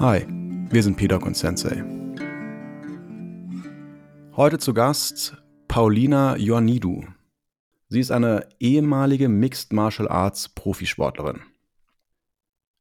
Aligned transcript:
Hi, 0.00 0.26
wir 0.70 0.82
sind 0.82 0.96
Peter 0.96 1.22
und 1.22 1.36
Sensei. 1.36 1.84
Heute 4.34 4.56
zu 4.56 4.72
Gast 4.72 5.36
Paulina 5.68 6.38
Ioannidou. 6.38 7.04
Sie 7.90 8.00
ist 8.00 8.10
eine 8.10 8.48
ehemalige 8.60 9.28
Mixed 9.28 9.74
Martial 9.74 10.08
Arts 10.08 10.48
Profisportlerin. 10.48 11.42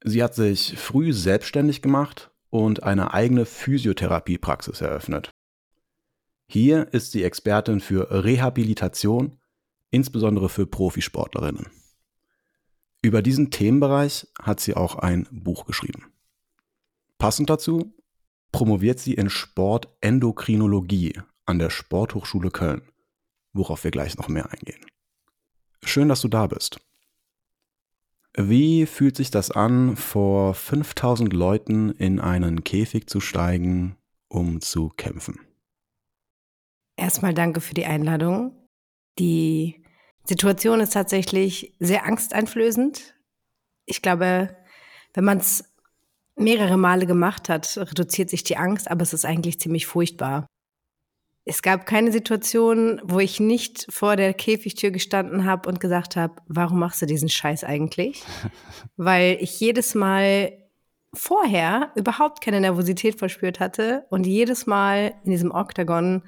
Sie 0.02 0.24
hat 0.24 0.34
sich 0.34 0.80
früh 0.80 1.12
selbstständig 1.12 1.82
gemacht 1.82 2.32
und 2.50 2.84
eine 2.84 3.14
eigene 3.14 3.46
Physiotherapiepraxis 3.46 4.80
eröffnet. 4.80 5.30
Hier 6.48 6.88
ist 6.94 7.12
sie 7.12 7.26
Expertin 7.26 7.82
für 7.82 8.24
Rehabilitation, 8.24 9.42
insbesondere 9.92 10.48
für 10.48 10.66
Profisportlerinnen. 10.66 11.68
Über 13.02 13.22
diesen 13.22 13.52
Themenbereich 13.52 14.26
hat 14.42 14.62
sie 14.62 14.78
auch 14.78 14.96
ein 14.96 15.28
Buch 15.32 15.66
geschrieben. 15.66 16.14
Passend 17.20 17.50
dazu 17.50 17.94
promoviert 18.52 19.00
sie 19.00 19.14
in 19.14 19.30
Sportendokrinologie 19.30 21.20
an 21.46 21.60
der 21.60 21.70
Sporthochschule 21.70 22.50
Köln, 22.50 22.82
worauf 23.54 23.84
wir 23.84 23.92
gleich 23.92 24.18
noch 24.18 24.30
mehr 24.30 24.50
eingehen. 24.52 24.84
Schön, 25.84 26.10
dass 26.10 26.22
du 26.22 26.30
da 26.30 26.48
bist. 26.48 26.80
Wie 28.36 28.86
fühlt 28.86 29.18
sich 29.18 29.32
das 29.32 29.52
an, 29.52 29.98
vor 29.98 30.54
5000 30.54 31.34
Leuten 31.34 31.92
in 31.92 32.20
einen 32.20 32.64
Käfig 32.64 33.08
zu 33.08 33.20
steigen, 33.20 33.98
um 34.30 34.62
zu 34.62 34.90
kämpfen? 34.90 35.40
Erstmal 36.96 37.34
danke 37.34 37.60
für 37.60 37.74
die 37.74 37.86
Einladung. 37.86 38.56
Die 39.18 39.84
Situation 40.24 40.80
ist 40.80 40.94
tatsächlich 40.94 41.76
sehr 41.80 42.06
angsteinflößend. 42.06 43.16
Ich 43.86 44.02
glaube, 44.02 44.56
wenn 45.14 45.24
man 45.26 45.40
es 45.40 45.69
mehrere 46.40 46.78
Male 46.78 47.06
gemacht 47.06 47.50
hat, 47.50 47.78
reduziert 47.78 48.30
sich 48.30 48.44
die 48.44 48.58
Angst, 48.58 48.90
aber 48.90 49.04
es 49.04 49.14
ist 49.14 49.26
eigentlich 49.26 49.60
ziemlich 49.60 49.86
furchtbar. 49.86 50.48
Es 51.46 51.62
gab 51.62 51.86
keine 51.86 52.12
Situation, 52.12 53.02
wo 53.04 53.20
ich 53.20 53.40
nicht 53.40 53.88
vor 53.90 54.16
der 54.16 54.34
Käfigtür 54.34 54.92
gestanden 54.92 55.46
habe 55.46 55.68
und 55.68 55.80
gesagt 55.80 56.16
habe, 56.16 56.36
warum 56.48 56.80
machst 56.80 57.02
du 57.02 57.06
diesen 57.06 57.30
Scheiß 57.30 57.64
eigentlich? 57.64 58.24
Weil 58.98 59.38
ich 59.40 59.60
jedes 59.60 59.96
Mal 59.96 60.52
vorher 61.14 61.92
überhaupt 61.96 62.42
keine 62.42 62.62
Nervosität 62.62 63.18
verspürt 63.18 63.60
hatte 63.60 64.06
und 64.10 64.28
jedes 64.28 64.68
Mal 64.68 65.14
in 65.24 65.32
diesem 65.32 65.52
Oktagon 65.52 66.24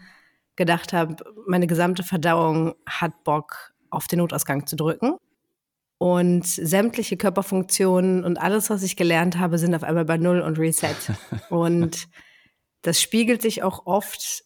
gedacht 0.55 0.91
habe, 0.91 1.17
meine 1.47 1.67
gesamte 1.67 2.03
Verdauung 2.03 2.73
hat 2.87 3.23
Bock, 3.23 3.73
auf 3.91 4.07
den 4.07 4.19
Notausgang 4.19 4.65
zu 4.65 4.75
drücken. 4.75 5.17
Und 6.01 6.47
sämtliche 6.47 7.15
Körperfunktionen 7.15 8.23
und 8.23 8.37
alles, 8.37 8.71
was 8.71 8.81
ich 8.81 8.95
gelernt 8.95 9.37
habe, 9.37 9.59
sind 9.59 9.75
auf 9.75 9.83
einmal 9.83 10.05
bei 10.05 10.17
Null 10.17 10.41
und 10.41 10.57
Reset. 10.57 10.95
und 11.51 12.07
das 12.81 12.99
spiegelt 12.99 13.43
sich 13.43 13.61
auch 13.61 13.85
oft 13.85 14.43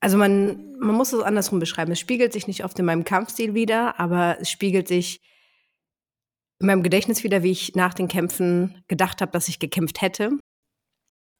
also 0.00 0.16
man, 0.16 0.78
man 0.78 0.94
muss 0.94 1.12
es 1.12 1.22
andersrum 1.22 1.58
beschreiben. 1.58 1.92
Es 1.92 2.00
spiegelt 2.00 2.32
sich 2.32 2.46
nicht 2.46 2.64
oft 2.64 2.78
in 2.78 2.86
meinem 2.86 3.04
Kampfstil 3.04 3.54
wieder, 3.54 4.00
aber 4.00 4.38
es 4.40 4.50
spiegelt 4.50 4.88
sich 4.88 5.20
in 6.58 6.66
meinem 6.66 6.82
Gedächtnis 6.82 7.22
wieder, 7.22 7.42
wie 7.42 7.50
ich 7.50 7.74
nach 7.74 7.94
den 7.94 8.08
Kämpfen 8.08 8.82
gedacht 8.88 9.20
habe, 9.20 9.32
dass 9.32 9.48
ich 9.48 9.58
gekämpft 9.58 10.00
hätte. 10.00 10.38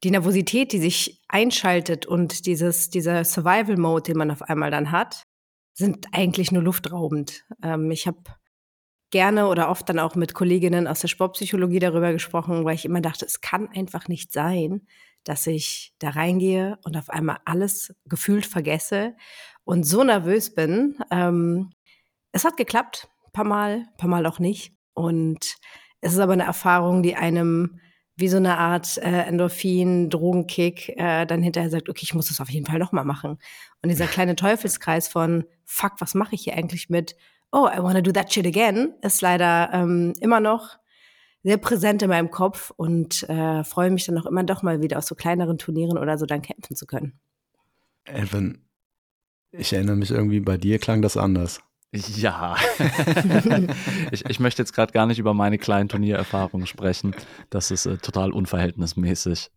Die 0.02 0.10
Nervosität, 0.10 0.72
die 0.72 0.78
sich 0.78 1.22
einschaltet 1.28 2.06
und 2.06 2.46
dieses, 2.46 2.90
dieser 2.90 3.24
Survival-Mode, 3.24 4.02
den 4.02 4.18
man 4.18 4.30
auf 4.30 4.42
einmal 4.42 4.70
dann 4.70 4.92
hat, 4.92 5.22
sind 5.74 6.06
eigentlich 6.12 6.52
nur 6.52 6.62
luftraubend. 6.62 7.44
Ähm, 7.62 7.90
ich 7.90 8.06
habe 8.06 8.22
gerne 9.11 9.48
oder 9.48 9.70
oft 9.70 9.89
dann 9.89 9.98
auch 9.98 10.14
mit 10.14 10.34
Kolleginnen 10.34 10.86
aus 10.86 11.00
der 11.00 11.08
Sportpsychologie 11.08 11.78
darüber 11.78 12.12
gesprochen, 12.12 12.64
weil 12.64 12.75
ich 12.75 12.84
immer 12.84 13.00
dachte, 13.00 13.25
es 13.25 13.41
kann 13.41 13.69
einfach 13.69 14.08
nicht 14.08 14.33
sein, 14.33 14.86
dass 15.25 15.47
ich 15.47 15.94
da 15.98 16.11
reingehe 16.11 16.78
und 16.84 16.97
auf 16.97 17.11
einmal 17.11 17.39
alles 17.44 17.94
gefühlt 18.06 18.47
vergesse 18.47 19.14
und 19.64 19.84
so 19.84 20.05
nervös 20.05 20.55
bin. 20.55 20.96
Ähm, 21.11 21.70
es 22.33 22.45
hat 22.45 22.57
geklappt, 22.57 23.08
paar 23.33 23.45
Mal, 23.45 23.86
paar 23.98 24.08
Mal 24.08 24.27
auch 24.27 24.39
nicht. 24.39 24.73
Und 24.95 25.57
es 26.01 26.13
ist 26.13 26.18
aber 26.18 26.33
eine 26.33 26.45
Erfahrung, 26.45 27.02
die 27.02 27.17
einem 27.17 27.80
wie 28.17 28.29
so 28.29 28.36
eine 28.36 28.58
Art 28.58 28.98
äh, 28.98 29.23
Endorphin, 29.23 30.11
Drogenkick 30.11 30.90
äh, 30.90 31.24
dann 31.24 31.42
hinterher 31.42 31.70
sagt, 31.70 31.89
okay, 31.89 32.02
ich 32.02 32.14
muss 32.14 32.29
das 32.29 32.40
auf 32.40 32.51
jeden 32.51 32.67
Fall 32.67 32.79
nochmal 32.79 33.05
machen. 33.05 33.39
Und 33.83 33.89
dieser 33.89 34.07
kleine 34.07 34.36
Teufelskreis 34.36 35.08
von, 35.08 35.45
fuck, 35.64 35.92
was 36.01 36.14
mache 36.14 36.34
ich 36.34 36.42
hier 36.42 36.55
eigentlich 36.55 36.90
mit? 36.90 37.17
Oh, 37.52 37.66
I 37.66 37.83
wanna 37.83 38.00
do 38.00 38.12
that 38.12 38.33
shit 38.33 38.46
again, 38.46 38.94
ist 39.02 39.20
leider 39.22 39.70
ähm, 39.72 40.14
immer 40.20 40.40
noch 40.40 40.78
sehr 41.42 41.56
präsent 41.56 42.02
in 42.02 42.11
meinem 42.11 42.30
Kopf 42.30 42.72
und 42.77 43.28
äh, 43.28 43.64
freue 43.64 43.90
mich 43.90 44.05
dann 44.05 44.18
auch 44.18 44.27
immer 44.27 44.44
doch 44.44 44.62
mal 44.62 44.83
wieder 44.83 44.98
aus 44.98 45.06
so 45.06 45.14
kleineren 45.14 45.58
Turnieren 45.58 45.98
oder 45.98 46.18
so 46.18 46.27
dann 46.27 46.42
kämpfen 46.42 46.77
zu 46.77 46.86
können. 46.86 47.18
Evan, 48.05 48.66
ich 49.52 49.72
erinnere 49.72 49.96
mich 49.96 50.10
irgendwie, 50.10 50.40
bei 50.40 50.56
dir 50.56 50.78
klang 50.78 51.02
das 51.02 51.16
anders. 51.16 51.60
Ja. 51.92 52.56
ich, 54.12 54.24
ich 54.28 54.39
möchte 54.39 54.62
jetzt 54.62 54.72
gerade 54.72 54.92
gar 54.92 55.06
nicht 55.06 55.18
über 55.18 55.34
meine 55.34 55.58
kleinen 55.58 55.89
Turniererfahrungen 55.89 56.66
sprechen. 56.66 57.16
Das 57.50 57.72
ist 57.72 57.86
äh, 57.86 57.96
total 57.96 58.30
unverhältnismäßig. 58.30 59.50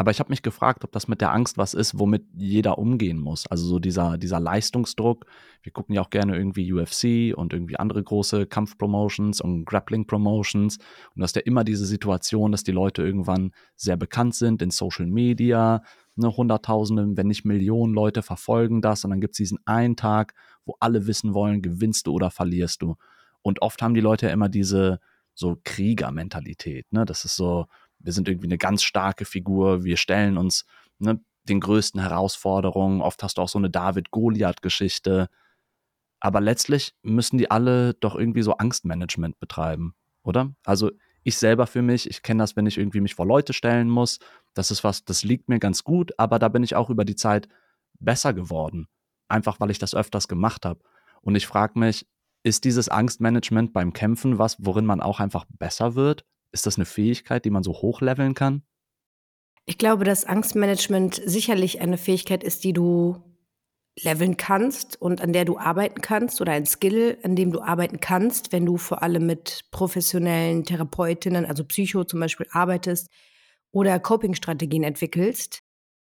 Aber 0.00 0.12
ich 0.12 0.20
habe 0.20 0.30
mich 0.30 0.42
gefragt, 0.42 0.84
ob 0.84 0.92
das 0.92 1.08
mit 1.08 1.20
der 1.20 1.32
Angst 1.32 1.58
was 1.58 1.74
ist, 1.74 1.98
womit 1.98 2.22
jeder 2.32 2.78
umgehen 2.78 3.18
muss. 3.18 3.48
Also 3.48 3.66
so 3.66 3.80
dieser, 3.80 4.16
dieser 4.16 4.38
Leistungsdruck. 4.38 5.26
Wir 5.60 5.72
gucken 5.72 5.92
ja 5.92 6.02
auch 6.02 6.10
gerne 6.10 6.36
irgendwie 6.36 6.72
UFC 6.72 7.36
und 7.36 7.52
irgendwie 7.52 7.78
andere 7.78 8.00
große 8.04 8.46
Kampfpromotions 8.46 9.40
und 9.40 9.64
Grappling-Promotions. 9.64 10.76
Und 10.76 11.16
du 11.16 11.22
hast 11.24 11.34
ja 11.34 11.42
immer 11.42 11.64
diese 11.64 11.84
Situation, 11.84 12.52
dass 12.52 12.62
die 12.62 12.70
Leute 12.70 13.02
irgendwann 13.02 13.50
sehr 13.74 13.96
bekannt 13.96 14.36
sind 14.36 14.62
in 14.62 14.70
Social 14.70 15.06
Media. 15.06 15.82
Ne, 16.14 16.36
Hunderttausende, 16.36 17.16
wenn 17.16 17.26
nicht 17.26 17.44
Millionen 17.44 17.92
Leute 17.92 18.22
verfolgen 18.22 18.80
das. 18.80 19.04
Und 19.04 19.10
dann 19.10 19.20
gibt 19.20 19.32
es 19.32 19.38
diesen 19.38 19.58
einen 19.64 19.96
Tag, 19.96 20.34
wo 20.64 20.76
alle 20.78 21.08
wissen 21.08 21.34
wollen, 21.34 21.60
gewinnst 21.60 22.06
du 22.06 22.12
oder 22.12 22.30
verlierst 22.30 22.82
du. 22.82 22.94
Und 23.42 23.62
oft 23.62 23.82
haben 23.82 23.94
die 23.94 24.00
Leute 24.00 24.26
ja 24.26 24.32
immer 24.32 24.48
diese 24.48 25.00
so 25.34 25.58
Kriegermentalität. 25.64 26.86
Ne? 26.92 27.04
Das 27.04 27.24
ist 27.24 27.34
so, 27.34 27.66
wir 27.98 28.12
sind 28.12 28.28
irgendwie 28.28 28.46
eine 28.46 28.58
ganz 28.58 28.82
starke 28.82 29.24
Figur, 29.24 29.84
wir 29.84 29.96
stellen 29.96 30.38
uns 30.38 30.64
ne, 30.98 31.20
den 31.48 31.60
größten 31.60 32.00
Herausforderungen. 32.00 33.00
Oft 33.00 33.22
hast 33.22 33.38
du 33.38 33.42
auch 33.42 33.48
so 33.48 33.58
eine 33.58 33.70
David-Goliath-Geschichte. 33.70 35.28
Aber 36.20 36.40
letztlich 36.40 36.94
müssen 37.02 37.38
die 37.38 37.50
alle 37.50 37.94
doch 37.94 38.14
irgendwie 38.14 38.42
so 38.42 38.54
Angstmanagement 38.54 39.38
betreiben, 39.38 39.94
oder? 40.22 40.52
Also 40.64 40.90
ich 41.22 41.38
selber 41.38 41.66
für 41.66 41.82
mich, 41.82 42.08
ich 42.08 42.22
kenne 42.22 42.42
das, 42.42 42.56
wenn 42.56 42.66
ich 42.66 42.78
irgendwie 42.78 43.00
mich 43.00 43.14
vor 43.14 43.26
Leute 43.26 43.52
stellen 43.52 43.88
muss. 43.88 44.18
Das 44.54 44.70
ist 44.70 44.82
was, 44.82 45.04
das 45.04 45.24
liegt 45.24 45.48
mir 45.48 45.58
ganz 45.58 45.84
gut, 45.84 46.12
aber 46.18 46.38
da 46.38 46.48
bin 46.48 46.62
ich 46.62 46.74
auch 46.74 46.90
über 46.90 47.04
die 47.04 47.16
Zeit 47.16 47.48
besser 48.00 48.32
geworden. 48.32 48.88
Einfach 49.28 49.60
weil 49.60 49.70
ich 49.70 49.78
das 49.78 49.94
öfters 49.94 50.26
gemacht 50.26 50.64
habe. 50.64 50.80
Und 51.20 51.34
ich 51.34 51.46
frage 51.46 51.78
mich, 51.78 52.06
ist 52.42 52.64
dieses 52.64 52.88
Angstmanagement 52.88 53.72
beim 53.72 53.92
Kämpfen 53.92 54.38
was, 54.38 54.56
worin 54.58 54.86
man 54.86 55.00
auch 55.00 55.20
einfach 55.20 55.44
besser 55.58 55.94
wird? 55.94 56.24
Ist 56.52 56.66
das 56.66 56.76
eine 56.76 56.86
Fähigkeit, 56.86 57.44
die 57.44 57.50
man 57.50 57.62
so 57.62 57.72
hochleveln 57.72 58.34
kann? 58.34 58.62
Ich 59.66 59.76
glaube, 59.76 60.04
dass 60.04 60.24
Angstmanagement 60.24 61.20
sicherlich 61.24 61.80
eine 61.80 61.98
Fähigkeit 61.98 62.42
ist, 62.42 62.64
die 62.64 62.72
du 62.72 63.22
leveln 64.02 64.36
kannst 64.36 65.00
und 65.00 65.20
an 65.20 65.32
der 65.32 65.44
du 65.44 65.58
arbeiten 65.58 66.00
kannst 66.00 66.40
oder 66.40 66.52
ein 66.52 66.66
Skill, 66.66 67.18
an 67.22 67.36
dem 67.36 67.52
du 67.52 67.60
arbeiten 67.60 68.00
kannst, 68.00 68.52
wenn 68.52 68.64
du 68.64 68.76
vor 68.76 69.02
allem 69.02 69.26
mit 69.26 69.64
professionellen 69.70 70.64
Therapeutinnen, 70.64 71.44
also 71.44 71.64
Psycho 71.64 72.04
zum 72.04 72.20
Beispiel, 72.20 72.46
arbeitest 72.50 73.08
oder 73.70 73.98
Coping-Strategien 73.98 74.84
entwickelst. 74.84 75.62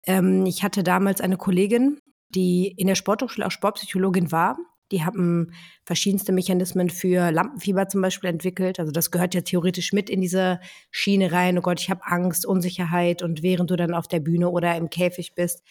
Ähm, 0.04 0.44
ich 0.46 0.62
hatte 0.62 0.82
damals 0.82 1.20
eine 1.20 1.36
Kollegin, 1.36 2.00
die 2.28 2.68
in 2.76 2.88
der 2.88 2.94
Sporthochschule 2.94 3.46
auch 3.46 3.50
Sportpsychologin 3.50 4.32
war 4.32 4.58
die 4.92 5.04
haben 5.04 5.52
verschiedenste 5.84 6.32
Mechanismen 6.32 6.90
für 6.90 7.30
Lampenfieber 7.30 7.88
zum 7.88 8.02
Beispiel 8.02 8.30
entwickelt. 8.30 8.78
Also 8.78 8.92
das 8.92 9.10
gehört 9.10 9.34
ja 9.34 9.40
theoretisch 9.40 9.92
mit 9.92 10.08
in 10.08 10.20
diese 10.20 10.60
Schiene 10.90 11.32
rein. 11.32 11.58
Oh 11.58 11.62
Gott, 11.62 11.80
ich 11.80 11.90
habe 11.90 12.02
Angst, 12.04 12.46
Unsicherheit 12.46 13.22
und 13.22 13.42
während 13.42 13.70
du 13.70 13.76
dann 13.76 13.94
auf 13.94 14.08
der 14.08 14.20
Bühne 14.20 14.50
oder 14.50 14.76
im 14.76 14.90
Käfig 14.90 15.34
bist, 15.34 15.62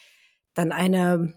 dann 0.54 0.72
eine 0.72 1.34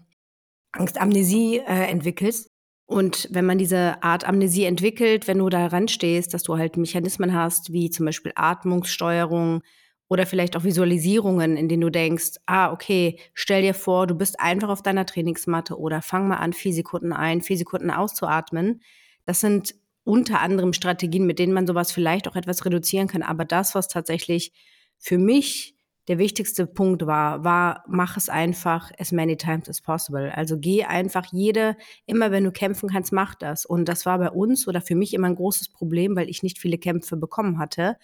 Angstamnesie 0.71 1.57
äh, 1.59 1.89
entwickelst. 1.89 2.51
Und 2.85 3.27
wenn 3.31 3.45
man 3.45 3.59
diese 3.59 4.01
Art 4.01 4.27
Amnesie 4.27 4.65
entwickelt, 4.65 5.27
wenn 5.27 5.37
du 5.37 5.49
daran 5.49 5.87
stehst, 5.87 6.33
dass 6.33 6.43
du 6.43 6.57
halt 6.57 6.75
Mechanismen 6.75 7.35
hast, 7.35 7.71
wie 7.71 7.91
zum 7.91 8.07
Beispiel 8.07 8.31
Atmungssteuerung, 8.35 9.61
oder 10.09 10.25
vielleicht 10.25 10.57
auch 10.57 10.63
Visualisierungen, 10.63 11.55
in 11.55 11.69
denen 11.69 11.81
du 11.81 11.91
denkst, 11.91 12.39
ah, 12.47 12.71
okay, 12.71 13.19
stell 13.35 13.61
dir 13.61 13.75
vor, 13.75 14.07
du 14.07 14.15
bist 14.15 14.39
einfach 14.39 14.69
auf 14.69 14.81
deiner 14.81 15.05
Trainingsmatte 15.05 15.77
oder 15.79 16.01
fang 16.01 16.27
mal 16.27 16.37
an, 16.37 16.51
vier 16.51 16.73
Sekunden 16.73 17.13
ein, 17.13 17.41
vier 17.41 17.57
Sekunden 17.57 17.91
auszuatmen. 17.91 18.81
Das 19.25 19.39
sind 19.39 19.75
unter 20.03 20.41
anderem 20.41 20.73
Strategien, 20.73 21.27
mit 21.27 21.37
denen 21.37 21.53
man 21.53 21.67
sowas 21.67 21.91
vielleicht 21.91 22.27
auch 22.27 22.35
etwas 22.35 22.65
reduzieren 22.65 23.07
kann. 23.07 23.21
Aber 23.21 23.45
das, 23.45 23.75
was 23.75 23.87
tatsächlich 23.87 24.51
für 24.97 25.19
mich 25.19 25.75
der 26.07 26.17
wichtigste 26.17 26.65
Punkt 26.65 27.05
war, 27.05 27.43
war, 27.43 27.83
mach 27.87 28.17
es 28.17 28.29
einfach 28.29 28.91
as 28.97 29.11
many 29.11 29.37
times 29.37 29.69
as 29.69 29.79
possible. 29.79 30.31
Also 30.35 30.57
geh 30.57 30.85
einfach 30.85 31.27
jede, 31.31 31.77
immer 32.07 32.31
wenn 32.31 32.45
du 32.45 32.51
kämpfen 32.51 32.89
kannst, 32.89 33.13
mach 33.13 33.35
das. 33.35 33.63
Und 33.63 33.85
das 33.87 34.07
war 34.07 34.17
bei 34.17 34.31
uns 34.31 34.67
oder 34.67 34.81
für 34.81 34.95
mich 34.95 35.13
immer 35.13 35.27
ein 35.27 35.35
großes 35.35 35.69
Problem, 35.69 36.15
weil 36.15 36.29
ich 36.29 36.41
nicht 36.41 36.57
viele 36.57 36.79
Kämpfe 36.79 37.15
bekommen 37.15 37.59
hatte 37.59 37.95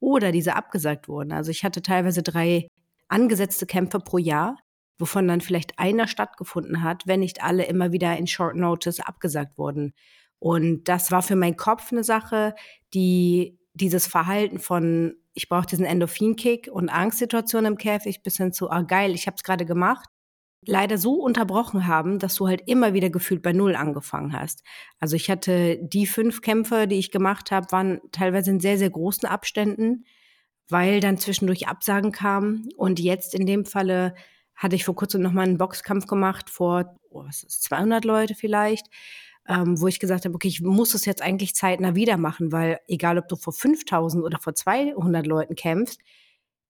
oder 0.00 0.32
diese 0.32 0.56
abgesagt 0.56 1.08
wurden. 1.08 1.32
Also 1.32 1.50
ich 1.50 1.64
hatte 1.64 1.82
teilweise 1.82 2.22
drei 2.22 2.68
angesetzte 3.08 3.66
Kämpfe 3.66 3.98
pro 4.00 4.18
Jahr, 4.18 4.58
wovon 4.98 5.28
dann 5.28 5.40
vielleicht 5.40 5.78
einer 5.78 6.08
stattgefunden 6.08 6.82
hat, 6.82 7.06
wenn 7.06 7.20
nicht 7.20 7.42
alle 7.42 7.64
immer 7.64 7.92
wieder 7.92 8.16
in 8.16 8.26
Short 8.26 8.56
Notice 8.56 9.00
abgesagt 9.00 9.58
wurden. 9.58 9.92
Und 10.38 10.84
das 10.88 11.10
war 11.10 11.22
für 11.22 11.36
meinen 11.36 11.56
Kopf 11.56 11.92
eine 11.92 12.04
Sache, 12.04 12.54
die 12.94 13.58
dieses 13.74 14.06
Verhalten 14.06 14.58
von 14.58 15.14
ich 15.38 15.48
brauche 15.48 15.66
diesen 15.66 15.84
Endorphin-Kick 15.84 16.68
und 16.70 16.88
Angstsituation 16.88 17.64
im 17.64 17.78
Käfig 17.78 18.24
bis 18.24 18.38
hin 18.38 18.52
zu, 18.52 18.70
ah 18.70 18.82
geil, 18.82 19.14
ich 19.14 19.28
habe 19.28 19.36
es 19.36 19.44
gerade 19.44 19.64
gemacht, 19.64 20.08
leider 20.66 20.98
so 20.98 21.14
unterbrochen 21.14 21.86
haben, 21.86 22.18
dass 22.18 22.34
du 22.34 22.48
halt 22.48 22.62
immer 22.66 22.92
wieder 22.92 23.10
gefühlt 23.10 23.42
bei 23.42 23.52
Null 23.52 23.74
angefangen 23.76 24.32
hast. 24.32 24.62
Also 25.00 25.16
ich 25.16 25.30
hatte 25.30 25.78
die 25.82 26.06
fünf 26.06 26.42
Kämpfe, 26.42 26.86
die 26.86 26.98
ich 26.98 27.10
gemacht 27.10 27.50
habe, 27.50 27.70
waren 27.72 28.00
teilweise 28.12 28.50
in 28.50 28.60
sehr, 28.60 28.78
sehr 28.78 28.90
großen 28.90 29.28
Abständen, 29.28 30.04
weil 30.68 31.00
dann 31.00 31.18
zwischendurch 31.18 31.68
Absagen 31.68 32.12
kamen. 32.12 32.68
Und 32.76 33.00
jetzt 33.00 33.34
in 33.34 33.46
dem 33.46 33.64
Falle 33.64 34.14
hatte 34.54 34.76
ich 34.76 34.84
vor 34.84 34.96
kurzem 34.96 35.22
nochmal 35.22 35.46
einen 35.46 35.58
Boxkampf 35.58 36.06
gemacht 36.06 36.50
vor, 36.50 36.96
oh, 37.10 37.24
was 37.24 37.44
ist, 37.44 37.62
200 37.62 38.04
Leute 38.04 38.34
vielleicht 38.34 38.86
ähm, 39.48 39.80
wo 39.80 39.86
ich 39.86 39.98
gesagt 39.98 40.24
habe, 40.24 40.34
okay, 40.34 40.48
ich 40.48 40.60
muss 40.60 40.94
es 40.94 41.06
jetzt 41.06 41.22
eigentlich 41.22 41.54
zeitnah 41.54 41.94
wieder 41.94 42.18
machen, 42.18 42.52
weil 42.52 42.80
egal, 42.86 43.18
ob 43.18 43.28
du 43.28 43.36
vor 43.36 43.52
5000 43.52 44.22
oder 44.22 44.38
vor 44.38 44.54
200 44.54 45.26
Leuten 45.26 45.54
kämpfst, 45.54 46.00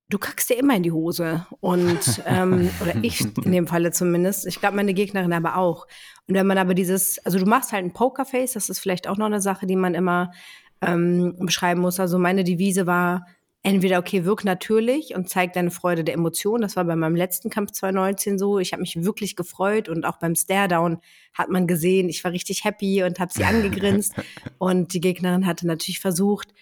du 0.09 0.19
kackst 0.19 0.51
dir 0.51 0.59
immer 0.59 0.77
in 0.77 0.83
die 0.83 0.93
Hose. 0.93 1.47
Und, 1.61 2.23
ähm, 2.27 2.71
oder 2.81 2.95
ich 3.03 3.21
in 3.45 3.53
dem 3.53 3.67
Falle 3.67 3.93
zumindest. 3.93 4.47
Ich 4.47 4.61
glaube, 4.61 4.77
meine 4.77 4.95
Gegnerin 4.95 5.33
aber 5.33 5.57
auch. 5.57 5.87
Und 6.27 6.35
wenn 6.35 6.47
man 6.47 6.59
aber 6.59 6.75
dieses, 6.75 7.25
also 7.25 7.39
du 7.39 7.47
machst 7.47 7.73
halt 7.73 7.85
ein 7.85 7.93
Pokerface, 7.93 8.53
das 8.55 8.69
ist 8.69 8.81
vielleicht 8.81 9.09
auch 9.09 9.17
noch 9.17 9.27
eine 9.27 9.41
Sache, 9.41 9.67
die 9.67 9.77
man 9.77 9.95
immer 9.95 10.33
ähm, 10.81 11.37
beschreiben 11.39 11.81
muss. 11.81 12.01
Also 12.01 12.19
meine 12.19 12.45
Devise 12.45 12.87
war, 12.87 13.27
entweder, 13.63 13.99
okay, 13.99 14.25
wirk 14.25 14.45
natürlich 14.45 15.15
und 15.15 15.29
zeig 15.29 15.53
deine 15.53 15.71
Freude 15.71 16.05
der 16.05 16.15
Emotion. 16.15 16.61
Das 16.61 16.77
war 16.77 16.85
bei 16.85 16.97
meinem 16.97 17.17
letzten 17.17 17.51
Kampf 17.51 17.73
2019 17.73 18.39
so. 18.39 18.59
Ich 18.59 18.73
habe 18.73 18.81
mich 18.81 19.03
wirklich 19.03 19.37
gefreut 19.37 19.89
und 19.89 20.05
auch 20.05 20.19
beim 20.19 20.35
Stare-Down 20.37 20.99
hat 21.35 21.49
man 21.51 21.67
gesehen, 21.67 22.09
ich 22.09 22.23
war 22.25 22.33
richtig 22.33 22.65
happy 22.65 23.03
und 23.03 23.19
habe 23.19 23.33
sie 23.33 23.45
angegrinst. 23.45 24.15
und 24.59 24.95
die 24.95 25.01
Gegnerin 25.01 25.45
hatte 25.45 25.67
natürlich 25.67 26.01
versucht, 26.01 26.55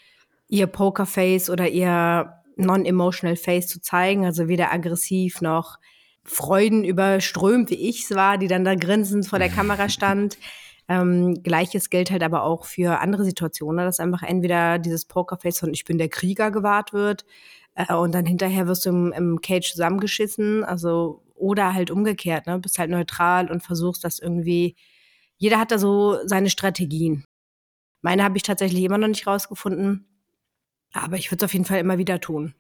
ihr 0.49 0.67
Pokerface 0.67 1.51
oder 1.51 1.69
ihr 1.69 2.33
non-emotional 2.57 3.37
Face 3.37 3.69
zu 3.69 3.81
zeigen, 3.81 4.25
also 4.25 4.49
weder 4.49 4.73
aggressiv 4.73 5.41
noch 5.41 5.79
Freuden 6.25 6.85
überströmt, 6.85 7.71
wie 7.71 7.89
ich 7.89 8.05
es 8.05 8.11
war, 8.17 8.39
die 8.39 8.49
dann 8.49 8.65
da 8.65 8.75
grinsend 8.75 9.27
vor 9.27 9.39
der 9.39 9.49
Kamera 9.49 9.89
stand. 9.89 10.39
Ähm, 10.89 11.43
Gleiches 11.43 11.91
gilt 11.91 12.11
halt 12.11 12.23
aber 12.23 12.43
auch 12.43 12.65
für 12.65 13.01
andere 13.01 13.25
Situationen, 13.25 13.85
dass 13.85 14.01
einfach 14.01 14.23
entweder 14.23 14.79
dieses 14.79 15.05
Pokerface 15.05 15.59
von 15.59 15.73
ich 15.73 15.85
bin 15.85 15.99
der 15.99 16.09
Krieger 16.09 16.51
gewahrt 16.51 16.93
wird 16.93 17.25
äh, 17.75 17.93
und 17.95 18.15
dann 18.15 18.27
hinterher 18.27 18.67
wirst 18.67 18.87
du 18.87 18.91
im, 18.91 19.13
im 19.13 19.41
Cage 19.41 19.73
zusammengeschissen, 19.73 20.65
also 20.65 21.23
oder 21.35 21.75
halt 21.75 21.91
umgekehrt, 21.91 22.47
ne, 22.47 22.59
bist 22.59 22.79
halt 22.79 22.91
neutral 22.91 23.51
und 23.51 23.63
versuchst 23.63 24.05
das 24.05 24.19
irgendwie. 24.19 24.77
Jeder 25.39 25.59
hat 25.59 25.71
da 25.71 25.79
so 25.79 26.19
seine 26.25 26.51
Strategien. 26.51 27.25
Meine 28.03 28.25
habe 28.25 28.37
ich 28.37 28.43
tatsächlich 28.43 28.85
immer 28.85 28.99
noch 28.99 29.09
nicht 29.09 29.27
rausgefunden, 29.27 30.07
aber 30.93 31.17
ich 31.17 31.31
würde 31.31 31.45
es 31.45 31.49
auf 31.49 31.53
jeden 31.53 31.65
Fall 31.65 31.79
immer 31.79 31.99
wieder 31.99 32.21
tun. 32.21 32.55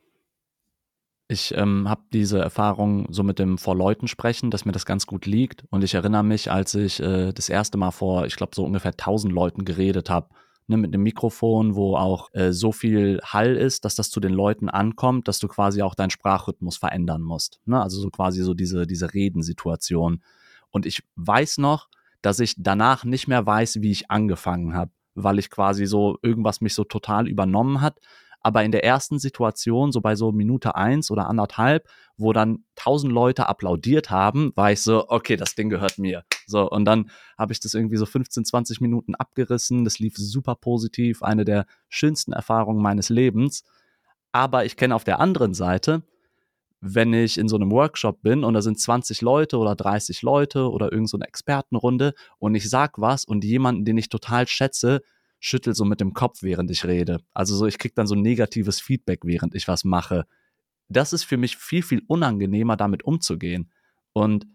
Ich 1.28 1.52
ähm, 1.56 1.88
habe 1.88 2.02
diese 2.12 2.38
Erfahrung 2.38 3.08
so 3.11 3.25
mit 3.25 3.40
dem 3.40 3.58
vor 3.58 3.75
Leuten 3.75 4.06
sprechen, 4.06 4.52
dass 4.52 4.64
mir 4.64 4.73
das 4.73 4.87
ganz 4.87 5.06
gut 5.06 5.26
liegt. 5.26 5.64
Und 5.70 5.82
ich 5.82 5.94
erinnere 5.94 6.23
mich, 6.23 6.52
als 6.52 6.75
ich 6.75 7.00
äh, 7.00 7.32
das 7.32 7.49
erste 7.49 7.78
Mal 7.78 7.90
vor, 7.90 8.26
ich 8.26 8.37
glaube, 8.37 8.55
so 8.55 8.64
ungefähr 8.64 8.93
1000 8.93 9.32
Leuten 9.32 9.64
geredet 9.64 10.08
habe, 10.08 10.28
ne, 10.69 10.76
mit 10.76 10.94
einem 10.94 11.02
Mikrofon, 11.02 11.75
wo 11.75 11.96
auch 11.96 12.28
äh, 12.32 12.52
so 12.52 12.70
viel 12.70 13.20
Hall 13.25 13.56
ist, 13.56 13.84
dass 13.84 13.96
das 13.96 14.11
zu 14.11 14.20
den 14.20 14.32
Leuten 14.32 14.69
ankommt, 14.69 15.26
dass 15.26 15.40
du 15.40 15.49
quasi 15.49 15.82
auch 15.82 15.96
deinen 15.96 16.11
Sprachrhythmus 16.11 16.76
verändern 16.76 17.22
musst. 17.22 17.61
Ne? 17.64 17.82
Also 17.82 18.00
so 18.00 18.11
quasi 18.11 18.43
so 18.43 18.55
diese, 18.55 18.87
diese 18.87 19.12
Redensituation. 19.12 20.22
Und 20.70 20.87
ich 20.87 21.02
weiß 21.17 21.58
noch, 21.58 21.88
dass 22.22 22.38
ich 22.38 22.55
danach 22.56 23.05
nicht 23.05 23.29
mehr 23.29 23.44
weiß, 23.44 23.82
wie 23.82 23.90
ich 23.90 24.11
angefangen 24.11 24.75
habe, 24.75 24.93
weil 25.16 25.38
ich 25.38 25.50
quasi 25.50 25.86
so 25.86 26.18
irgendwas 26.22 26.60
mich 26.60 26.74
so 26.74 26.84
total 26.84 27.28
übernommen 27.28 27.80
hat 27.80 27.98
aber 28.46 28.62
in 28.62 28.70
der 28.70 28.84
ersten 28.84 29.18
Situation, 29.18 29.90
so 29.90 30.00
bei 30.00 30.14
so 30.14 30.30
Minute 30.30 30.76
eins 30.76 31.10
oder 31.10 31.28
anderthalb, 31.28 31.88
wo 32.16 32.32
dann 32.32 32.64
tausend 32.76 33.12
Leute 33.12 33.48
applaudiert 33.48 34.10
haben, 34.10 34.52
war 34.54 34.70
ich 34.70 34.82
so, 34.82 35.08
okay, 35.08 35.34
das 35.34 35.56
Ding 35.56 35.68
gehört 35.68 35.98
mir. 35.98 36.22
So, 36.46 36.70
und 36.70 36.84
dann 36.84 37.10
habe 37.36 37.52
ich 37.52 37.58
das 37.58 37.74
irgendwie 37.74 37.96
so 37.96 38.06
15, 38.06 38.44
20 38.44 38.80
Minuten 38.80 39.16
abgerissen. 39.16 39.82
Das 39.82 39.98
lief 39.98 40.14
super 40.16 40.54
positiv, 40.54 41.24
eine 41.24 41.44
der 41.44 41.66
schönsten 41.88 42.32
Erfahrungen 42.32 42.80
meines 42.80 43.08
Lebens. 43.08 43.64
Aber 44.30 44.64
ich 44.64 44.76
kenne 44.76 44.94
auf 44.94 45.02
der 45.02 45.19
anderen 45.19 45.52
Seite, 45.52 46.04
wenn 46.94 47.12
ich 47.12 47.38
in 47.38 47.48
so 47.48 47.56
einem 47.56 47.70
Workshop 47.70 48.22
bin 48.22 48.44
und 48.44 48.54
da 48.54 48.62
sind 48.62 48.78
20 48.78 49.20
Leute 49.20 49.58
oder 49.58 49.74
30 49.74 50.22
Leute 50.22 50.70
oder 50.70 50.92
irgend 50.92 51.10
so 51.10 51.18
Expertenrunde 51.18 52.14
und 52.38 52.54
ich 52.54 52.68
sag 52.70 53.00
was 53.00 53.24
und 53.24 53.44
jemanden, 53.44 53.84
den 53.84 53.98
ich 53.98 54.08
total 54.08 54.46
schätze, 54.46 55.02
schüttel 55.40 55.74
so 55.74 55.84
mit 55.84 56.00
dem 56.00 56.12
Kopf, 56.12 56.42
während 56.42 56.70
ich 56.70 56.84
rede. 56.84 57.18
Also 57.34 57.56
so, 57.56 57.66
ich 57.66 57.78
kriege 57.78 57.94
dann 57.94 58.06
so 58.06 58.14
negatives 58.14 58.80
Feedback, 58.80 59.20
während 59.24 59.54
ich 59.54 59.68
was 59.68 59.84
mache. 59.84 60.26
Das 60.88 61.12
ist 61.12 61.24
für 61.24 61.36
mich 61.36 61.56
viel, 61.56 61.82
viel 61.82 62.02
unangenehmer, 62.06 62.76
damit 62.76 63.04
umzugehen. 63.04 63.72
Und 64.12 64.46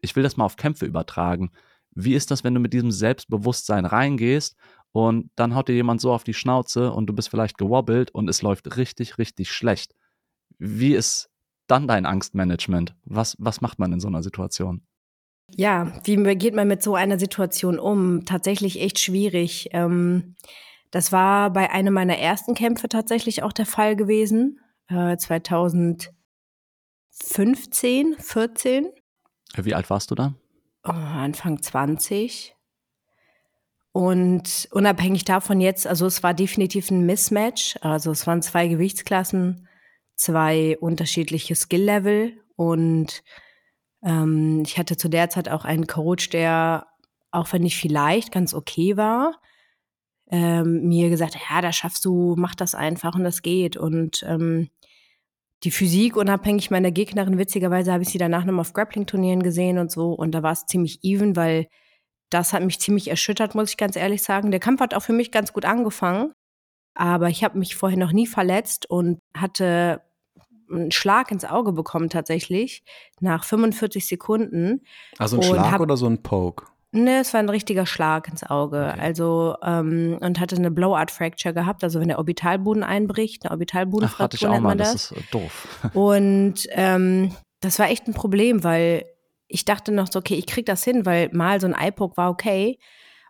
ich 0.00 0.14
will 0.14 0.22
das 0.22 0.36
mal 0.36 0.44
auf 0.44 0.56
Kämpfe 0.56 0.86
übertragen. 0.86 1.50
Wie 1.92 2.14
ist 2.14 2.30
das, 2.30 2.44
wenn 2.44 2.54
du 2.54 2.60
mit 2.60 2.72
diesem 2.72 2.92
Selbstbewusstsein 2.92 3.84
reingehst 3.84 4.56
und 4.92 5.30
dann 5.34 5.54
haut 5.54 5.68
dir 5.68 5.74
jemand 5.74 6.00
so 6.00 6.12
auf 6.12 6.24
die 6.24 6.34
Schnauze 6.34 6.92
und 6.92 7.06
du 7.06 7.12
bist 7.12 7.28
vielleicht 7.28 7.58
gewobbelt 7.58 8.12
und 8.12 8.30
es 8.30 8.42
läuft 8.42 8.76
richtig, 8.76 9.18
richtig 9.18 9.50
schlecht? 9.50 9.94
Wie 10.58 10.94
ist 10.94 11.29
dann 11.70 11.88
dein 11.88 12.06
Angstmanagement? 12.06 12.94
Was, 13.04 13.36
was 13.38 13.60
macht 13.60 13.78
man 13.78 13.92
in 13.92 14.00
so 14.00 14.08
einer 14.08 14.22
Situation? 14.22 14.82
Ja, 15.54 15.92
wie 16.04 16.16
geht 16.36 16.54
man 16.54 16.68
mit 16.68 16.82
so 16.82 16.94
einer 16.94 17.18
Situation 17.18 17.78
um? 17.78 18.24
Tatsächlich 18.24 18.80
echt 18.80 18.98
schwierig. 18.98 19.68
Ähm, 19.72 20.36
das 20.90 21.12
war 21.12 21.52
bei 21.52 21.70
einem 21.70 21.92
meiner 21.94 22.18
ersten 22.18 22.54
Kämpfe 22.54 22.88
tatsächlich 22.88 23.42
auch 23.42 23.52
der 23.52 23.66
Fall 23.66 23.96
gewesen. 23.96 24.60
Äh, 24.88 25.16
2015, 25.16 28.16
14. 28.18 28.86
Wie 29.56 29.74
alt 29.74 29.90
warst 29.90 30.10
du 30.10 30.14
da? 30.14 30.34
Oh, 30.84 30.92
Anfang 30.92 31.62
20. 31.62 32.54
Und 33.92 34.68
unabhängig 34.70 35.24
davon 35.24 35.60
jetzt, 35.60 35.86
also 35.86 36.06
es 36.06 36.22
war 36.22 36.32
definitiv 36.32 36.90
ein 36.90 37.06
Mismatch. 37.06 37.76
Also 37.80 38.12
es 38.12 38.26
waren 38.26 38.42
zwei 38.42 38.68
Gewichtsklassen, 38.68 39.66
zwei 40.20 40.76
unterschiedliche 40.78 41.54
Skill-Level 41.54 42.32
und 42.56 43.22
ähm, 44.02 44.62
ich 44.66 44.78
hatte 44.78 44.96
zu 44.96 45.08
der 45.08 45.30
Zeit 45.30 45.48
auch 45.48 45.64
einen 45.64 45.86
Coach, 45.86 46.30
der, 46.30 46.86
auch 47.30 47.52
wenn 47.52 47.64
ich 47.64 47.76
vielleicht 47.76 48.32
ganz 48.32 48.54
okay 48.54 48.96
war, 48.96 49.40
ähm, 50.30 50.88
mir 50.88 51.10
gesagt, 51.10 51.36
ja, 51.48 51.60
da 51.60 51.72
schaffst 51.72 52.04
du, 52.04 52.34
mach 52.38 52.54
das 52.54 52.74
einfach 52.74 53.14
und 53.14 53.24
das 53.24 53.42
geht. 53.42 53.76
Und 53.76 54.24
ähm, 54.26 54.70
die 55.64 55.70
Physik, 55.70 56.16
unabhängig 56.16 56.70
meiner 56.70 56.90
Gegnerin, 56.90 57.38
witzigerweise 57.38 57.92
habe 57.92 58.02
ich 58.02 58.10
sie 58.10 58.18
danach 58.18 58.44
nochmal 58.44 58.60
auf 58.62 58.72
Grappling-Turnieren 58.72 59.42
gesehen 59.42 59.78
und 59.78 59.90
so. 59.90 60.12
Und 60.12 60.32
da 60.32 60.42
war 60.42 60.52
es 60.52 60.66
ziemlich 60.66 61.00
even, 61.02 61.36
weil 61.36 61.66
das 62.30 62.52
hat 62.52 62.62
mich 62.62 62.78
ziemlich 62.78 63.08
erschüttert, 63.08 63.54
muss 63.54 63.70
ich 63.70 63.76
ganz 63.76 63.96
ehrlich 63.96 64.22
sagen. 64.22 64.52
Der 64.52 64.60
Kampf 64.60 64.80
hat 64.80 64.94
auch 64.94 65.02
für 65.02 65.12
mich 65.12 65.32
ganz 65.32 65.52
gut 65.52 65.64
angefangen. 65.64 66.32
Aber 66.94 67.28
ich 67.28 67.44
habe 67.44 67.58
mich 67.58 67.76
vorher 67.76 67.98
noch 67.98 68.12
nie 68.12 68.26
verletzt 68.26 68.88
und 68.88 69.20
hatte 69.34 70.02
einen 70.70 70.92
Schlag 70.92 71.30
ins 71.30 71.44
Auge 71.44 71.72
bekommen 71.72 72.08
tatsächlich 72.08 72.82
nach 73.20 73.44
45 73.44 74.06
Sekunden. 74.06 74.82
Also 75.18 75.36
ein 75.36 75.42
Schlag 75.42 75.72
hab, 75.72 75.80
oder 75.80 75.96
so 75.96 76.06
ein 76.06 76.22
Poke? 76.22 76.66
Ne, 76.92 77.20
es 77.20 77.32
war 77.32 77.40
ein 77.40 77.48
richtiger 77.48 77.86
Schlag 77.86 78.28
ins 78.28 78.42
Auge. 78.42 78.90
Okay. 78.92 79.00
Also 79.00 79.56
ähm, 79.62 80.18
und 80.20 80.40
hatte 80.40 80.56
eine 80.56 80.70
Blowout 80.70 81.10
Fracture 81.10 81.54
gehabt, 81.54 81.84
also 81.84 82.00
wenn 82.00 82.08
der 82.08 82.18
Orbitalboden 82.18 82.82
einbricht, 82.82 83.44
eine 83.44 83.52
Orbitalbodenfraktur 83.52 84.48
nennt 84.48 84.64
man 84.64 84.78
das. 84.78 84.92
Das 84.92 85.10
ist 85.12 85.18
äh, 85.18 85.22
doof. 85.30 85.68
Und 85.94 86.66
ähm, 86.70 87.32
das 87.60 87.78
war 87.78 87.90
echt 87.90 88.08
ein 88.08 88.14
Problem, 88.14 88.64
weil 88.64 89.04
ich 89.46 89.64
dachte 89.64 89.92
noch 89.92 90.10
so, 90.10 90.18
okay, 90.18 90.34
ich 90.34 90.46
krieg 90.46 90.66
das 90.66 90.82
hin, 90.82 91.06
weil 91.06 91.28
mal 91.32 91.60
so 91.60 91.66
ein 91.66 91.74
Eye-Poke 91.74 92.16
war 92.16 92.30
okay. 92.30 92.78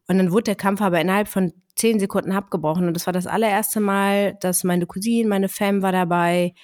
Und 0.07 0.19
dann 0.19 0.33
wurde 0.33 0.45
der 0.45 0.57
Kampf 0.57 0.81
aber 0.81 1.01
innerhalb 1.01 1.29
von 1.29 1.53
zehn 1.77 2.01
Sekunden 2.01 2.33
abgebrochen. 2.33 2.87
Und 2.87 2.95
das 2.95 3.07
war 3.07 3.13
das 3.13 3.27
allererste 3.27 3.81
Mal, 3.81 4.35
dass 4.41 4.65
meine 4.65 4.87
Cousine, 4.87 5.29
meine 5.29 5.49
Fam 5.49 5.83
war 5.83 5.93
dabei 5.93 6.55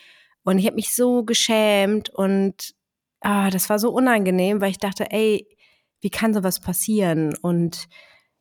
und 0.47 0.59
ich 0.59 0.67
habe 0.67 0.77
mich 0.77 0.95
so 0.95 1.25
geschämt 1.25 2.09
und 2.09 2.75
ah, 3.21 3.51
das 3.51 3.69
war 3.69 3.81
so 3.81 3.91
unangenehm, 3.91 4.61
weil 4.61 4.71
ich 4.71 4.79
dachte, 4.79 5.11
ey, 5.11 5.47
wie 6.01 6.11
kann 6.11 6.33
sowas 6.33 6.61
passieren? 6.61 7.35
Und 7.43 7.89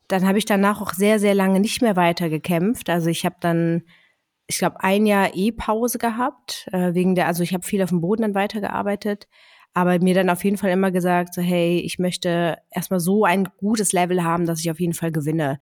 dann 0.08 0.28
habe 0.28 0.38
ich 0.38 0.46
danach 0.46 0.82
auch 0.82 0.94
sehr, 0.94 1.20
sehr 1.20 1.34
lange 1.34 1.60
nicht 1.60 1.82
mehr 1.82 1.96
weiter 1.96 2.30
gekämpft. 2.30 2.92
Also 2.92 3.10
ich 3.10 3.26
habe 3.26 3.38
dann, 3.40 3.84
ich 4.46 4.60
glaube, 4.60 4.84
ein 4.84 5.08
Jahr 5.08 5.32
E-Pause 5.34 5.98
gehabt, 5.98 6.68
äh, 6.72 6.94
wegen 6.94 7.16
der, 7.16 7.26
also 7.26 7.42
ich 7.42 7.56
habe 7.56 7.66
viel 7.66 7.82
auf 7.82 7.90
dem 7.90 8.02
Boden 8.02 8.22
dann 8.22 8.36
weitergearbeitet, 8.36 9.28
aber 9.74 9.98
mir 10.00 10.14
dann 10.14 10.30
auf 10.30 10.44
jeden 10.44 10.58
Fall 10.58 10.70
immer 10.70 10.92
gesagt, 10.92 11.34
so, 11.34 11.42
hey, 11.42 11.80
ich 11.80 11.98
möchte 11.98 12.60
erstmal 12.70 13.00
so 13.00 13.26
ein 13.26 13.46
gutes 13.58 13.94
Level 13.94 14.24
haben, 14.24 14.46
dass 14.46 14.60
ich 14.60 14.70
auf 14.70 14.80
jeden 14.80 14.94
Fall 14.94 15.12
gewinne. 15.12 15.60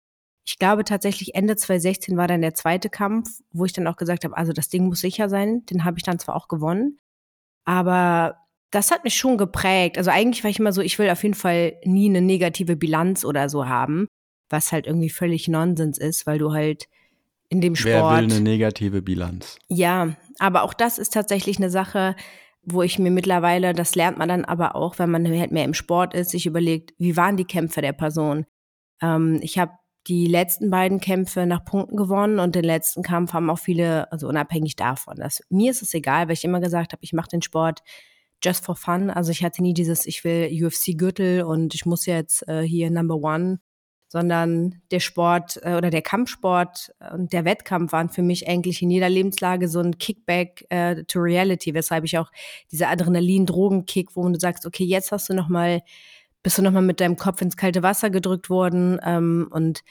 Ich 0.45 0.57
glaube 0.57 0.83
tatsächlich 0.83 1.35
Ende 1.35 1.55
2016 1.55 2.17
war 2.17 2.27
dann 2.27 2.41
der 2.41 2.53
zweite 2.53 2.89
Kampf, 2.89 3.29
wo 3.51 3.65
ich 3.65 3.73
dann 3.73 3.87
auch 3.87 3.95
gesagt 3.95 4.23
habe, 4.23 4.35
also 4.35 4.53
das 4.53 4.69
Ding 4.69 4.87
muss 4.87 5.01
sicher 5.01 5.29
sein. 5.29 5.65
Den 5.67 5.85
habe 5.85 5.97
ich 5.97 6.03
dann 6.03 6.19
zwar 6.19 6.35
auch 6.35 6.47
gewonnen, 6.47 6.99
aber 7.63 8.37
das 8.71 8.89
hat 8.89 9.03
mich 9.03 9.15
schon 9.15 9.37
geprägt. 9.37 9.97
Also 9.97 10.09
eigentlich 10.09 10.43
war 10.43 10.49
ich 10.49 10.59
immer 10.59 10.73
so, 10.73 10.81
ich 10.81 10.97
will 10.97 11.09
auf 11.09 11.23
jeden 11.23 11.35
Fall 11.35 11.73
nie 11.83 12.09
eine 12.09 12.21
negative 12.21 12.75
Bilanz 12.75 13.23
oder 13.23 13.49
so 13.49 13.67
haben, 13.67 14.07
was 14.49 14.71
halt 14.71 14.87
irgendwie 14.87 15.09
völlig 15.09 15.47
Nonsens 15.47 15.97
ist, 15.97 16.25
weil 16.25 16.39
du 16.39 16.53
halt 16.53 16.87
in 17.49 17.61
dem 17.61 17.75
Sport. 17.75 17.93
Wer 17.93 18.17
will 18.17 18.31
eine 18.31 18.41
negative 18.41 19.01
Bilanz? 19.01 19.59
Ja, 19.67 20.15
aber 20.39 20.63
auch 20.63 20.73
das 20.73 20.97
ist 20.97 21.13
tatsächlich 21.13 21.57
eine 21.57 21.69
Sache, 21.69 22.15
wo 22.63 22.81
ich 22.81 22.97
mir 22.97 23.11
mittlerweile, 23.11 23.73
das 23.73 23.95
lernt 23.95 24.17
man 24.17 24.29
dann 24.29 24.45
aber 24.45 24.75
auch, 24.75 24.99
wenn 24.99 25.11
man 25.11 25.27
halt 25.27 25.51
mehr 25.51 25.65
im 25.65 25.73
Sport 25.73 26.13
ist, 26.13 26.31
sich 26.31 26.45
überlegt, 26.45 26.93
wie 26.97 27.17
waren 27.17 27.35
die 27.35 27.45
Kämpfe 27.45 27.81
der 27.81 27.93
Person? 27.93 28.45
Ähm, 29.01 29.39
ich 29.41 29.57
habe 29.57 29.73
die 30.07 30.25
letzten 30.25 30.69
beiden 30.69 30.99
Kämpfe 30.99 31.45
nach 31.45 31.63
Punkten 31.63 31.95
gewonnen 31.95 32.39
und 32.39 32.55
den 32.55 32.63
letzten 32.63 33.03
Kampf 33.03 33.33
haben 33.33 33.49
auch 33.49 33.59
viele, 33.59 34.11
also 34.11 34.27
unabhängig 34.27 34.75
davon. 34.75 35.15
Das, 35.17 35.41
mir 35.49 35.71
ist 35.71 35.81
es 35.81 35.93
egal, 35.93 36.27
weil 36.27 36.33
ich 36.33 36.43
immer 36.43 36.59
gesagt 36.59 36.93
habe, 36.93 37.03
ich 37.03 37.13
mache 37.13 37.29
den 37.29 37.41
Sport 37.41 37.83
just 38.43 38.65
for 38.65 38.75
fun. 38.75 39.09
Also 39.09 39.31
ich 39.31 39.43
hatte 39.43 39.61
nie 39.61 39.73
dieses, 39.73 40.05
ich 40.05 40.23
will 40.23 40.49
UFC-Gürtel 40.51 41.43
und 41.43 41.75
ich 41.75 41.85
muss 41.85 42.05
jetzt 42.05 42.47
äh, 42.47 42.61
hier 42.63 42.89
Number 42.89 43.17
One, 43.17 43.59
sondern 44.07 44.81
der 44.91 44.99
Sport 44.99 45.59
äh, 45.63 45.75
oder 45.75 45.89
der 45.89 46.01
Kampfsport 46.01 46.91
und 47.13 47.31
der 47.31 47.45
Wettkampf 47.45 47.91
waren 47.91 48.09
für 48.09 48.23
mich 48.23 48.47
eigentlich 48.47 48.81
in 48.81 48.89
jeder 48.89 49.09
Lebenslage 49.09 49.67
so 49.67 49.79
ein 49.79 49.99
Kickback 49.99 50.65
äh, 50.69 51.03
to 51.03 51.19
Reality, 51.19 51.73
weshalb 51.73 52.03
ich 52.05 52.17
auch 52.17 52.31
dieser 52.71 52.89
Adrenalin-Drogen-Kick, 52.89 54.15
wo 54.15 54.27
du 54.27 54.39
sagst, 54.39 54.65
okay, 54.65 54.83
jetzt 54.83 55.11
hast 55.11 55.29
du 55.29 55.33
noch 55.33 55.47
mal 55.47 55.81
bist 56.43 56.57
du 56.57 56.61
nochmal 56.61 56.81
mit 56.81 56.99
deinem 56.99 57.17
Kopf 57.17 57.41
ins 57.41 57.57
kalte 57.57 57.83
Wasser 57.83 58.09
gedrückt 58.09 58.49
worden. 58.49 58.99
Ähm, 59.03 59.47
und 59.51 59.81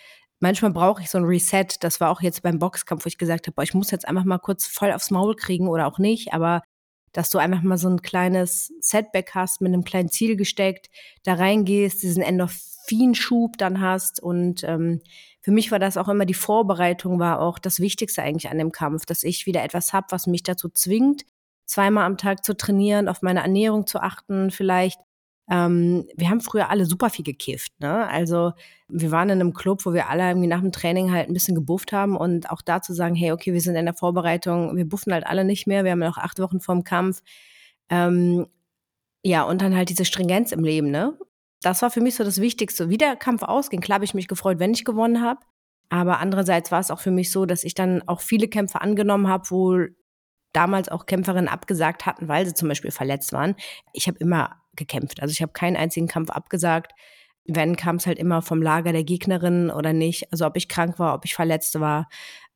manchmal 0.40 0.72
brauche 0.72 1.02
ich 1.02 1.10
so 1.10 1.18
ein 1.18 1.24
Reset. 1.24 1.66
Das 1.80 2.00
war 2.00 2.10
auch 2.10 2.22
jetzt 2.22 2.42
beim 2.42 2.58
Boxkampf, 2.58 3.04
wo 3.04 3.08
ich 3.08 3.18
gesagt 3.18 3.46
habe, 3.46 3.54
boah, 3.54 3.62
ich 3.62 3.74
muss 3.74 3.90
jetzt 3.90 4.08
einfach 4.08 4.24
mal 4.24 4.38
kurz 4.38 4.66
voll 4.66 4.92
aufs 4.92 5.10
Maul 5.10 5.36
kriegen 5.36 5.68
oder 5.68 5.86
auch 5.86 5.98
nicht. 5.98 6.32
Aber 6.32 6.62
dass 7.12 7.30
du 7.30 7.38
einfach 7.38 7.62
mal 7.62 7.78
so 7.78 7.88
ein 7.88 8.02
kleines 8.02 8.72
Setback 8.80 9.32
hast, 9.34 9.60
mit 9.60 9.72
einem 9.72 9.84
kleinen 9.84 10.10
Ziel 10.10 10.36
gesteckt, 10.36 10.90
da 11.24 11.34
reingehst, 11.34 12.02
diesen 12.02 12.22
Endorphinschub 12.22 13.58
dann 13.58 13.80
hast. 13.80 14.20
Und 14.20 14.62
ähm, 14.64 15.00
für 15.40 15.50
mich 15.50 15.72
war 15.72 15.78
das 15.78 15.96
auch 15.96 16.08
immer 16.08 16.26
die 16.26 16.34
Vorbereitung, 16.34 17.18
war 17.18 17.40
auch 17.40 17.58
das 17.58 17.80
Wichtigste 17.80 18.22
eigentlich 18.22 18.50
an 18.50 18.58
dem 18.58 18.72
Kampf, 18.72 19.06
dass 19.06 19.24
ich 19.24 19.46
wieder 19.46 19.64
etwas 19.64 19.92
habe, 19.92 20.06
was 20.10 20.26
mich 20.26 20.42
dazu 20.42 20.68
zwingt, 20.68 21.24
zweimal 21.66 22.04
am 22.04 22.16
Tag 22.16 22.44
zu 22.44 22.56
trainieren, 22.56 23.08
auf 23.08 23.22
meine 23.22 23.40
Ernährung 23.40 23.86
zu 23.86 24.00
achten, 24.00 24.50
vielleicht 24.50 25.00
ähm, 25.50 26.06
wir 26.16 26.30
haben 26.30 26.40
früher 26.40 26.70
alle 26.70 26.86
super 26.86 27.10
viel 27.10 27.24
gekifft. 27.24 27.72
Ne? 27.80 28.08
Also 28.08 28.52
wir 28.88 29.10
waren 29.10 29.30
in 29.30 29.40
einem 29.40 29.52
Club, 29.52 29.84
wo 29.84 29.92
wir 29.92 30.08
alle 30.08 30.28
irgendwie 30.28 30.46
nach 30.46 30.60
dem 30.60 30.70
Training 30.70 31.10
halt 31.10 31.28
ein 31.28 31.32
bisschen 31.34 31.56
gebufft 31.56 31.92
haben 31.92 32.16
und 32.16 32.50
auch 32.50 32.62
da 32.62 32.80
zu 32.80 32.94
sagen, 32.94 33.16
hey, 33.16 33.32
okay, 33.32 33.52
wir 33.52 33.60
sind 33.60 33.74
in 33.74 33.84
der 33.84 33.94
Vorbereitung, 33.94 34.76
wir 34.76 34.88
buffen 34.88 35.12
halt 35.12 35.26
alle 35.26 35.44
nicht 35.44 35.66
mehr, 35.66 35.82
wir 35.82 35.90
haben 35.90 35.98
noch 35.98 36.18
acht 36.18 36.38
Wochen 36.38 36.60
vorm 36.60 36.84
Kampf. 36.84 37.22
Ähm, 37.88 38.46
ja, 39.24 39.42
und 39.42 39.60
dann 39.60 39.76
halt 39.76 39.88
diese 39.90 40.04
Stringenz 40.04 40.52
im 40.52 40.62
Leben, 40.62 40.90
ne? 40.90 41.18
Das 41.62 41.82
war 41.82 41.90
für 41.90 42.00
mich 42.00 42.14
so 42.14 42.24
das 42.24 42.40
Wichtigste. 42.40 42.88
Wie 42.88 42.96
der 42.96 43.16
Kampf 43.16 43.42
ausging, 43.42 43.80
klar 43.80 43.96
habe 43.96 44.04
ich 44.04 44.14
mich 44.14 44.28
gefreut, 44.28 44.60
wenn 44.60 44.72
ich 44.72 44.84
gewonnen 44.84 45.20
habe. 45.20 45.40
Aber 45.90 46.20
andererseits 46.20 46.70
war 46.70 46.80
es 46.80 46.90
auch 46.90 47.00
für 47.00 47.10
mich 47.10 47.30
so, 47.32 47.44
dass 47.44 47.64
ich 47.64 47.74
dann 47.74 48.02
auch 48.06 48.20
viele 48.20 48.48
Kämpfe 48.48 48.80
angenommen 48.80 49.28
habe, 49.28 49.50
wo 49.50 49.78
damals 50.52 50.88
auch 50.88 51.06
Kämpferinnen 51.06 51.48
abgesagt 51.48 52.06
hatten, 52.06 52.28
weil 52.28 52.46
sie 52.46 52.54
zum 52.54 52.68
Beispiel 52.68 52.92
verletzt 52.92 53.32
waren. 53.32 53.56
Ich 53.92 54.06
habe 54.06 54.18
immer 54.18 54.59
gekämpft. 54.76 55.22
Also 55.22 55.32
ich 55.32 55.42
habe 55.42 55.52
keinen 55.52 55.76
einzigen 55.76 56.08
Kampf 56.08 56.30
abgesagt. 56.30 56.92
Wenn 57.46 57.76
kam 57.76 57.96
es 57.96 58.06
halt 58.06 58.18
immer 58.18 58.42
vom 58.42 58.62
Lager 58.62 58.92
der 58.92 59.04
Gegnerin 59.04 59.70
oder 59.70 59.92
nicht. 59.92 60.30
Also 60.32 60.46
ob 60.46 60.56
ich 60.56 60.68
krank 60.68 60.98
war, 60.98 61.14
ob 61.14 61.24
ich 61.24 61.34
verletzt 61.34 61.78
war. 61.80 62.08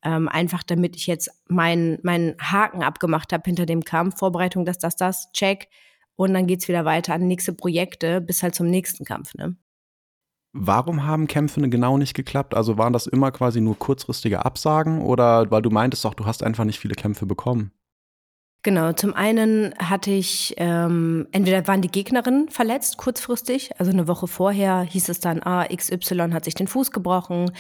Ähm, 0.03 0.29
einfach 0.29 0.63
damit 0.63 0.97
ich 0.97 1.07
jetzt 1.07 1.31
meinen 1.49 1.99
meinen 2.03 2.37
Haken 2.39 2.83
abgemacht 2.83 3.33
habe 3.33 3.43
hinter 3.47 3.67
dem 3.67 3.85
Kampf. 3.85 4.19
Vorbereitung, 4.19 4.65
das, 4.65 4.79
das, 4.79 4.97
das, 4.97 5.33
check. 5.33 5.69
Und 6.17 6.35
dann 6.35 6.47
geht's 6.47 6.69
wieder 6.69 6.85
weiter 6.85 7.15
an 7.15 7.27
nächste 7.27 7.53
Projekte 7.53 8.21
bis 8.21 8.43
halt 8.43 8.55
zum 8.55 8.69
nächsten 8.69 9.05
Kampf. 9.05 9.35
Ne? 9.35 9.57
Warum 10.57 11.05
haben 11.05 11.27
Kämpfe 11.27 11.69
genau 11.69 11.99
nicht 11.99 12.15
geklappt? 12.15 12.55
Also 12.55 12.79
waren 12.79 12.93
das 12.93 13.09
immer 13.09 13.33
quasi 13.33 13.61
nur 13.61 13.77
kurzfristige 13.77 14.45
Absagen 14.45 15.03
oder 15.03 15.51
weil 15.51 15.63
du 15.63 15.71
meintest 15.71 16.05
doch, 16.05 16.15
du 16.15 16.27
hast 16.27 16.45
einfach 16.45 16.65
nicht 16.65 16.79
viele 16.79 16.95
Kämpfe 16.95 17.27
bekommen? 17.27 17.73
Genau, 18.65 18.95
zum 18.95 19.13
einen 19.13 19.75
hatte 19.79 20.11
ich, 20.11 20.55
ähm, 20.57 21.29
entweder 21.33 21.69
waren 21.69 21.83
die 21.83 21.91
Gegnerinnen 21.91 22.49
verletzt, 22.49 22.97
kurzfristig, 22.97 23.79
also 23.79 23.93
eine 23.93 24.09
Woche 24.09 24.27
vorher 24.27 24.81
hieß 24.81 25.11
es 25.11 25.21
dann, 25.21 25.43
ah, 25.43 25.67
XY 25.67 26.31
hat 26.33 26.47
sich 26.47 26.55
den 26.55 26.67
Fuß 26.67 26.91
gebrochen 26.91 27.51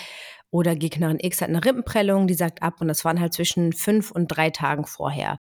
oder 0.50 0.74
Gegnerin 0.74 1.18
X 1.20 1.42
hat 1.42 1.50
eine 1.50 1.62
Rippenprellung, 1.62 2.26
die 2.26 2.32
sagt 2.32 2.62
ab 2.62 2.80
und 2.80 2.88
das 2.88 3.04
waren 3.04 3.20
halt 3.20 3.34
zwischen 3.34 3.74
fünf 3.74 4.12
und 4.12 4.28
drei 4.28 4.48
Tagen 4.48 4.86
vorher. 4.86 5.36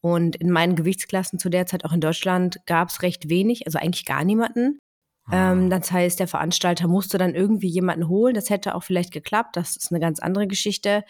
Und 0.00 0.36
in 0.36 0.48
meinen 0.48 0.76
Gewichtsklassen 0.76 1.40
zu 1.40 1.50
der 1.50 1.66
Zeit 1.66 1.84
auch 1.84 1.92
in 1.92 2.00
Deutschland 2.00 2.58
gab 2.66 2.90
es 2.90 3.02
recht 3.02 3.28
wenig, 3.28 3.66
also 3.66 3.80
eigentlich 3.80 4.06
gar 4.06 4.24
niemanden. 4.24 4.78
Ah. 5.28 5.50
Ähm, 5.50 5.70
das 5.70 5.90
heißt, 5.90 6.20
der 6.20 6.28
Veranstalter 6.28 6.86
musste 6.86 7.18
dann 7.18 7.34
irgendwie 7.34 7.68
jemanden 7.68 8.06
holen. 8.08 8.34
Das 8.34 8.48
hätte 8.48 8.76
auch 8.76 8.84
vielleicht 8.84 9.12
geklappt. 9.12 9.56
Das 9.56 9.76
ist 9.76 9.90
eine 9.90 10.00
ganz 10.00 10.20
andere 10.20 10.46
Geschichte 10.46 11.02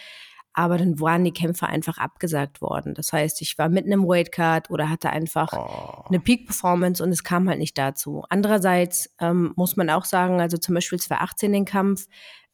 aber 0.53 0.79
dann 0.79 0.99
waren 1.01 1.25
die 1.25 1.33
Kämpfe 1.33 1.67
einfach 1.67 1.99
abgesagt 1.99 2.61
worden. 2.61 2.95
Das 2.95 3.13
heißt, 3.13 3.41
ich 3.43 3.57
war 3.59 3.69
mitten 3.69 3.93
im 3.93 4.07
Weightcard 4.07 4.71
oder 4.71 4.91
hatte 4.91 5.11
einfach 5.11 5.53
oh. 5.53 6.05
eine 6.09 6.21
Peak-Performance 6.21 7.03
und 7.03 7.11
es 7.11 7.23
kam 7.23 7.49
halt 7.49 7.59
nicht 7.59 7.79
dazu. 7.79 8.25
Andererseits 8.29 9.15
ähm, 9.21 9.53
muss 9.57 9.77
man 9.77 9.91
auch 9.91 10.05
sagen, 10.05 10.41
also 10.41 10.57
zum 10.57 10.75
Beispiel 10.75 10.99
2018 10.99 11.53
den 11.53 11.65
Kampf, 11.65 12.07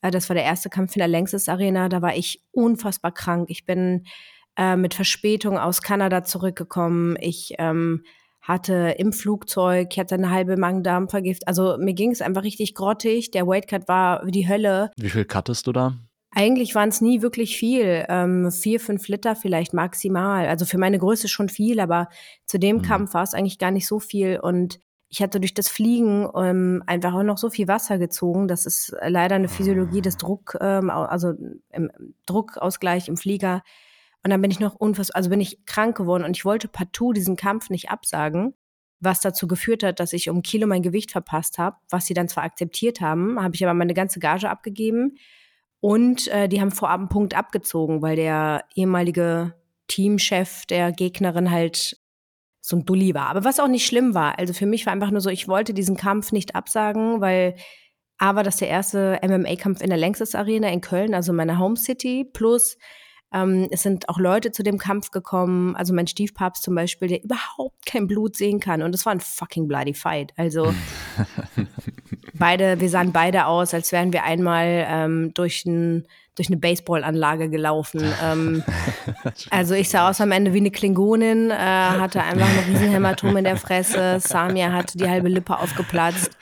äh, 0.03 0.11
das 0.11 0.29
war 0.29 0.35
der 0.35 0.45
erste 0.45 0.69
Kampf 0.69 0.95
in 0.95 1.01
der 1.01 1.09
Längstes 1.09 1.49
Arena, 1.49 1.89
da 1.89 2.03
war 2.03 2.15
ich 2.17 2.43
unfassbar 2.53 3.13
krank. 3.13 3.49
Ich 3.51 3.65
bin 3.65 4.05
äh, 4.57 4.77
mit 4.77 4.95
Verspätung 4.95 5.59
aus 5.59 5.81
Kanada 5.83 6.23
zurückgekommen. 6.23 7.17
Ich 7.21 7.55
ähm, 7.59 8.05
hatte 8.43 8.95
im 8.99 9.13
Flugzeug, 9.13 9.89
ich 9.91 9.99
hatte 9.99 10.15
eine 10.15 10.31
halbe 10.31 10.57
Magen-Darm-Vergift. 10.57 11.49
Also 11.49 11.77
mir 11.79 11.95
ging 11.95 12.13
es 12.13 12.23
einfach 12.23 12.45
richtig 12.45 12.75
grottig. 12.75 13.31
Der 13.33 13.47
Weightcut 13.47 13.89
war 13.89 14.25
wie 14.25 14.31
die 14.31 14.49
Hölle. 14.49 14.91
Wie 14.97 15.11
viel 15.11 15.25
cuttest 15.25 15.67
du 15.67 15.73
da? 15.73 15.99
Eigentlich 16.39 16.75
waren 16.75 16.91
es 16.91 17.01
nie 17.01 17.23
wirklich 17.23 17.57
viel. 17.57 18.05
Ähm, 18.11 18.53
vier, 18.53 18.79
fünf 18.79 19.09
Liter 19.09 19.37
vielleicht 19.37 19.73
maximal. 19.73 20.47
Also 20.49 20.67
für 20.67 20.77
meine 20.77 20.99
Größe 20.99 21.29
schon 21.29 21.49
viel, 21.49 21.81
aber 21.81 22.11
zu 22.45 22.59
dem 22.59 22.77
mhm. 22.77 22.83
Kampf 22.83 23.15
war 23.15 23.23
es 23.23 23.33
eigentlich 23.33 23.59
gar 23.59 23.71
nicht 23.71 23.87
so 23.87 24.01
viel. 24.01 24.39
Und 24.39 24.79
ich 25.09 25.23
hatte 25.23 25.41
durch 25.41 25.55
das 25.55 25.71
Fliegen 25.71 26.29
ähm, 26.37 26.83
einfach 26.87 27.15
auch 27.15 27.23
noch 27.23 27.39
so 27.39 27.49
viel 27.49 27.69
Wasser 27.69 27.97
gezogen. 27.97 28.49
Das 28.49 28.67
ist 28.67 28.95
leider 29.01 29.37
eine 29.37 29.49
Physiologie 29.49 30.03
des 30.03 30.19
Druck, 30.19 30.59
ähm, 30.61 30.91
also 30.91 31.33
im 31.71 31.91
Druckausgleich 32.27 33.09
im 33.09 33.17
Flieger. 33.17 33.63
Und 34.23 34.29
dann 34.31 34.43
bin 34.43 34.51
ich 34.51 34.61
noch 34.61 34.75
unfassbar, 34.75 35.17
also 35.17 35.31
bin 35.31 35.41
ich 35.41 35.65
krank 35.65 35.97
geworden 35.97 36.25
und 36.25 36.37
ich 36.37 36.45
wollte 36.45 36.69
partout 36.69 37.15
diesen 37.15 37.37
Kampf 37.37 37.71
nicht 37.71 37.89
absagen, 37.89 38.53
was 39.01 39.21
dazu 39.21 39.49
geführt 39.49 39.83
hat, 39.83 40.01
dass 40.01 40.13
ich 40.13 40.29
um 40.29 40.43
Kilo 40.43 40.67
mein 40.67 40.83
Gewicht 40.83 41.13
verpasst 41.13 41.57
habe, 41.57 41.77
was 41.89 42.05
sie 42.05 42.13
dann 42.13 42.29
zwar 42.29 42.45
akzeptiert 42.45 43.01
haben, 43.01 43.43
habe 43.43 43.55
ich 43.55 43.65
aber 43.65 43.73
meine 43.73 43.95
ganze 43.95 44.21
Gage 44.21 44.51
abgegeben 44.51 45.17
und 45.87 46.27
äh, 46.33 46.49
die 46.49 46.61
haben 46.61 46.73
vorab 46.73 46.99
einen 46.99 47.09
Punkt 47.09 47.37
abgezogen, 47.37 48.03
weil 48.03 48.17
der 48.17 48.65
ehemalige 48.75 49.55
Teamchef 49.87 50.67
der 50.67 50.91
Gegnerin 50.91 51.49
halt 51.49 51.97
so 52.61 52.75
ein 52.75 52.85
Dulli 52.85 53.15
war. 53.15 53.29
Aber 53.29 53.45
was 53.45 53.61
auch 53.61 53.69
nicht 53.69 53.87
schlimm 53.87 54.13
war. 54.13 54.37
Also 54.37 54.53
für 54.53 54.67
mich 54.67 54.85
war 54.85 54.93
einfach 54.93 55.13
nur 55.13 55.21
so, 55.21 55.31
ich 55.31 55.47
wollte 55.47 55.75
diesen 55.75 55.97
Kampf 55.97 56.33
nicht 56.33 56.57
absagen, 56.57 57.21
weil 57.21 57.55
A 58.19 58.35
war 58.35 58.43
das 58.43 58.57
der 58.57 58.67
erste 58.67 59.21
MMA-Kampf 59.23 59.81
in 59.81 59.91
der 59.91 59.97
Längstes 59.97 60.35
Arena 60.35 60.69
in 60.71 60.81
Köln, 60.81 61.15
also 61.15 61.33
meiner 61.33 61.61
Home 61.61 61.77
City. 61.77 62.29
Plus 62.33 62.79
ähm, 63.33 63.69
es 63.71 63.83
sind 63.83 64.09
auch 64.09 64.19
Leute 64.19 64.53
zu 64.53 64.63
dem 64.63 64.79
Kampf 64.79 65.11
gekommen, 65.11 65.75
also 65.77 65.93
mein 65.93 66.07
Stiefpapst 66.07 66.63
zum 66.63 66.75
Beispiel, 66.75 67.09
der 67.09 67.25
überhaupt 67.25 67.85
kein 67.85 68.07
Blut 68.07 68.37
sehen 68.37 68.61
kann. 68.61 68.83
Und 68.83 68.95
es 68.95 69.05
war 69.05 69.13
ein 69.13 69.21
fucking 69.21 69.67
bloody 69.67 69.95
fight. 69.95 70.33
Also 70.37 70.73
beide, 72.35 72.81
wir 72.81 72.89
sahen 72.89 73.13
beide 73.13 73.47
aus, 73.47 73.75
als 73.75 73.91
wären 73.91 74.13
wir 74.13 74.23
einmal 74.23 74.87
ähm, 74.89 75.35
durch, 75.35 75.67
ein, 75.67 76.07
durch 76.37 76.49
eine 76.49 76.57
Baseballanlage 76.57 77.51
gelaufen. 77.51 78.05
Ähm, 78.23 78.63
also 79.51 79.75
ich 79.75 79.89
sah 79.89 80.09
aus 80.09 80.21
am 80.21 80.31
Ende 80.31 80.53
wie 80.53 80.59
eine 80.59 80.71
Klingonin, 80.71 81.51
äh, 81.51 81.55
hatte 81.55 82.23
einfach 82.23 82.49
ein 82.49 82.73
Riesenhämatom 82.73 83.37
in 83.37 83.45
der 83.45 83.57
Fresse. 83.57 84.21
Samia 84.21 84.73
hatte 84.73 84.99
die 84.99 85.09
halbe 85.09 85.29
Lippe 85.29 85.59
aufgeplatzt. 85.59 86.37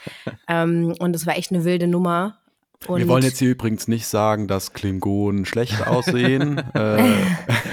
Ähm, 0.49 0.95
und 0.99 1.17
es 1.17 1.27
war 1.27 1.39
echt 1.39 1.51
eine 1.51 1.65
wilde 1.65 1.87
Nummer. 1.87 2.39
Und 2.87 2.99
wir 2.99 3.09
wollen 3.09 3.23
jetzt 3.23 3.39
hier 3.39 3.51
übrigens 3.51 3.89
nicht 3.89 4.07
sagen, 4.07 4.47
dass 4.47 4.73
Klingonen 4.73 5.47
schlecht 5.47 5.87
aussehen. 5.87 6.59
äh, 6.75 7.15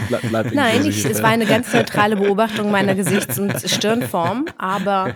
bleib, 0.07 0.21
bleib 0.29 0.53
Nein, 0.53 0.85
ich, 0.85 1.03
es 1.03 1.21
war 1.21 1.29
eine 1.29 1.45
ganz 1.45 1.73
neutrale 1.73 2.15
Beobachtung 2.15 2.71
meiner 2.71 2.95
Gesichts- 2.95 3.37
und 3.37 3.53
Stirnform, 3.59 4.45
aber 4.57 5.13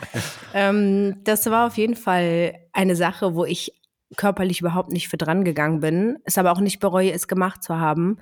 ähm, 0.54 1.18
das 1.24 1.46
war 1.46 1.68
auf 1.68 1.78
jeden 1.78 1.96
Fall 1.96 2.56
eine 2.74 2.96
Sache, 2.96 3.36
wo 3.36 3.46
ich 3.46 3.74
körperlich 4.18 4.62
überhaupt 4.62 4.92
nicht 4.92 5.08
für 5.08 5.18
dran 5.18 5.44
gegangen 5.44 5.80
bin, 5.80 6.18
es 6.26 6.38
aber 6.38 6.52
auch 6.52 6.60
nicht 6.60 6.80
bereue, 6.80 7.12
es 7.12 7.28
gemacht 7.28 7.64
zu 7.64 7.78
haben, 7.78 8.18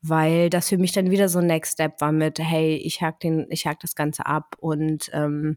weil 0.00 0.50
das 0.50 0.68
für 0.68 0.78
mich 0.78 0.92
dann 0.92 1.10
wieder 1.10 1.28
so 1.28 1.38
ein 1.38 1.46
Next 1.46 1.74
Step 1.74 2.00
war 2.00 2.12
mit, 2.12 2.38
hey, 2.38 2.76
ich 2.76 3.00
hack 3.00 3.20
den, 3.20 3.46
ich 3.50 3.66
hack 3.66 3.80
das 3.80 3.94
Ganze 3.94 4.26
ab 4.26 4.56
und 4.58 5.10
ähm, 5.12 5.56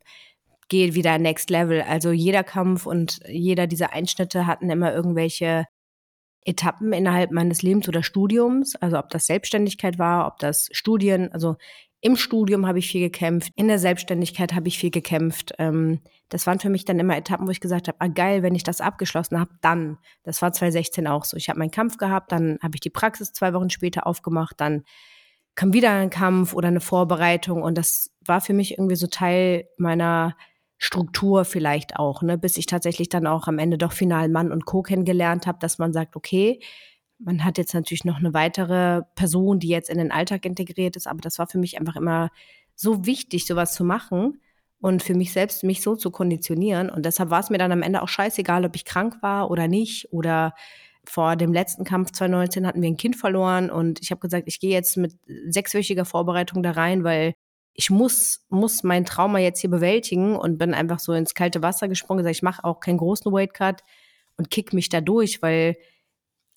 geht 0.67 0.95
wieder 0.95 1.17
next 1.17 1.49
level. 1.49 1.81
Also 1.81 2.11
jeder 2.11 2.43
Kampf 2.43 2.85
und 2.85 3.19
jeder 3.27 3.67
dieser 3.67 3.93
Einschnitte 3.93 4.47
hatten 4.47 4.69
immer 4.69 4.93
irgendwelche 4.93 5.65
Etappen 6.45 6.93
innerhalb 6.93 7.31
meines 7.31 7.63
Lebens 7.63 7.87
oder 7.89 8.03
Studiums, 8.03 8.75
also 8.75 8.99
ob 8.99 9.09
das 9.09 9.25
Selbstständigkeit 9.25 9.97
war, 9.97 10.27
ob 10.27 10.37
das 10.37 10.69
Studien, 10.71 11.31
also 11.33 11.55
im 12.01 12.15
Studium 12.15 12.67
habe 12.67 12.77
ich 12.77 12.87
viel 12.87 13.01
gekämpft, 13.01 13.51
in 13.55 13.67
der 13.67 13.79
Selbstständigkeit 13.79 14.53
habe 14.53 14.67
ich 14.67 14.77
viel 14.77 14.91
gekämpft. 14.91 15.53
Ähm, 15.57 16.01
das 16.29 16.45
waren 16.45 16.59
für 16.59 16.69
mich 16.69 16.85
dann 16.85 16.99
immer 16.99 17.17
Etappen, 17.17 17.47
wo 17.47 17.51
ich 17.51 17.61
gesagt 17.61 17.87
habe, 17.87 17.97
ah 17.99 18.07
geil, 18.07 18.43
wenn 18.43 18.53
ich 18.53 18.61
das 18.61 18.79
abgeschlossen 18.79 19.39
habe, 19.39 19.49
dann. 19.61 19.97
Das 20.21 20.39
war 20.43 20.53
2016 20.53 21.07
auch 21.07 21.25
so. 21.25 21.35
Ich 21.35 21.49
habe 21.49 21.57
meinen 21.57 21.71
Kampf 21.71 21.97
gehabt, 21.97 22.31
dann 22.31 22.59
habe 22.61 22.75
ich 22.75 22.81
die 22.81 22.91
Praxis 22.91 23.33
zwei 23.33 23.53
Wochen 23.53 23.71
später 23.71 24.05
aufgemacht, 24.05 24.61
dann 24.61 24.83
kam 25.55 25.73
wieder 25.73 25.91
ein 25.91 26.11
Kampf 26.11 26.53
oder 26.53 26.67
eine 26.67 26.81
Vorbereitung 26.81 27.63
und 27.63 27.75
das 27.75 28.11
war 28.23 28.39
für 28.39 28.53
mich 28.53 28.73
irgendwie 28.73 28.97
so 28.97 29.07
Teil 29.07 29.67
meiner 29.77 30.35
Struktur 30.85 31.45
vielleicht 31.45 31.97
auch, 31.97 32.21
ne, 32.21 32.37
bis 32.37 32.57
ich 32.57 32.67
tatsächlich 32.67 33.09
dann 33.09 33.25
auch 33.25 33.47
am 33.47 33.57
Ende 33.57 33.77
doch 33.77 33.91
final 33.91 34.29
Mann 34.29 34.51
und 34.51 34.65
Co. 34.65 34.83
kennengelernt 34.83 35.47
habe, 35.47 35.57
dass 35.59 35.79
man 35.79 35.93
sagt, 35.93 36.15
okay, 36.15 36.59
man 37.17 37.43
hat 37.43 37.57
jetzt 37.57 37.73
natürlich 37.73 38.05
noch 38.05 38.17
eine 38.17 38.33
weitere 38.33 39.01
Person, 39.15 39.59
die 39.59 39.69
jetzt 39.69 39.89
in 39.89 39.97
den 39.97 40.11
Alltag 40.11 40.45
integriert 40.45 40.95
ist, 40.95 41.07
aber 41.07 41.21
das 41.21 41.39
war 41.39 41.47
für 41.47 41.57
mich 41.57 41.79
einfach 41.79 41.95
immer 41.95 42.29
so 42.75 43.05
wichtig, 43.05 43.47
sowas 43.47 43.73
zu 43.73 43.83
machen 43.83 44.41
und 44.79 45.01
für 45.01 45.15
mich 45.15 45.33
selbst 45.33 45.63
mich 45.63 45.81
so 45.81 45.95
zu 45.95 46.11
konditionieren. 46.11 46.89
Und 46.89 47.05
deshalb 47.05 47.31
war 47.31 47.39
es 47.39 47.49
mir 47.49 47.57
dann 47.57 47.71
am 47.71 47.81
Ende 47.81 48.03
auch 48.03 48.09
scheißegal, 48.09 48.65
ob 48.65 48.75
ich 48.75 48.85
krank 48.85 49.17
war 49.21 49.49
oder 49.49 49.67
nicht 49.67 50.13
oder 50.13 50.53
vor 51.05 51.35
dem 51.35 51.53
letzten 51.53 51.83
Kampf 51.83 52.11
2019 52.11 52.67
hatten 52.67 52.81
wir 52.81 52.89
ein 52.89 52.97
Kind 52.97 53.15
verloren 53.15 53.69
und 53.71 54.01
ich 54.01 54.11
habe 54.11 54.21
gesagt, 54.21 54.43
ich 54.47 54.59
gehe 54.59 54.71
jetzt 54.71 54.97
mit 54.97 55.15
sechswöchiger 55.47 56.05
Vorbereitung 56.05 56.61
da 56.63 56.71
rein, 56.71 57.03
weil 57.03 57.33
ich 57.75 57.89
muss, 57.89 58.45
muss 58.49 58.83
mein 58.83 59.05
Trauma 59.05 59.39
jetzt 59.39 59.59
hier 59.59 59.69
bewältigen 59.69 60.35
und 60.35 60.57
bin 60.57 60.73
einfach 60.73 60.99
so 60.99 61.13
ins 61.13 61.33
kalte 61.35 61.61
Wasser 61.61 61.87
gesprungen, 61.87 62.19
gesagt, 62.19 62.37
ich 62.37 62.43
mache 62.43 62.63
auch 62.63 62.79
keinen 62.79 62.97
großen 62.97 63.31
Weightcut 63.31 63.83
und 64.37 64.49
kick 64.49 64.73
mich 64.73 64.89
da 64.89 65.01
durch, 65.01 65.41
weil 65.41 65.75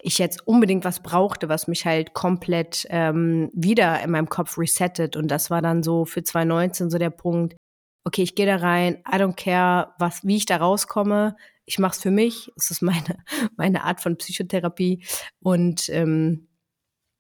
ich 0.00 0.18
jetzt 0.18 0.46
unbedingt 0.46 0.84
was 0.84 1.02
brauchte, 1.02 1.48
was 1.48 1.66
mich 1.66 1.84
halt 1.84 2.14
komplett 2.14 2.87
ähm, 2.88 3.50
wieder 3.52 4.00
in 4.02 4.12
meinem 4.12 4.28
Kopf 4.28 4.56
resettet. 4.56 5.16
Und 5.16 5.28
das 5.28 5.50
war 5.50 5.60
dann 5.60 5.82
so 5.82 6.04
für 6.04 6.22
2019 6.22 6.88
so 6.88 6.98
der 6.98 7.10
Punkt, 7.10 7.56
okay, 8.04 8.22
ich 8.22 8.37
gehe 8.37 8.46
da 8.46 8.56
rein, 8.56 9.02
I 9.08 9.16
don't 9.16 9.34
care, 9.34 9.92
was, 9.98 10.25
wie 10.25 10.37
ich 10.37 10.46
da 10.46 10.58
rauskomme 10.58 11.34
ich 11.68 11.78
mache 11.78 11.92
es 11.92 12.02
für 12.02 12.10
mich. 12.10 12.50
Es 12.56 12.70
ist 12.70 12.82
meine, 12.82 13.22
meine 13.56 13.84
Art 13.84 14.00
von 14.00 14.16
Psychotherapie. 14.16 15.04
Und 15.40 15.88
ähm, 15.90 16.48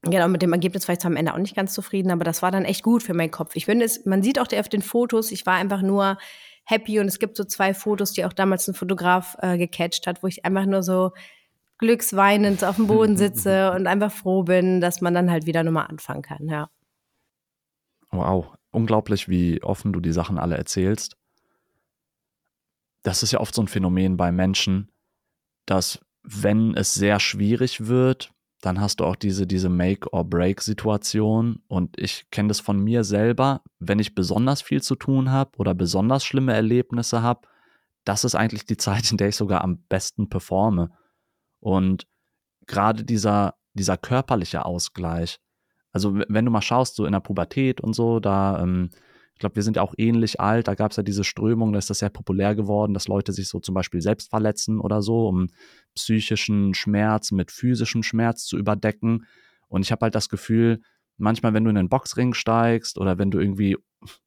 genau, 0.02 0.28
mit 0.28 0.42
dem 0.42 0.52
Ergebnis 0.52 0.88
war 0.88 0.94
ich 0.94 1.00
zwar 1.00 1.10
am 1.10 1.16
Ende 1.16 1.34
auch 1.34 1.38
nicht 1.38 1.56
ganz 1.56 1.74
zufrieden, 1.74 2.10
aber 2.10 2.24
das 2.24 2.42
war 2.42 2.50
dann 2.50 2.64
echt 2.64 2.82
gut 2.82 3.02
für 3.02 3.14
meinen 3.14 3.30
Kopf. 3.30 3.56
Ich 3.56 3.66
finde 3.66 3.84
es, 3.84 4.04
man 4.06 4.22
sieht 4.22 4.38
auch 4.38 4.46
auf 4.52 4.68
den 4.68 4.82
Fotos, 4.82 5.30
ich 5.30 5.46
war 5.46 5.54
einfach 5.54 5.82
nur 5.82 6.18
happy 6.64 7.00
und 7.00 7.06
es 7.06 7.18
gibt 7.18 7.36
so 7.36 7.44
zwei 7.44 7.74
Fotos, 7.74 8.12
die 8.12 8.24
auch 8.24 8.32
damals 8.32 8.68
ein 8.68 8.74
Fotograf 8.74 9.36
äh, 9.40 9.56
gecatcht 9.56 10.06
hat, 10.06 10.22
wo 10.22 10.26
ich 10.26 10.44
einfach 10.44 10.66
nur 10.66 10.82
so 10.82 11.12
glücksweinend 11.78 12.64
auf 12.64 12.76
dem 12.76 12.86
Boden 12.86 13.16
sitze 13.18 13.72
und 13.72 13.86
einfach 13.86 14.12
froh 14.12 14.42
bin, 14.42 14.80
dass 14.80 15.00
man 15.00 15.14
dann 15.14 15.30
halt 15.30 15.46
wieder 15.46 15.62
nochmal 15.62 15.86
anfangen 15.86 16.22
kann, 16.22 16.48
ja. 16.48 16.68
Wow, 18.10 18.54
unglaublich, 18.70 19.28
wie 19.28 19.62
offen 19.62 19.92
du 19.92 20.00
die 20.00 20.12
Sachen 20.12 20.38
alle 20.38 20.56
erzählst 20.56 21.18
das 23.02 23.22
ist 23.22 23.32
ja 23.32 23.40
oft 23.40 23.54
so 23.54 23.62
ein 23.62 23.68
Phänomen 23.68 24.16
bei 24.16 24.32
Menschen, 24.32 24.90
dass 25.66 26.04
wenn 26.22 26.74
es 26.74 26.94
sehr 26.94 27.20
schwierig 27.20 27.86
wird, 27.86 28.32
dann 28.60 28.80
hast 28.80 29.00
du 29.00 29.04
auch 29.04 29.16
diese, 29.16 29.46
diese 29.46 29.68
Make-or-Break-Situation. 29.68 31.62
Und 31.68 31.98
ich 31.98 32.30
kenne 32.30 32.48
das 32.48 32.60
von 32.60 32.82
mir 32.82 33.04
selber, 33.04 33.62
wenn 33.78 33.98
ich 33.98 34.14
besonders 34.14 34.62
viel 34.62 34.82
zu 34.82 34.96
tun 34.96 35.30
habe 35.30 35.52
oder 35.58 35.74
besonders 35.74 36.24
schlimme 36.24 36.54
Erlebnisse 36.54 37.22
habe, 37.22 37.46
das 38.04 38.24
ist 38.24 38.34
eigentlich 38.34 38.64
die 38.64 38.76
Zeit, 38.76 39.10
in 39.10 39.16
der 39.16 39.28
ich 39.28 39.36
sogar 39.36 39.62
am 39.62 39.82
besten 39.88 40.28
performe. 40.28 40.90
Und 41.60 42.06
gerade 42.66 43.04
dieser, 43.04 43.54
dieser 43.74 43.96
körperliche 43.96 44.64
Ausgleich, 44.64 45.40
also 45.92 46.18
wenn 46.28 46.44
du 46.44 46.50
mal 46.50 46.62
schaust, 46.62 46.96
so 46.96 47.06
in 47.06 47.12
der 47.12 47.20
Pubertät 47.20 47.80
und 47.80 47.94
so, 47.94 48.20
da 48.20 48.62
ähm, 48.62 48.90
ich 49.38 49.40
glaube, 49.40 49.54
wir 49.54 49.62
sind 49.62 49.76
ja 49.76 49.82
auch 49.82 49.94
ähnlich 49.96 50.40
alt. 50.40 50.66
Da 50.66 50.74
gab 50.74 50.90
es 50.90 50.96
ja 50.96 51.04
diese 51.04 51.22
Strömung, 51.22 51.72
da 51.72 51.78
ist 51.78 51.88
das 51.90 52.00
sehr 52.00 52.08
populär 52.08 52.56
geworden, 52.56 52.92
dass 52.92 53.06
Leute 53.06 53.32
sich 53.32 53.46
so 53.46 53.60
zum 53.60 53.72
Beispiel 53.72 54.00
selbst 54.00 54.30
verletzen 54.30 54.80
oder 54.80 55.00
so, 55.00 55.28
um 55.28 55.46
psychischen 55.94 56.74
Schmerz 56.74 57.30
mit 57.30 57.52
physischem 57.52 58.02
Schmerz 58.02 58.46
zu 58.46 58.58
überdecken. 58.58 59.26
Und 59.68 59.82
ich 59.82 59.92
habe 59.92 60.06
halt 60.06 60.16
das 60.16 60.28
Gefühl, 60.28 60.80
manchmal, 61.18 61.54
wenn 61.54 61.62
du 61.62 61.70
in 61.70 61.76
den 61.76 61.88
Boxring 61.88 62.34
steigst 62.34 62.98
oder 62.98 63.16
wenn 63.18 63.30
du 63.30 63.38
irgendwie, 63.38 63.76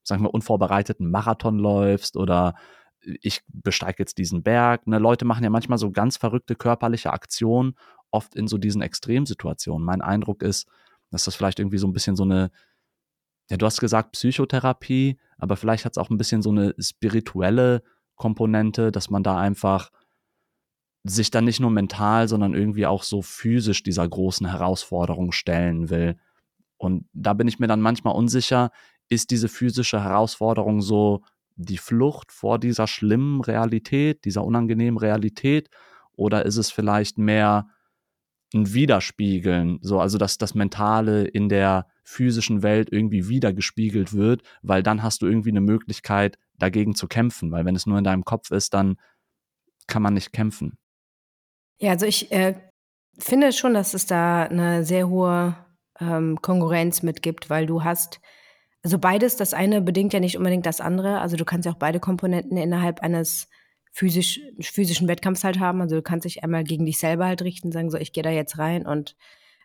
sagen 0.01 0.23
wir, 0.23 0.33
unvorbereiteten 0.33 1.11
Marathon 1.11 1.59
läufst 1.59 2.15
oder 2.15 2.55
ich 3.01 3.41
besteige 3.49 3.97
jetzt 3.99 4.17
diesen 4.17 4.43
Berg. 4.43 4.87
Ne? 4.87 4.97
Leute 4.97 5.25
machen 5.25 5.43
ja 5.43 5.49
manchmal 5.49 5.77
so 5.77 5.91
ganz 5.91 6.15
verrückte 6.15 6.55
körperliche 6.55 7.11
Aktionen, 7.11 7.73
oft 8.11 8.33
in 8.33 8.47
so 8.47 8.57
diesen 8.57 8.81
Extremsituationen. 8.81 9.85
Mein 9.85 10.01
Eindruck 10.01 10.41
ist, 10.41 10.69
dass 11.09 11.25
das 11.25 11.35
vielleicht 11.35 11.59
irgendwie 11.59 11.79
so 11.79 11.87
ein 11.87 11.93
bisschen 11.93 12.15
so 12.15 12.23
eine 12.23 12.49
ja, 13.51 13.57
du 13.57 13.65
hast 13.65 13.81
gesagt 13.81 14.13
Psychotherapie, 14.13 15.19
aber 15.37 15.57
vielleicht 15.57 15.83
hat 15.83 15.91
es 15.91 15.97
auch 15.97 16.09
ein 16.09 16.17
bisschen 16.17 16.41
so 16.41 16.51
eine 16.51 16.73
spirituelle 16.79 17.83
Komponente, 18.15 18.93
dass 18.93 19.09
man 19.09 19.23
da 19.23 19.37
einfach 19.37 19.91
sich 21.03 21.31
dann 21.31 21.43
nicht 21.43 21.59
nur 21.59 21.69
mental, 21.69 22.29
sondern 22.29 22.53
irgendwie 22.53 22.85
auch 22.85 23.03
so 23.03 23.21
physisch 23.21 23.83
dieser 23.83 24.07
großen 24.07 24.47
Herausforderung 24.47 25.33
stellen 25.33 25.89
will. 25.89 26.17
Und 26.77 27.09
da 27.11 27.33
bin 27.33 27.49
ich 27.49 27.59
mir 27.59 27.67
dann 27.67 27.81
manchmal 27.81 28.15
unsicher, 28.15 28.71
ist 29.09 29.31
diese 29.31 29.49
physische 29.49 30.01
Herausforderung 30.01 30.81
so 30.81 31.21
die 31.55 31.77
Flucht 31.77 32.31
vor 32.31 32.57
dieser 32.57 32.87
schlimmen 32.87 33.41
Realität, 33.41 34.23
dieser 34.23 34.45
unangenehmen 34.45 34.97
Realität, 34.97 35.69
oder 36.13 36.45
ist 36.45 36.55
es 36.55 36.71
vielleicht 36.71 37.17
mehr 37.17 37.67
Widerspiegeln, 38.53 39.79
so 39.81 39.99
also 39.99 40.17
dass 40.17 40.37
das 40.37 40.55
Mentale 40.55 41.25
in 41.25 41.49
der 41.49 41.87
physischen 42.03 42.63
Welt 42.63 42.89
irgendwie 42.91 43.29
wiedergespiegelt 43.29 44.13
wird, 44.13 44.43
weil 44.61 44.83
dann 44.83 45.03
hast 45.03 45.21
du 45.21 45.27
irgendwie 45.27 45.51
eine 45.51 45.61
Möglichkeit, 45.61 46.37
dagegen 46.57 46.95
zu 46.95 47.07
kämpfen, 47.07 47.51
weil 47.51 47.65
wenn 47.65 47.75
es 47.75 47.85
nur 47.85 47.97
in 47.97 48.03
deinem 48.03 48.25
Kopf 48.25 48.51
ist, 48.51 48.73
dann 48.73 48.97
kann 49.87 50.01
man 50.01 50.13
nicht 50.13 50.31
kämpfen. 50.33 50.77
Ja, 51.79 51.91
also 51.91 52.05
ich 52.05 52.31
äh, 52.31 52.55
finde 53.17 53.51
schon, 53.53 53.73
dass 53.73 53.93
es 53.93 54.05
da 54.05 54.43
eine 54.43 54.83
sehr 54.83 55.09
hohe 55.09 55.55
ähm, 55.99 56.41
Konkurrenz 56.41 57.01
mitgibt, 57.03 57.49
weil 57.49 57.65
du 57.65 57.83
hast, 57.83 58.19
also 58.83 58.99
beides, 58.99 59.37
das 59.37 59.53
eine 59.53 59.81
bedingt 59.81 60.13
ja 60.13 60.19
nicht 60.19 60.37
unbedingt 60.37 60.65
das 60.65 60.81
andere, 60.81 61.19
also 61.19 61.37
du 61.37 61.45
kannst 61.45 61.65
ja 61.65 61.71
auch 61.71 61.77
beide 61.77 61.99
Komponenten 61.99 62.57
innerhalb 62.57 62.99
eines 62.99 63.47
physisch, 63.91 64.39
physischen 64.61 65.07
Wettkampfs 65.07 65.43
halt 65.43 65.59
haben, 65.59 65.81
also 65.81 65.95
du 65.95 66.01
kannst 66.01 66.25
dich 66.25 66.43
einmal 66.43 66.63
gegen 66.63 66.85
dich 66.85 66.97
selber 66.97 67.25
halt 67.25 67.41
richten, 67.41 67.71
sagen 67.71 67.89
so, 67.89 67.97
ich 67.97 68.13
gehe 68.13 68.23
da 68.23 68.29
jetzt 68.29 68.57
rein 68.57 68.85
und 68.85 69.15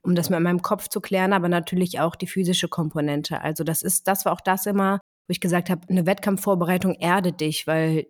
um 0.02 0.14
das 0.14 0.30
mit 0.30 0.40
meinem 0.40 0.62
Kopf 0.62 0.88
zu 0.88 1.00
klären, 1.00 1.32
aber 1.32 1.48
natürlich 1.48 2.00
auch 2.00 2.14
die 2.14 2.26
physische 2.26 2.68
Komponente. 2.68 3.40
Also 3.40 3.64
das 3.64 3.82
ist, 3.82 4.06
das 4.06 4.24
war 4.24 4.32
auch 4.32 4.40
das 4.40 4.66
immer, 4.66 5.00
wo 5.26 5.32
ich 5.32 5.40
gesagt 5.40 5.70
habe, 5.70 5.82
eine 5.88 6.06
Wettkampfvorbereitung 6.06 6.94
erdet 6.94 7.40
dich, 7.40 7.66
weil 7.66 8.06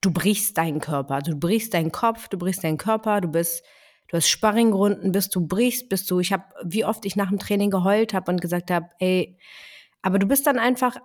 du 0.00 0.12
brichst 0.12 0.56
deinen 0.56 0.80
Körper, 0.80 1.20
du 1.20 1.36
brichst 1.36 1.74
deinen 1.74 1.92
Kopf, 1.92 2.28
du 2.28 2.38
brichst 2.38 2.64
deinen 2.64 2.78
Körper, 2.78 3.20
du 3.20 3.28
bist, 3.28 3.64
du 4.08 4.16
hast 4.16 4.28
Sparringrunden, 4.28 5.12
bis 5.12 5.28
du 5.28 5.46
brichst, 5.46 5.88
bist 5.88 6.10
du, 6.10 6.20
ich 6.20 6.32
habe, 6.32 6.44
wie 6.64 6.84
oft 6.84 7.04
ich 7.04 7.16
nach 7.16 7.28
dem 7.28 7.38
Training 7.38 7.70
geheult 7.70 8.14
habe 8.14 8.30
und 8.30 8.40
gesagt 8.40 8.70
habe, 8.70 8.88
ey, 8.98 9.38
aber 10.00 10.18
du 10.18 10.26
bist 10.26 10.46
dann 10.46 10.58
einfach 10.58 10.96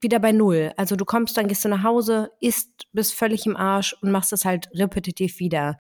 wieder 0.00 0.18
bei 0.18 0.32
Null. 0.32 0.72
Also 0.76 0.96
du 0.96 1.04
kommst, 1.04 1.36
dann 1.36 1.48
gehst 1.48 1.64
du 1.64 1.68
nach 1.68 1.82
Hause, 1.82 2.30
isst, 2.40 2.86
bist 2.92 3.14
völlig 3.14 3.46
im 3.46 3.56
Arsch 3.56 3.94
und 4.02 4.10
machst 4.10 4.32
es 4.32 4.44
halt 4.44 4.68
repetitiv 4.74 5.38
wieder. 5.38 5.78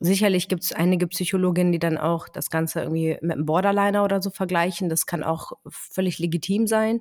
Sicherlich 0.00 0.48
gibt 0.48 0.62
es 0.62 0.72
einige 0.72 1.06
Psychologinnen, 1.06 1.72
die 1.72 1.78
dann 1.78 1.96
auch 1.96 2.28
das 2.28 2.50
Ganze 2.50 2.80
irgendwie 2.80 3.16
mit 3.22 3.32
einem 3.32 3.46
Borderliner 3.46 4.04
oder 4.04 4.20
so 4.20 4.30
vergleichen. 4.30 4.88
Das 4.88 5.06
kann 5.06 5.22
auch 5.22 5.52
völlig 5.68 6.18
legitim 6.18 6.66
sein. 6.66 7.00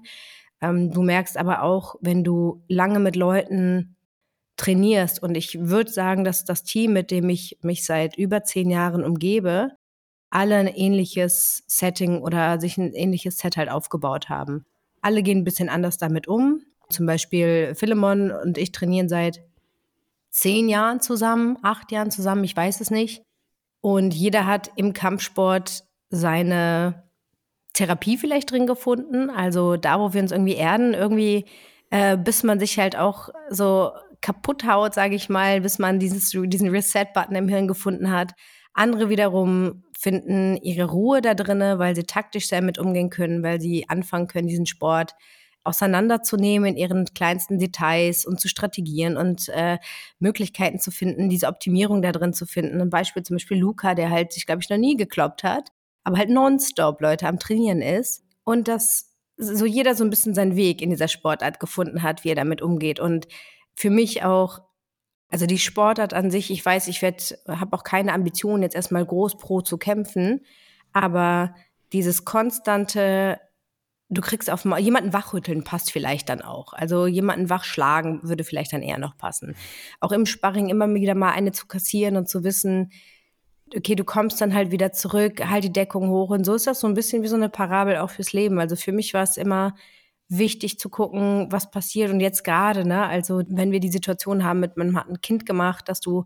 Ähm, 0.62 0.92
du 0.92 1.02
merkst 1.02 1.38
aber 1.38 1.64
auch, 1.64 1.96
wenn 2.02 2.24
du 2.24 2.64
lange 2.70 3.00
mit 3.00 3.16
Leuten 3.18 3.98
trainierst, 4.58 5.22
und 5.22 5.36
ich 5.36 5.60
würde 5.60 5.92
sagen, 5.92 6.24
dass 6.24 6.46
das 6.46 6.64
Team, 6.64 6.94
mit 6.94 7.12
dem 7.12 7.30
ich 7.30 7.58
mich 7.62 7.86
seit 7.86 8.18
über 8.18 8.44
zehn 8.44 8.70
Jahren 8.70 9.04
umgebe, 9.04 9.72
alle 10.30 10.56
ein 10.56 10.68
ähnliches 10.68 11.64
Setting 11.68 12.22
oder 12.22 12.60
sich 12.62 12.78
ein 12.78 12.94
ähnliches 12.94 13.38
Set 13.38 13.58
halt 13.58 13.70
aufgebaut 13.70 14.30
haben. 14.30 14.66
Alle 15.06 15.22
gehen 15.22 15.38
ein 15.38 15.44
bisschen 15.44 15.70
anders 15.70 16.00
damit 16.00 16.28
um. 16.28 16.62
Zum 16.90 17.06
Beispiel 17.06 17.76
Philemon 17.76 18.32
und 18.32 18.58
ich 18.58 18.72
trainieren 18.72 19.08
seit 19.08 19.44
zehn 20.32 20.68
Jahren 20.68 21.00
zusammen, 21.00 21.60
acht 21.62 21.92
Jahren 21.92 22.10
zusammen, 22.10 22.44
ich 22.44 22.58
weiß 22.58 22.82
es 22.82 22.90
nicht. 22.90 23.22
Und 23.82 24.16
jeder 24.16 24.48
hat 24.48 24.72
im 24.78 24.94
Kampfsport 24.94 25.84
seine 26.10 27.04
Therapie 27.74 28.18
vielleicht 28.18 28.50
drin 28.50 28.66
gefunden. 28.66 29.30
Also 29.30 29.78
da, 29.78 30.00
wo 30.00 30.12
wir 30.12 30.24
uns 30.24 30.32
irgendwie 30.32 30.56
erden, 30.56 30.96
irgendwie, 30.96 31.46
äh, 31.92 32.18
bis 32.18 32.42
man 32.42 32.60
sich 32.60 32.80
halt 32.80 32.96
auch 32.96 33.30
so 33.52 33.92
kaputt 34.22 34.66
haut, 34.66 34.96
sage 34.96 35.14
ich 35.14 35.30
mal, 35.30 35.62
bis 35.62 35.78
man 35.78 36.00
dieses, 36.00 36.32
diesen 36.32 36.70
Reset-Button 36.70 37.36
im 37.36 37.48
Hirn 37.48 37.68
gefunden 37.68 38.10
hat. 38.10 38.32
Andere 38.76 39.10
wiederum 39.10 39.84
finden 39.98 40.58
ihre 40.58 40.86
Ruhe 40.90 41.22
da 41.22 41.34
drinne, 41.34 41.80
weil 41.80 41.96
sie 41.96 42.04
taktisch 42.04 42.50
damit 42.50 42.78
umgehen 42.78 43.10
können, 43.10 43.42
weil 43.42 43.60
sie 43.60 43.90
anfangen 43.90 44.28
können, 44.28 44.48
diesen 44.48 44.66
Sport 44.66 45.16
auseinanderzunehmen 45.64 46.70
in 46.70 46.78
ihren 46.78 47.06
kleinsten 47.06 47.58
Details 47.58 48.26
und 48.26 48.40
zu 48.40 48.48
strategieren 48.48 49.18
und 49.18 49.50
äh, 49.50 49.80
Möglichkeiten 50.20 50.80
zu 50.80 50.92
finden, 50.92 51.30
diese 51.30 51.48
Optimierung 51.48 52.02
da 52.02 52.12
drin 52.12 52.34
zu 52.34 52.46
finden. 52.46 52.82
Ein 52.82 52.90
Beispiel 52.92 53.24
zum 53.24 53.36
Beispiel 53.38 53.58
Luca, 53.58 53.96
der 53.96 54.12
halt 54.12 54.32
sich, 54.32 54.46
glaube 54.46 54.62
ich, 54.62 54.70
noch 54.70 54.78
nie 54.78 54.96
gekloppt 54.96 55.44
hat, 55.44 55.72
aber 56.04 56.18
halt 56.18 56.30
nonstop 56.30 57.02
Leute 57.02 57.28
am 57.28 57.40
Trainieren 57.40 57.82
ist 57.82 58.24
und 58.44 58.68
dass 58.68 59.16
so 59.38 59.66
jeder 59.66 59.96
so 59.96 60.04
ein 60.04 60.10
bisschen 60.10 60.36
seinen 60.36 60.56
Weg 60.56 60.82
in 60.82 60.92
dieser 60.92 61.08
Sportart 61.08 61.60
gefunden 61.60 62.04
hat, 62.04 62.24
wie 62.24 62.30
er 62.30 62.36
damit 62.36 62.62
umgeht. 62.62 63.00
Und 63.00 63.28
für 63.76 63.90
mich 63.90 64.24
auch, 64.24 64.60
also 65.36 65.48
die 65.48 65.60
Sportart 65.60 66.14
an 66.14 66.32
sich, 66.32 66.50
ich 66.50 66.66
weiß, 66.66 66.88
ich 66.88 67.04
habe 67.04 67.76
auch 67.76 67.84
keine 67.84 68.14
Ambition, 68.14 68.62
jetzt 68.62 68.74
erstmal 68.74 69.06
groß 69.06 69.36
pro 69.38 69.60
zu 69.60 69.78
kämpfen, 69.78 70.46
aber 70.94 71.54
dieses 71.92 72.24
konstante 72.24 73.42
du 74.10 74.22
kriegst 74.22 74.50
auf 74.50 74.64
jemanden 74.64 75.12
wachrütteln 75.12 75.66
passt 75.66 75.92
vielleicht 75.92 76.30
dann 76.30 76.42
auch. 76.42 76.72
Also 76.72 77.06
jemanden 77.06 77.50
wachschlagen 77.50 78.22
würde 78.24 78.46
vielleicht 78.46 78.72
dann 78.72 78.82
eher 78.82 78.98
noch 78.98 79.18
passen. 79.18 79.58
Auch 80.00 80.14
im 80.14 80.26
Sparring 80.26 80.70
immer 80.70 80.88
wieder 80.94 81.16
mal 81.16 81.34
eine 81.34 81.52
zu 81.52 81.68
kassieren 81.68 82.16
und 82.16 82.30
zu 82.30 82.46
wissen, 82.46 82.94
okay, 83.76 83.96
du 83.96 84.06
kommst 84.06 84.40
dann 84.40 84.54
halt 84.54 84.72
wieder 84.72 84.94
zurück, 84.94 85.46
halt 85.46 85.66
die 85.66 85.74
Deckung 85.74 86.12
hoch 86.12 86.30
und 86.30 86.46
so 86.46 86.54
ist 86.54 86.66
das 86.66 86.80
so 86.80 86.88
ein 86.88 86.94
bisschen 86.94 87.24
wie 87.24 87.28
so 87.28 87.36
eine 87.36 87.50
Parabel 87.50 87.98
auch 87.98 88.10
fürs 88.10 88.32
Leben. 88.32 88.58
Also 88.58 88.78
für 88.78 88.94
mich 88.94 89.14
war 89.14 89.24
es 89.24 89.36
immer 89.36 89.76
wichtig 90.28 90.80
zu 90.80 90.90
gucken, 90.90 91.48
was 91.52 91.70
passiert 91.70 92.12
und 92.12 92.20
jetzt 92.20 92.44
gerade, 92.44 92.88
ne? 92.88 93.06
Also 93.06 93.44
wenn 93.48 93.72
wir 93.72 93.80
die 93.80 93.92
Situation 93.92 94.44
haben 94.44 94.60
mit 94.60 94.78
man 94.78 94.96
hat 94.96 95.08
ein 95.08 95.22
Kind 95.22 95.46
gemacht, 95.46 95.88
dass 95.88 96.00
du 96.00 96.26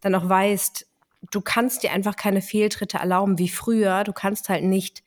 dann 0.00 0.14
auch 0.14 0.28
weißt, 0.28 0.86
du 1.30 1.40
kannst 1.40 1.82
dir 1.82 1.92
einfach 1.92 2.16
keine 2.16 2.42
Fehltritte 2.42 2.98
erlauben 2.98 3.38
wie 3.38 3.48
früher. 3.48 4.04
Du 4.04 4.12
kannst 4.12 4.48
halt 4.48 4.64
nicht 4.64 5.02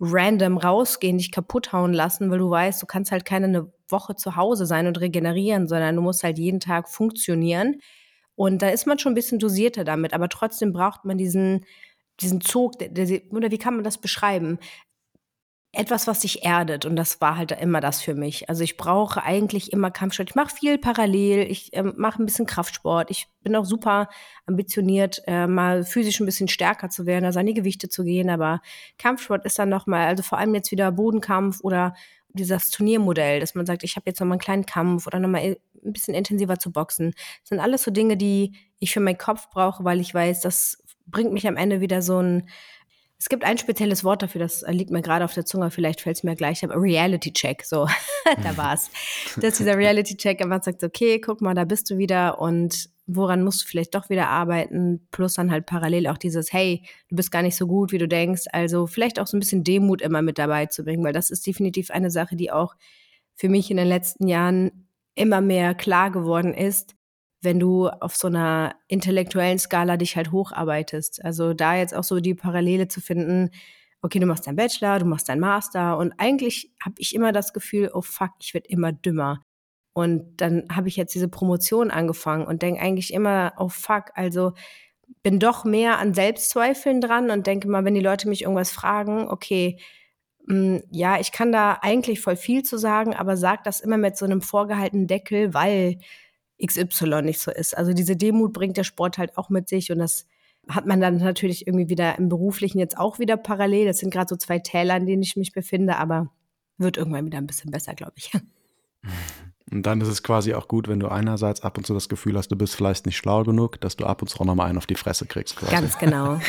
random 0.00 0.56
rausgehen, 0.56 1.18
dich 1.18 1.30
kaputt 1.30 1.72
hauen 1.72 1.92
lassen, 1.92 2.30
weil 2.30 2.38
du 2.38 2.50
weißt, 2.50 2.80
du 2.82 2.86
kannst 2.86 3.12
halt 3.12 3.24
keine 3.24 3.46
eine 3.46 3.72
Woche 3.88 4.16
zu 4.16 4.36
Hause 4.36 4.66
sein 4.66 4.86
und 4.86 5.00
regenerieren, 5.00 5.68
sondern 5.68 5.96
du 5.96 6.02
musst 6.02 6.22
halt 6.24 6.38
jeden 6.38 6.60
Tag 6.60 6.88
funktionieren. 6.88 7.80
Und 8.34 8.62
da 8.62 8.70
ist 8.70 8.86
man 8.86 8.98
schon 8.98 9.12
ein 9.12 9.16
bisschen 9.16 9.38
dosierter 9.38 9.84
damit, 9.84 10.14
aber 10.14 10.28
trotzdem 10.28 10.72
braucht 10.72 11.04
man 11.04 11.18
diesen, 11.18 11.66
diesen 12.20 12.40
Zug, 12.40 12.78
der, 12.78 12.88
der, 12.88 13.20
oder 13.30 13.50
wie 13.50 13.58
kann 13.58 13.74
man 13.74 13.84
das 13.84 13.98
beschreiben? 13.98 14.58
Etwas, 15.72 16.08
was 16.08 16.22
sich 16.22 16.44
erdet. 16.44 16.84
Und 16.84 16.96
das 16.96 17.20
war 17.20 17.36
halt 17.36 17.52
immer 17.52 17.80
das 17.80 18.02
für 18.02 18.14
mich. 18.14 18.48
Also 18.48 18.64
ich 18.64 18.76
brauche 18.76 19.22
eigentlich 19.22 19.72
immer 19.72 19.92
Kampfsport. 19.92 20.30
Ich 20.30 20.34
mache 20.34 20.54
viel 20.54 20.78
parallel. 20.78 21.50
Ich 21.50 21.72
äh, 21.74 21.84
mache 21.84 22.20
ein 22.20 22.26
bisschen 22.26 22.46
Kraftsport. 22.46 23.10
Ich 23.10 23.28
bin 23.42 23.54
auch 23.54 23.64
super 23.64 24.08
ambitioniert, 24.46 25.22
äh, 25.26 25.46
mal 25.46 25.84
physisch 25.84 26.18
ein 26.18 26.26
bisschen 26.26 26.48
stärker 26.48 26.90
zu 26.90 27.06
werden, 27.06 27.24
also 27.24 27.38
an 27.38 27.46
die 27.46 27.54
Gewichte 27.54 27.88
zu 27.88 28.02
gehen. 28.02 28.30
Aber 28.30 28.60
Kampfsport 28.98 29.44
ist 29.44 29.58
dann 29.60 29.68
nochmal, 29.68 30.08
also 30.08 30.24
vor 30.24 30.38
allem 30.38 30.54
jetzt 30.54 30.72
wieder 30.72 30.90
Bodenkampf 30.90 31.60
oder 31.62 31.94
dieses 32.32 32.70
Turniermodell, 32.70 33.38
dass 33.38 33.54
man 33.54 33.66
sagt, 33.66 33.84
ich 33.84 33.96
habe 33.96 34.04
jetzt 34.06 34.20
nochmal 34.20 34.34
einen 34.34 34.40
kleinen 34.40 34.66
Kampf 34.66 35.06
oder 35.06 35.20
nochmal 35.20 35.56
ein 35.84 35.92
bisschen 35.92 36.14
intensiver 36.14 36.58
zu 36.58 36.72
boxen. 36.72 37.12
Das 37.12 37.48
sind 37.48 37.60
alles 37.60 37.84
so 37.84 37.92
Dinge, 37.92 38.16
die 38.16 38.52
ich 38.80 38.92
für 38.92 39.00
meinen 39.00 39.18
Kopf 39.18 39.50
brauche, 39.50 39.84
weil 39.84 40.00
ich 40.00 40.12
weiß, 40.12 40.40
das 40.40 40.82
bringt 41.06 41.32
mich 41.32 41.46
am 41.46 41.56
Ende 41.56 41.80
wieder 41.80 42.02
so 42.02 42.20
ein 42.20 42.48
es 43.20 43.28
gibt 43.28 43.44
ein 43.44 43.58
spezielles 43.58 44.02
Wort 44.02 44.22
dafür, 44.22 44.40
das 44.40 44.64
liegt 44.66 44.90
mir 44.90 45.02
gerade 45.02 45.26
auf 45.26 45.34
der 45.34 45.44
Zunge, 45.44 45.70
vielleicht 45.70 46.00
fällt 46.00 46.16
es 46.16 46.22
mir 46.22 46.34
gleich, 46.36 46.64
aber 46.64 46.80
Reality 46.80 47.34
Check, 47.34 47.64
so, 47.64 47.86
da 48.42 48.56
war's. 48.56 48.90
Dass 49.36 49.58
dieser 49.58 49.76
Reality 49.76 50.16
Check 50.16 50.40
immer 50.40 50.62
sagt, 50.62 50.82
okay, 50.82 51.20
guck 51.20 51.42
mal, 51.42 51.54
da 51.54 51.66
bist 51.66 51.90
du 51.90 51.98
wieder 51.98 52.40
und 52.40 52.88
woran 53.06 53.44
musst 53.44 53.62
du 53.62 53.66
vielleicht 53.66 53.94
doch 53.94 54.08
wieder 54.08 54.28
arbeiten, 54.28 55.06
plus 55.10 55.34
dann 55.34 55.50
halt 55.50 55.66
parallel 55.66 56.06
auch 56.06 56.16
dieses, 56.16 56.50
hey, 56.50 56.82
du 57.10 57.16
bist 57.16 57.30
gar 57.30 57.42
nicht 57.42 57.56
so 57.56 57.66
gut, 57.66 57.92
wie 57.92 57.98
du 57.98 58.08
denkst, 58.08 58.44
also 58.52 58.86
vielleicht 58.86 59.20
auch 59.20 59.26
so 59.26 59.36
ein 59.36 59.40
bisschen 59.40 59.64
Demut 59.64 60.00
immer 60.00 60.22
mit 60.22 60.38
dabei 60.38 60.66
zu 60.66 60.82
bringen, 60.82 61.04
weil 61.04 61.12
das 61.12 61.30
ist 61.30 61.46
definitiv 61.46 61.90
eine 61.90 62.10
Sache, 62.10 62.36
die 62.36 62.50
auch 62.50 62.74
für 63.34 63.50
mich 63.50 63.70
in 63.70 63.76
den 63.76 63.88
letzten 63.88 64.28
Jahren 64.28 64.88
immer 65.14 65.42
mehr 65.42 65.74
klar 65.74 66.10
geworden 66.10 66.54
ist, 66.54 66.94
wenn 67.42 67.58
du 67.58 67.88
auf 67.88 68.16
so 68.16 68.28
einer 68.28 68.74
intellektuellen 68.88 69.58
Skala 69.58 69.96
dich 69.96 70.16
halt 70.16 70.32
hocharbeitest. 70.32 71.24
Also 71.24 71.54
da 71.54 71.76
jetzt 71.76 71.94
auch 71.94 72.04
so 72.04 72.20
die 72.20 72.34
Parallele 72.34 72.88
zu 72.88 73.00
finden, 73.00 73.50
okay, 74.02 74.18
du 74.18 74.26
machst 74.26 74.46
deinen 74.46 74.56
Bachelor, 74.56 74.98
du 74.98 75.06
machst 75.06 75.28
deinen 75.28 75.40
Master 75.40 75.98
und 75.98 76.12
eigentlich 76.18 76.72
habe 76.82 76.94
ich 76.98 77.14
immer 77.14 77.32
das 77.32 77.52
Gefühl, 77.52 77.90
oh 77.92 78.02
fuck, 78.02 78.30
ich 78.40 78.54
werde 78.54 78.68
immer 78.68 78.92
dümmer. 78.92 79.42
Und 79.92 80.40
dann 80.40 80.64
habe 80.72 80.88
ich 80.88 80.96
jetzt 80.96 81.14
diese 81.14 81.28
Promotion 81.28 81.90
angefangen 81.90 82.46
und 82.46 82.62
denke 82.62 82.80
eigentlich 82.80 83.12
immer, 83.12 83.52
oh 83.58 83.68
fuck, 83.68 84.10
also 84.14 84.52
bin 85.22 85.40
doch 85.40 85.64
mehr 85.64 85.98
an 85.98 86.14
Selbstzweifeln 86.14 87.00
dran 87.00 87.30
und 87.30 87.46
denke 87.46 87.68
mal, 87.68 87.84
wenn 87.84 87.94
die 87.94 88.00
Leute 88.00 88.28
mich 88.28 88.42
irgendwas 88.42 88.70
fragen, 88.70 89.28
okay, 89.28 89.78
mh, 90.46 90.54
hm, 90.54 90.82
ja, 90.90 91.18
ich 91.20 91.32
kann 91.32 91.52
da 91.52 91.78
eigentlich 91.82 92.20
voll 92.20 92.36
viel 92.36 92.62
zu 92.62 92.78
sagen, 92.78 93.14
aber 93.14 93.36
sag 93.36 93.64
das 93.64 93.80
immer 93.80 93.98
mit 93.98 94.16
so 94.16 94.24
einem 94.24 94.40
vorgehaltenen 94.40 95.06
Deckel, 95.06 95.52
weil 95.54 95.98
XY 96.64 97.22
nicht 97.22 97.40
so 97.40 97.50
ist. 97.50 97.76
Also 97.76 97.92
diese 97.92 98.16
Demut 98.16 98.52
bringt 98.52 98.76
der 98.76 98.84
Sport 98.84 99.18
halt 99.18 99.36
auch 99.36 99.50
mit 99.50 99.68
sich 99.68 99.90
und 99.90 99.98
das 99.98 100.26
hat 100.68 100.86
man 100.86 101.00
dann 101.00 101.16
natürlich 101.16 101.66
irgendwie 101.66 101.88
wieder 101.88 102.18
im 102.18 102.28
Beruflichen 102.28 102.78
jetzt 102.78 102.98
auch 102.98 103.18
wieder 103.18 103.36
parallel. 103.36 103.86
Das 103.86 103.98
sind 103.98 104.12
gerade 104.12 104.28
so 104.28 104.36
zwei 104.36 104.58
Täler, 104.58 104.96
in 104.96 105.06
denen 105.06 105.22
ich 105.22 105.36
mich 105.36 105.52
befinde, 105.52 105.96
aber 105.96 106.30
wird 106.78 106.96
irgendwann 106.96 107.26
wieder 107.26 107.38
ein 107.38 107.46
bisschen 107.46 107.70
besser, 107.70 107.94
glaube 107.94 108.14
ich. 108.16 108.32
Und 109.72 109.86
dann 109.86 110.00
ist 110.00 110.08
es 110.08 110.24
quasi 110.24 110.54
auch 110.54 110.66
gut, 110.66 110.88
wenn 110.88 110.98
du 110.98 111.06
einerseits 111.06 111.62
ab 111.62 111.78
und 111.78 111.86
zu 111.86 111.94
das 111.94 112.08
Gefühl 112.08 112.36
hast, 112.36 112.48
du 112.48 112.56
bist 112.56 112.74
vielleicht 112.74 113.06
nicht 113.06 113.16
schlau 113.16 113.44
genug, 113.44 113.80
dass 113.80 113.94
du 113.94 114.04
ab 114.04 114.20
und 114.20 114.26
zu 114.26 114.40
auch 114.40 114.44
nochmal 114.44 114.68
einen 114.68 114.78
auf 114.78 114.86
die 114.86 114.96
Fresse 114.96 115.26
kriegst. 115.26 115.54
Quasi. 115.56 115.70
Ganz 115.70 115.96
genau. 115.96 116.40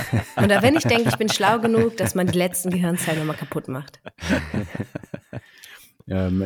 Oder 0.44 0.64
wenn 0.64 0.76
ich 0.76 0.86
denke, 0.86 1.10
ich 1.10 1.18
bin 1.18 1.30
schlau 1.30 1.60
genug, 1.60 1.98
dass 1.98 2.16
man 2.16 2.26
die 2.26 2.38
letzten 2.38 2.72
Gehirnzellen 2.72 3.20
nochmal 3.20 3.36
kaputt 3.36 3.68
macht. 3.68 4.02
ähm, 6.08 6.42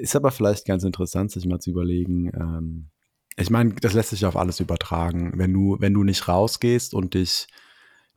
ist 0.00 0.16
aber 0.16 0.32
vielleicht 0.32 0.66
ganz 0.66 0.82
interessant, 0.82 1.30
sich 1.30 1.46
mal 1.46 1.60
zu 1.60 1.70
überlegen, 1.70 2.32
ähm, 2.34 2.90
ich 3.36 3.50
meine, 3.50 3.74
das 3.74 3.92
lässt 3.92 4.10
sich 4.10 4.24
auf 4.24 4.36
alles 4.36 4.60
übertragen. 4.60 5.32
Wenn 5.36 5.52
du, 5.52 5.76
wenn 5.78 5.94
du 5.94 6.04
nicht 6.04 6.26
rausgehst 6.26 6.94
und 6.94 7.14
dich, 7.14 7.46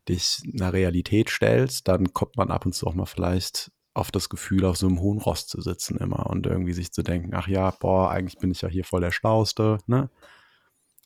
dich 0.07 0.41
einer 0.53 0.73
Realität 0.73 1.29
stellst, 1.29 1.87
dann 1.87 2.13
kommt 2.13 2.37
man 2.37 2.51
ab 2.51 2.65
und 2.65 2.73
zu 2.73 2.87
auch 2.87 2.95
mal 2.95 3.05
vielleicht 3.05 3.71
auf 3.93 4.11
das 4.11 4.29
Gefühl, 4.29 4.65
auf 4.65 4.77
so 4.77 4.87
einem 4.87 5.01
hohen 5.01 5.19
Rost 5.19 5.49
zu 5.49 5.61
sitzen 5.61 5.97
immer 5.97 6.27
und 6.27 6.45
irgendwie 6.45 6.73
sich 6.73 6.93
zu 6.93 7.03
denken, 7.03 7.33
ach 7.33 7.47
ja, 7.47 7.71
boah, 7.71 8.11
eigentlich 8.11 8.37
bin 8.37 8.51
ich 8.51 8.61
ja 8.61 8.69
hier 8.69 8.85
voll 8.85 9.01
der 9.01 9.11
Schlauste, 9.11 9.79
ne? 9.87 10.09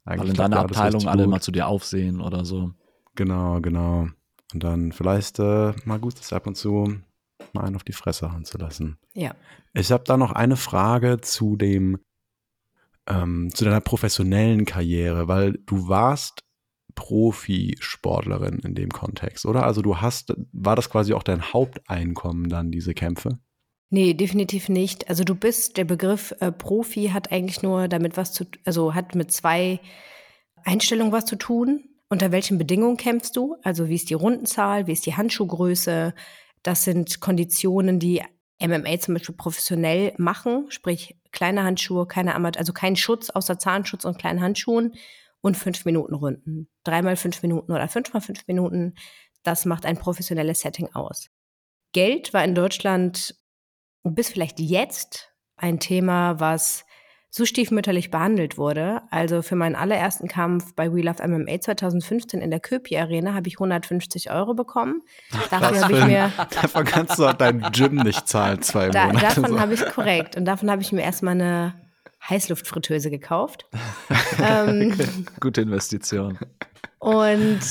Eigentlich 0.05 0.21
Weil 0.21 0.29
in 0.29 0.35
deiner 0.35 0.59
Abteilung 0.59 1.07
alle 1.07 1.27
mal 1.27 1.41
zu 1.41 1.51
dir 1.51 1.67
aufsehen 1.67 2.21
oder 2.21 2.45
so. 2.45 2.71
Genau, 3.15 3.61
genau. 3.61 4.09
Und 4.53 4.63
dann 4.63 4.91
vielleicht 4.91 5.39
äh, 5.39 5.73
mal 5.85 5.99
gut 5.99 6.19
ist 6.19 6.33
ab 6.33 6.45
und 6.45 6.55
zu 6.55 6.99
mal 7.53 7.65
einen 7.65 7.75
auf 7.75 7.83
die 7.83 7.93
Fresse 7.93 8.31
hauen 8.31 8.45
zu 8.45 8.57
lassen. 8.57 8.97
Ja. 9.13 9.35
Ich 9.73 9.91
habe 9.91 10.03
da 10.03 10.17
noch 10.17 10.31
eine 10.31 10.57
Frage 10.57 11.21
zu 11.21 11.55
dem 11.55 11.99
ähm, 13.07 13.49
zu 13.53 13.65
deiner 13.65 13.81
professionellen 13.81 14.65
Karriere, 14.65 15.27
weil 15.27 15.53
du 15.65 15.87
warst 15.87 16.43
Profisportlerin 16.95 18.59
in 18.59 18.75
dem 18.75 18.89
Kontext, 18.89 19.45
oder? 19.45 19.65
Also 19.65 19.81
du 19.81 19.97
hast, 19.97 20.33
war 20.51 20.75
das 20.75 20.89
quasi 20.89 21.13
auch 21.13 21.23
dein 21.23 21.53
Haupteinkommen 21.53 22.49
dann, 22.49 22.71
diese 22.71 22.93
Kämpfe? 22.93 23.39
Nee, 23.89 24.13
definitiv 24.13 24.69
nicht. 24.69 25.09
Also 25.09 25.23
du 25.23 25.35
bist, 25.35 25.77
der 25.77 25.85
Begriff 25.85 26.33
äh, 26.39 26.51
Profi 26.51 27.09
hat 27.09 27.31
eigentlich 27.31 27.61
nur 27.61 27.87
damit 27.87 28.17
was 28.17 28.33
zu, 28.33 28.45
also 28.65 28.95
hat 28.95 29.15
mit 29.15 29.31
zwei 29.31 29.79
Einstellungen 30.63 31.11
was 31.11 31.25
zu 31.25 31.35
tun. 31.35 31.83
Unter 32.09 32.31
welchen 32.31 32.57
Bedingungen 32.57 32.97
kämpfst 32.97 33.35
du? 33.35 33.55
Also 33.63 33.89
wie 33.89 33.95
ist 33.95 34.09
die 34.09 34.15
Rundenzahl, 34.15 34.87
wie 34.87 34.93
ist 34.93 35.05
die 35.05 35.15
Handschuhgröße? 35.15 36.13
Das 36.63 36.83
sind 36.83 37.19
Konditionen, 37.21 37.99
die 37.99 38.21
MMA 38.59 38.99
zum 38.99 39.15
Beispiel 39.15 39.35
professionell 39.35 40.13
machen, 40.17 40.65
sprich 40.69 41.15
kleine 41.33 41.63
Handschuhe, 41.63 42.07
keine 42.07 42.35
Amat 42.35 42.57
also 42.57 42.71
kein 42.71 42.95
Schutz 42.95 43.29
außer 43.29 43.59
Zahnschutz 43.59 44.05
und 44.05 44.17
kleinen 44.17 44.41
Handschuhen 44.41 44.93
und 45.41 45.57
fünf 45.57 45.83
Minuten 45.83 46.15
Runden. 46.15 46.69
Dreimal 46.85 47.17
fünf 47.17 47.41
Minuten 47.41 47.73
oder 47.73 47.89
fünfmal 47.89 48.21
fünf 48.21 48.47
Minuten, 48.47 48.95
das 49.43 49.65
macht 49.65 49.85
ein 49.85 49.97
professionelles 49.97 50.61
Setting 50.61 50.93
aus. 50.93 51.29
Geld 51.91 52.33
war 52.33 52.45
in 52.45 52.55
Deutschland 52.55 53.35
bis 54.03 54.29
vielleicht 54.29 54.59
jetzt 54.59 55.33
ein 55.57 55.79
Thema, 55.79 56.39
was 56.39 56.85
so 57.35 57.45
stiefmütterlich 57.45 58.11
behandelt 58.11 58.59
wurde. 58.59 59.01
Also 59.09 59.41
für 59.41 59.55
meinen 59.55 59.75
allerersten 59.75 60.27
Kampf 60.27 60.75
bei 60.75 60.93
We 60.93 61.01
Love 61.01 61.27
MMA 61.27 61.61
2015 61.61 62.39
in 62.39 62.51
der 62.51 62.59
Köpi 62.59 62.95
Arena 62.95 63.33
habe 63.33 63.47
ich 63.47 63.55
150 63.55 64.29
Euro 64.29 64.53
bekommen. 64.53 65.01
Dafür 65.49 65.81
habe 65.81 65.97
ich 65.97 66.05
mir 66.05 66.31
davon 66.61 66.85
kannst 66.85 67.17
du 67.17 67.25
auch 67.25 67.33
dein 67.33 67.61
Gym 67.71 67.95
nicht 67.95 68.27
zahlen 68.27 68.61
zwei 68.61 68.89
da, 68.89 69.07
Monate. 69.07 69.25
Davon 69.25 69.47
so. 69.47 69.59
habe 69.59 69.73
ich 69.73 69.83
korrekt 69.83 70.37
und 70.37 70.45
davon 70.45 70.69
habe 70.69 70.83
ich 70.83 70.91
mir 70.91 71.01
erstmal 71.01 71.33
eine 71.33 71.73
Heißluftfritteuse 72.29 73.09
gekauft. 73.09 73.65
ähm, 74.39 74.95
Gute 75.39 75.61
Investition. 75.61 76.37
Und 76.99 77.61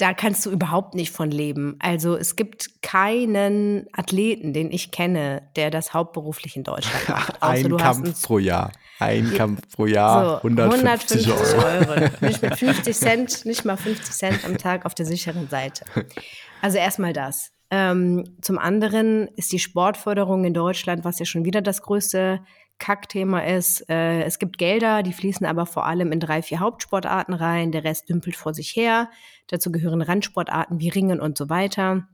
da 0.00 0.14
kannst 0.14 0.46
du 0.46 0.50
überhaupt 0.50 0.94
nicht 0.94 1.12
von 1.12 1.30
leben. 1.30 1.76
Also 1.78 2.16
es 2.16 2.34
gibt 2.34 2.82
keinen 2.82 3.86
Athleten, 3.92 4.54
den 4.54 4.72
ich 4.72 4.92
kenne, 4.92 5.42
der 5.56 5.70
das 5.70 5.92
hauptberuflich 5.92 6.56
in 6.56 6.64
Deutschland 6.64 7.08
macht. 7.08 7.42
Ein 7.42 7.76
Kampf 7.76 8.22
pro 8.22 8.38
Jahr. 8.38 8.72
Ein 8.98 9.32
Kampf 9.34 9.60
pro 9.74 9.86
Jahr, 9.86 10.40
so, 10.42 10.48
150, 10.48 11.26
150 11.26 11.32
Euro. 11.32 11.92
Euro. 11.92 12.10
Nicht 12.20 12.42
mit 12.42 12.56
50 12.56 12.96
Cent, 12.96 13.46
nicht 13.46 13.64
mal 13.64 13.78
50 13.78 14.14
Cent 14.14 14.44
am 14.44 14.58
Tag 14.58 14.84
auf 14.84 14.94
der 14.94 15.06
sicheren 15.06 15.48
Seite. 15.48 15.86
Also 16.60 16.76
erstmal 16.76 17.14
das. 17.14 17.50
Ähm, 17.70 18.36
zum 18.42 18.58
anderen 18.58 19.28
ist 19.36 19.52
die 19.52 19.58
Sportförderung 19.58 20.44
in 20.44 20.52
Deutschland, 20.52 21.04
was 21.04 21.18
ja 21.18 21.24
schon 21.24 21.46
wieder 21.46 21.62
das 21.62 21.80
größte 21.80 22.40
Kackthema 22.80 23.40
ist. 23.40 23.88
Äh, 23.88 24.22
es 24.24 24.40
gibt 24.40 24.58
Gelder, 24.58 25.04
die 25.04 25.12
fließen 25.12 25.46
aber 25.46 25.66
vor 25.66 25.86
allem 25.86 26.10
in 26.10 26.18
drei, 26.18 26.42
vier 26.42 26.58
Hauptsportarten 26.58 27.34
rein. 27.34 27.70
Der 27.70 27.84
Rest 27.84 28.08
dümpelt 28.08 28.34
vor 28.34 28.54
sich 28.54 28.74
her. 28.74 29.08
Dazu 29.50 29.72
gehören 29.72 30.00
Randsportarten 30.00 30.78
wie 30.78 30.88
Ringen 30.88 31.20
und 31.20 31.36
so 31.36 31.48
weiter. 31.48 32.06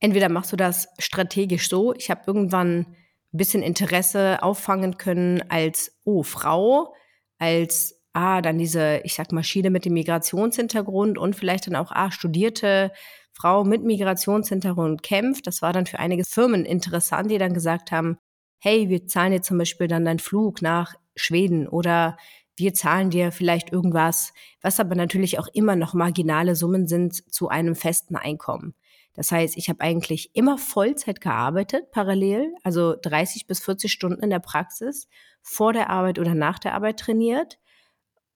Entweder 0.00 0.28
machst 0.28 0.52
du 0.52 0.56
das 0.56 0.88
strategisch 0.98 1.68
so, 1.68 1.94
ich 1.94 2.10
habe 2.10 2.22
irgendwann 2.26 2.78
ein 2.80 3.36
bisschen 3.36 3.62
Interesse 3.62 4.42
auffangen 4.42 4.96
können 4.96 5.42
als, 5.50 5.98
oh, 6.04 6.22
Frau, 6.22 6.94
als, 7.38 8.00
ah, 8.14 8.40
dann 8.40 8.56
diese, 8.58 9.00
ich 9.04 9.14
sag 9.14 9.32
mal, 9.32 9.44
Schiene 9.44 9.70
mit 9.70 9.84
dem 9.84 9.92
Migrationshintergrund 9.92 11.18
und 11.18 11.36
vielleicht 11.36 11.66
dann 11.66 11.76
auch, 11.76 11.92
ah, 11.92 12.10
studierte 12.10 12.90
Frau 13.32 13.64
mit 13.64 13.84
Migrationshintergrund 13.84 15.02
kämpft. 15.02 15.46
Das 15.46 15.60
war 15.60 15.74
dann 15.74 15.86
für 15.86 15.98
einige 15.98 16.24
Firmen 16.24 16.64
interessant, 16.64 17.30
die 17.30 17.38
dann 17.38 17.52
gesagt 17.52 17.92
haben, 17.92 18.16
hey, 18.60 18.88
wir 18.88 19.06
zahlen 19.06 19.32
dir 19.32 19.42
zum 19.42 19.58
Beispiel 19.58 19.88
dann 19.88 20.06
deinen 20.06 20.18
Flug 20.20 20.62
nach 20.62 20.94
Schweden 21.16 21.68
oder 21.68 22.16
wir 22.58 22.74
zahlen 22.74 23.10
dir 23.10 23.32
vielleicht 23.32 23.72
irgendwas, 23.72 24.32
was 24.60 24.80
aber 24.80 24.94
natürlich 24.94 25.38
auch 25.38 25.48
immer 25.52 25.76
noch 25.76 25.94
marginale 25.94 26.54
Summen 26.54 26.86
sind 26.86 27.32
zu 27.32 27.48
einem 27.48 27.74
festen 27.74 28.16
Einkommen. 28.16 28.74
Das 29.14 29.32
heißt, 29.32 29.56
ich 29.56 29.68
habe 29.68 29.80
eigentlich 29.80 30.30
immer 30.34 30.58
Vollzeit 30.58 31.20
gearbeitet, 31.20 31.90
parallel, 31.90 32.54
also 32.62 32.94
30 33.00 33.46
bis 33.46 33.60
40 33.60 33.90
Stunden 33.90 34.22
in 34.22 34.30
der 34.30 34.38
Praxis, 34.38 35.08
vor 35.42 35.72
der 35.72 35.90
Arbeit 35.90 36.18
oder 36.18 36.34
nach 36.34 36.58
der 36.58 36.74
Arbeit 36.74 37.00
trainiert. 37.00 37.58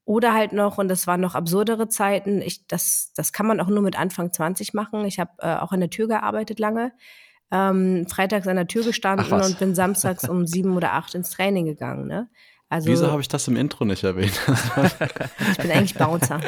Oder 0.04 0.34
halt 0.34 0.52
noch, 0.52 0.78
und 0.78 0.88
das 0.88 1.06
waren 1.06 1.20
noch 1.20 1.36
absurdere 1.36 1.88
Zeiten, 1.88 2.42
ich, 2.42 2.66
das, 2.66 3.12
das 3.14 3.32
kann 3.32 3.46
man 3.46 3.60
auch 3.60 3.68
nur 3.68 3.82
mit 3.82 3.96
Anfang 3.96 4.32
20 4.32 4.74
machen. 4.74 5.04
Ich 5.04 5.20
habe 5.20 5.30
äh, 5.38 5.54
auch 5.56 5.70
an 5.70 5.78
der 5.78 5.90
Tür 5.90 6.08
gearbeitet 6.08 6.58
lange 6.58 6.92
ähm, 7.52 8.06
freitags 8.08 8.48
an 8.48 8.56
der 8.56 8.66
Tür 8.66 8.82
gestanden 8.82 9.30
und 9.30 9.58
bin 9.58 9.74
samstags 9.74 10.28
um 10.28 10.46
sieben 10.46 10.74
oder 10.74 10.94
acht 10.94 11.14
ins 11.14 11.30
Training 11.30 11.66
gegangen. 11.66 12.06
Ne? 12.08 12.28
Also, 12.72 12.88
Wieso 12.88 13.10
habe 13.10 13.20
ich 13.20 13.28
das 13.28 13.46
im 13.48 13.56
Intro 13.58 13.84
nicht 13.84 14.02
erwähnt? 14.02 14.32
ich 15.50 15.58
bin 15.58 15.70
eigentlich 15.70 15.94
Bouncer. 15.94 16.40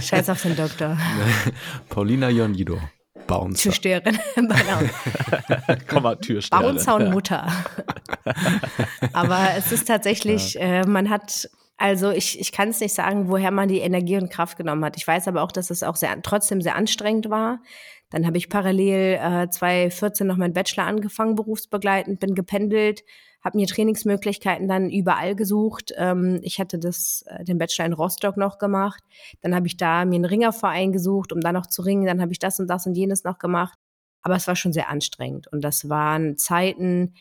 Scheiß 0.00 0.30
auf 0.30 0.40
den 0.40 0.54
Doktor. 0.54 0.96
Paulina 1.88 2.30
Ionido. 2.30 2.78
Bouncer. 3.26 3.64
Türsteherin. 3.64 4.20
Komma, 5.88 6.14
Türsteherin. 6.14 6.76
Bouncer 6.76 6.94
und 6.94 7.10
Mutter. 7.10 7.44
Aber 9.12 9.48
es 9.56 9.72
ist 9.72 9.88
tatsächlich, 9.88 10.54
ja. 10.54 10.60
äh, 10.60 10.86
man 10.86 11.10
hat 11.10 11.50
also 11.76 12.12
ich, 12.12 12.38
ich 12.38 12.52
kann 12.52 12.68
es 12.68 12.78
nicht 12.78 12.94
sagen, 12.94 13.28
woher 13.28 13.50
man 13.50 13.68
die 13.68 13.80
Energie 13.80 14.18
und 14.18 14.30
Kraft 14.30 14.56
genommen 14.56 14.84
hat. 14.84 14.96
Ich 14.96 15.08
weiß 15.08 15.26
aber 15.26 15.42
auch, 15.42 15.50
dass 15.50 15.70
es 15.70 15.82
auch 15.82 15.96
sehr, 15.96 16.16
trotzdem 16.22 16.62
sehr 16.62 16.76
anstrengend 16.76 17.30
war. 17.30 17.58
Dann 18.10 18.26
habe 18.26 18.38
ich 18.38 18.48
parallel 18.48 19.18
äh, 19.20 19.50
2014 19.50 20.24
noch 20.24 20.36
meinen 20.36 20.54
Bachelor 20.54 20.84
angefangen, 20.84 21.34
berufsbegleitend, 21.34 22.20
bin 22.20 22.36
gependelt, 22.36 23.02
habe 23.46 23.56
mir 23.58 23.68
Trainingsmöglichkeiten 23.68 24.66
dann 24.66 24.90
überall 24.90 25.36
gesucht. 25.36 25.92
Ähm, 25.96 26.40
ich 26.42 26.58
hatte 26.58 26.80
das, 26.80 27.24
äh, 27.28 27.44
den 27.44 27.58
Bachelor 27.58 27.86
in 27.86 27.92
Rostock 27.92 28.36
noch 28.36 28.58
gemacht. 28.58 29.02
Dann 29.40 29.54
habe 29.54 29.68
ich 29.68 29.76
da 29.76 30.04
mir 30.04 30.16
einen 30.16 30.24
Ringerverein 30.24 30.92
gesucht, 30.92 31.32
um 31.32 31.40
da 31.40 31.52
noch 31.52 31.66
zu 31.66 31.82
ringen. 31.82 32.06
Dann 32.06 32.20
habe 32.20 32.32
ich 32.32 32.40
das 32.40 32.58
und 32.58 32.66
das 32.66 32.86
und 32.86 32.96
jenes 32.96 33.22
noch 33.22 33.38
gemacht. 33.38 33.78
Aber 34.22 34.34
es 34.34 34.48
war 34.48 34.56
schon 34.56 34.72
sehr 34.72 34.90
anstrengend. 34.90 35.46
Und 35.52 35.62
das 35.62 35.88
waren 35.88 36.36
Zeiten, 36.36 37.14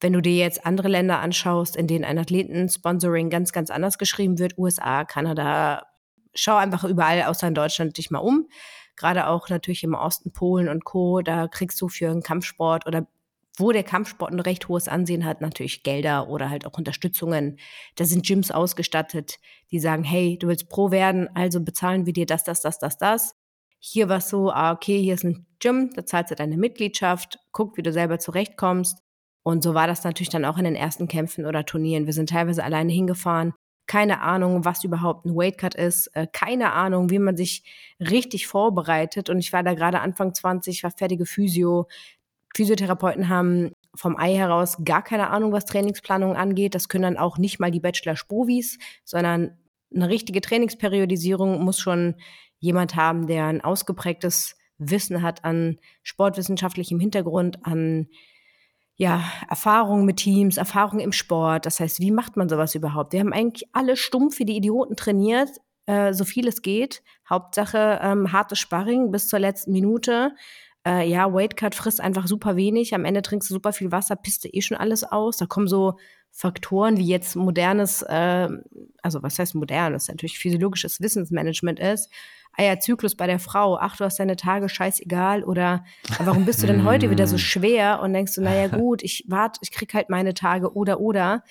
wenn 0.00 0.12
du 0.12 0.22
dir 0.22 0.36
jetzt 0.36 0.64
andere 0.64 0.86
Länder 0.86 1.18
anschaust, 1.18 1.74
in 1.74 1.88
denen 1.88 2.04
ein 2.04 2.18
Athleten-Sponsoring 2.18 3.28
ganz, 3.28 3.52
ganz 3.52 3.70
anders 3.70 3.98
geschrieben 3.98 4.38
wird, 4.38 4.56
USA, 4.56 5.04
Kanada, 5.04 5.82
schau 6.32 6.56
einfach 6.56 6.84
überall 6.84 7.24
außer 7.24 7.48
in 7.48 7.54
Deutschland 7.54 7.98
dich 7.98 8.12
mal 8.12 8.20
um 8.20 8.46
gerade 8.96 9.26
auch 9.26 9.48
natürlich 9.48 9.84
im 9.84 9.94
Osten, 9.94 10.32
Polen 10.32 10.68
und 10.68 10.84
Co., 10.84 11.20
da 11.20 11.48
kriegst 11.48 11.80
du 11.80 11.88
für 11.88 12.10
einen 12.10 12.22
Kampfsport 12.22 12.86
oder 12.86 13.06
wo 13.56 13.72
der 13.72 13.82
Kampfsport 13.82 14.32
ein 14.32 14.40
recht 14.40 14.68
hohes 14.68 14.86
Ansehen 14.86 15.24
hat, 15.24 15.40
natürlich 15.40 15.82
Gelder 15.82 16.28
oder 16.28 16.50
halt 16.50 16.66
auch 16.66 16.76
Unterstützungen. 16.76 17.58
Da 17.96 18.04
sind 18.04 18.26
Gyms 18.26 18.50
ausgestattet, 18.50 19.38
die 19.70 19.80
sagen, 19.80 20.04
hey, 20.04 20.38
du 20.38 20.48
willst 20.48 20.68
Pro 20.68 20.90
werden, 20.90 21.28
also 21.34 21.60
bezahlen 21.60 22.06
wir 22.06 22.12
dir 22.12 22.26
das, 22.26 22.44
das, 22.44 22.60
das, 22.60 22.78
das, 22.78 22.98
das. 22.98 23.34
Hier 23.78 24.08
war 24.08 24.18
es 24.18 24.28
so, 24.28 24.50
ah, 24.50 24.72
okay, 24.72 25.00
hier 25.00 25.14
ist 25.14 25.24
ein 25.24 25.46
Gym, 25.58 25.90
da 25.94 26.04
zahlst 26.04 26.30
du 26.30 26.34
deine 26.34 26.56
Mitgliedschaft, 26.56 27.38
guck, 27.52 27.76
wie 27.76 27.82
du 27.82 27.92
selber 27.92 28.18
zurechtkommst. 28.18 28.98
Und 29.42 29.62
so 29.62 29.74
war 29.74 29.86
das 29.86 30.04
natürlich 30.04 30.30
dann 30.30 30.44
auch 30.44 30.58
in 30.58 30.64
den 30.64 30.74
ersten 30.74 31.08
Kämpfen 31.08 31.46
oder 31.46 31.64
Turnieren. 31.64 32.06
Wir 32.06 32.12
sind 32.12 32.30
teilweise 32.30 32.64
alleine 32.64 32.92
hingefahren, 32.92 33.54
keine 33.86 34.20
Ahnung, 34.20 34.64
was 34.64 34.82
überhaupt 34.84 35.24
ein 35.24 35.36
Weightcut 35.36 35.76
ist, 35.76 36.08
äh, 36.14 36.26
keine 36.30 36.72
Ahnung, 36.72 37.10
wie 37.10 37.20
man 37.20 37.36
sich 37.36 37.62
richtig 38.00 38.46
vorbereitet. 38.48 39.30
Und 39.30 39.38
ich 39.38 39.52
war 39.52 39.62
da 39.62 39.74
gerade 39.74 40.00
Anfang 40.00 40.34
20, 40.34 40.82
war 40.82 40.90
fertige 40.90 41.26
Physio. 41.26 41.86
Physiotherapeuten 42.56 43.28
haben 43.28 43.72
vom 43.94 44.16
Ei 44.16 44.34
heraus 44.34 44.78
gar 44.82 45.02
keine 45.02 45.28
Ahnung, 45.28 45.52
was 45.52 45.66
Trainingsplanung 45.66 46.36
angeht. 46.36 46.74
Das 46.74 46.88
können 46.88 47.02
dann 47.02 47.16
auch 47.18 47.36
nicht 47.36 47.60
mal 47.60 47.70
die 47.70 47.80
Bachelor-Spovis, 47.80 48.78
sondern 49.04 49.58
eine 49.94 50.08
richtige 50.08 50.40
Trainingsperiodisierung 50.40 51.62
muss 51.62 51.78
schon 51.78 52.14
jemand 52.58 52.96
haben, 52.96 53.26
der 53.26 53.44
ein 53.44 53.60
ausgeprägtes 53.60 54.56
Wissen 54.78 55.22
hat 55.22 55.44
an 55.44 55.78
sportwissenschaftlichem 56.02 56.98
Hintergrund, 56.98 57.64
an 57.64 58.08
ja, 58.96 59.22
Erfahrung 59.50 60.06
mit 60.06 60.16
Teams, 60.16 60.56
Erfahrung 60.56 61.00
im 61.00 61.12
Sport. 61.12 61.66
Das 61.66 61.80
heißt, 61.80 62.00
wie 62.00 62.10
macht 62.10 62.38
man 62.38 62.48
sowas 62.48 62.74
überhaupt? 62.74 63.12
Wir 63.12 63.20
haben 63.20 63.34
eigentlich 63.34 63.68
alle 63.72 63.96
stumpf 63.96 64.38
wie 64.38 64.46
die 64.46 64.56
Idioten 64.56 64.96
trainiert, 64.96 65.50
äh, 65.84 66.14
so 66.14 66.24
viel 66.24 66.48
es 66.48 66.62
geht. 66.62 67.02
Hauptsache 67.28 68.00
ähm, 68.02 68.32
hartes 68.32 68.58
Sparring 68.58 69.10
bis 69.10 69.28
zur 69.28 69.38
letzten 69.38 69.72
Minute. 69.72 70.34
Äh, 70.86 71.08
ja, 71.08 71.32
Weightcut 71.32 71.74
frisst 71.74 72.00
einfach 72.00 72.28
super 72.28 72.54
wenig. 72.56 72.94
Am 72.94 73.04
Ende 73.04 73.20
trinkst 73.22 73.50
du 73.50 73.54
super 73.54 73.72
viel 73.72 73.90
Wasser, 73.90 74.14
pisst 74.14 74.44
du 74.44 74.48
eh 74.48 74.62
schon 74.62 74.76
alles 74.76 75.02
aus. 75.02 75.36
Da 75.36 75.46
kommen 75.46 75.66
so 75.66 75.98
Faktoren 76.30 76.96
wie 76.96 77.06
jetzt 77.06 77.34
modernes, 77.34 78.02
äh, 78.02 78.48
also 79.02 79.22
was 79.22 79.38
heißt 79.38 79.54
modernes, 79.54 80.08
natürlich 80.08 80.38
physiologisches 80.38 81.00
Wissensmanagement 81.00 81.80
ist, 81.80 82.10
Eierzyklus 82.56 83.16
bei 83.16 83.26
der 83.26 83.38
Frau, 83.38 83.78
ach, 83.78 83.96
du 83.96 84.04
hast 84.04 84.18
deine 84.18 84.36
Tage, 84.36 84.68
scheißegal, 84.68 85.44
oder 85.44 85.84
warum 86.18 86.44
bist 86.44 86.62
du 86.62 86.66
denn 86.66 86.84
heute 86.84 87.10
wieder 87.10 87.26
so 87.26 87.38
schwer? 87.38 88.00
Und 88.00 88.12
denkst 88.12 88.34
du, 88.34 88.42
naja, 88.42 88.68
gut, 88.78 89.02
ich 89.02 89.24
warte, 89.28 89.60
ich 89.62 89.72
krieg 89.72 89.92
halt 89.94 90.08
meine 90.08 90.34
Tage, 90.34 90.74
oder, 90.74 91.00
oder. 91.00 91.42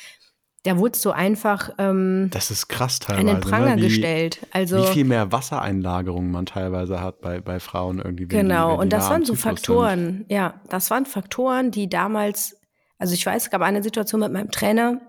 Da 0.65 0.80
wurdest 0.80 1.06
du 1.06 1.12
einfach 1.12 1.69
ähm, 1.78 2.30
das 2.32 2.49
ist 2.49 2.67
krass 2.67 2.99
teilweise, 2.99 3.30
an 3.30 3.36
den 3.36 3.41
Pranger 3.41 3.75
ne? 3.75 3.82
wie, 3.84 3.88
gestellt. 3.88 4.45
Also, 4.51 4.80
wie 4.80 4.93
viel 4.93 5.06
mehr 5.06 5.32
Wassereinlagerung 5.32 6.32
man 6.32 6.47
teilweise 6.47 7.01
hat 7.01 7.21
bei, 7.21 7.39
bei 7.39 7.60
Frauen 7.60 7.99
irgendwie. 7.99 8.25
Genau, 8.28 8.71
die, 8.71 8.73
wenn 8.73 8.80
und 8.80 8.93
das 8.93 9.10
waren 9.10 9.23
so 9.25 9.36
Faktoren, 9.36 9.99
sind. 9.99 10.32
ja, 10.32 10.60
das 10.69 10.89
waren 10.89 11.06
Faktoren, 11.06 11.69
die 11.69 11.88
damals, 11.88 12.58
also 12.97 13.13
ich 13.13 13.23
weiß, 13.23 13.43
es 13.43 13.49
gab 13.51 13.62
eine 13.62 13.84
Situation 13.84 14.21
mit 14.21 14.32
meinem 14.32 14.49
Trainer, 14.49 15.01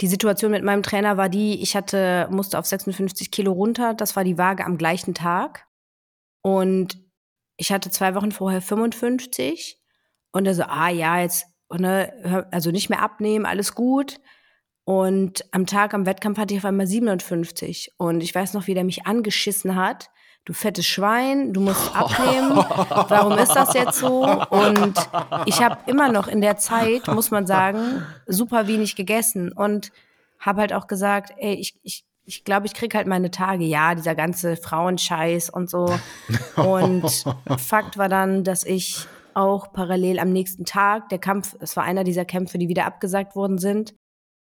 die 0.00 0.06
Situation 0.06 0.50
mit 0.50 0.64
meinem 0.64 0.82
Trainer 0.82 1.16
war 1.16 1.28
die, 1.28 1.62
ich 1.62 1.76
hatte, 1.76 2.26
musste 2.30 2.58
auf 2.58 2.66
56 2.66 3.30
Kilo 3.30 3.52
runter. 3.52 3.94
Das 3.94 4.16
war 4.16 4.24
die 4.24 4.38
Waage 4.38 4.64
am 4.64 4.78
gleichen 4.78 5.14
Tag. 5.14 5.66
Und 6.42 6.98
ich 7.56 7.70
hatte 7.70 7.90
zwei 7.90 8.14
Wochen 8.14 8.32
vorher 8.32 8.62
55. 8.62 9.78
Und 10.32 10.46
er 10.46 10.54
so, 10.54 10.62
ah 10.62 10.88
ja, 10.88 11.20
jetzt, 11.20 11.46
ne, 11.70 12.46
also 12.50 12.70
nicht 12.70 12.88
mehr 12.88 13.02
abnehmen, 13.02 13.44
alles 13.44 13.74
gut. 13.74 14.20
Und 14.90 15.44
am 15.52 15.66
Tag 15.66 15.94
am 15.94 16.04
Wettkampf 16.04 16.36
hatte 16.36 16.52
ich 16.52 16.58
auf 16.58 16.64
einmal 16.64 16.88
57. 16.88 17.92
Und 17.96 18.24
ich 18.24 18.34
weiß 18.34 18.54
noch, 18.54 18.66
wie 18.66 18.74
der 18.74 18.82
mich 18.82 19.06
angeschissen 19.06 19.76
hat 19.76 20.10
du 20.46 20.54
fettes 20.54 20.86
Schwein, 20.86 21.52
du 21.52 21.60
musst 21.60 21.94
abnehmen. 21.94 22.56
Warum 22.56 23.38
ist 23.38 23.54
das 23.54 23.74
jetzt 23.74 23.98
so? 23.98 24.24
Und 24.24 24.94
ich 25.46 25.62
habe 25.62 25.78
immer 25.86 26.10
noch 26.10 26.26
in 26.26 26.40
der 26.40 26.56
Zeit, 26.56 27.06
muss 27.06 27.30
man 27.30 27.46
sagen, 27.46 28.02
super 28.26 28.66
wenig 28.66 28.96
gegessen 28.96 29.52
und 29.52 29.92
habe 30.40 30.62
halt 30.62 30.72
auch 30.72 30.86
gesagt, 30.86 31.34
ey, 31.36 31.54
ich, 31.54 31.78
ich, 31.82 32.04
ich 32.24 32.42
glaube, 32.42 32.66
ich 32.66 32.74
krieg 32.74 32.94
halt 32.94 33.06
meine 33.06 33.30
Tage. 33.30 33.64
Ja, 33.64 33.94
dieser 33.94 34.14
ganze 34.14 34.56
Frauenscheiß 34.56 35.50
und 35.50 35.68
so. 35.68 35.94
Und 36.56 37.24
Fakt 37.58 37.98
war 37.98 38.08
dann, 38.08 38.42
dass 38.42 38.64
ich 38.64 39.06
auch 39.34 39.72
parallel 39.72 40.18
am 40.18 40.32
nächsten 40.32 40.64
Tag, 40.64 41.10
der 41.10 41.18
Kampf, 41.18 41.54
es 41.60 41.76
war 41.76 41.84
einer 41.84 42.02
dieser 42.02 42.24
Kämpfe, 42.24 42.58
die 42.58 42.68
wieder 42.68 42.86
abgesagt 42.86 43.36
worden 43.36 43.58
sind, 43.58 43.94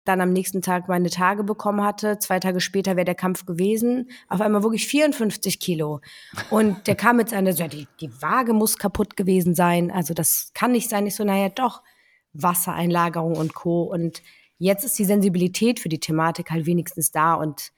dann 0.10 0.22
am 0.22 0.34
nächsten 0.34 0.62
Tag 0.62 0.90
meine 0.90 1.10
Tage 1.10 1.44
bekommen 1.44 1.84
hatte. 1.84 2.18
Zwei 2.20 2.40
Tage 2.40 2.60
später 2.60 2.96
wäre 2.96 3.06
der 3.06 3.16
Kampf 3.16 3.46
gewesen. 3.46 4.10
Auf 4.28 4.42
einmal 4.42 4.64
wirklich 4.64 4.88
54 4.88 5.60
Kilo. 5.60 6.02
Und 6.50 6.88
der 6.88 6.96
kam 6.96 7.18
mit 7.18 7.30
seiner, 7.30 7.54
so, 7.54 7.68
die, 7.68 7.88
die 8.02 8.12
Waage 8.22 8.54
muss 8.54 8.78
kaputt 8.78 9.16
gewesen 9.16 9.54
sein. 9.56 9.92
Also 9.92 10.14
das 10.14 10.52
kann 10.54 10.72
nicht 10.72 10.90
sein. 10.90 11.06
Ich 11.06 11.16
so, 11.16 11.24
naja, 11.24 11.50
doch. 11.50 11.84
Wassereinlagerung 12.34 13.36
und 13.36 13.54
Co. 13.54 13.84
Und 13.84 14.22
jetzt 14.58 14.84
ist 14.84 14.98
die 15.00 15.06
Sensibilität 15.06 15.80
für 15.80 15.90
die 15.90 16.00
Thematik 16.00 16.52
halt 16.52 16.66
wenigstens 16.66 17.12
da 17.12 17.36
und 17.36 17.72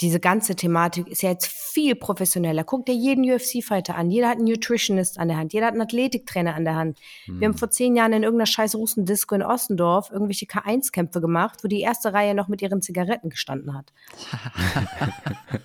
diese 0.00 0.20
ganze 0.20 0.56
Thematik 0.56 1.08
ist 1.08 1.22
ja 1.22 1.30
jetzt 1.30 1.46
viel 1.46 1.94
professioneller. 1.94 2.64
Guck 2.64 2.84
dir 2.86 2.94
jeden 2.94 3.24
UFC-Fighter 3.24 3.94
an. 3.96 4.10
Jeder 4.10 4.28
hat 4.28 4.36
einen 4.36 4.48
Nutritionist 4.48 5.18
an 5.18 5.28
der 5.28 5.38
Hand. 5.38 5.54
Jeder 5.54 5.66
hat 5.66 5.72
einen 5.72 5.82
Athletiktrainer 5.82 6.54
an 6.54 6.64
der 6.64 6.74
Hand. 6.74 6.98
Hm. 7.24 7.40
Wir 7.40 7.46
haben 7.46 7.54
hm. 7.54 7.58
vor 7.58 7.70
zehn 7.70 7.96
Jahren 7.96 8.12
in 8.12 8.22
irgendeiner 8.22 8.46
scheiß 8.46 8.74
Russen-Disco 8.74 9.34
in 9.34 9.42
Ostendorf 9.42 10.10
irgendwelche 10.10 10.46
K1-Kämpfe 10.46 11.20
gemacht, 11.20 11.64
wo 11.64 11.68
die 11.68 11.80
erste 11.80 12.12
Reihe 12.12 12.34
noch 12.34 12.48
mit 12.48 12.60
ihren 12.60 12.82
Zigaretten 12.82 13.30
gestanden 13.30 13.74
hat. 13.74 13.92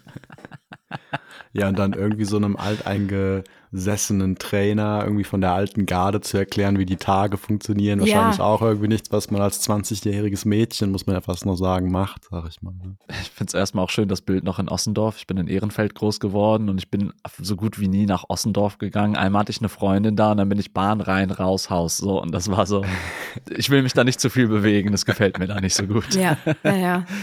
Ja, 1.53 1.67
und 1.67 1.77
dann 1.77 1.91
irgendwie 1.91 2.23
so 2.23 2.37
einem 2.37 2.55
alteingesessenen 2.55 4.37
Trainer 4.37 5.01
irgendwie 5.03 5.25
von 5.25 5.41
der 5.41 5.51
alten 5.51 5.85
Garde 5.85 6.21
zu 6.21 6.37
erklären, 6.37 6.79
wie 6.79 6.85
die 6.85 6.95
Tage 6.95 7.35
funktionieren. 7.35 7.99
Wahrscheinlich 7.99 8.37
ja. 8.37 8.43
auch 8.45 8.61
irgendwie 8.61 8.87
nichts, 8.87 9.11
was 9.11 9.31
man 9.31 9.41
als 9.41 9.67
20-jähriges 9.67 10.47
Mädchen, 10.47 10.91
muss 10.91 11.07
man 11.07 11.15
ja 11.15 11.21
fast 11.21 11.45
noch 11.45 11.57
sagen, 11.57 11.91
macht, 11.91 12.27
sag 12.31 12.47
ich 12.47 12.61
mal. 12.61 12.73
Ne? 12.73 12.95
Ich 13.21 13.31
finde 13.31 13.49
es 13.49 13.53
erstmal 13.53 13.83
auch 13.83 13.89
schön, 13.89 14.07
das 14.07 14.21
Bild 14.21 14.45
noch 14.45 14.59
in 14.59 14.69
Ossendorf. 14.69 15.17
Ich 15.17 15.27
bin 15.27 15.35
in 15.35 15.47
Ehrenfeld 15.47 15.93
groß 15.93 16.21
geworden 16.21 16.69
und 16.69 16.77
ich 16.77 16.89
bin 16.89 17.11
so 17.37 17.57
gut 17.57 17.81
wie 17.81 17.89
nie 17.89 18.05
nach 18.05 18.23
Ossendorf 18.29 18.77
gegangen. 18.77 19.17
Einmal 19.17 19.41
hatte 19.41 19.51
ich 19.51 19.59
eine 19.59 19.69
Freundin 19.69 20.15
da 20.15 20.31
und 20.31 20.37
dann 20.37 20.47
bin 20.47 20.59
ich 20.59 20.73
Bahn 20.73 21.01
rein, 21.01 21.31
raus, 21.31 21.69
Haus. 21.69 21.97
So, 21.97 22.21
und 22.21 22.31
das 22.31 22.49
war 22.49 22.65
so, 22.65 22.85
ich 23.49 23.69
will 23.69 23.81
mich 23.81 23.91
da 23.91 24.05
nicht 24.05 24.21
zu 24.21 24.29
viel 24.29 24.47
bewegen, 24.47 24.93
das 24.93 25.05
gefällt 25.05 25.37
mir 25.37 25.47
da 25.47 25.59
nicht 25.59 25.75
so 25.75 25.85
gut. 25.85 26.15
Ja, 26.15 26.37
ja, 26.63 26.75
ja. 26.75 27.05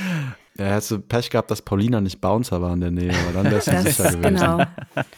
Ja, 0.59 0.67
hättest 0.67 0.91
du 0.91 1.01
Pech 1.01 1.31
gehabt, 1.31 1.51
dass 1.51 1.63
Paulina 1.63 2.01
nicht 2.01 2.21
Bouncer 2.21 2.61
war 2.61 2.73
in 2.73 2.81
der 2.81 2.91
Nähe, 2.91 3.15
aber 3.15 3.43
dann 3.43 3.53
wärst 3.53 3.69
du 3.69 3.83
sicher 3.83 4.11
gewesen. 4.11 4.23
Genau. 4.23 4.65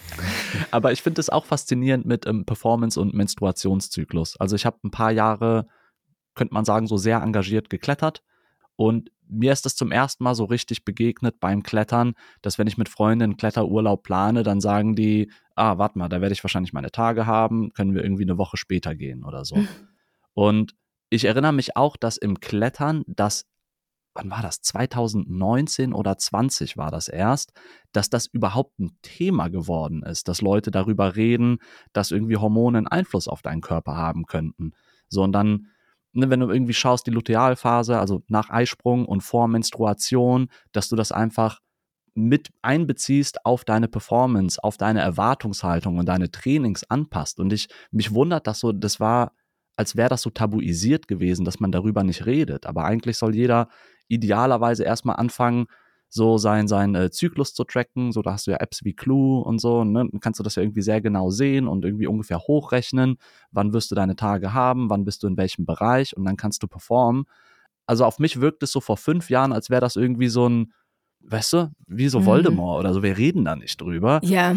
aber 0.71 0.93
ich 0.93 1.03
finde 1.03 1.21
es 1.21 1.31
auch 1.31 1.47
faszinierend 1.47 2.05
mit 2.05 2.27
ähm, 2.27 2.45
Performance 2.45 3.01
und 3.01 3.15
Menstruationszyklus. 3.15 4.39
Also 4.39 4.55
ich 4.57 4.67
habe 4.67 4.79
ein 4.85 4.91
paar 4.91 5.13
Jahre, 5.13 5.67
könnte 6.35 6.53
man 6.53 6.67
sagen, 6.67 6.87
so 6.87 6.99
sehr 6.99 7.23
engagiert 7.23 7.71
geklettert 7.71 8.23
und 8.77 9.11
mir 9.29 9.53
ist 9.53 9.65
das 9.65 9.77
zum 9.77 9.93
ersten 9.93 10.25
Mal 10.25 10.35
so 10.35 10.45
richtig 10.45 10.85
begegnet 10.85 11.39
beim 11.39 11.63
Klettern, 11.63 12.15
dass 12.43 12.59
wenn 12.59 12.67
ich 12.67 12.79
mit 12.79 12.89
Freunden 12.89 13.25
einen 13.25 13.37
Kletterurlaub 13.37 14.03
plane, 14.03 14.43
dann 14.43 14.61
sagen 14.61 14.97
die, 14.97 15.31
ah, 15.55 15.79
warte 15.79 15.99
mal, 15.99 16.09
da 16.09 16.23
werde 16.23 16.33
ich 16.33 16.43
wahrscheinlich 16.43 16.73
meine 16.73 16.91
Tage 16.91 17.27
haben, 17.27 17.75
können 17.75 17.95
wir 17.95 18.03
irgendwie 18.03 18.23
eine 18.25 18.39
Woche 18.39 18.57
später 18.57 18.95
gehen 18.95 19.25
oder 19.25 19.45
so. 19.45 19.57
Und 20.35 20.75
ich 21.11 21.27
erinnere 21.27 21.53
mich 21.53 21.77
auch, 21.77 21.97
dass 21.97 22.17
im 22.17 22.41
Klettern 22.41 23.05
das 23.07 23.50
wann 24.21 24.31
war 24.31 24.43
das? 24.43 24.61
2019 24.61 25.93
oder 25.95 26.19
20 26.19 26.77
war 26.77 26.91
das 26.91 27.09
erst, 27.09 27.53
dass 27.93 28.11
das 28.11 28.27
überhaupt 28.27 28.79
ein 28.79 28.99
Thema 29.03 29.49
geworden 29.49 30.03
ist, 30.03 30.29
dass 30.29 30.43
Leute 30.43 30.71
darüber 30.71 31.17
reden, 31.17 31.59
dass 31.93 32.11
irgendwie 32.11 32.37
Hormone 32.37 32.79
einen 32.79 32.87
Einfluss 32.87 33.29
auf 33.29 33.43
deinen 33.43 33.63
Körper 33.63 33.97
haben 33.97 34.27
könnten. 34.27 34.73
So, 35.09 35.23
und 35.23 35.33
dann, 35.33 35.69
ne, 36.13 36.29
wenn 36.29 36.41
du 36.41 36.51
irgendwie 36.51 36.75
schaust, 36.75 37.07
die 37.07 37.11
Lutealphase, 37.11 37.99
also 37.99 38.23
nach 38.29 38.51
Eisprung 38.51 39.07
und 39.07 39.23
vor 39.23 39.49
Menstruation, 39.49 40.49
dass 40.73 40.89
du 40.89 40.97
das 40.97 41.13
einfach 41.13 41.61
mit 42.15 42.51
einbeziehst 42.61 43.47
auf 43.47 43.65
deine 43.65 43.89
Performance, 43.89 44.63
auf 44.63 44.77
deine 44.77 45.01
Erwartungshaltung 45.01 45.97
und 45.97 46.07
deine 46.07 46.31
Trainings 46.31 46.85
anpasst. 46.91 47.41
Und 47.41 47.53
ich, 47.53 47.69
mich 47.91 48.13
wundert, 48.13 48.47
dass 48.47 48.61
so, 48.61 48.73
das 48.73 49.01
war, 49.01 49.33
als 49.77 49.97
wäre 49.97 50.11
das 50.11 50.23
so 50.23 50.31
tabuisiert 50.31 51.09
gewesen, 51.09 51.45
dass 51.45 51.61
man 51.61 51.73
darüber 51.73 52.03
nicht 52.03 52.27
redet. 52.27 52.67
Aber 52.67 52.85
eigentlich 52.85 53.17
soll 53.17 53.35
jeder 53.35 53.69
idealerweise 54.11 54.85
erstmal 54.85 55.17
anfangen, 55.17 55.67
so 56.11 56.39
seinen 56.39 56.67
sein, 56.67 56.95
äh, 56.97 57.11
Zyklus 57.11 57.55
zu 57.55 57.65
tracken. 57.65 58.11
So, 58.11 58.21
da 58.21 58.33
hast 58.33 58.47
du 58.47 58.51
ja 58.51 58.59
Apps 58.59 58.85
wie 58.85 58.95
Clue 58.95 59.41
und 59.43 59.61
so, 59.61 59.85
ne? 59.85 60.09
Dann 60.11 60.21
kannst 60.21 60.41
du 60.41 60.45
das 60.45 60.57
ja 60.57 60.63
irgendwie 60.63 60.83
sehr 60.83 61.01
genau 61.01 61.31
sehen 61.31 61.69
und 61.69 61.85
irgendwie 61.85 62.09
ungefähr 62.09 62.41
hochrechnen. 62.41 63.17
Wann 63.53 63.73
wirst 63.73 63.93
du 63.93 63.95
deine 63.95 64.17
Tage 64.17 64.53
haben? 64.53 64.91
Wann 64.91 65.05
bist 65.05 65.23
du 65.23 65.29
in 65.29 65.37
welchem 65.37 65.65
Bereich? 65.65 66.17
Und 66.17 66.25
dann 66.25 66.37
kannst 66.37 66.63
du 66.63 66.67
performen. 66.67 67.25
Also 67.87 68.05
auf 68.05 68.19
mich 68.19 68.41
wirkt 68.41 68.63
es 68.65 68.73
so 68.73 68.81
vor 68.81 68.97
fünf 68.97 69.31
Jahren, 69.31 69.53
als 69.53 69.71
wäre 69.71 69.81
das 69.81 69.97
irgendwie 69.97 70.29
so 70.29 70.49
ein, 70.49 70.73
weißt 71.21 71.53
du, 71.53 71.71
wie 71.87 72.09
so 72.09 72.21
mhm. 72.21 72.27
Voldemort 72.27 72.81
oder 72.81 72.93
so. 72.93 73.05
Wir 73.05 73.17
reden 73.17 73.45
da 73.45 73.55
nicht 73.55 73.81
drüber. 73.81 74.21
Ja. 74.25 74.57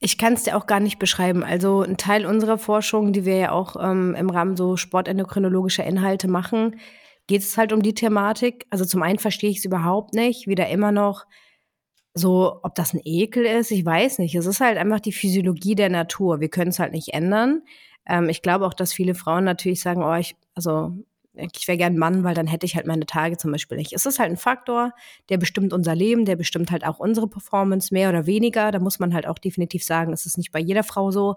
Ich 0.00 0.18
kann 0.18 0.34
es 0.34 0.42
dir 0.42 0.56
auch 0.56 0.66
gar 0.66 0.80
nicht 0.80 0.98
beschreiben. 0.98 1.44
Also 1.44 1.82
ein 1.82 1.96
Teil 1.96 2.26
unserer 2.26 2.58
Forschung, 2.58 3.12
die 3.12 3.24
wir 3.24 3.36
ja 3.36 3.52
auch 3.52 3.76
ähm, 3.80 4.14
im 4.14 4.28
Rahmen 4.28 4.56
so 4.56 4.76
sportendokrinologischer 4.76 5.84
Inhalte 5.84 6.28
machen, 6.28 6.76
geht 7.26 7.42
es 7.42 7.56
halt 7.56 7.72
um 7.72 7.82
die 7.82 7.94
Thematik. 7.94 8.66
Also 8.70 8.84
zum 8.84 9.02
einen 9.02 9.18
verstehe 9.18 9.50
ich 9.50 9.58
es 9.58 9.64
überhaupt 9.64 10.14
nicht, 10.14 10.46
wieder 10.46 10.68
immer 10.68 10.92
noch 10.92 11.24
so, 12.14 12.60
ob 12.62 12.74
das 12.76 12.94
ein 12.94 13.00
Ekel 13.04 13.44
ist, 13.44 13.72
ich 13.72 13.84
weiß 13.84 14.18
nicht. 14.18 14.34
Es 14.36 14.46
ist 14.46 14.60
halt 14.60 14.78
einfach 14.78 15.00
die 15.00 15.12
Physiologie 15.12 15.74
der 15.74 15.88
Natur. 15.90 16.40
Wir 16.40 16.48
können 16.48 16.70
es 16.70 16.78
halt 16.78 16.92
nicht 16.92 17.12
ändern. 17.12 17.62
Ähm, 18.06 18.28
ich 18.28 18.40
glaube 18.40 18.66
auch, 18.66 18.74
dass 18.74 18.92
viele 18.92 19.14
Frauen 19.14 19.44
natürlich 19.44 19.80
sagen, 19.80 20.02
oh, 20.04 20.14
ich, 20.14 20.36
also 20.54 20.92
ich 21.34 21.66
wäre 21.66 21.78
gern 21.78 21.98
Mann, 21.98 22.22
weil 22.22 22.34
dann 22.34 22.46
hätte 22.46 22.66
ich 22.66 22.76
halt 22.76 22.86
meine 22.86 23.06
Tage 23.06 23.36
zum 23.36 23.50
Beispiel 23.50 23.76
nicht. 23.76 23.92
Es 23.92 24.06
ist 24.06 24.20
halt 24.20 24.30
ein 24.30 24.36
Faktor, 24.36 24.92
der 25.28 25.38
bestimmt 25.38 25.72
unser 25.72 25.96
Leben, 25.96 26.24
der 26.24 26.36
bestimmt 26.36 26.70
halt 26.70 26.86
auch 26.86 27.00
unsere 27.00 27.28
Performance 27.28 27.92
mehr 27.92 28.08
oder 28.10 28.26
weniger. 28.26 28.70
Da 28.70 28.78
muss 28.78 29.00
man 29.00 29.12
halt 29.12 29.26
auch 29.26 29.38
definitiv 29.38 29.82
sagen, 29.82 30.12
es 30.12 30.26
ist 30.26 30.38
nicht 30.38 30.52
bei 30.52 30.60
jeder 30.60 30.84
Frau 30.84 31.10
so. 31.10 31.36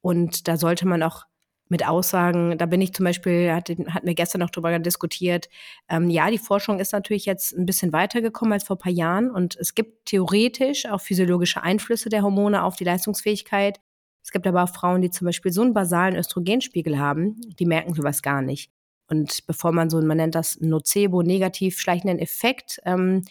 Und 0.00 0.48
da 0.48 0.56
sollte 0.56 0.88
man 0.88 1.02
auch 1.04 1.24
mit 1.68 1.86
Aussagen, 1.86 2.56
da 2.58 2.66
bin 2.66 2.80
ich 2.80 2.92
zum 2.92 3.04
Beispiel, 3.04 3.52
hat, 3.52 3.68
hatten 3.68 4.06
wir 4.06 4.14
gestern 4.14 4.40
noch 4.40 4.50
drüber 4.50 4.78
diskutiert, 4.78 5.48
ähm, 5.88 6.10
ja, 6.10 6.30
die 6.30 6.38
Forschung 6.38 6.80
ist 6.80 6.92
natürlich 6.92 7.26
jetzt 7.26 7.56
ein 7.56 7.66
bisschen 7.66 7.92
weitergekommen 7.92 8.52
als 8.52 8.64
vor 8.64 8.76
ein 8.76 8.80
paar 8.80 8.92
Jahren 8.92 9.30
und 9.30 9.56
es 9.56 9.74
gibt 9.74 10.06
theoretisch 10.06 10.86
auch 10.86 11.00
physiologische 11.00 11.62
Einflüsse 11.62 12.08
der 12.08 12.22
Hormone 12.22 12.62
auf 12.62 12.76
die 12.76 12.84
Leistungsfähigkeit. 12.84 13.80
Es 14.22 14.30
gibt 14.30 14.46
aber 14.46 14.64
auch 14.64 14.68
Frauen, 14.68 15.02
die 15.02 15.10
zum 15.10 15.26
Beispiel 15.26 15.52
so 15.52 15.62
einen 15.62 15.74
basalen 15.74 16.16
Östrogenspiegel 16.16 16.98
haben, 16.98 17.40
die 17.58 17.66
merken 17.66 17.94
sowas 17.94 18.22
gar 18.22 18.42
nicht. 18.42 18.70
Und 19.08 19.46
bevor 19.46 19.72
man 19.72 19.88
so, 19.88 20.00
man 20.02 20.18
nennt 20.18 20.34
das 20.34 20.60
Nocebo, 20.60 21.22
negativ 21.22 21.78
schleichenden 21.78 22.18
Effekt, 22.18 22.80
ähm, 22.84 23.24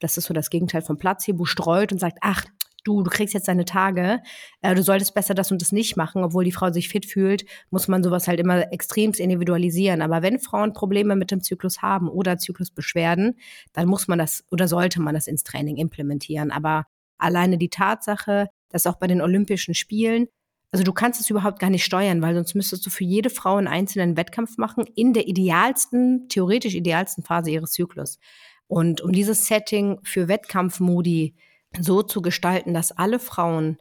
das 0.00 0.18
ist 0.18 0.26
so 0.26 0.34
das 0.34 0.50
Gegenteil 0.50 0.82
von 0.82 0.98
Placebo, 0.98 1.46
streut 1.46 1.92
und 1.92 1.98
sagt, 1.98 2.18
ach, 2.20 2.44
du, 2.84 3.02
du 3.02 3.10
kriegst 3.10 3.34
jetzt 3.34 3.48
deine 3.48 3.64
Tage, 3.64 4.20
äh, 4.62 4.74
du 4.74 4.82
solltest 4.82 5.14
besser 5.14 5.34
das 5.34 5.50
und 5.50 5.60
das 5.60 5.72
nicht 5.72 5.96
machen, 5.96 6.22
obwohl 6.22 6.44
die 6.44 6.52
Frau 6.52 6.70
sich 6.70 6.88
fit 6.88 7.06
fühlt, 7.06 7.44
muss 7.70 7.88
man 7.88 8.02
sowas 8.02 8.28
halt 8.28 8.40
immer 8.40 8.72
extremst 8.72 9.20
individualisieren. 9.20 10.02
Aber 10.02 10.22
wenn 10.22 10.38
Frauen 10.38 10.72
Probleme 10.72 11.16
mit 11.16 11.30
dem 11.30 11.42
Zyklus 11.42 11.82
haben 11.82 12.08
oder 12.08 12.38
Zyklusbeschwerden, 12.38 13.38
dann 13.72 13.88
muss 13.88 14.08
man 14.08 14.18
das 14.18 14.44
oder 14.50 14.68
sollte 14.68 15.00
man 15.00 15.14
das 15.14 15.26
ins 15.26 15.44
Training 15.44 15.76
implementieren. 15.76 16.50
Aber 16.50 16.86
alleine 17.18 17.58
die 17.58 17.70
Tatsache, 17.70 18.48
dass 18.68 18.86
auch 18.86 18.96
bei 18.96 19.06
den 19.06 19.20
Olympischen 19.20 19.74
Spielen 19.74 20.28
also 20.74 20.82
du 20.82 20.92
kannst 20.92 21.20
es 21.20 21.30
überhaupt 21.30 21.60
gar 21.60 21.70
nicht 21.70 21.84
steuern, 21.84 22.20
weil 22.20 22.34
sonst 22.34 22.56
müsstest 22.56 22.84
du 22.84 22.90
für 22.90 23.04
jede 23.04 23.30
Frau 23.30 23.54
einen 23.54 23.68
einzelnen 23.68 24.16
Wettkampf 24.16 24.58
machen 24.58 24.84
in 24.96 25.12
der 25.12 25.28
idealsten, 25.28 26.28
theoretisch 26.28 26.74
idealsten 26.74 27.22
Phase 27.22 27.52
ihres 27.52 27.70
Zyklus. 27.70 28.18
Und 28.66 29.00
um 29.00 29.12
dieses 29.12 29.46
Setting 29.46 30.00
für 30.02 30.26
Wettkampfmodi 30.26 31.36
so 31.80 32.02
zu 32.02 32.22
gestalten, 32.22 32.74
dass 32.74 32.92
alle 32.92 33.18
Frauen 33.18 33.78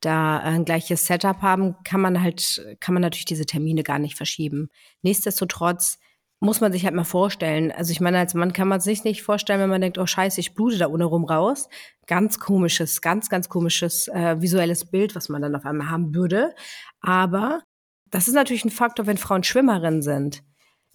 da 0.00 0.38
ein 0.38 0.64
gleiches 0.64 1.06
Setup 1.06 1.42
haben, 1.42 1.76
kann 1.84 2.00
man 2.00 2.22
halt, 2.22 2.64
kann 2.80 2.94
man 2.94 3.02
natürlich 3.02 3.24
diese 3.24 3.46
Termine 3.46 3.82
gar 3.82 3.98
nicht 3.98 4.16
verschieben. 4.16 4.68
Nichtsdestotrotz 5.02 5.98
muss 6.40 6.60
man 6.60 6.72
sich 6.72 6.84
halt 6.84 6.94
mal 6.94 7.04
vorstellen. 7.04 7.70
Also 7.70 7.92
ich 7.92 8.00
meine, 8.00 8.18
als 8.18 8.34
Mann 8.34 8.52
kann 8.52 8.66
man 8.66 8.80
sich 8.80 9.04
nicht 9.04 9.22
vorstellen, 9.22 9.60
wenn 9.60 9.70
man 9.70 9.80
denkt, 9.80 9.98
oh 9.98 10.06
scheiße, 10.06 10.40
ich 10.40 10.54
blute 10.54 10.76
da 10.76 10.88
ohne 10.88 11.04
rum 11.04 11.24
raus. 11.24 11.68
Ganz 12.08 12.40
komisches, 12.40 13.00
ganz, 13.00 13.28
ganz 13.28 13.48
komisches 13.48 14.08
äh, 14.08 14.40
visuelles 14.40 14.90
Bild, 14.90 15.14
was 15.14 15.28
man 15.28 15.40
dann 15.40 15.54
auf 15.54 15.64
einmal 15.64 15.88
haben 15.88 16.16
würde. 16.16 16.52
Aber 17.00 17.62
das 18.10 18.26
ist 18.26 18.34
natürlich 18.34 18.64
ein 18.64 18.70
Faktor, 18.70 19.06
wenn 19.06 19.18
Frauen 19.18 19.44
Schwimmerinnen 19.44 20.02
sind. 20.02 20.42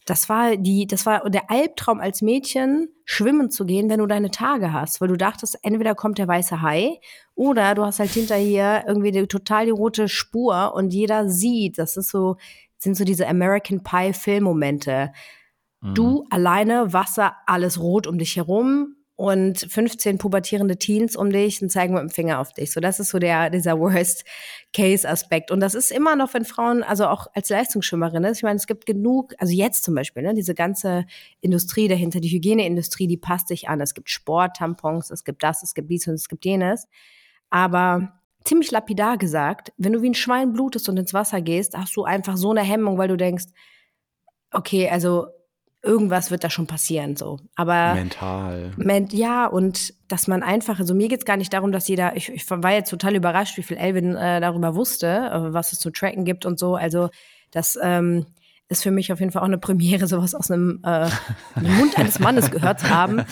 Das 0.07 0.29
war 0.29 0.55
die, 0.55 0.87
das 0.87 1.05
war 1.05 1.29
der 1.29 1.51
Albtraum 1.51 1.99
als 1.99 2.21
Mädchen, 2.21 2.87
schwimmen 3.03 3.51
zu 3.51 3.65
gehen, 3.65 3.89
wenn 3.89 3.99
du 3.99 4.05
deine 4.07 4.31
Tage 4.31 4.71
hast, 4.71 5.01
weil 5.01 5.09
du 5.09 5.17
dachtest, 5.17 5.59
entweder 5.63 5.95
kommt 5.95 6.17
der 6.17 6.29
weiße 6.29 6.61
Hai 6.61 7.01
oder 7.35 7.75
du 7.75 7.83
hast 7.83 7.99
halt 7.99 8.11
hinterher 8.11 8.85
irgendwie 8.87 9.11
die, 9.11 9.27
total 9.27 9.65
die 9.65 9.71
rote 9.71 10.07
Spur 10.07 10.73
und 10.73 10.93
jeder 10.93 11.27
sieht, 11.29 11.77
das 11.77 11.97
ist 11.97 12.09
so, 12.09 12.37
sind 12.77 12.95
so 12.95 13.03
diese 13.03 13.27
American 13.27 13.83
Pie 13.83 14.13
Filmmomente. 14.13 15.11
Mhm. 15.81 15.93
Du 15.93 16.25
alleine, 16.29 16.93
Wasser, 16.93 17.35
alles 17.45 17.77
rot 17.77 18.07
um 18.07 18.17
dich 18.17 18.37
herum, 18.37 18.95
und 19.17 19.59
15 19.59 20.19
pubertierende 20.19 20.77
Teens 20.77 21.15
um 21.15 21.31
dich 21.31 21.59
und 21.59 21.71
zeigen 21.71 21.95
mit 21.95 22.03
dem 22.03 22.11
Finger 22.11 22.39
auf 22.39 22.53
dich. 22.53 22.71
So, 22.71 22.79
das 22.79 22.99
ist 22.99 23.09
so 23.09 23.17
der, 23.17 23.49
dieser 23.49 23.79
Worst-Case-Aspekt. 23.79 25.49
Und 25.49 25.59
das 25.59 25.73
ist 25.73 25.91
immer 25.91 26.15
noch, 26.15 26.35
wenn 26.35 26.45
Frauen, 26.45 26.83
also 26.83 27.07
auch 27.07 27.25
als 27.33 27.49
Leistungsschwimmerin, 27.49 28.21
ne? 28.21 28.31
ich 28.31 28.43
meine, 28.43 28.57
es 28.57 28.67
gibt 28.67 28.85
genug, 28.85 29.33
also 29.39 29.51
jetzt 29.51 29.83
zum 29.83 29.95
Beispiel, 29.95 30.21
ne, 30.21 30.35
diese 30.35 30.53
ganze 30.53 31.07
Industrie 31.41 31.87
dahinter, 31.87 32.19
die 32.19 32.29
Hygieneindustrie, 32.29 33.07
die 33.07 33.17
passt 33.17 33.47
sich 33.47 33.67
an. 33.67 33.81
Es 33.81 33.95
gibt 33.95 34.11
Sporttampons, 34.11 35.09
es 35.09 35.23
gibt 35.23 35.41
das, 35.41 35.63
es 35.63 35.73
gibt 35.73 35.89
dies 35.89 36.07
und 36.07 36.13
es 36.13 36.29
gibt 36.29 36.45
jenes. 36.45 36.87
Aber 37.49 38.13
ziemlich 38.45 38.69
lapidar 38.69 39.17
gesagt, 39.17 39.73
wenn 39.77 39.93
du 39.93 40.03
wie 40.03 40.11
ein 40.11 40.13
Schwein 40.13 40.53
blutest 40.53 40.89
und 40.89 40.97
ins 40.97 41.15
Wasser 41.15 41.41
gehst, 41.41 41.75
hast 41.75 41.95
du 41.95 42.03
einfach 42.03 42.37
so 42.37 42.51
eine 42.51 42.61
Hemmung, 42.61 42.99
weil 42.99 43.07
du 43.07 43.17
denkst, 43.17 43.45
okay, 44.51 44.87
also 44.89 45.25
irgendwas 45.83 46.31
wird 46.31 46.43
da 46.43 46.49
schon 46.49 46.67
passieren, 46.67 47.15
so. 47.15 47.39
Aber 47.55 47.93
mental. 47.93 48.71
Men 48.77 49.07
ja, 49.11 49.45
und 49.47 49.93
dass 50.07 50.27
man 50.27 50.43
einfach, 50.43 50.79
also 50.79 50.93
mir 50.93 51.07
geht's 51.07 51.25
gar 51.25 51.37
nicht 51.37 51.53
darum, 51.53 51.71
dass 51.71 51.87
jeder, 51.87 52.15
ich, 52.15 52.29
ich 52.29 52.49
war 52.49 52.71
jetzt 52.71 52.89
total 52.89 53.15
überrascht, 53.15 53.57
wie 53.57 53.63
viel 53.63 53.77
Elvin 53.77 54.15
äh, 54.15 54.41
darüber 54.41 54.75
wusste, 54.75 55.07
äh, 55.07 55.53
was 55.53 55.73
es 55.73 55.79
zu 55.79 55.91
tracken 55.91 56.25
gibt 56.25 56.45
und 56.45 56.59
so. 56.59 56.75
Also 56.75 57.09
das 57.51 57.77
ähm, 57.81 58.25
ist 58.69 58.83
für 58.83 58.91
mich 58.91 59.13
auf 59.13 59.19
jeden 59.19 59.31
Fall 59.31 59.41
auch 59.41 59.47
eine 59.47 59.57
Premiere, 59.57 60.07
sowas 60.07 60.35
aus 60.35 60.51
einem 60.51 60.81
äh, 60.83 61.09
Mund 61.55 61.97
eines 61.97 62.19
Mannes 62.19 62.51
gehört 62.51 62.81
zu 62.81 62.89
haben, 62.89 63.23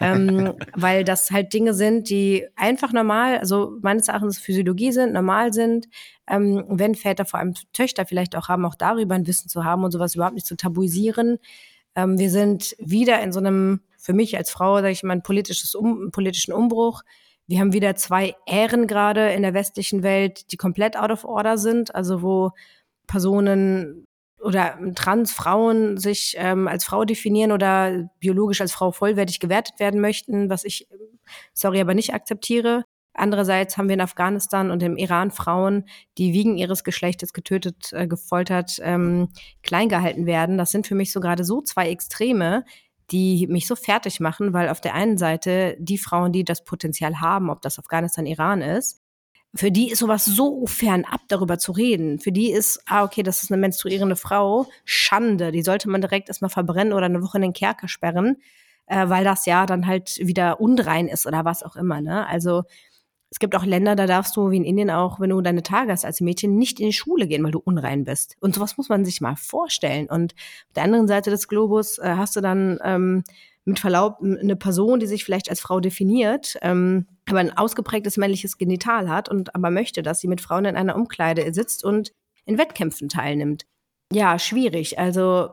ähm, 0.00 0.54
weil 0.74 1.04
das 1.04 1.30
halt 1.30 1.52
Dinge 1.52 1.74
sind, 1.74 2.10
die 2.10 2.46
einfach 2.56 2.92
normal, 2.92 3.38
also 3.38 3.76
meines 3.82 4.08
Erachtens 4.08 4.38
Physiologie 4.38 4.92
sind, 4.92 5.12
normal 5.12 5.52
sind. 5.52 5.86
Ähm, 6.26 6.64
wenn 6.68 6.94
Väter, 6.94 7.24
vor 7.24 7.40
allem 7.40 7.54
Töchter 7.72 8.06
vielleicht 8.06 8.36
auch 8.36 8.48
haben, 8.48 8.64
auch 8.64 8.74
darüber 8.74 9.14
ein 9.14 9.26
Wissen 9.26 9.48
zu 9.48 9.64
haben 9.64 9.84
und 9.84 9.90
sowas 9.90 10.14
überhaupt 10.14 10.34
nicht 10.34 10.46
zu 10.46 10.56
tabuisieren, 10.56 11.38
ähm, 11.94 12.18
wir 12.18 12.30
sind 12.30 12.74
wieder 12.78 13.20
in 13.22 13.32
so 13.32 13.40
einem, 13.40 13.80
für 13.98 14.12
mich 14.12 14.36
als 14.36 14.50
Frau, 14.50 14.76
sage 14.76 14.90
ich 14.90 15.02
mal, 15.02 15.14
ein 15.14 15.22
politisches 15.22 15.74
um, 15.74 16.10
politischen 16.10 16.52
Umbruch. 16.52 17.02
Wir 17.46 17.60
haben 17.60 17.72
wieder 17.72 17.96
zwei 17.96 18.36
Ähren 18.46 18.86
gerade 18.86 19.32
in 19.32 19.42
der 19.42 19.54
westlichen 19.54 20.02
Welt, 20.02 20.52
die 20.52 20.56
komplett 20.56 20.96
out 20.96 21.10
of 21.10 21.24
order 21.24 21.58
sind, 21.58 21.94
also 21.94 22.22
wo 22.22 22.52
Personen 23.06 24.06
oder 24.40 24.78
Transfrauen 24.94 25.98
sich 25.98 26.34
ähm, 26.38 26.68
als 26.68 26.84
Frau 26.84 27.04
definieren 27.04 27.52
oder 27.52 28.08
biologisch 28.20 28.60
als 28.60 28.72
Frau 28.72 28.92
vollwertig 28.92 29.40
gewertet 29.40 29.78
werden 29.78 30.00
möchten, 30.00 30.48
was 30.48 30.64
ich, 30.64 30.88
sorry, 31.52 31.80
aber 31.80 31.94
nicht 31.94 32.14
akzeptiere. 32.14 32.84
Andererseits 33.14 33.76
haben 33.76 33.88
wir 33.88 33.94
in 33.94 34.00
Afghanistan 34.00 34.70
und 34.70 34.82
im 34.82 34.96
Iran 34.96 35.30
Frauen, 35.30 35.84
die 36.16 36.32
wegen 36.32 36.56
ihres 36.56 36.84
Geschlechtes 36.84 37.32
getötet, 37.32 37.92
äh, 37.92 38.06
gefoltert, 38.06 38.78
ähm, 38.82 39.28
klein 39.62 39.88
gehalten 39.88 40.26
werden. 40.26 40.58
Das 40.58 40.70
sind 40.70 40.86
für 40.86 40.94
mich 40.94 41.12
so 41.12 41.20
gerade 41.20 41.44
so 41.44 41.60
zwei 41.60 41.90
Extreme, 41.90 42.64
die 43.10 43.46
mich 43.48 43.66
so 43.66 43.74
fertig 43.74 44.20
machen, 44.20 44.52
weil 44.52 44.68
auf 44.68 44.80
der 44.80 44.94
einen 44.94 45.18
Seite 45.18 45.76
die 45.80 45.98
Frauen, 45.98 46.32
die 46.32 46.44
das 46.44 46.64
Potenzial 46.64 47.20
haben, 47.20 47.50
ob 47.50 47.60
das 47.62 47.78
Afghanistan, 47.78 48.26
Iran 48.26 48.62
ist, 48.62 49.02
für 49.54 49.72
die 49.72 49.90
ist 49.90 49.98
sowas 49.98 50.24
so 50.24 50.64
fernab, 50.66 51.22
darüber 51.26 51.58
zu 51.58 51.72
reden. 51.72 52.20
Für 52.20 52.30
die 52.30 52.52
ist, 52.52 52.80
ah, 52.86 53.02
okay, 53.02 53.24
das 53.24 53.42
ist 53.42 53.50
eine 53.50 53.60
menstruierende 53.60 54.14
Frau, 54.14 54.66
Schande. 54.84 55.50
Die 55.50 55.62
sollte 55.62 55.90
man 55.90 56.00
direkt 56.00 56.28
erstmal 56.28 56.50
verbrennen 56.50 56.92
oder 56.92 57.06
eine 57.06 57.22
Woche 57.22 57.38
in 57.38 57.42
den 57.42 57.52
Kerker 57.52 57.88
sperren, 57.88 58.36
äh, 58.86 59.08
weil 59.08 59.24
das 59.24 59.46
ja 59.46 59.66
dann 59.66 59.88
halt 59.88 60.18
wieder 60.20 60.60
unrein 60.60 61.08
ist 61.08 61.26
oder 61.26 61.44
was 61.44 61.64
auch 61.64 61.74
immer. 61.74 62.00
Ne? 62.00 62.28
Also 62.28 62.62
es 63.30 63.38
gibt 63.38 63.54
auch 63.54 63.64
Länder, 63.64 63.94
da 63.94 64.06
darfst 64.06 64.36
du, 64.36 64.50
wie 64.50 64.56
in 64.56 64.64
Indien 64.64 64.90
auch, 64.90 65.20
wenn 65.20 65.30
du 65.30 65.40
deine 65.40 65.62
Tage 65.62 65.92
hast 65.92 66.04
als 66.04 66.20
Mädchen, 66.20 66.56
nicht 66.56 66.80
in 66.80 66.86
die 66.86 66.92
Schule 66.92 67.28
gehen, 67.28 67.44
weil 67.44 67.52
du 67.52 67.60
unrein 67.60 68.04
bist. 68.04 68.36
Und 68.40 68.56
sowas 68.56 68.76
muss 68.76 68.88
man 68.88 69.04
sich 69.04 69.20
mal 69.20 69.36
vorstellen. 69.36 70.08
Und 70.10 70.34
auf 70.34 70.72
der 70.74 70.82
anderen 70.82 71.06
Seite 71.06 71.30
des 71.30 71.46
Globus 71.46 71.98
äh, 71.98 72.14
hast 72.16 72.34
du 72.34 72.40
dann 72.40 72.80
ähm, 72.82 73.22
mit 73.64 73.78
Verlaub 73.78 74.18
eine 74.20 74.56
Person, 74.56 74.98
die 74.98 75.06
sich 75.06 75.24
vielleicht 75.24 75.48
als 75.48 75.60
Frau 75.60 75.78
definiert, 75.78 76.56
ähm, 76.62 77.06
aber 77.28 77.38
ein 77.38 77.56
ausgeprägtes 77.56 78.16
männliches 78.16 78.58
Genital 78.58 79.08
hat 79.08 79.28
und 79.28 79.54
aber 79.54 79.70
möchte, 79.70 80.02
dass 80.02 80.18
sie 80.18 80.28
mit 80.28 80.40
Frauen 80.40 80.64
in 80.64 80.76
einer 80.76 80.96
Umkleide 80.96 81.54
sitzt 81.54 81.84
und 81.84 82.12
in 82.46 82.58
Wettkämpfen 82.58 83.08
teilnimmt. 83.08 83.64
Ja, 84.12 84.40
schwierig. 84.40 84.98
Also 84.98 85.50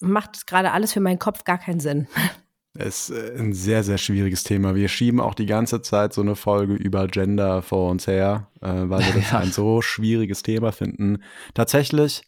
macht 0.00 0.46
gerade 0.46 0.72
alles 0.72 0.94
für 0.94 1.00
meinen 1.00 1.18
Kopf 1.18 1.44
gar 1.44 1.58
keinen 1.58 1.80
Sinn. 1.80 2.08
ist 2.74 3.10
äh, 3.10 3.34
ein 3.38 3.52
sehr, 3.52 3.82
sehr 3.82 3.98
schwieriges 3.98 4.44
Thema. 4.44 4.74
Wir 4.74 4.88
schieben 4.88 5.20
auch 5.20 5.34
die 5.34 5.46
ganze 5.46 5.82
Zeit 5.82 6.12
so 6.12 6.22
eine 6.22 6.36
Folge 6.36 6.74
über 6.74 7.06
Gender 7.06 7.62
vor 7.62 7.90
uns 7.90 8.06
her, 8.06 8.48
äh, 8.60 8.68
weil 8.68 9.00
wir 9.00 9.14
das 9.20 9.32
ja. 9.32 9.38
ein 9.38 9.52
so 9.52 9.82
schwieriges 9.82 10.42
Thema 10.42 10.72
finden. 10.72 11.22
Tatsächlich, 11.54 12.22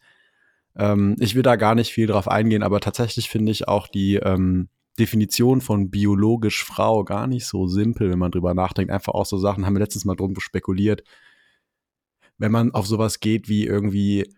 ähm, 0.76 1.16
ich 1.18 1.34
will 1.34 1.42
da 1.42 1.56
gar 1.56 1.74
nicht 1.74 1.92
viel 1.92 2.06
drauf 2.06 2.28
eingehen, 2.28 2.62
aber 2.62 2.80
tatsächlich 2.80 3.30
finde 3.30 3.52
ich 3.52 3.68
auch 3.68 3.88
die 3.88 4.16
ähm, 4.16 4.68
Definition 4.98 5.60
von 5.60 5.90
biologisch 5.90 6.64
Frau 6.64 7.04
gar 7.04 7.26
nicht 7.26 7.46
so 7.46 7.66
simpel, 7.66 8.10
wenn 8.10 8.18
man 8.18 8.30
drüber 8.30 8.54
nachdenkt. 8.54 8.92
Einfach 8.92 9.14
auch 9.14 9.26
so 9.26 9.38
Sachen, 9.38 9.66
haben 9.66 9.74
wir 9.74 9.80
letztens 9.80 10.04
mal 10.04 10.14
drum 10.14 10.38
spekuliert. 10.38 11.02
Wenn 12.38 12.52
man 12.52 12.72
auf 12.72 12.86
sowas 12.86 13.20
geht 13.20 13.48
wie 13.48 13.64
irgendwie 13.64 14.28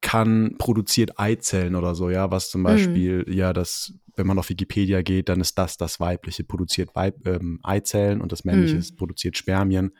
kann 0.00 0.56
produziert 0.58 1.18
Eizellen 1.18 1.74
oder 1.74 1.94
so, 1.94 2.10
ja, 2.10 2.30
was 2.30 2.50
zum 2.50 2.62
mhm. 2.62 2.66
Beispiel, 2.66 3.24
mhm. 3.26 3.32
ja, 3.32 3.52
das 3.52 3.94
wenn 4.16 4.26
man 4.26 4.38
auf 4.38 4.50
Wikipedia 4.50 5.02
geht, 5.02 5.28
dann 5.28 5.40
ist 5.40 5.58
das 5.58 5.76
das 5.76 6.00
weibliche 6.00 6.44
produziert 6.44 6.94
Weib, 6.94 7.26
ähm, 7.26 7.60
Eizellen 7.62 8.20
und 8.20 8.32
das 8.32 8.44
männliche 8.44 8.76
mhm. 8.76 8.96
produziert 8.96 9.36
Spermien. 9.36 9.92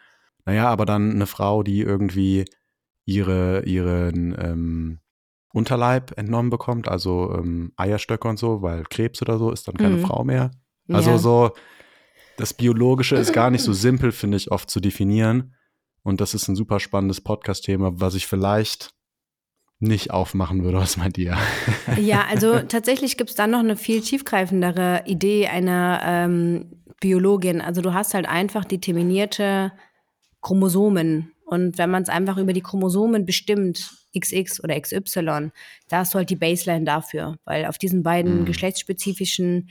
Naja, 0.45 0.69
aber 0.69 0.85
dann 0.85 1.13
eine 1.13 1.27
Frau, 1.27 1.63
die 1.63 1.81
irgendwie 1.81 2.45
ihre, 3.05 3.65
ihren 3.65 4.37
ähm, 4.39 5.01
Unterleib 5.53 6.17
entnommen 6.19 6.51
bekommt, 6.51 6.89
also 6.89 7.35
ähm, 7.37 7.73
Eierstöcke 7.77 8.27
und 8.29 8.39
so, 8.39 8.63
weil 8.63 8.85
Krebs 8.85 9.23
oder 9.23 9.39
so 9.39 9.51
ist 9.51 9.69
dann 9.69 9.77
keine 9.77 9.97
mhm. 9.97 10.03
Frau 10.03 10.25
mehr. 10.25 10.51
Also 10.89 11.11
ja. 11.11 11.19
so, 11.19 11.51
das 12.37 12.55
Biologische 12.55 13.17
ist 13.17 13.33
gar 13.33 13.51
nicht 13.51 13.63
so 13.63 13.73
simpel, 13.73 14.13
finde 14.13 14.37
ich, 14.37 14.51
oft 14.51 14.71
zu 14.71 14.81
definieren. 14.81 15.55
Und 16.03 16.21
das 16.21 16.35
ist 16.35 16.49
ein 16.49 16.57
super 16.57 16.81
spannendes 16.81 17.21
Podcast-Thema, 17.21 18.01
was 18.01 18.15
ich 18.15 18.27
vielleicht 18.27 18.93
nicht 19.83 20.11
aufmachen 20.11 20.63
würde. 20.63 20.79
Was 20.79 20.97
meint 20.97 21.19
ihr? 21.19 21.37
Ja, 22.01 22.25
also 22.31 22.61
tatsächlich 22.61 23.17
gibt 23.17 23.31
es 23.31 23.37
dann 23.37 23.51
noch 23.51 23.59
eine 23.59 23.77
viel 23.77 24.01
tiefgreifendere 24.01 25.03
Idee 25.07 25.49
einer 25.49 26.01
ähm, 26.05 26.83
Biologin. 27.01 27.61
Also 27.61 27.83
du 27.83 27.93
hast 27.93 28.15
halt 28.15 28.27
einfach 28.27 28.65
determinierte 28.65 29.73
Chromosomen. 30.41 31.33
Und 31.45 31.77
wenn 31.77 31.91
man 31.91 32.03
es 32.03 32.09
einfach 32.09 32.39
über 32.39 32.53
die 32.53 32.63
Chromosomen 32.63 33.27
bestimmt, 33.27 33.91
XX 34.19 34.63
oder 34.63 34.81
XY, 34.81 35.51
da 35.89 35.99
hast 35.99 36.15
du 36.15 36.19
halt 36.19 36.31
die 36.31 36.37
Baseline 36.37 36.85
dafür. 36.85 37.37
Weil 37.45 37.67
auf 37.67 37.79
diesen 37.79 38.03
beiden 38.03 38.41
mhm. 38.41 38.45
geschlechtsspezifischen 38.45 39.71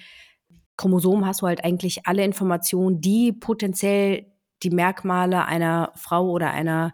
Chromosomen 0.78 1.26
hast 1.26 1.41
du 1.41 1.47
halt 1.47 1.64
eigentlich 1.64 2.05
alle 2.05 2.26
Informationen, 2.26 3.01
die 3.01 3.32
potenziell 3.32 4.26
die 4.64 4.72
Merkmale 4.72 5.45
einer 5.45 5.91
Frau 5.95 6.30
oder 6.30 6.51
einer 6.51 6.93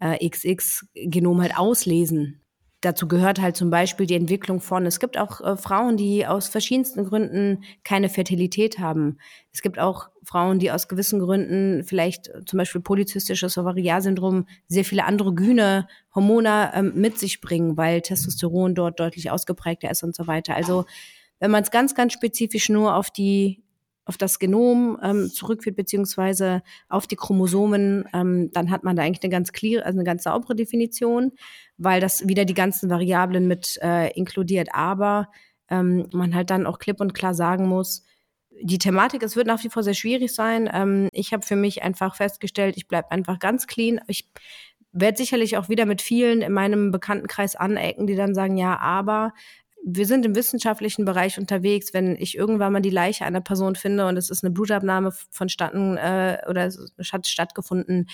äh, 0.00 0.28
XX-Genom 0.28 1.40
halt 1.40 1.56
auslesen 1.56 2.40
dazu 2.80 3.08
gehört 3.08 3.40
halt 3.40 3.56
zum 3.56 3.70
Beispiel 3.70 4.06
die 4.06 4.14
Entwicklung 4.14 4.60
von, 4.60 4.86
es 4.86 5.00
gibt 5.00 5.18
auch 5.18 5.40
äh, 5.40 5.56
Frauen, 5.56 5.96
die 5.96 6.26
aus 6.26 6.48
verschiedensten 6.48 7.04
Gründen 7.04 7.64
keine 7.82 8.08
Fertilität 8.08 8.78
haben. 8.78 9.18
Es 9.52 9.62
gibt 9.62 9.78
auch 9.78 10.10
Frauen, 10.22 10.58
die 10.58 10.70
aus 10.70 10.88
gewissen 10.88 11.18
Gründen 11.18 11.82
vielleicht 11.84 12.28
äh, 12.28 12.44
zum 12.44 12.58
Beispiel 12.58 12.80
polyzystisches 12.80 13.58
Ovarialsyndrom 13.58 14.46
sehr 14.68 14.84
viele 14.84 15.04
androgyne 15.04 15.88
Hormone 16.14 16.70
ähm, 16.74 16.92
mit 16.94 17.18
sich 17.18 17.40
bringen, 17.40 17.76
weil 17.76 18.00
Testosteron 18.00 18.74
dort 18.74 19.00
deutlich 19.00 19.30
ausgeprägter 19.30 19.90
ist 19.90 20.04
und 20.04 20.14
so 20.14 20.26
weiter. 20.26 20.54
Also 20.54 20.84
wenn 21.40 21.50
man 21.50 21.62
es 21.62 21.70
ganz, 21.70 21.94
ganz 21.94 22.12
spezifisch 22.12 22.68
nur 22.68 22.94
auf 22.94 23.10
die 23.10 23.62
auf 24.08 24.16
das 24.16 24.38
Genom 24.38 24.98
ähm, 25.02 25.28
zurückführt, 25.30 25.76
beziehungsweise 25.76 26.62
auf 26.88 27.06
die 27.06 27.16
Chromosomen, 27.16 28.08
ähm, 28.14 28.50
dann 28.52 28.70
hat 28.70 28.82
man 28.82 28.96
da 28.96 29.02
eigentlich 29.02 29.22
eine 29.22 29.30
ganz 29.30 29.52
clear, 29.52 29.84
also 29.84 29.98
eine 29.98 30.04
ganz 30.04 30.22
saubere 30.22 30.56
Definition, 30.56 31.32
weil 31.76 32.00
das 32.00 32.26
wieder 32.26 32.46
die 32.46 32.54
ganzen 32.54 32.88
Variablen 32.88 33.46
mit 33.46 33.78
äh, 33.82 34.10
inkludiert. 34.12 34.70
Aber 34.72 35.28
ähm, 35.68 36.08
man 36.12 36.34
halt 36.34 36.48
dann 36.48 36.66
auch 36.66 36.78
klipp 36.78 37.02
und 37.02 37.12
klar 37.12 37.34
sagen 37.34 37.68
muss, 37.68 38.02
die 38.62 38.78
Thematik, 38.78 39.22
es 39.22 39.36
wird 39.36 39.46
nach 39.46 39.62
wie 39.62 39.68
vor 39.68 39.82
sehr 39.82 39.94
schwierig 39.94 40.34
sein. 40.34 40.70
Ähm, 40.72 41.10
ich 41.12 41.34
habe 41.34 41.44
für 41.44 41.56
mich 41.56 41.82
einfach 41.82 42.16
festgestellt, 42.16 42.78
ich 42.78 42.88
bleibe 42.88 43.10
einfach 43.10 43.38
ganz 43.38 43.66
clean. 43.66 44.00
Ich 44.08 44.30
werde 44.92 45.18
sicherlich 45.18 45.58
auch 45.58 45.68
wieder 45.68 45.84
mit 45.84 46.00
vielen 46.00 46.40
in 46.40 46.52
meinem 46.54 46.90
Bekanntenkreis 46.90 47.56
anecken, 47.56 48.06
die 48.06 48.16
dann 48.16 48.34
sagen, 48.34 48.56
ja, 48.56 48.78
aber 48.78 49.34
wir 49.84 50.06
sind 50.06 50.26
im 50.26 50.34
wissenschaftlichen 50.34 51.04
Bereich 51.04 51.38
unterwegs. 51.38 51.94
Wenn 51.94 52.16
ich 52.16 52.36
irgendwann 52.36 52.72
mal 52.72 52.80
die 52.80 52.90
Leiche 52.90 53.24
einer 53.24 53.40
Person 53.40 53.74
finde 53.74 54.06
und 54.06 54.16
es 54.16 54.28
ist 54.28 54.44
eine 54.44 54.52
Blutabnahme 54.52 55.12
vonstatten 55.30 55.96
äh, 55.96 56.38
oder 56.48 56.66
es 56.66 57.12
hat 57.12 57.26
stattgefunden, 57.26 58.08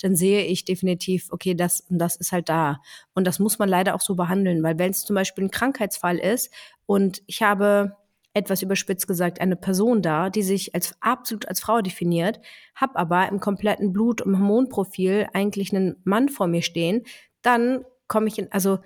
dann 0.00 0.16
sehe 0.16 0.44
ich 0.44 0.64
definitiv, 0.64 1.28
okay, 1.30 1.54
das 1.54 1.84
das 1.88 2.16
ist 2.16 2.32
halt 2.32 2.48
da. 2.48 2.80
Und 3.14 3.26
das 3.26 3.38
muss 3.38 3.58
man 3.58 3.68
leider 3.68 3.94
auch 3.94 4.00
so 4.00 4.14
behandeln, 4.14 4.62
weil 4.62 4.78
wenn 4.78 4.90
es 4.90 5.04
zum 5.04 5.14
Beispiel 5.14 5.44
ein 5.44 5.50
Krankheitsfall 5.50 6.18
ist 6.18 6.52
und 6.86 7.22
ich 7.26 7.42
habe 7.42 7.96
etwas 8.32 8.62
überspitzt 8.62 9.08
gesagt, 9.08 9.40
eine 9.40 9.56
Person 9.56 10.02
da, 10.02 10.30
die 10.30 10.42
sich 10.42 10.74
als 10.74 10.94
absolut 11.00 11.48
als 11.48 11.60
Frau 11.60 11.80
definiert, 11.80 12.40
habe 12.74 12.96
aber 12.96 13.28
im 13.28 13.40
kompletten 13.40 13.92
Blut- 13.92 14.22
und 14.22 14.38
Hormonprofil 14.38 15.28
eigentlich 15.32 15.74
einen 15.74 15.96
Mann 16.04 16.28
vor 16.28 16.46
mir 16.46 16.62
stehen, 16.62 17.04
dann 17.42 17.84
komme 18.06 18.28
ich 18.28 18.38
in, 18.38 18.50
also 18.52 18.78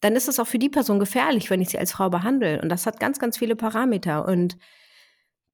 dann 0.00 0.16
ist 0.16 0.28
es 0.28 0.38
auch 0.38 0.46
für 0.46 0.58
die 0.58 0.68
Person 0.68 0.98
gefährlich, 0.98 1.50
wenn 1.50 1.60
ich 1.60 1.70
sie 1.70 1.78
als 1.78 1.92
Frau 1.92 2.08
behandle. 2.10 2.60
Und 2.62 2.70
das 2.70 2.86
hat 2.86 3.00
ganz, 3.00 3.18
ganz 3.18 3.38
viele 3.38 3.56
Parameter. 3.56 4.26
Und 4.26 4.56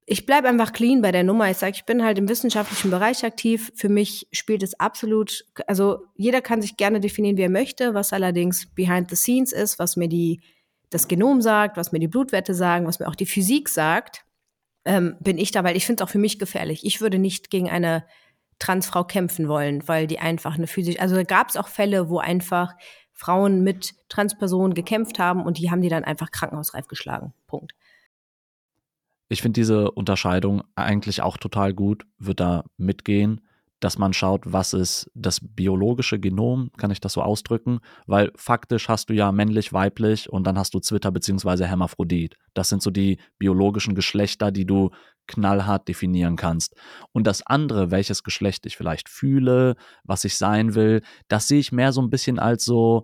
ich 0.05 0.25
bleibe 0.25 0.47
einfach 0.47 0.71
clean 0.71 1.01
bei 1.01 1.11
der 1.11 1.25
Nummer. 1.25 1.51
Ich 1.51 1.57
sage, 1.57 1.73
ich 1.75 1.83
bin 1.83 2.01
halt 2.01 2.17
im 2.17 2.29
wissenschaftlichen 2.29 2.89
Bereich 2.89 3.25
aktiv. 3.25 3.73
Für 3.75 3.89
mich 3.89 4.27
spielt 4.31 4.63
es 4.63 4.79
absolut, 4.79 5.45
also 5.67 6.05
jeder 6.15 6.41
kann 6.41 6.61
sich 6.61 6.77
gerne 6.77 7.01
definieren, 7.01 7.35
wie 7.35 7.41
er 7.41 7.49
möchte, 7.49 7.93
was 7.93 8.13
allerdings 8.13 8.73
behind 8.73 9.09
the 9.09 9.17
scenes 9.17 9.51
ist, 9.51 9.79
was 9.79 9.97
mir 9.97 10.07
die, 10.07 10.39
das 10.89 11.09
Genom 11.09 11.41
sagt, 11.41 11.75
was 11.75 11.91
mir 11.91 11.99
die 11.99 12.07
Blutwerte 12.07 12.53
sagen, 12.53 12.87
was 12.87 12.99
mir 12.99 13.09
auch 13.09 13.15
die 13.15 13.25
Physik 13.25 13.67
sagt, 13.67 14.23
ähm, 14.85 15.17
bin 15.19 15.37
ich 15.37 15.51
da, 15.51 15.65
weil 15.65 15.75
ich 15.75 15.85
finde 15.85 16.01
es 16.01 16.07
auch 16.07 16.11
für 16.11 16.19
mich 16.19 16.39
gefährlich. 16.39 16.85
Ich 16.85 17.01
würde 17.01 17.19
nicht 17.19 17.49
gegen 17.49 17.69
eine 17.69 18.05
Transfrau 18.59 19.03
kämpfen 19.03 19.49
wollen, 19.49 19.85
weil 19.89 20.07
die 20.07 20.19
einfach 20.19 20.55
eine 20.55 20.67
physisch, 20.67 21.01
also 21.01 21.21
gab 21.25 21.49
es 21.49 21.57
auch 21.57 21.67
Fälle, 21.67 22.09
wo 22.09 22.19
einfach 22.19 22.73
Frauen 23.17 23.63
mit 23.63 23.95
Transpersonen 24.09 24.75
gekämpft 24.75 25.17
haben 25.17 25.43
und 25.43 25.57
die 25.57 25.71
haben 25.71 25.81
die 25.81 25.89
dann 25.89 26.03
einfach 26.03 26.31
krankenhausreif 26.31 26.87
geschlagen. 26.87 27.33
Punkt. 27.47 27.73
Ich 29.27 29.41
finde 29.41 29.59
diese 29.59 29.91
Unterscheidung 29.91 30.63
eigentlich 30.75 31.21
auch 31.21 31.37
total 31.37 31.73
gut, 31.73 32.05
wird 32.19 32.39
da 32.39 32.63
mitgehen, 32.77 33.41
dass 33.79 33.97
man 33.97 34.13
schaut, 34.13 34.41
was 34.45 34.73
ist 34.73 35.11
das 35.13 35.39
biologische 35.41 36.19
Genom, 36.19 36.71
kann 36.77 36.91
ich 36.91 37.01
das 37.01 37.13
so 37.13 37.21
ausdrücken, 37.21 37.79
weil 38.05 38.31
faktisch 38.35 38.87
hast 38.87 39.09
du 39.09 39.13
ja 39.13 39.31
männlich, 39.31 39.73
weiblich 39.73 40.29
und 40.29 40.45
dann 40.45 40.57
hast 40.57 40.73
du 40.73 40.79
Zwitter 40.79 41.11
bzw. 41.11 41.65
Hermaphrodit. 41.65 42.37
Das 42.53 42.69
sind 42.69 42.81
so 42.81 42.91
die 42.91 43.19
biologischen 43.37 43.93
Geschlechter, 43.93 44.51
die 44.51 44.65
du 44.65 44.91
knallhart 45.27 45.87
definieren 45.87 46.35
kannst. 46.35 46.75
Und 47.11 47.27
das 47.27 47.45
andere, 47.45 47.91
welches 47.91 48.23
Geschlecht 48.23 48.65
ich 48.65 48.77
vielleicht 48.77 49.09
fühle, 49.09 49.75
was 50.03 50.23
ich 50.23 50.37
sein 50.37 50.75
will, 50.75 51.01
das 51.27 51.47
sehe 51.47 51.59
ich 51.59 51.71
mehr 51.71 51.91
so 51.91 52.01
ein 52.01 52.09
bisschen 52.09 52.39
als 52.39 52.65
so 52.65 53.03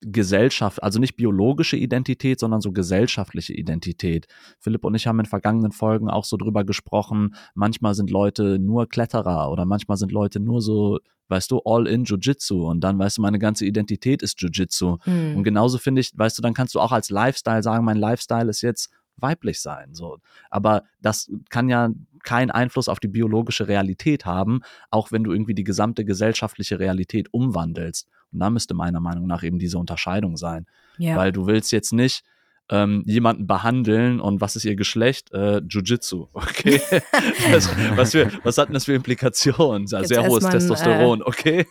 Gesellschaft, 0.00 0.82
also 0.82 1.00
nicht 1.00 1.16
biologische 1.16 1.76
Identität, 1.76 2.38
sondern 2.38 2.60
so 2.60 2.70
gesellschaftliche 2.70 3.52
Identität. 3.52 4.26
Philipp 4.60 4.84
und 4.84 4.94
ich 4.94 5.06
haben 5.06 5.18
in 5.18 5.26
vergangenen 5.26 5.72
Folgen 5.72 6.08
auch 6.08 6.24
so 6.24 6.36
drüber 6.36 6.64
gesprochen, 6.64 7.34
manchmal 7.54 7.94
sind 7.94 8.10
Leute 8.10 8.58
nur 8.60 8.88
Kletterer 8.88 9.50
oder 9.50 9.64
manchmal 9.64 9.96
sind 9.96 10.12
Leute 10.12 10.38
nur 10.38 10.62
so, 10.62 10.98
weißt 11.28 11.50
du, 11.50 11.60
all 11.64 11.88
in 11.88 12.04
Jiu-Jitsu 12.04 12.68
und 12.68 12.80
dann 12.80 12.98
weißt 12.98 13.18
du, 13.18 13.22
meine 13.22 13.40
ganze 13.40 13.66
Identität 13.66 14.22
ist 14.22 14.40
Jiu-Jitsu. 14.40 14.98
Mhm. 15.04 15.36
Und 15.38 15.42
genauso 15.42 15.78
finde 15.78 16.00
ich, 16.00 16.12
weißt 16.14 16.38
du, 16.38 16.42
dann 16.42 16.54
kannst 16.54 16.76
du 16.76 16.80
auch 16.80 16.92
als 16.92 17.10
Lifestyle 17.10 17.62
sagen, 17.64 17.84
mein 17.84 17.98
Lifestyle 17.98 18.48
ist 18.48 18.62
jetzt 18.62 18.90
weiblich 19.20 19.60
sein, 19.60 19.94
so. 19.94 20.18
Aber 20.50 20.84
das 21.00 21.30
kann 21.48 21.68
ja 21.68 21.90
keinen 22.22 22.50
Einfluss 22.50 22.88
auf 22.88 23.00
die 23.00 23.08
biologische 23.08 23.68
Realität 23.68 24.26
haben, 24.26 24.60
auch 24.90 25.12
wenn 25.12 25.24
du 25.24 25.32
irgendwie 25.32 25.54
die 25.54 25.64
gesamte 25.64 26.04
gesellschaftliche 26.04 26.78
Realität 26.78 27.32
umwandelst. 27.32 28.08
Und 28.32 28.40
da 28.40 28.50
müsste 28.50 28.74
meiner 28.74 29.00
Meinung 29.00 29.26
nach 29.26 29.42
eben 29.42 29.58
diese 29.58 29.78
Unterscheidung 29.78 30.36
sein. 30.36 30.66
Ja. 30.98 31.16
Weil 31.16 31.32
du 31.32 31.46
willst 31.46 31.72
jetzt 31.72 31.92
nicht 31.92 32.24
ähm, 32.70 33.02
jemanden 33.06 33.46
behandeln 33.46 34.20
und 34.20 34.40
was 34.40 34.56
ist 34.56 34.64
ihr 34.64 34.76
Geschlecht? 34.76 35.32
Äh, 35.32 35.62
Jiu-Jitsu, 35.66 36.28
okay? 36.32 36.80
was, 37.50 37.70
was, 37.96 38.12
für, 38.12 38.30
was 38.44 38.58
hat 38.58 38.68
denn 38.68 38.74
das 38.74 38.84
für 38.84 38.94
Implikationen? 38.94 39.86
Sehr, 39.86 40.04
sehr 40.04 40.26
hohes 40.26 40.44
man, 40.44 40.52
Testosteron, 40.52 41.20
äh, 41.20 41.24
okay? 41.24 41.66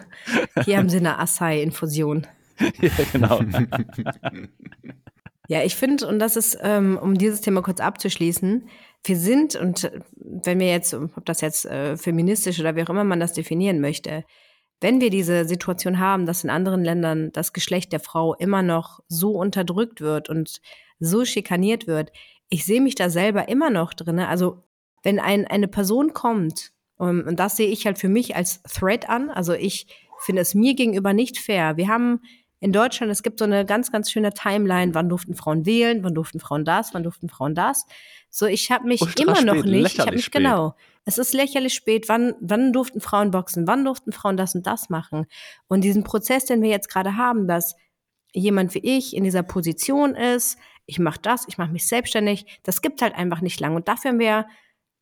Hier 0.64 0.78
haben 0.78 0.88
sie 0.88 0.98
eine 0.98 1.18
Acai-Infusion. 1.18 2.26
ja, 2.80 2.90
genau. 3.12 3.40
Ja, 5.48 5.62
ich 5.62 5.76
finde, 5.76 6.06
und 6.06 6.18
das 6.18 6.36
ist, 6.36 6.58
ähm, 6.62 6.98
um 7.00 7.16
dieses 7.16 7.40
Thema 7.40 7.62
kurz 7.62 7.80
abzuschließen, 7.80 8.68
wir 9.04 9.16
sind, 9.16 9.54
und 9.54 9.90
wenn 10.16 10.58
wir 10.58 10.68
jetzt, 10.68 10.94
ob 10.94 11.24
das 11.24 11.40
jetzt 11.40 11.66
äh, 11.66 11.96
feministisch 11.96 12.58
oder 12.58 12.74
wie 12.74 12.82
auch 12.82 12.90
immer 12.90 13.04
man 13.04 13.20
das 13.20 13.32
definieren 13.32 13.80
möchte, 13.80 14.24
wenn 14.80 15.00
wir 15.00 15.10
diese 15.10 15.46
Situation 15.46 16.00
haben, 16.00 16.26
dass 16.26 16.44
in 16.44 16.50
anderen 16.50 16.84
Ländern 16.84 17.30
das 17.32 17.52
Geschlecht 17.52 17.92
der 17.92 18.00
Frau 18.00 18.34
immer 18.34 18.62
noch 18.62 19.00
so 19.08 19.30
unterdrückt 19.30 20.00
wird 20.00 20.28
und 20.28 20.60
so 20.98 21.24
schikaniert 21.24 21.86
wird, 21.86 22.12
ich 22.48 22.64
sehe 22.64 22.80
mich 22.80 22.94
da 22.94 23.08
selber 23.10 23.48
immer 23.48 23.70
noch 23.70 23.94
drin. 23.94 24.18
Also 24.18 24.62
wenn 25.02 25.18
ein, 25.18 25.46
eine 25.46 25.68
Person 25.68 26.12
kommt, 26.12 26.72
um, 26.98 27.22
und 27.26 27.38
das 27.38 27.56
sehe 27.56 27.68
ich 27.68 27.86
halt 27.86 27.98
für 27.98 28.08
mich 28.08 28.36
als 28.36 28.62
Threat 28.62 29.08
an, 29.08 29.30
also 29.30 29.52
ich 29.52 29.86
finde 30.18 30.42
es 30.42 30.54
mir 30.54 30.74
gegenüber 30.74 31.12
nicht 31.12 31.38
fair. 31.38 31.76
Wir 31.76 31.88
haben 31.88 32.20
in 32.58 32.72
Deutschland, 32.72 33.12
es 33.12 33.22
gibt 33.22 33.38
so 33.38 33.44
eine 33.44 33.66
ganz, 33.66 33.92
ganz 33.92 34.10
schöne 34.10 34.32
Timeline, 34.32 34.94
wann 34.94 35.08
durften 35.08 35.34
Frauen 35.34 35.66
wählen, 35.66 36.02
wann 36.02 36.14
durften 36.14 36.40
Frauen 36.40 36.64
das, 36.64 36.94
wann 36.94 37.02
durften 37.02 37.28
Frauen 37.28 37.54
das. 37.54 37.86
So, 38.30 38.46
ich 38.46 38.70
habe 38.70 38.88
mich 38.88 39.02
Ultra 39.02 39.22
immer 39.22 39.42
noch 39.42 39.64
nicht, 39.64 39.94
ich 39.94 40.00
habe 40.00 40.12
mich 40.12 40.24
spät. 40.24 40.42
genau, 40.42 40.74
es 41.04 41.18
ist 41.18 41.34
lächerlich 41.34 41.74
spät, 41.74 42.08
wann, 42.08 42.34
wann 42.40 42.72
durften 42.72 43.00
Frauen 43.00 43.30
boxen, 43.30 43.66
wann 43.66 43.84
durften 43.84 44.12
Frauen 44.12 44.36
das 44.36 44.54
und 44.54 44.66
das 44.66 44.88
machen. 44.88 45.26
Und 45.68 45.82
diesen 45.82 46.02
Prozess, 46.02 46.46
den 46.46 46.62
wir 46.62 46.70
jetzt 46.70 46.88
gerade 46.88 47.16
haben, 47.16 47.46
dass 47.46 47.76
jemand 48.32 48.74
wie 48.74 48.80
ich 48.80 49.14
in 49.14 49.24
dieser 49.24 49.42
Position 49.42 50.14
ist, 50.14 50.58
ich 50.86 50.98
mache 50.98 51.20
das, 51.20 51.46
ich 51.48 51.58
mache 51.58 51.72
mich 51.72 51.86
selbstständig, 51.86 52.60
das 52.62 52.80
gibt 52.80 53.02
halt 53.02 53.14
einfach 53.14 53.40
nicht 53.40 53.60
lang. 53.60 53.76
Und 53.76 53.88
dafür 53.88 54.12
haben 54.12 54.18
wir 54.18 54.46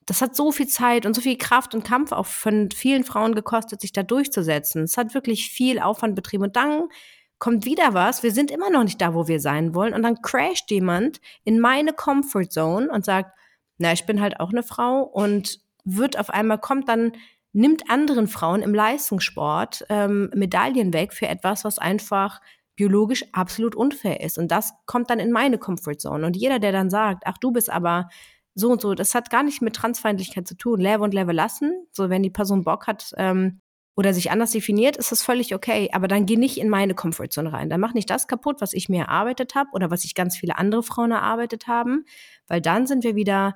das 0.07 0.21
hat 0.21 0.37
so 0.37 0.53
viel 0.53 0.67
Zeit 0.67 1.07
und 1.07 1.15
so 1.15 1.23
viel 1.23 1.39
Kraft 1.39 1.75
und 1.75 1.85
Kampf 1.85 2.13
auch 2.13 2.27
von 2.27 2.71
vielen 2.71 3.05
Frauen 3.05 3.35
gekostet, 3.35 3.81
sich 3.81 3.93
da 3.93 4.03
durchzusetzen. 4.03 4.83
Es 4.83 4.97
hat 4.97 5.15
wirklich 5.15 5.51
viel 5.51 5.79
Aufwand 5.79 6.15
betrieben. 6.15 6.45
Und 6.45 6.57
dann 6.57 6.89
kommt 7.39 7.65
wieder 7.65 7.95
was, 7.95 8.23
wir 8.23 8.33
sind 8.33 8.51
immer 8.51 8.71
noch 8.71 8.85
nicht 8.85 9.01
da, 9.01 9.15
wo 9.15 9.29
wir 9.29 9.41
sein 9.41 9.75
wollen. 9.75 9.95
Und 9.95 10.03
dann 10.03 10.23
crasht 10.23 10.71
jemand 10.71 11.21
in 11.45 11.61
meine 11.61 11.93
Comfort 11.93 12.49
Zone 12.51 12.91
und 12.91 13.05
sagt, 13.05 13.37
na, 13.79 13.93
ich 13.93 14.07
bin 14.07 14.21
halt 14.21 14.41
auch 14.41 14.51
eine 14.51 14.63
Frau 14.63 15.03
und 15.03 15.61
wird 15.85 16.19
auf 16.19 16.31
einmal, 16.31 16.59
kommt 16.59 16.89
dann, 16.89 17.13
nimmt 17.53 17.91
anderen 17.91 18.29
Frauen 18.29 18.63
im 18.63 18.75
Leistungssport 18.75 19.85
ähm, 19.89 20.31
Medaillen 20.35 20.93
weg 20.93 21.13
für 21.13 21.29
etwas, 21.29 21.65
was 21.65 21.79
einfach 21.79 22.41
biologisch 22.77 23.25
absolut 23.33 23.77
unfair 23.77 24.21
ist. 24.21 24.39
Und 24.39 24.49
das 24.51 24.73
kommt 24.87 25.11
dann 25.11 25.19
in 25.19 25.31
meine 25.31 25.59
Comfort 25.59 25.99
Zone. 25.99 26.27
Und 26.27 26.37
jeder, 26.37 26.59
der 26.59 26.73
dann 26.73 26.91
sagt, 26.91 27.25
ach, 27.27 27.39
du 27.39 27.53
bist 27.53 27.71
aber 27.71 28.09
so 28.55 28.71
und 28.71 28.81
so, 28.81 28.95
das 28.95 29.15
hat 29.15 29.31
gar 29.31 29.43
nicht 29.43 29.63
mit 29.63 29.75
Transfeindlichkeit 29.77 30.47
zu 30.47 30.57
tun. 30.57 30.81
Lehre 30.81 31.03
und 31.03 31.15
Lehre 31.15 31.33
lassen. 31.33 31.87
So, 31.93 32.09
wenn 32.09 32.23
die 32.23 32.31
Person 32.31 32.65
Bock 32.65 32.87
hat, 32.87 33.13
ähm, 33.17 33.61
oder 33.97 34.13
sich 34.13 34.31
anders 34.31 34.51
definiert, 34.53 34.97
ist 34.97 35.13
das 35.13 35.23
völlig 35.23 35.55
okay. 35.55 35.91
Aber 35.93 36.09
dann 36.09 36.27
geh 36.27 36.37
nicht 36.37 36.59
in 36.59 36.69
meine 36.69 36.95
Comfortzone 36.95 37.53
rein. 37.53 37.71
Dann 37.71 37.81
mach 37.81 37.95
nicht 37.95 38.11
das 38.11 38.27
kaputt, 38.27 38.61
was 38.61 38.73
ich 38.73 38.89
mir 38.89 39.03
erarbeitet 39.03 39.55
habe 39.55 39.71
oder 39.73 39.91
was 39.91 40.03
sich 40.03 40.15
ganz 40.15 40.37
viele 40.37 40.59
andere 40.59 40.83
Frauen 40.83 41.13
erarbeitet 41.13 41.69
haben, 41.69 42.05
weil 42.49 42.61
dann 42.61 42.87
sind 42.87 43.05
wir 43.05 43.15
wieder 43.15 43.55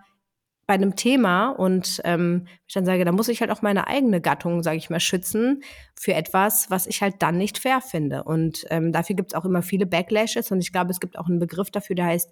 bei 0.68 0.74
einem 0.74 0.97
Thema 0.97 1.49
und 1.49 2.03
ähm, 2.05 2.47
ich 2.66 2.74
dann 2.74 2.84
sage, 2.84 3.07
da 3.07 3.11
muss 3.11 3.28
ich 3.28 3.41
halt 3.41 3.51
auch 3.51 3.62
meine 3.62 3.86
eigene 3.86 4.20
Gattung, 4.20 4.62
sage 4.62 4.76
ich 4.76 4.91
mal, 4.91 5.01
schützen 5.01 5.62
für 5.99 6.12
etwas, 6.12 6.70
was 6.70 6.86
ich 6.86 7.01
halt 7.01 7.22
dann 7.22 7.39
nicht 7.39 7.57
fair 7.57 7.80
finde. 7.80 8.22
Und 8.22 8.66
ähm, 8.68 8.93
dafür 8.93 9.16
gibt 9.16 9.32
es 9.32 9.34
auch 9.34 9.47
immer 9.47 9.62
viele 9.62 9.86
Backlashes 9.86 10.53
und 10.53 10.61
ich 10.61 10.70
glaube, 10.70 10.91
es 10.91 11.01
gibt 11.01 11.18
auch 11.18 11.26
einen 11.26 11.39
Begriff 11.39 11.70
dafür, 11.70 11.97
der 11.97 12.05
heißt 12.05 12.30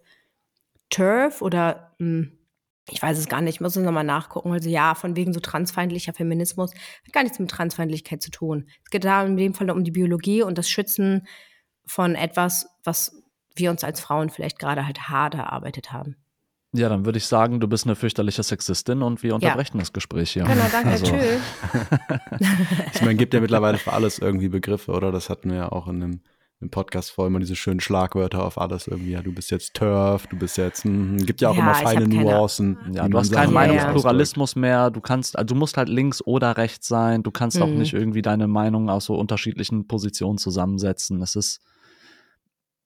Turf 0.90 1.40
oder 1.40 1.94
mh, 1.98 2.06
hm, 2.06 2.35
ich 2.90 3.02
weiß 3.02 3.18
es 3.18 3.28
gar 3.28 3.40
nicht, 3.40 3.56
ich 3.56 3.60
muss 3.60 3.76
es 3.76 3.84
nochmal 3.84 4.04
nachgucken. 4.04 4.52
Also 4.52 4.68
ja, 4.68 4.94
von 4.94 5.16
wegen 5.16 5.32
so 5.32 5.40
transfeindlicher 5.40 6.12
Feminismus 6.12 6.72
hat 6.72 7.12
gar 7.12 7.22
nichts 7.22 7.38
mit 7.38 7.50
Transfeindlichkeit 7.50 8.22
zu 8.22 8.30
tun. 8.30 8.68
Es 8.84 8.90
geht 8.90 9.04
da 9.04 9.24
in 9.24 9.36
dem 9.36 9.54
Fall 9.54 9.70
um 9.70 9.82
die 9.82 9.90
Biologie 9.90 10.42
und 10.42 10.56
das 10.58 10.70
Schützen 10.70 11.26
von 11.84 12.14
etwas, 12.14 12.68
was 12.84 13.22
wir 13.54 13.70
uns 13.70 13.82
als 13.82 14.00
Frauen 14.00 14.30
vielleicht 14.30 14.58
gerade 14.58 14.86
halt 14.86 15.08
hart 15.08 15.34
erarbeitet 15.34 15.92
haben. 15.92 16.16
Ja, 16.72 16.88
dann 16.88 17.06
würde 17.06 17.18
ich 17.18 17.26
sagen, 17.26 17.58
du 17.58 17.68
bist 17.68 17.86
eine 17.86 17.96
fürchterliche 17.96 18.42
Sexistin 18.42 19.02
und 19.02 19.22
wir 19.22 19.34
unterbrechen 19.34 19.78
ja. 19.78 19.80
das 19.80 19.92
Gespräch 19.92 20.32
hier. 20.32 20.44
Genau, 20.44 20.66
danke, 20.70 20.90
also. 20.90 21.06
tschüss. 21.06 21.40
ich 22.94 23.00
meine, 23.00 23.14
gibt 23.14 23.32
ja 23.32 23.40
mittlerweile 23.40 23.78
für 23.78 23.92
alles 23.92 24.18
irgendwie 24.18 24.48
Begriffe, 24.48 24.92
oder? 24.92 25.10
Das 25.10 25.30
hatten 25.30 25.50
wir 25.50 25.56
ja 25.56 25.72
auch 25.72 25.88
in 25.88 26.02
einem 26.02 26.20
im 26.60 26.70
Podcast 26.70 27.10
vor 27.10 27.26
immer 27.26 27.38
diese 27.38 27.54
schönen 27.54 27.80
Schlagwörter 27.80 28.44
auf 28.44 28.58
alles 28.58 28.86
irgendwie. 28.86 29.10
Ja, 29.10 29.22
du 29.22 29.32
bist 29.32 29.50
jetzt 29.50 29.74
Turf, 29.74 30.26
du 30.26 30.38
bist 30.38 30.56
jetzt, 30.56 30.86
mh, 30.86 31.24
gibt 31.24 31.42
ja 31.42 31.50
auch 31.50 31.56
ja, 31.56 31.62
immer 31.62 31.74
feine 31.74 32.08
Nuancen. 32.08 32.78
Ja, 32.92 33.08
du 33.08 33.18
hast 33.18 33.32
keinen 33.32 33.52
Meinungspluralismus 33.52 34.56
mehr. 34.56 34.90
Du 34.90 35.02
kannst, 35.02 35.36
also 35.36 35.54
du 35.54 35.54
musst 35.54 35.76
halt 35.76 35.90
links 35.90 36.22
oder 36.24 36.56
rechts 36.56 36.88
sein. 36.88 37.22
Du 37.22 37.30
kannst 37.30 37.58
mhm. 37.58 37.62
auch 37.62 37.68
nicht 37.68 37.92
irgendwie 37.92 38.22
deine 38.22 38.48
Meinung 38.48 38.88
aus 38.88 39.04
so 39.04 39.16
unterschiedlichen 39.16 39.86
Positionen 39.86 40.38
zusammensetzen. 40.38 41.20
Es 41.20 41.36
ist, 41.36 41.60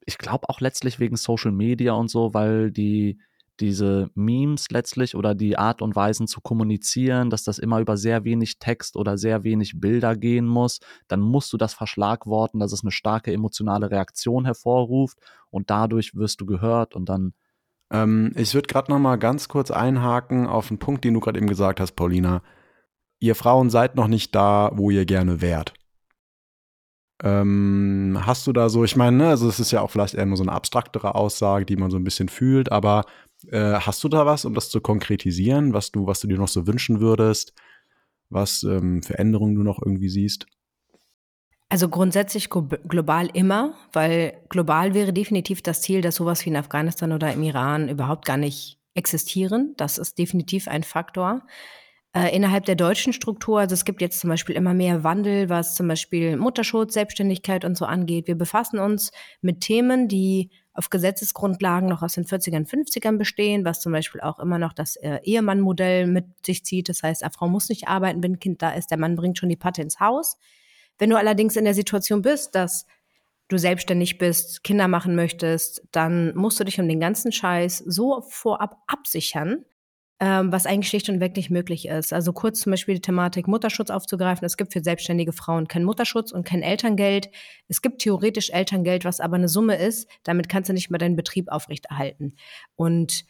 ich 0.05 0.18
glaube 0.18 0.49
auch 0.49 0.61
letztlich 0.61 0.99
wegen 0.99 1.16
Social 1.16 1.53
Media 1.53 1.93
und 1.93 2.11
so, 2.11 2.35
weil 2.35 2.73
die 2.73 3.18
diese 3.61 4.11
Memes 4.14 4.70
letztlich 4.70 5.14
oder 5.14 5.34
die 5.34 5.58
Art 5.58 5.82
und 5.82 5.94
Weisen 5.94 6.26
zu 6.26 6.40
kommunizieren, 6.40 7.30
dass 7.30 7.44
das 7.44 7.58
immer 7.58 7.80
über 7.80 7.96
sehr 7.96 8.24
wenig 8.24 8.58
Text 8.58 8.96
oder 8.96 9.18
sehr 9.18 9.44
wenig 9.44 9.80
Bilder 9.80 10.16
gehen 10.16 10.46
muss, 10.46 10.80
dann 11.08 11.20
musst 11.20 11.52
du 11.52 11.56
das 11.56 11.74
verschlagworten, 11.74 12.61
dass 12.61 12.72
es 12.72 12.82
eine 12.82 12.90
starke 12.90 13.32
emotionale 13.32 13.90
Reaktion 13.90 14.44
hervorruft 14.44 15.18
und 15.50 15.70
dadurch 15.70 16.14
wirst 16.14 16.40
du 16.40 16.46
gehört 16.46 16.94
und 16.96 17.08
dann. 17.08 17.34
Ähm, 17.92 18.32
ich 18.36 18.54
würde 18.54 18.68
gerade 18.68 18.90
noch 18.90 18.98
mal 18.98 19.16
ganz 19.16 19.48
kurz 19.48 19.70
einhaken 19.70 20.46
auf 20.46 20.70
einen 20.70 20.78
Punkt, 20.78 21.04
den 21.04 21.14
du 21.14 21.20
gerade 21.20 21.38
eben 21.38 21.48
gesagt 21.48 21.80
hast, 21.80 21.92
Paulina. 21.92 22.42
Ihr 23.20 23.34
Frauen 23.34 23.68
seid 23.68 23.96
noch 23.96 24.08
nicht 24.08 24.34
da, 24.34 24.70
wo 24.74 24.90
ihr 24.90 25.04
gerne 25.04 25.42
wärt. 25.42 25.74
Ähm, 27.22 28.18
hast 28.24 28.46
du 28.46 28.52
da 28.52 28.70
so, 28.70 28.82
ich 28.82 28.96
meine, 28.96 29.16
ne, 29.16 29.28
also 29.28 29.46
es 29.48 29.61
ist 29.61 29.72
ja 29.72 29.82
auch 29.82 29.90
vielleicht 29.90 30.14
eher 30.14 30.24
nur 30.24 30.38
so 30.38 30.42
eine 30.42 30.52
abstraktere 30.52 31.14
Aussage, 31.14 31.66
die 31.66 31.76
man 31.76 31.90
so 31.90 31.98
ein 31.98 32.04
bisschen 32.04 32.30
fühlt, 32.30 32.72
aber 32.72 33.04
hast 33.53 34.05
du 34.05 34.09
da 34.09 34.26
was, 34.26 34.45
um 34.45 34.55
das 34.55 34.68
zu 34.68 34.80
konkretisieren, 34.80 35.72
was 35.72 35.91
du, 35.91 36.07
was 36.07 36.20
du 36.20 36.28
dir 36.28 36.38
noch 36.38 36.49
so 36.49 36.66
wünschen 36.66 37.01
würdest, 37.01 37.55
was 38.28 38.62
ähm, 38.62 39.03
für 39.03 39.18
Änderungen 39.18 39.55
du 39.55 39.62
noch 39.62 39.80
irgendwie 39.80 40.09
siehst? 40.09 40.47
Also 41.68 41.88
grundsätzlich 41.88 42.51
global 42.51 43.28
immer, 43.32 43.74
weil 43.93 44.34
global 44.49 44.93
wäre 44.93 45.12
definitiv 45.12 45.62
das 45.62 45.82
Ziel, 45.82 46.01
dass 46.01 46.16
sowas 46.16 46.45
wie 46.45 46.51
in 46.51 46.57
Afghanistan 46.57 47.12
oder 47.12 47.32
im 47.32 47.45
Iran 47.45 47.88
überhaupt 47.88 48.24
gar 48.24 48.36
nicht 48.36 48.80
existieren. 48.95 49.74
Das 49.76 49.97
ist 49.97 50.18
definitiv 50.18 50.66
ein 50.66 50.82
Faktor 50.82 51.43
äh, 52.12 52.34
innerhalb 52.34 52.64
der 52.64 52.74
deutschen 52.74 53.12
Struktur. 53.12 53.61
Also 53.61 53.74
es 53.74 53.84
gibt 53.84 54.01
jetzt 54.01 54.18
zum 54.18 54.30
Beispiel 54.30 54.57
immer 54.57 54.74
mehr 54.74 55.05
Wandel, 55.05 55.49
was 55.49 55.76
zum 55.76 55.86
Beispiel 55.86 56.36
Mutterschutz, 56.36 56.95
Selbstständigkeit 56.95 57.64
und 57.64 57.76
so 57.76 57.84
angeht. 57.84 58.26
Wir 58.26 58.36
befassen 58.36 58.80
uns 58.80 59.12
mit 59.41 59.61
Themen, 59.61 60.09
die 60.09 60.51
auf 60.73 60.91
Gesetzesgrundlagen 60.91 61.89
noch 61.89 62.03
aus 62.03 62.14
den 62.14 62.25
40ern, 62.25 62.68
50ern 62.68 63.18
bestehen, 63.18 63.64
was 63.64 63.81
zum 63.81 63.93
Beispiel 63.93 64.21
auch 64.21 64.39
immer 64.39 64.59
noch 64.59 64.73
das 64.73 64.97
äh, 64.97 65.18
Ehemann-Modell 65.25 66.07
mit 66.07 66.27
sich 66.47 66.64
zieht. 66.64 66.89
Das 66.89 67.03
heißt, 67.03 67.23
eine 67.23 67.33
Frau 67.33 67.49
muss 67.49 67.68
nicht 67.68 67.89
arbeiten, 67.89 68.23
wenn 68.23 68.35
ein 68.35 68.41
Kind 68.41 68.62
da 68.62 68.71
ist, 68.71 68.91
der 68.91 68.99
Mann 68.99 69.16
bringt 69.16 69.39
schon 69.39 69.49
die 69.49 69.57
Patte 69.57 69.83
ins 69.83 70.01
Haus. 70.01 70.39
Wenn 70.99 71.11
du 71.11 71.16
allerdings 71.16 71.57
in 71.57 71.64
der 71.64 71.75
Situation 71.75 72.23
bist, 72.23 72.55
dass 72.55 72.87
du 73.49 73.59
selbstständig 73.59 74.18
bist, 74.18 74.62
Kinder 74.62 74.87
machen 74.87 75.16
möchtest, 75.16 75.83
dann 75.91 76.35
musst 76.37 76.61
du 76.61 76.64
dich 76.64 76.81
um 76.81 76.89
den 76.89 77.01
ganzen 77.01 77.33
Scheiß 77.33 77.79
so 77.79 78.23
vorab 78.29 78.77
absichern, 78.87 79.64
ähm, 80.21 80.53
was 80.53 80.66
eigentlich 80.66 80.89
schlicht 80.89 81.09
und 81.09 81.18
weg 81.21 81.35
nicht 81.37 81.51
möglich 81.51 81.89
ist. 81.89 82.12
Also 82.12 82.35
kurz 82.35 82.61
zum 82.61 82.73
Beispiel 82.73 82.95
die 82.95 83.01
Thematik 83.01 83.49
Mutterschutz 83.49 83.89
aufzugreifen. 83.89 84.45
Es 84.45 84.59
gibt 84.59 84.73
für 84.73 84.83
selbstständige 84.83 85.33
Frauen 85.33 85.66
keinen 85.66 85.87
Mutterschutz 85.87 86.31
und 86.31 86.45
kein 86.45 86.62
Elterngeld. 86.62 87.31
Es 87.68 87.81
gibt 87.81 88.03
theoretisch 88.03 88.51
Elterngeld, 88.51 89.07
was 89.07 89.21
aber 89.21 89.37
eine 89.37 89.49
Summe 89.49 89.77
ist. 89.77 90.09
Damit 90.23 90.51
kannst 90.51 90.68
du 90.68 90.75
nicht 90.75 90.91
mehr 90.91 90.99
deinen 90.99 91.16
Betrieb 91.16 91.49
aufrechterhalten. 91.51 92.37
Und 92.77 93.25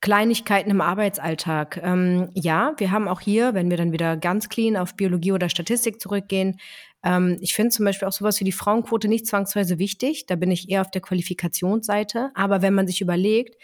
Kleinigkeiten 0.00 0.70
im 0.70 0.80
Arbeitsalltag. 0.80 1.80
Ähm, 1.82 2.28
ja, 2.34 2.74
wir 2.76 2.90
haben 2.90 3.08
auch 3.08 3.20
hier, 3.20 3.54
wenn 3.54 3.70
wir 3.70 3.76
dann 3.76 3.92
wieder 3.92 4.16
ganz 4.16 4.48
clean 4.48 4.76
auf 4.76 4.94
Biologie 4.94 5.32
oder 5.32 5.48
Statistik 5.48 6.00
zurückgehen, 6.00 6.58
Ähm, 7.04 7.38
ich 7.40 7.54
finde 7.54 7.70
zum 7.70 7.84
Beispiel 7.84 8.08
auch 8.08 8.12
sowas 8.12 8.40
wie 8.40 8.44
die 8.44 8.52
Frauenquote 8.52 9.06
nicht 9.08 9.26
zwangsweise 9.26 9.78
wichtig. 9.78 10.26
Da 10.26 10.34
bin 10.34 10.50
ich 10.50 10.68
eher 10.68 10.80
auf 10.80 10.90
der 10.90 11.02
Qualifikationsseite. 11.02 12.30
Aber 12.34 12.62
wenn 12.62 12.74
man 12.74 12.86
sich 12.88 13.00
überlegt, 13.00 13.54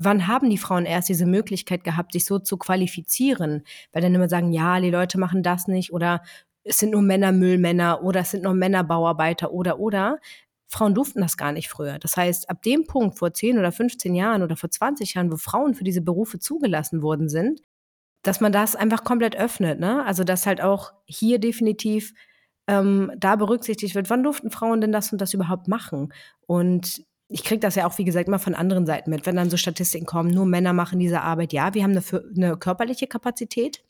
wann 0.00 0.26
haben 0.26 0.50
die 0.50 0.58
Frauen 0.58 0.86
erst 0.86 1.10
diese 1.10 1.26
Möglichkeit 1.26 1.84
gehabt, 1.84 2.12
sich 2.12 2.24
so 2.24 2.38
zu 2.38 2.56
qualifizieren? 2.56 3.62
Weil 3.92 4.02
dann 4.02 4.14
immer 4.14 4.28
sagen, 4.28 4.52
ja, 4.52 4.80
die 4.80 4.90
Leute 4.90 5.18
machen 5.18 5.42
das 5.42 5.68
nicht 5.68 5.92
oder 5.92 6.22
es 6.64 6.78
sind 6.78 6.90
nur 6.90 7.02
Männer 7.02 7.32
Müllmänner 7.32 8.02
oder 8.02 8.20
es 8.20 8.30
sind 8.32 8.42
nur 8.42 8.54
Männer 8.54 8.82
Bauarbeiter 8.82 9.52
oder 9.52 9.78
oder. 9.78 10.18
Frauen 10.66 10.94
durften 10.94 11.20
das 11.20 11.36
gar 11.36 11.52
nicht 11.52 11.68
früher. 11.68 11.98
Das 11.98 12.16
heißt, 12.16 12.48
ab 12.48 12.62
dem 12.62 12.86
Punkt 12.86 13.18
vor 13.18 13.34
10 13.34 13.58
oder 13.58 13.72
15 13.72 14.14
Jahren 14.14 14.42
oder 14.42 14.56
vor 14.56 14.70
20 14.70 15.14
Jahren, 15.14 15.30
wo 15.30 15.36
Frauen 15.36 15.74
für 15.74 15.84
diese 15.84 16.00
Berufe 16.00 16.38
zugelassen 16.38 17.02
worden 17.02 17.28
sind, 17.28 17.60
dass 18.22 18.40
man 18.40 18.52
das 18.52 18.76
einfach 18.76 19.04
komplett 19.04 19.36
öffnet. 19.36 19.80
Ne? 19.80 20.04
Also 20.04 20.24
dass 20.24 20.46
halt 20.46 20.60
auch 20.60 20.92
hier 21.04 21.38
definitiv 21.38 22.14
ähm, 22.68 23.12
da 23.18 23.36
berücksichtigt 23.36 23.94
wird, 23.94 24.10
wann 24.10 24.22
durften 24.22 24.50
Frauen 24.50 24.80
denn 24.80 24.92
das 24.92 25.12
und 25.12 25.20
das 25.20 25.34
überhaupt 25.34 25.66
machen? 25.68 26.12
Und 26.46 27.04
ich 27.32 27.44
kriege 27.44 27.60
das 27.60 27.76
ja 27.76 27.86
auch, 27.86 27.96
wie 27.96 28.04
gesagt, 28.04 28.26
immer 28.26 28.40
von 28.40 28.56
anderen 28.56 28.86
Seiten 28.86 29.08
mit, 29.08 29.24
wenn 29.24 29.36
dann 29.36 29.50
so 29.50 29.56
Statistiken 29.56 30.04
kommen, 30.04 30.30
nur 30.30 30.46
Männer 30.46 30.72
machen 30.72 30.98
diese 30.98 31.20
Arbeit. 31.22 31.52
Ja, 31.52 31.74
wir 31.74 31.84
haben 31.84 31.92
eine, 31.92 32.02
eine 32.36 32.56
körperliche 32.56 33.06
Kapazität, 33.06 33.84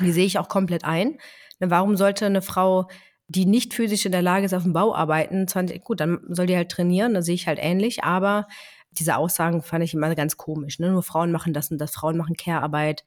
die 0.00 0.10
sehe 0.10 0.26
ich 0.26 0.40
auch 0.40 0.48
komplett 0.48 0.84
ein. 0.84 1.18
Ne, 1.60 1.70
warum 1.70 1.96
sollte 1.96 2.26
eine 2.26 2.42
Frau, 2.42 2.88
die 3.28 3.46
nicht 3.46 3.74
physisch 3.74 4.04
in 4.06 4.12
der 4.12 4.22
Lage 4.22 4.46
ist, 4.46 4.54
auf 4.54 4.64
dem 4.64 4.72
Bau 4.72 4.92
arbeiten, 4.92 5.46
20, 5.46 5.84
gut, 5.84 6.00
dann 6.00 6.20
soll 6.28 6.46
die 6.46 6.56
halt 6.56 6.68
trainieren, 6.68 7.14
da 7.14 7.22
sehe 7.22 7.36
ich 7.36 7.46
halt 7.46 7.60
ähnlich, 7.62 8.02
aber 8.02 8.48
diese 8.90 9.16
Aussagen 9.16 9.62
fand 9.62 9.84
ich 9.84 9.94
immer 9.94 10.12
ganz 10.16 10.36
komisch. 10.36 10.80
Ne? 10.80 10.90
Nur 10.90 11.04
Frauen 11.04 11.30
machen 11.30 11.52
das 11.52 11.70
und 11.70 11.78
das, 11.78 11.92
Frauen 11.92 12.16
machen 12.16 12.36
Care-Arbeit, 12.36 13.04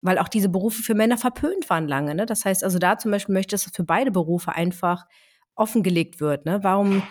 weil 0.00 0.18
auch 0.18 0.28
diese 0.28 0.48
Berufe 0.48 0.82
für 0.82 0.94
Männer 0.94 1.18
verpönt 1.18 1.68
waren 1.68 1.88
lange. 1.88 2.14
Ne? 2.14 2.24
Das 2.24 2.46
heißt 2.46 2.64
also, 2.64 2.78
da 2.78 2.98
zum 2.98 3.10
Beispiel 3.10 3.34
möchte 3.34 3.54
ich, 3.54 3.60
dass 3.60 3.70
das 3.70 3.76
für 3.76 3.84
beide 3.84 4.10
Berufe 4.10 4.52
einfach 4.52 5.06
offengelegt 5.54 6.20
wird. 6.20 6.46
Ne? 6.46 6.60
Warum 6.62 7.02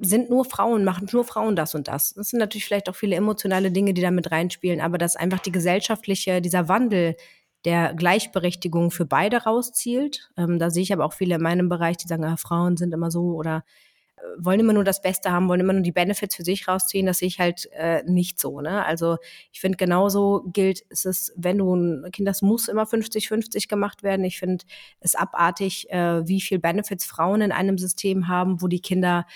sind 0.00 0.30
nur 0.30 0.44
Frauen, 0.44 0.84
machen 0.84 1.08
nur 1.12 1.24
Frauen 1.24 1.56
das 1.56 1.74
und 1.74 1.88
das? 1.88 2.14
Das 2.14 2.28
sind 2.30 2.38
natürlich 2.38 2.64
vielleicht 2.64 2.88
auch 2.88 2.94
viele 2.94 3.16
emotionale 3.16 3.70
Dinge, 3.70 3.94
die 3.94 4.02
da 4.02 4.10
mit 4.10 4.30
reinspielen, 4.30 4.80
aber 4.80 4.98
dass 4.98 5.16
einfach 5.16 5.40
die 5.40 5.52
gesellschaftliche, 5.52 6.40
dieser 6.40 6.68
Wandel 6.68 7.16
der 7.64 7.94
Gleichberechtigung 7.94 8.90
für 8.90 9.04
beide 9.04 9.38
rauszielt. 9.38 10.30
Ähm, 10.36 10.58
da 10.58 10.70
sehe 10.70 10.82
ich 10.82 10.92
aber 10.92 11.04
auch 11.04 11.12
viele 11.12 11.36
in 11.36 11.42
meinem 11.42 11.68
Bereich, 11.68 11.96
die 11.96 12.08
sagen, 12.08 12.24
ah, 12.24 12.36
Frauen 12.36 12.76
sind 12.76 12.94
immer 12.94 13.10
so 13.10 13.34
oder 13.34 13.64
äh, 14.16 14.20
wollen 14.38 14.60
immer 14.60 14.72
nur 14.72 14.84
das 14.84 15.02
Beste 15.02 15.32
haben, 15.32 15.48
wollen 15.48 15.60
immer 15.60 15.72
nur 15.72 15.82
die 15.82 15.92
Benefits 15.92 16.36
für 16.36 16.44
sich 16.44 16.68
rausziehen. 16.68 17.06
Das 17.06 17.18
sehe 17.18 17.28
ich 17.28 17.40
halt 17.40 17.68
äh, 17.72 18.04
nicht 18.04 18.38
so. 18.38 18.60
Ne? 18.60 18.84
Also 18.86 19.16
ich 19.52 19.60
finde, 19.60 19.76
genauso 19.76 20.44
gilt 20.52 20.84
es, 20.88 21.04
ist, 21.04 21.32
wenn 21.36 21.58
du 21.58 21.74
ein 21.74 22.10
Kind, 22.12 22.28
das 22.28 22.42
muss 22.42 22.68
immer 22.68 22.84
50-50 22.84 23.68
gemacht 23.68 24.04
werden. 24.04 24.24
Ich 24.24 24.38
finde 24.38 24.64
es 25.00 25.16
abartig, 25.16 25.90
äh, 25.90 26.26
wie 26.28 26.40
viel 26.40 26.60
Benefits 26.60 27.04
Frauen 27.06 27.40
in 27.40 27.52
einem 27.52 27.76
System 27.76 28.28
haben, 28.28 28.62
wo 28.62 28.68
die 28.68 28.80
Kinder 28.80 29.26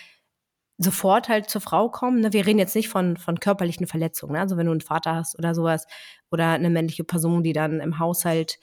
sofort 0.79 1.29
halt 1.29 1.49
zur 1.49 1.61
Frau 1.61 1.89
kommen. 1.89 2.21
Ne? 2.21 2.33
Wir 2.33 2.47
reden 2.47 2.59
jetzt 2.59 2.75
nicht 2.75 2.89
von, 2.89 3.17
von 3.17 3.41
körperlichen 3.41 3.87
Verletzungen. 3.87 4.35
Ne? 4.35 4.41
Also 4.41 4.57
wenn 4.57 4.67
du 4.67 4.73
einen 4.73 4.81
Vater 4.81 5.15
hast 5.15 5.39
oder 5.39 5.55
sowas 5.55 5.87
oder 6.31 6.51
eine 6.51 6.71
männliche 6.71 7.05
Person, 7.05 7.43
die 7.43 7.53
dann 7.53 7.81
im 7.81 7.99
Haushalt 7.99 8.59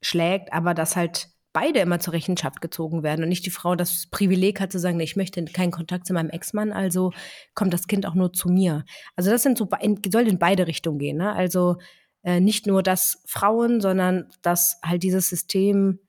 schlägt, 0.00 0.52
aber 0.52 0.74
dass 0.74 0.96
halt 0.96 1.28
beide 1.52 1.78
immer 1.78 2.00
zur 2.00 2.12
Rechenschaft 2.12 2.60
gezogen 2.60 3.02
werden 3.02 3.22
und 3.22 3.28
nicht 3.28 3.46
die 3.46 3.50
Frau 3.50 3.76
das 3.76 4.08
Privileg 4.10 4.60
hat 4.60 4.72
zu 4.72 4.78
sagen, 4.78 4.98
ich 5.00 5.16
möchte 5.16 5.44
keinen 5.44 5.70
Kontakt 5.70 6.06
zu 6.06 6.12
meinem 6.12 6.30
Ex-Mann, 6.30 6.72
also 6.72 7.12
kommt 7.54 7.72
das 7.72 7.86
Kind 7.86 8.06
auch 8.06 8.14
nur 8.14 8.32
zu 8.32 8.48
mir. 8.48 8.84
Also 9.14 9.30
das 9.30 9.44
sind 9.44 9.56
so, 9.56 9.68
soll 10.12 10.28
in 10.28 10.38
beide 10.38 10.66
Richtungen 10.66 10.98
gehen. 10.98 11.18
Ne? 11.18 11.32
Also 11.32 11.76
äh, 12.24 12.40
nicht 12.40 12.66
nur 12.66 12.82
das 12.82 13.22
Frauen, 13.26 13.80
sondern 13.80 14.28
dass 14.42 14.80
halt 14.84 15.04
dieses 15.04 15.28
System 15.28 16.00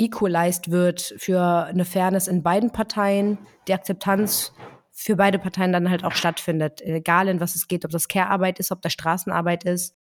equalized 0.00 0.70
wird 0.70 1.14
für 1.18 1.66
eine 1.66 1.84
Fairness 1.84 2.26
in 2.26 2.42
beiden 2.42 2.70
Parteien, 2.72 3.38
die 3.68 3.74
Akzeptanz 3.74 4.52
für 4.90 5.16
beide 5.16 5.38
Parteien 5.38 5.72
dann 5.72 5.90
halt 5.90 6.04
auch 6.04 6.12
stattfindet. 6.12 6.80
Egal 6.82 7.28
in 7.28 7.40
was 7.40 7.54
es 7.54 7.68
geht, 7.68 7.84
ob 7.84 7.90
das 7.90 8.08
Care-Arbeit 8.08 8.58
ist, 8.58 8.72
ob 8.72 8.82
das 8.82 8.92
Straßenarbeit 8.92 9.64
ist. 9.64 9.94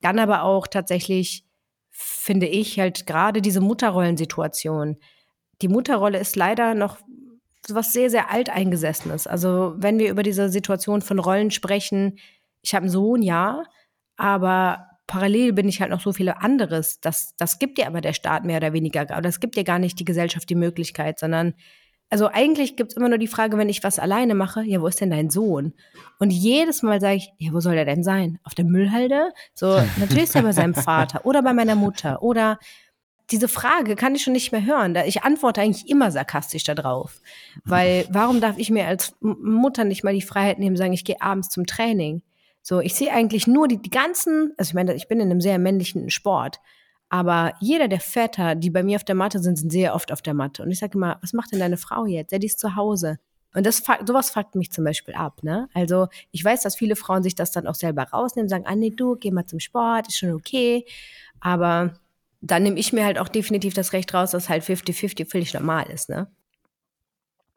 Dann 0.00 0.18
aber 0.18 0.42
auch 0.42 0.66
tatsächlich, 0.66 1.44
finde 1.90 2.46
ich, 2.46 2.78
halt 2.78 3.06
gerade 3.06 3.42
diese 3.42 3.60
Mutterrollensituation. 3.60 4.96
Die 5.62 5.68
Mutterrolle 5.68 6.18
ist 6.18 6.36
leider 6.36 6.74
noch 6.74 6.98
was 7.68 7.92
sehr, 7.92 8.10
sehr 8.10 8.30
alteingesessenes. 8.30 9.26
Also 9.26 9.74
wenn 9.76 9.98
wir 9.98 10.10
über 10.10 10.22
diese 10.22 10.48
Situation 10.48 11.00
von 11.02 11.18
Rollen 11.18 11.50
sprechen, 11.50 12.18
ich 12.62 12.74
habe 12.74 12.84
einen 12.84 12.90
Sohn, 12.90 13.22
ja, 13.22 13.64
aber 14.16 14.86
parallel 15.06 15.52
bin 15.52 15.68
ich 15.68 15.80
halt 15.80 15.90
noch 15.90 16.00
so 16.00 16.12
viele 16.12 16.40
anderes. 16.40 17.00
Das, 17.00 17.34
das 17.36 17.58
gibt 17.58 17.78
dir 17.78 17.86
aber 17.86 18.00
der 18.00 18.12
Staat 18.12 18.44
mehr 18.44 18.58
oder 18.58 18.72
weniger. 18.72 19.02
Aber 19.02 19.22
das 19.22 19.40
gibt 19.40 19.56
dir 19.56 19.64
gar 19.64 19.78
nicht 19.78 19.98
die 19.98 20.04
Gesellschaft 20.04 20.48
die 20.48 20.54
Möglichkeit, 20.54 21.18
sondern 21.18 21.54
also 22.08 22.28
eigentlich 22.28 22.76
gibt 22.76 22.92
es 22.92 22.96
immer 22.96 23.08
nur 23.08 23.18
die 23.18 23.26
Frage, 23.26 23.58
wenn 23.58 23.68
ich 23.68 23.82
was 23.82 23.98
alleine 23.98 24.34
mache, 24.34 24.62
ja, 24.62 24.80
wo 24.80 24.86
ist 24.86 25.00
denn 25.00 25.10
dein 25.10 25.28
Sohn? 25.28 25.72
Und 26.20 26.30
jedes 26.30 26.82
Mal 26.82 27.00
sage 27.00 27.16
ich, 27.16 27.32
ja, 27.38 27.52
wo 27.52 27.58
soll 27.60 27.74
der 27.74 27.84
denn 27.84 28.04
sein? 28.04 28.38
Auf 28.44 28.54
der 28.54 28.64
Müllhalde? 28.64 29.32
So, 29.54 29.66
natürlich 29.98 30.24
ist 30.24 30.36
er 30.36 30.42
bei 30.42 30.52
seinem 30.52 30.74
Vater 30.74 31.26
oder 31.26 31.42
bei 31.42 31.52
meiner 31.52 31.74
Mutter. 31.74 32.22
Oder 32.22 32.58
diese 33.30 33.48
Frage 33.48 33.96
kann 33.96 34.14
ich 34.14 34.22
schon 34.22 34.34
nicht 34.34 34.52
mehr 34.52 34.64
hören. 34.64 34.94
Ich 35.06 35.24
antworte 35.24 35.60
eigentlich 35.60 35.88
immer 35.88 36.12
sarkastisch 36.12 36.62
darauf. 36.62 37.20
Weil 37.64 38.06
warum 38.08 38.40
darf 38.40 38.56
ich 38.56 38.70
mir 38.70 38.86
als 38.86 39.16
Mutter 39.20 39.82
nicht 39.82 40.04
mal 40.04 40.14
die 40.14 40.22
Freiheit 40.22 40.60
nehmen, 40.60 40.76
sagen, 40.76 40.92
ich 40.92 41.04
gehe 41.04 41.20
abends 41.20 41.48
zum 41.48 41.66
Training? 41.66 42.22
So, 42.68 42.80
ich 42.80 42.96
sehe 42.96 43.12
eigentlich 43.12 43.46
nur 43.46 43.68
die, 43.68 43.80
die 43.80 43.90
ganzen, 43.90 44.52
also 44.56 44.70
ich 44.70 44.74
meine, 44.74 44.92
ich 44.94 45.06
bin 45.06 45.20
in 45.20 45.30
einem 45.30 45.40
sehr 45.40 45.56
männlichen 45.56 46.10
Sport. 46.10 46.58
Aber 47.08 47.52
jeder 47.60 47.86
der 47.86 48.00
Väter, 48.00 48.56
die 48.56 48.70
bei 48.70 48.82
mir 48.82 48.96
auf 48.96 49.04
der 49.04 49.14
Matte 49.14 49.38
sind, 49.38 49.54
sind 49.56 49.70
sehr 49.70 49.94
oft 49.94 50.10
auf 50.10 50.20
der 50.20 50.34
Matte. 50.34 50.64
Und 50.64 50.72
ich 50.72 50.80
sage 50.80 50.98
immer, 50.98 51.16
was 51.20 51.32
macht 51.32 51.52
denn 51.52 51.60
deine 51.60 51.76
Frau 51.76 52.06
jetzt? 52.06 52.32
Ja, 52.32 52.40
die 52.40 52.48
ist 52.48 52.58
zu 52.58 52.74
Hause. 52.74 53.18
Und 53.54 53.66
das 53.66 53.84
sowas 54.04 54.30
fuckt 54.30 54.56
mich 54.56 54.72
zum 54.72 54.82
Beispiel 54.82 55.14
ab. 55.14 55.44
Ne? 55.44 55.68
Also 55.74 56.08
ich 56.32 56.44
weiß, 56.44 56.62
dass 56.62 56.74
viele 56.74 56.96
Frauen 56.96 57.22
sich 57.22 57.36
das 57.36 57.52
dann 57.52 57.68
auch 57.68 57.76
selber 57.76 58.02
rausnehmen, 58.02 58.48
sagen, 58.48 58.64
ah 58.66 58.74
nee, 58.74 58.90
du, 58.90 59.14
geh 59.14 59.30
mal 59.30 59.46
zum 59.46 59.60
Sport, 59.60 60.08
ist 60.08 60.18
schon 60.18 60.32
okay. 60.32 60.86
Aber 61.38 61.94
dann 62.40 62.64
nehme 62.64 62.80
ich 62.80 62.92
mir 62.92 63.04
halt 63.04 63.20
auch 63.20 63.28
definitiv 63.28 63.74
das 63.74 63.92
Recht 63.92 64.12
raus, 64.12 64.32
dass 64.32 64.48
halt 64.48 64.64
50-50 64.64 65.30
völlig 65.30 65.54
normal 65.54 65.88
ist. 65.88 66.08
Ne? 66.08 66.26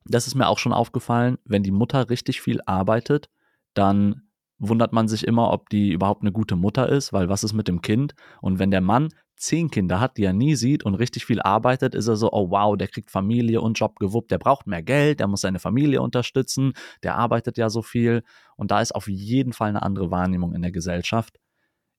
Das 0.06 0.28
ist 0.28 0.36
mir 0.36 0.50
auch 0.50 0.60
schon 0.60 0.72
aufgefallen, 0.72 1.40
wenn 1.46 1.64
die 1.64 1.72
Mutter 1.72 2.12
richtig 2.12 2.42
viel 2.42 2.62
arbeitet, 2.68 3.32
dann 3.74 4.29
wundert 4.60 4.94
man 4.94 5.08
sich 5.08 5.26
immer, 5.26 5.52
ob 5.52 5.70
die 5.70 5.92
überhaupt 5.92 6.22
eine 6.22 6.32
gute 6.32 6.56
Mutter 6.56 6.90
ist, 6.90 7.14
weil 7.14 7.30
was 7.30 7.44
ist 7.44 7.54
mit 7.54 7.68
dem 7.68 7.82
Kind? 7.82 8.14
Und 8.42 8.60
wenn 8.60 8.72
der 8.72 8.82
Mann 8.82 9.10
zehn 9.38 9.72
Kinder 9.72 10.02
hat, 10.02 10.18
die 10.18 10.26
er 10.26 10.34
nie 10.34 10.56
sieht 10.56 10.84
und 10.84 10.96
richtig 10.96 11.26
viel 11.26 11.42
arbeitet, 11.42 11.96
ist 11.96 12.08
er 12.08 12.18
so, 12.18 12.32
oh 12.34 12.52
wow, 12.52 12.76
der 12.76 12.90
kriegt 12.90 13.10
Familie 13.10 13.62
und 13.62 13.80
Job 13.80 13.98
gewuppt, 13.98 14.32
der 14.32 14.38
braucht 14.38 14.68
mehr 14.68 14.84
Geld, 14.84 15.22
der 15.22 15.28
muss 15.28 15.42
seine 15.42 15.60
Familie 15.60 16.02
unterstützen, 16.02 16.74
der 17.04 17.16
arbeitet 17.16 17.58
ja 17.58 17.70
so 17.70 17.82
viel 17.82 18.24
und 18.58 18.72
da 18.72 18.82
ist 18.82 18.94
auf 18.94 19.08
jeden 19.08 19.54
Fall 19.54 19.70
eine 19.70 19.82
andere 19.82 20.12
Wahrnehmung 20.12 20.54
in 20.54 20.62
der 20.62 20.72
Gesellschaft. 20.72 21.40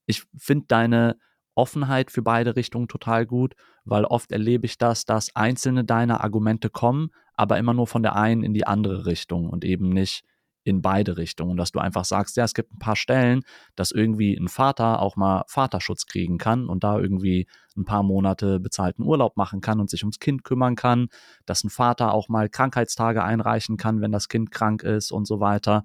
Ich 0.06 0.24
finde 0.36 0.66
deine 0.68 1.16
Offenheit 1.54 2.10
für 2.10 2.22
beide 2.22 2.56
Richtungen 2.56 2.88
total 2.88 3.26
gut, 3.26 3.54
weil 3.84 4.04
oft 4.04 4.32
erlebe 4.32 4.66
ich 4.66 4.76
das, 4.76 5.04
dass 5.04 5.34
einzelne 5.34 5.84
deiner 5.84 6.22
Argumente 6.22 6.68
kommen, 6.68 7.10
aber 7.34 7.58
immer 7.58 7.74
nur 7.74 7.86
von 7.86 8.02
der 8.02 8.16
einen 8.16 8.42
in 8.42 8.52
die 8.52 8.66
andere 8.66 9.06
Richtung 9.06 9.48
und 9.48 9.64
eben 9.64 9.88
nicht 9.88 10.24
in 10.70 10.82
beide 10.82 11.16
Richtungen, 11.16 11.56
dass 11.56 11.72
du 11.72 11.78
einfach 11.80 12.04
sagst, 12.04 12.36
ja, 12.36 12.44
es 12.44 12.54
gibt 12.54 12.72
ein 12.72 12.78
paar 12.78 12.96
Stellen, 12.96 13.42
dass 13.76 13.90
irgendwie 13.90 14.34
ein 14.34 14.48
Vater 14.48 15.00
auch 15.02 15.16
mal 15.16 15.44
Vaterschutz 15.48 16.06
kriegen 16.06 16.38
kann 16.38 16.68
und 16.68 16.84
da 16.84 16.98
irgendwie 16.98 17.46
ein 17.76 17.84
paar 17.84 18.02
Monate 18.02 18.60
bezahlten 18.60 19.02
Urlaub 19.02 19.36
machen 19.36 19.60
kann 19.60 19.80
und 19.80 19.90
sich 19.90 20.02
ums 20.02 20.18
Kind 20.18 20.44
kümmern 20.44 20.76
kann, 20.76 21.08
dass 21.44 21.64
ein 21.64 21.70
Vater 21.70 22.14
auch 22.14 22.28
mal 22.28 22.48
Krankheitstage 22.48 23.22
einreichen 23.22 23.76
kann, 23.76 24.00
wenn 24.00 24.12
das 24.12 24.28
Kind 24.28 24.50
krank 24.50 24.82
ist 24.82 25.12
und 25.12 25.26
so 25.26 25.40
weiter. 25.40 25.84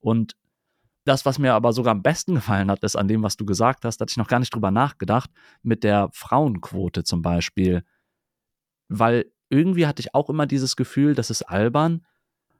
Und 0.00 0.36
das, 1.04 1.24
was 1.24 1.38
mir 1.38 1.54
aber 1.54 1.72
sogar 1.72 1.92
am 1.92 2.02
besten 2.02 2.34
gefallen 2.34 2.70
hat, 2.70 2.82
ist 2.82 2.96
an 2.96 3.08
dem, 3.08 3.22
was 3.22 3.36
du 3.36 3.46
gesagt 3.46 3.84
hast, 3.84 3.98
da 3.98 4.02
hatte 4.02 4.10
ich 4.10 4.16
noch 4.16 4.28
gar 4.28 4.40
nicht 4.40 4.54
drüber 4.54 4.70
nachgedacht, 4.70 5.30
mit 5.62 5.84
der 5.84 6.08
Frauenquote 6.12 7.04
zum 7.04 7.22
Beispiel. 7.22 7.84
Weil 8.88 9.26
irgendwie 9.48 9.86
hatte 9.86 10.00
ich 10.00 10.14
auch 10.14 10.28
immer 10.28 10.46
dieses 10.46 10.74
Gefühl, 10.74 11.14
das 11.14 11.30
ist 11.30 11.42
albern, 11.42 12.04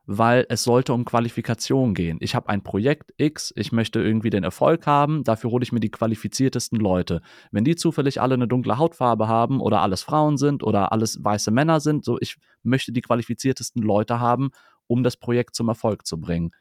weil 0.07 0.47
es 0.49 0.63
sollte 0.63 0.93
um 0.93 1.05
Qualifikation 1.05 1.93
gehen. 1.93 2.19
Ich 2.21 2.37
habe 2.37 2.49
ein 2.49 2.63
Projekt 2.63 3.13
X, 3.17 3.53
ich 3.57 3.73
möchte 3.73 4.01
irgendwie 4.01 4.31
den 4.31 4.45
Erfolg 4.45 4.87
haben, 4.87 5.25
dafür 5.25 5.51
hole 5.51 5.65
ich 5.65 5.73
mir 5.73 5.81
die 5.81 5.91
qualifiziertesten 5.91 6.79
Leute. 6.79 7.21
Wenn 7.51 7.65
die 7.65 7.75
zufällig 7.75 8.21
alle 8.21 8.35
eine 8.35 8.47
dunkle 8.47 8.79
Hautfarbe 8.79 9.27
haben 9.27 9.61
oder 9.61 9.83
alles 9.83 10.05
Frauen 10.05 10.37
sind 10.37 10.63
oder 10.63 10.93
alles 10.93 11.23
weiße 11.23 11.51
Männer 11.51 11.81
sind, 11.81 12.05
so 12.05 12.19
ich 12.21 12.37
möchte 12.63 12.93
die 12.93 13.03
qualifiziertesten 13.03 13.83
Leute 13.83 14.21
haben, 14.21 14.51
um 14.87 15.03
das 15.03 15.17
Projekt 15.17 15.57
zum 15.57 15.69
Erfolg 15.69 16.07
zu 16.07 16.21
bringen. 16.21 16.53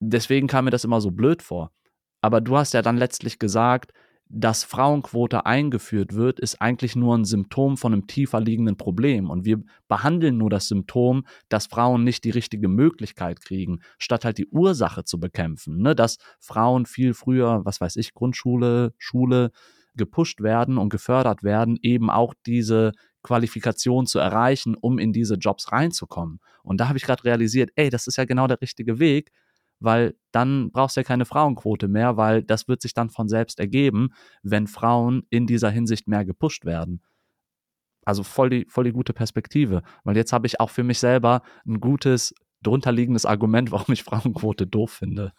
Deswegen 0.00 0.46
kam 0.46 0.66
mir 0.66 0.70
das 0.70 0.84
immer 0.84 1.00
so 1.00 1.10
blöd 1.10 1.42
vor. 1.42 1.72
Aber 2.20 2.42
du 2.42 2.56
hast 2.56 2.74
ja 2.74 2.82
dann 2.82 2.98
letztlich 2.98 3.38
gesagt, 3.38 3.92
dass 4.32 4.62
Frauenquote 4.62 5.44
eingeführt 5.44 6.14
wird, 6.14 6.38
ist 6.38 6.62
eigentlich 6.62 6.94
nur 6.94 7.18
ein 7.18 7.24
Symptom 7.24 7.76
von 7.76 7.92
einem 7.92 8.06
tiefer 8.06 8.40
liegenden 8.40 8.76
Problem. 8.76 9.28
Und 9.28 9.44
wir 9.44 9.60
behandeln 9.88 10.38
nur 10.38 10.50
das 10.50 10.68
Symptom, 10.68 11.24
dass 11.48 11.66
Frauen 11.66 12.04
nicht 12.04 12.22
die 12.22 12.30
richtige 12.30 12.68
Möglichkeit 12.68 13.40
kriegen, 13.40 13.80
statt 13.98 14.24
halt 14.24 14.38
die 14.38 14.46
Ursache 14.46 15.02
zu 15.04 15.18
bekämpfen. 15.18 15.78
Ne? 15.78 15.96
Dass 15.96 16.18
Frauen 16.38 16.86
viel 16.86 17.12
früher, 17.12 17.62
was 17.64 17.80
weiß 17.80 17.96
ich, 17.96 18.14
Grundschule, 18.14 18.94
Schule, 18.98 19.50
gepusht 19.96 20.40
werden 20.40 20.78
und 20.78 20.90
gefördert 20.90 21.42
werden, 21.42 21.76
eben 21.82 22.08
auch 22.08 22.32
diese 22.46 22.92
Qualifikation 23.24 24.06
zu 24.06 24.20
erreichen, 24.20 24.76
um 24.80 24.98
in 24.98 25.12
diese 25.12 25.34
Jobs 25.34 25.72
reinzukommen. 25.72 26.38
Und 26.62 26.80
da 26.80 26.88
habe 26.88 26.98
ich 26.98 27.04
gerade 27.04 27.24
realisiert, 27.24 27.70
ey, 27.74 27.90
das 27.90 28.06
ist 28.06 28.16
ja 28.16 28.24
genau 28.24 28.46
der 28.46 28.60
richtige 28.60 29.00
Weg, 29.00 29.32
weil 29.80 30.14
dann 30.32 30.70
brauchst 30.70 30.96
du 30.96 31.00
ja 31.00 31.04
keine 31.04 31.24
Frauenquote 31.24 31.88
mehr, 31.88 32.16
weil 32.16 32.42
das 32.42 32.68
wird 32.68 32.82
sich 32.82 32.94
dann 32.94 33.10
von 33.10 33.28
selbst 33.28 33.58
ergeben, 33.58 34.10
wenn 34.42 34.66
Frauen 34.66 35.26
in 35.30 35.46
dieser 35.46 35.70
Hinsicht 35.70 36.06
mehr 36.06 36.24
gepusht 36.24 36.64
werden. 36.64 37.02
Also 38.04 38.22
voll 38.22 38.50
die, 38.50 38.66
voll 38.68 38.84
die 38.84 38.92
gute 38.92 39.12
Perspektive, 39.12 39.82
weil 40.04 40.16
jetzt 40.16 40.32
habe 40.32 40.46
ich 40.46 40.60
auch 40.60 40.70
für 40.70 40.84
mich 40.84 40.98
selber 40.98 41.42
ein 41.66 41.80
gutes, 41.80 42.34
drunterliegendes 42.62 43.26
Argument, 43.26 43.70
warum 43.72 43.92
ich 43.92 44.04
Frauenquote 44.04 44.66
doof 44.66 44.92
finde. 44.92 45.32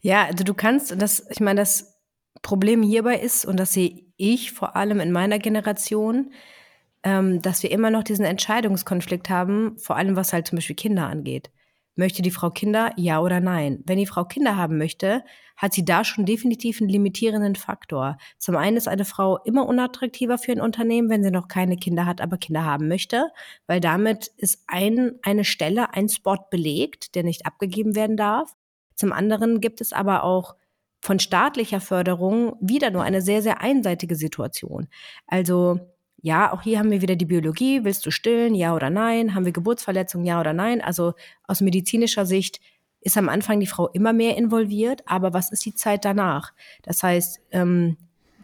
Ja, 0.00 0.24
also 0.26 0.44
du 0.44 0.54
kannst, 0.54 1.00
das, 1.00 1.26
ich 1.30 1.40
meine, 1.40 1.60
das 1.60 1.98
Problem 2.42 2.82
hierbei 2.82 3.16
ist, 3.18 3.44
und 3.44 3.58
das 3.58 3.72
sehe 3.72 4.04
ich 4.16 4.52
vor 4.52 4.76
allem 4.76 5.00
in 5.00 5.12
meiner 5.12 5.38
Generation, 5.38 6.32
ähm, 7.02 7.42
dass 7.42 7.62
wir 7.62 7.70
immer 7.70 7.90
noch 7.90 8.04
diesen 8.04 8.24
Entscheidungskonflikt 8.24 9.28
haben, 9.28 9.76
vor 9.78 9.96
allem 9.96 10.16
was 10.16 10.32
halt 10.32 10.46
zum 10.46 10.56
Beispiel 10.56 10.76
Kinder 10.76 11.06
angeht. 11.06 11.50
Möchte 11.98 12.22
die 12.22 12.30
Frau 12.30 12.50
Kinder, 12.50 12.92
ja 12.96 13.20
oder 13.20 13.40
nein? 13.40 13.82
Wenn 13.84 13.98
die 13.98 14.06
Frau 14.06 14.24
Kinder 14.24 14.54
haben 14.56 14.78
möchte, 14.78 15.24
hat 15.56 15.74
sie 15.74 15.84
da 15.84 16.04
schon 16.04 16.26
definitiv 16.26 16.80
einen 16.80 16.88
limitierenden 16.88 17.56
Faktor. 17.56 18.18
Zum 18.38 18.54
einen 18.54 18.76
ist 18.76 18.86
eine 18.86 19.04
Frau 19.04 19.38
immer 19.38 19.66
unattraktiver 19.66 20.38
für 20.38 20.52
ein 20.52 20.60
Unternehmen, 20.60 21.10
wenn 21.10 21.24
sie 21.24 21.32
noch 21.32 21.48
keine 21.48 21.74
Kinder 21.74 22.06
hat, 22.06 22.20
aber 22.20 22.38
Kinder 22.38 22.64
haben 22.64 22.86
möchte, 22.86 23.32
weil 23.66 23.80
damit 23.80 24.28
ist 24.36 24.62
ein, 24.68 25.18
eine 25.22 25.44
Stelle, 25.44 25.92
ein 25.92 26.08
Spot 26.08 26.38
belegt, 26.52 27.16
der 27.16 27.24
nicht 27.24 27.46
abgegeben 27.46 27.96
werden 27.96 28.16
darf. 28.16 28.54
Zum 28.94 29.12
anderen 29.12 29.60
gibt 29.60 29.80
es 29.80 29.92
aber 29.92 30.22
auch 30.22 30.54
von 31.00 31.18
staatlicher 31.18 31.80
Förderung 31.80 32.54
wieder 32.60 32.90
nur 32.90 33.02
eine 33.02 33.22
sehr, 33.22 33.42
sehr 33.42 33.60
einseitige 33.60 34.14
Situation. 34.14 34.86
Also 35.26 35.80
ja, 36.20 36.52
auch 36.52 36.62
hier 36.62 36.78
haben 36.78 36.90
wir 36.90 37.00
wieder 37.00 37.16
die 37.16 37.24
Biologie. 37.24 37.84
Willst 37.84 38.04
du 38.04 38.10
stillen? 38.10 38.54
Ja 38.54 38.74
oder 38.74 38.90
nein? 38.90 39.34
Haben 39.34 39.44
wir 39.44 39.52
Geburtsverletzungen? 39.52 40.26
Ja 40.26 40.40
oder 40.40 40.52
nein? 40.52 40.80
Also 40.80 41.14
aus 41.44 41.60
medizinischer 41.60 42.26
Sicht 42.26 42.60
ist 43.00 43.16
am 43.16 43.28
Anfang 43.28 43.60
die 43.60 43.66
Frau 43.66 43.88
immer 43.88 44.12
mehr 44.12 44.36
involviert, 44.36 45.02
aber 45.06 45.32
was 45.32 45.52
ist 45.52 45.64
die 45.64 45.74
Zeit 45.74 46.04
danach? 46.04 46.52
Das 46.82 47.02
heißt, 47.02 47.40
ähm, 47.52 47.96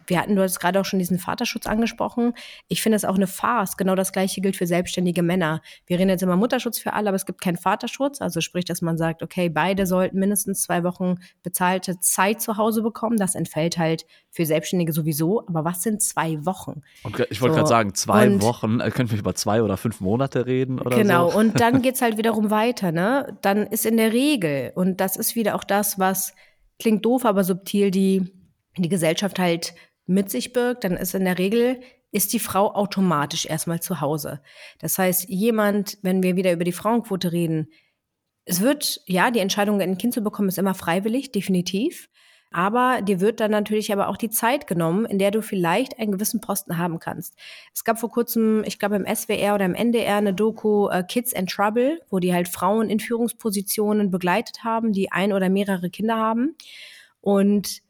wir 0.07 0.19
hatten, 0.19 0.35
du 0.35 0.41
hast 0.41 0.59
gerade 0.59 0.79
auch 0.79 0.85
schon 0.85 0.99
diesen 0.99 1.19
Vaterschutz 1.19 1.65
angesprochen. 1.65 2.33
Ich 2.67 2.81
finde 2.81 2.95
es 2.95 3.05
auch 3.05 3.15
eine 3.15 3.27
Farce. 3.27 3.77
Genau 3.77 3.95
das 3.95 4.11
Gleiche 4.11 4.41
gilt 4.41 4.55
für 4.55 4.67
selbstständige 4.67 5.23
Männer. 5.23 5.61
Wir 5.85 5.99
reden 5.99 6.09
jetzt 6.09 6.23
immer 6.23 6.35
Mutterschutz 6.35 6.79
für 6.79 6.93
alle, 6.93 7.09
aber 7.09 7.15
es 7.15 7.25
gibt 7.25 7.41
keinen 7.41 7.57
Vaterschutz. 7.57 8.21
Also 8.21 8.41
sprich, 8.41 8.65
dass 8.65 8.81
man 8.81 8.97
sagt, 8.97 9.23
okay, 9.23 9.49
beide 9.49 9.85
sollten 9.85 10.19
mindestens 10.19 10.61
zwei 10.61 10.83
Wochen 10.83 11.15
bezahlte 11.43 11.99
Zeit 11.99 12.41
zu 12.41 12.57
Hause 12.57 12.81
bekommen. 12.81 13.17
Das 13.17 13.35
entfällt 13.35 13.77
halt 13.77 14.05
für 14.29 14.45
Selbstständige 14.45 14.93
sowieso. 14.93 15.45
Aber 15.47 15.65
was 15.65 15.81
sind 15.81 16.01
zwei 16.01 16.45
Wochen? 16.45 16.81
Und 17.03 17.19
ich 17.29 17.41
wollte 17.41 17.53
so, 17.53 17.57
gerade 17.57 17.67
sagen, 17.67 17.93
zwei 17.93 18.27
und, 18.27 18.41
Wochen, 18.41 18.79
äh, 18.79 18.91
können 18.91 19.11
wir 19.11 19.17
über 19.17 19.35
zwei 19.35 19.63
oder 19.63 19.77
fünf 19.77 20.01
Monate 20.01 20.45
reden 20.45 20.79
oder 20.79 20.95
genau, 20.95 21.29
so? 21.29 21.37
Genau, 21.37 21.39
und 21.39 21.59
dann 21.59 21.81
geht 21.81 21.95
es 21.95 22.01
halt 22.01 22.17
wiederum 22.17 22.49
weiter. 22.49 22.91
Ne? 22.91 23.37
Dann 23.41 23.67
ist 23.67 23.85
in 23.85 23.97
der 23.97 24.13
Regel, 24.13 24.71
und 24.75 25.01
das 25.01 25.15
ist 25.15 25.35
wieder 25.35 25.55
auch 25.55 25.63
das, 25.63 25.99
was 25.99 26.33
klingt 26.79 27.05
doof, 27.05 27.25
aber 27.25 27.43
subtil, 27.43 27.91
die, 27.91 28.31
die 28.77 28.89
Gesellschaft 28.89 29.39
halt 29.39 29.73
mit 30.05 30.29
sich 30.29 30.53
birgt, 30.53 30.83
dann 30.83 30.97
ist 30.97 31.15
in 31.15 31.25
der 31.25 31.37
Regel 31.37 31.79
ist 32.11 32.31
die 32.31 32.39
Frau 32.39 32.73
automatisch 32.73 33.45
erstmal 33.45 33.81
zu 33.81 33.99
Hause. 33.99 34.41
Das 34.79 34.97
heißt, 34.97 35.27
jemand, 35.27 35.97
wenn 36.01 36.23
wir 36.23 36.37
wieder 36.37 36.53
über 36.53 36.63
die 36.63 36.71
Frauenquote 36.71 37.33
reden, 37.33 37.67
es 38.45 38.61
wird, 38.61 39.01
ja, 39.05 39.31
die 39.31 39.39
Entscheidung, 39.39 39.81
ein 39.81 39.97
Kind 39.97 40.13
zu 40.13 40.21
bekommen, 40.21 40.47
ist 40.47 40.57
immer 40.57 40.75
freiwillig, 40.75 41.31
definitiv. 41.31 42.09
Aber 42.51 43.01
dir 43.01 43.19
wird 43.19 43.41
dann 43.41 43.51
natürlich 43.51 43.91
aber 43.91 44.07
auch 44.07 44.15
die 44.15 44.29
Zeit 44.29 44.65
genommen, 44.65 45.03
in 45.03 45.19
der 45.19 45.31
du 45.31 45.41
vielleicht 45.41 45.99
einen 45.99 46.13
gewissen 46.13 46.39
Posten 46.39 46.77
haben 46.77 46.99
kannst. 46.99 47.35
Es 47.73 47.83
gab 47.83 47.99
vor 47.99 48.09
kurzem, 48.09 48.63
ich 48.65 48.79
glaube 48.79 48.95
im 48.95 49.05
SWR 49.13 49.55
oder 49.55 49.65
im 49.65 49.75
NDR 49.75 50.15
eine 50.15 50.33
Doku 50.33 50.87
uh, 50.87 51.03
Kids 51.03 51.35
and 51.35 51.49
Trouble, 51.49 51.99
wo 52.09 52.19
die 52.19 52.33
halt 52.33 52.47
Frauen 52.47 52.89
in 52.89 53.01
Führungspositionen 53.01 54.09
begleitet 54.09 54.63
haben, 54.63 54.93
die 54.93 55.11
ein 55.11 55.33
oder 55.33 55.49
mehrere 55.49 55.89
Kinder 55.89 56.15
haben. 56.15 56.55
Und 57.19 57.81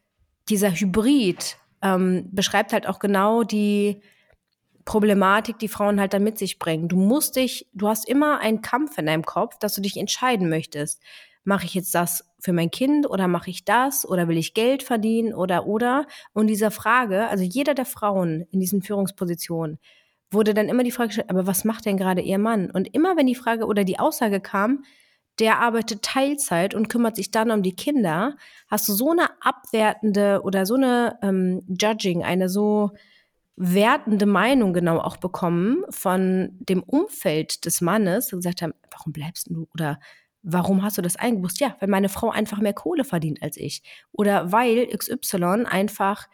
dieser 0.50 0.72
Hybrid 0.72 1.58
ähm, 1.86 2.28
beschreibt 2.32 2.74
halt 2.74 2.88
auch 2.88 3.00
genau 3.00 3.44
die 3.44 4.02
Problematik, 4.86 5.60
die 5.60 5.68
Frauen 5.68 6.00
halt 6.00 6.14
dann 6.14 6.24
mit 6.24 6.38
sich 6.38 6.58
bringen. 6.60 6.88
Du 6.88 6.98
musst 6.98 7.36
dich, 7.36 7.68
du 7.74 7.88
hast 7.88 8.10
immer 8.10 8.40
einen 8.40 8.62
Kampf 8.62 8.98
in 8.98 9.06
deinem 9.06 9.24
Kopf, 9.24 9.58
dass 9.60 9.76
du 9.76 9.82
dich 9.82 9.98
entscheiden 9.98 10.50
möchtest. 10.50 11.02
Mache 11.44 11.66
ich 11.66 11.76
jetzt 11.76 11.94
das 11.94 12.28
für 12.40 12.54
mein 12.54 12.72
Kind 12.72 13.08
oder 13.08 13.28
mache 13.28 13.52
ich 13.52 13.66
das 13.66 14.08
oder 14.08 14.28
will 14.28 14.38
ich 14.38 14.56
Geld 14.56 14.82
verdienen 14.82 15.34
oder 15.34 15.68
oder? 15.68 16.08
Und 16.34 16.48
dieser 16.48 16.72
Frage, 16.72 17.28
also 17.28 17.44
jeder 17.44 17.76
der 17.76 17.86
Frauen 17.86 18.48
in 18.52 18.60
diesen 18.60 18.82
Führungspositionen, 18.82 19.80
wurde 20.32 20.56
dann 20.56 20.70
immer 20.70 20.84
die 20.84 20.92
Frage 20.92 21.10
gestellt, 21.10 21.30
aber 21.30 21.46
was 21.46 21.66
macht 21.66 21.86
denn 21.86 21.98
gerade 21.98 22.22
ihr 22.22 22.40
Mann? 22.40 22.72
Und 22.72 22.94
immer 22.96 23.16
wenn 23.16 23.28
die 23.28 23.36
Frage 23.36 23.66
oder 23.66 23.84
die 23.84 24.00
Aussage 24.00 24.40
kam, 24.40 24.84
der 25.40 25.60
arbeitet 25.60 26.02
Teilzeit 26.02 26.74
und 26.74 26.88
kümmert 26.88 27.16
sich 27.16 27.32
dann 27.32 27.52
um 27.52 27.62
die 27.62 27.76
Kinder, 27.76 28.38
hast 28.68 28.88
du 28.88 28.94
so 28.94 29.12
eine 29.12 29.28
abwertende 29.42 30.42
oder 30.44 30.66
so 30.66 30.76
eine 30.76 31.18
ähm, 31.22 31.62
Judging, 31.68 32.24
eine 32.24 32.50
so 32.50 32.92
wertende 33.58 34.26
Meinung 34.26 34.74
genau 34.74 35.00
auch 35.00 35.18
bekommen 35.18 35.84
von 35.90 36.50
dem 36.60 36.84
Umfeld 36.84 37.66
des 37.66 37.82
Mannes, 37.82 38.32
und 38.32 38.40
gesagt 38.40 38.62
haben, 38.62 38.74
warum 38.92 39.14
bleibst 39.14 39.50
du 39.50 39.68
oder 39.74 40.00
warum 40.44 40.84
hast 40.84 40.98
du 40.98 41.02
das 41.02 41.16
eingebusst? 41.16 41.60
Ja, 41.60 41.76
weil 41.80 41.90
meine 41.90 42.10
Frau 42.10 42.30
einfach 42.30 42.60
mehr 42.60 42.74
Kohle 42.74 43.04
verdient 43.04 43.42
als 43.42 43.58
ich 43.58 43.82
oder 44.12 44.52
weil 44.52 44.88
XY 44.88 45.66
einfach 45.66 46.28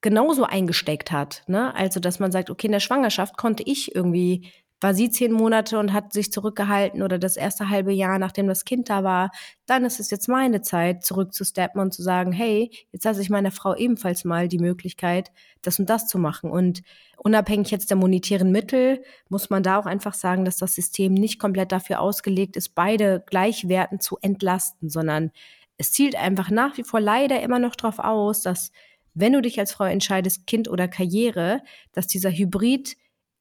genauso 0.00 0.44
eingesteckt 0.44 1.12
hat. 1.12 1.42
Ne? 1.46 1.74
Also, 1.74 2.00
dass 2.00 2.18
man 2.18 2.32
sagt, 2.32 2.50
okay, 2.50 2.66
in 2.66 2.72
der 2.72 2.80
Schwangerschaft 2.80 3.36
konnte 3.36 3.62
ich 3.64 3.94
irgendwie 3.94 4.50
war 4.80 4.94
sie 4.94 5.10
zehn 5.10 5.32
Monate 5.32 5.78
und 5.78 5.92
hat 5.92 6.12
sich 6.12 6.32
zurückgehalten 6.32 7.02
oder 7.02 7.18
das 7.18 7.36
erste 7.36 7.68
halbe 7.68 7.92
Jahr, 7.92 8.18
nachdem 8.18 8.46
das 8.46 8.64
Kind 8.64 8.88
da 8.88 9.02
war, 9.02 9.30
dann 9.66 9.84
ist 9.84 9.98
es 9.98 10.10
jetzt 10.10 10.28
meine 10.28 10.62
Zeit, 10.62 11.04
zurückzusteppen 11.04 11.80
und 11.80 11.92
zu 11.92 12.02
sagen, 12.02 12.32
hey, 12.32 12.70
jetzt 12.92 13.04
lasse 13.04 13.20
ich 13.20 13.30
meiner 13.30 13.50
Frau 13.50 13.74
ebenfalls 13.74 14.24
mal 14.24 14.46
die 14.46 14.58
Möglichkeit, 14.60 15.32
das 15.62 15.78
und 15.80 15.90
das 15.90 16.06
zu 16.06 16.18
machen. 16.18 16.50
Und 16.50 16.82
unabhängig 17.16 17.70
jetzt 17.70 17.90
der 17.90 17.96
monetären 17.96 18.52
Mittel, 18.52 19.02
muss 19.28 19.50
man 19.50 19.62
da 19.62 19.78
auch 19.78 19.86
einfach 19.86 20.14
sagen, 20.14 20.44
dass 20.44 20.58
das 20.58 20.74
System 20.74 21.12
nicht 21.12 21.40
komplett 21.40 21.72
dafür 21.72 22.00
ausgelegt 22.00 22.56
ist, 22.56 22.74
beide 22.74 23.24
gleichwerten 23.26 24.00
zu 24.00 24.18
entlasten, 24.22 24.88
sondern 24.88 25.32
es 25.76 25.92
zielt 25.92 26.16
einfach 26.16 26.50
nach 26.50 26.76
wie 26.76 26.84
vor 26.84 27.00
leider 27.00 27.40
immer 27.40 27.58
noch 27.58 27.74
darauf 27.74 27.98
aus, 27.98 28.42
dass 28.42 28.70
wenn 29.14 29.32
du 29.32 29.42
dich 29.42 29.58
als 29.58 29.72
Frau 29.72 29.84
entscheidest, 29.84 30.46
Kind 30.46 30.68
oder 30.68 30.86
Karriere, 30.86 31.62
dass 31.92 32.06
dieser 32.06 32.30
Hybrid 32.30 32.96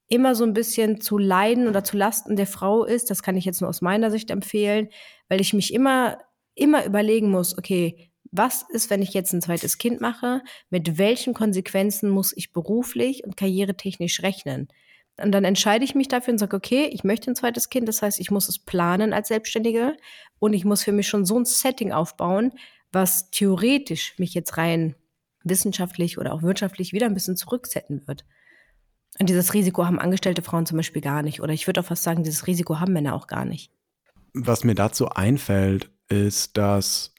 immer 0.08 0.36
so 0.36 0.44
ein 0.46 0.54
bisschen 0.54 1.02
zu 1.02 1.18
leiden 1.18 1.68
oder 1.68 1.84
zu 1.84 1.98
Lasten 1.98 2.36
der 2.36 2.48
Frau 2.48 2.86
ist. 2.86 3.10
Das 3.10 3.24
kann 3.24 3.38
ich 3.38 3.46
jetzt 3.46 3.62
nur 3.62 3.70
aus 3.70 3.82
meiner 3.82 4.12
Sicht 4.12 4.32
empfehlen, 4.32 4.90
weil 5.28 5.42
ich 5.42 5.54
mich 5.54 5.74
immer, 5.74 6.18
immer 6.56 6.86
überlegen 6.86 7.30
muss, 7.30 7.58
okay, 7.58 8.10
was 8.32 8.66
ist, 8.70 8.90
wenn 8.90 9.02
ich 9.02 9.14
jetzt 9.14 9.34
ein 9.34 9.42
zweites 9.42 9.78
Kind 9.78 10.02
mache? 10.02 10.42
Mit 10.70 10.98
welchen 10.98 11.34
Konsequenzen 11.34 12.10
muss 12.10 12.36
ich 12.36 12.52
beruflich 12.52 13.24
und 13.24 13.38
karrieretechnisch 13.38 14.22
rechnen? 14.22 14.68
Und 15.20 15.32
dann 15.32 15.46
entscheide 15.46 15.84
ich 15.84 15.96
mich 15.96 16.08
dafür 16.08 16.34
und 16.34 16.38
sage, 16.38 16.56
okay, 16.56 16.90
ich 16.92 17.04
möchte 17.04 17.32
ein 17.32 17.36
zweites 17.36 17.70
Kind. 17.70 17.88
Das 17.88 18.02
heißt, 18.02 18.20
ich 18.20 18.30
muss 18.30 18.48
es 18.50 18.60
planen 18.60 19.14
als 19.14 19.30
Selbstständige 19.30 19.98
und 20.40 20.54
ich 20.54 20.64
muss 20.64 20.84
für 20.84 20.92
mich 20.92 21.08
schon 21.08 21.26
so 21.26 21.40
ein 21.40 21.46
Setting 21.46 21.92
aufbauen, 21.92 22.52
was 22.92 23.32
theoretisch 23.32 24.14
mich 24.18 24.34
jetzt 24.34 24.58
rein 24.58 24.96
wissenschaftlich 25.44 26.18
oder 26.18 26.34
auch 26.34 26.44
wirtschaftlich 26.44 26.94
wieder 26.94 27.08
ein 27.08 27.14
bisschen 27.14 27.38
zurücksetzen 27.38 28.08
wird. 28.08 28.26
Und 29.20 29.30
dieses 29.30 29.54
Risiko 29.54 29.86
haben 29.86 30.00
angestellte 30.00 30.42
Frauen 30.42 30.66
zum 30.66 30.78
Beispiel 30.78 31.02
gar 31.02 31.24
nicht. 31.24 31.42
Oder 31.42 31.54
ich 31.54 31.68
würde 31.68 31.82
auch 31.82 31.86
fast 31.86 32.04
sagen, 32.04 32.24
dieses 32.24 32.48
Risiko 32.48 32.80
haben 32.80 32.94
Männer 32.94 33.16
auch 33.16 33.28
gar 33.28 33.46
nicht. 33.46 33.72
Was 34.34 34.64
mir 34.64 34.76
dazu 34.76 35.10
einfällt, 35.10 35.90
ist, 36.10 36.58
dass, 36.58 37.14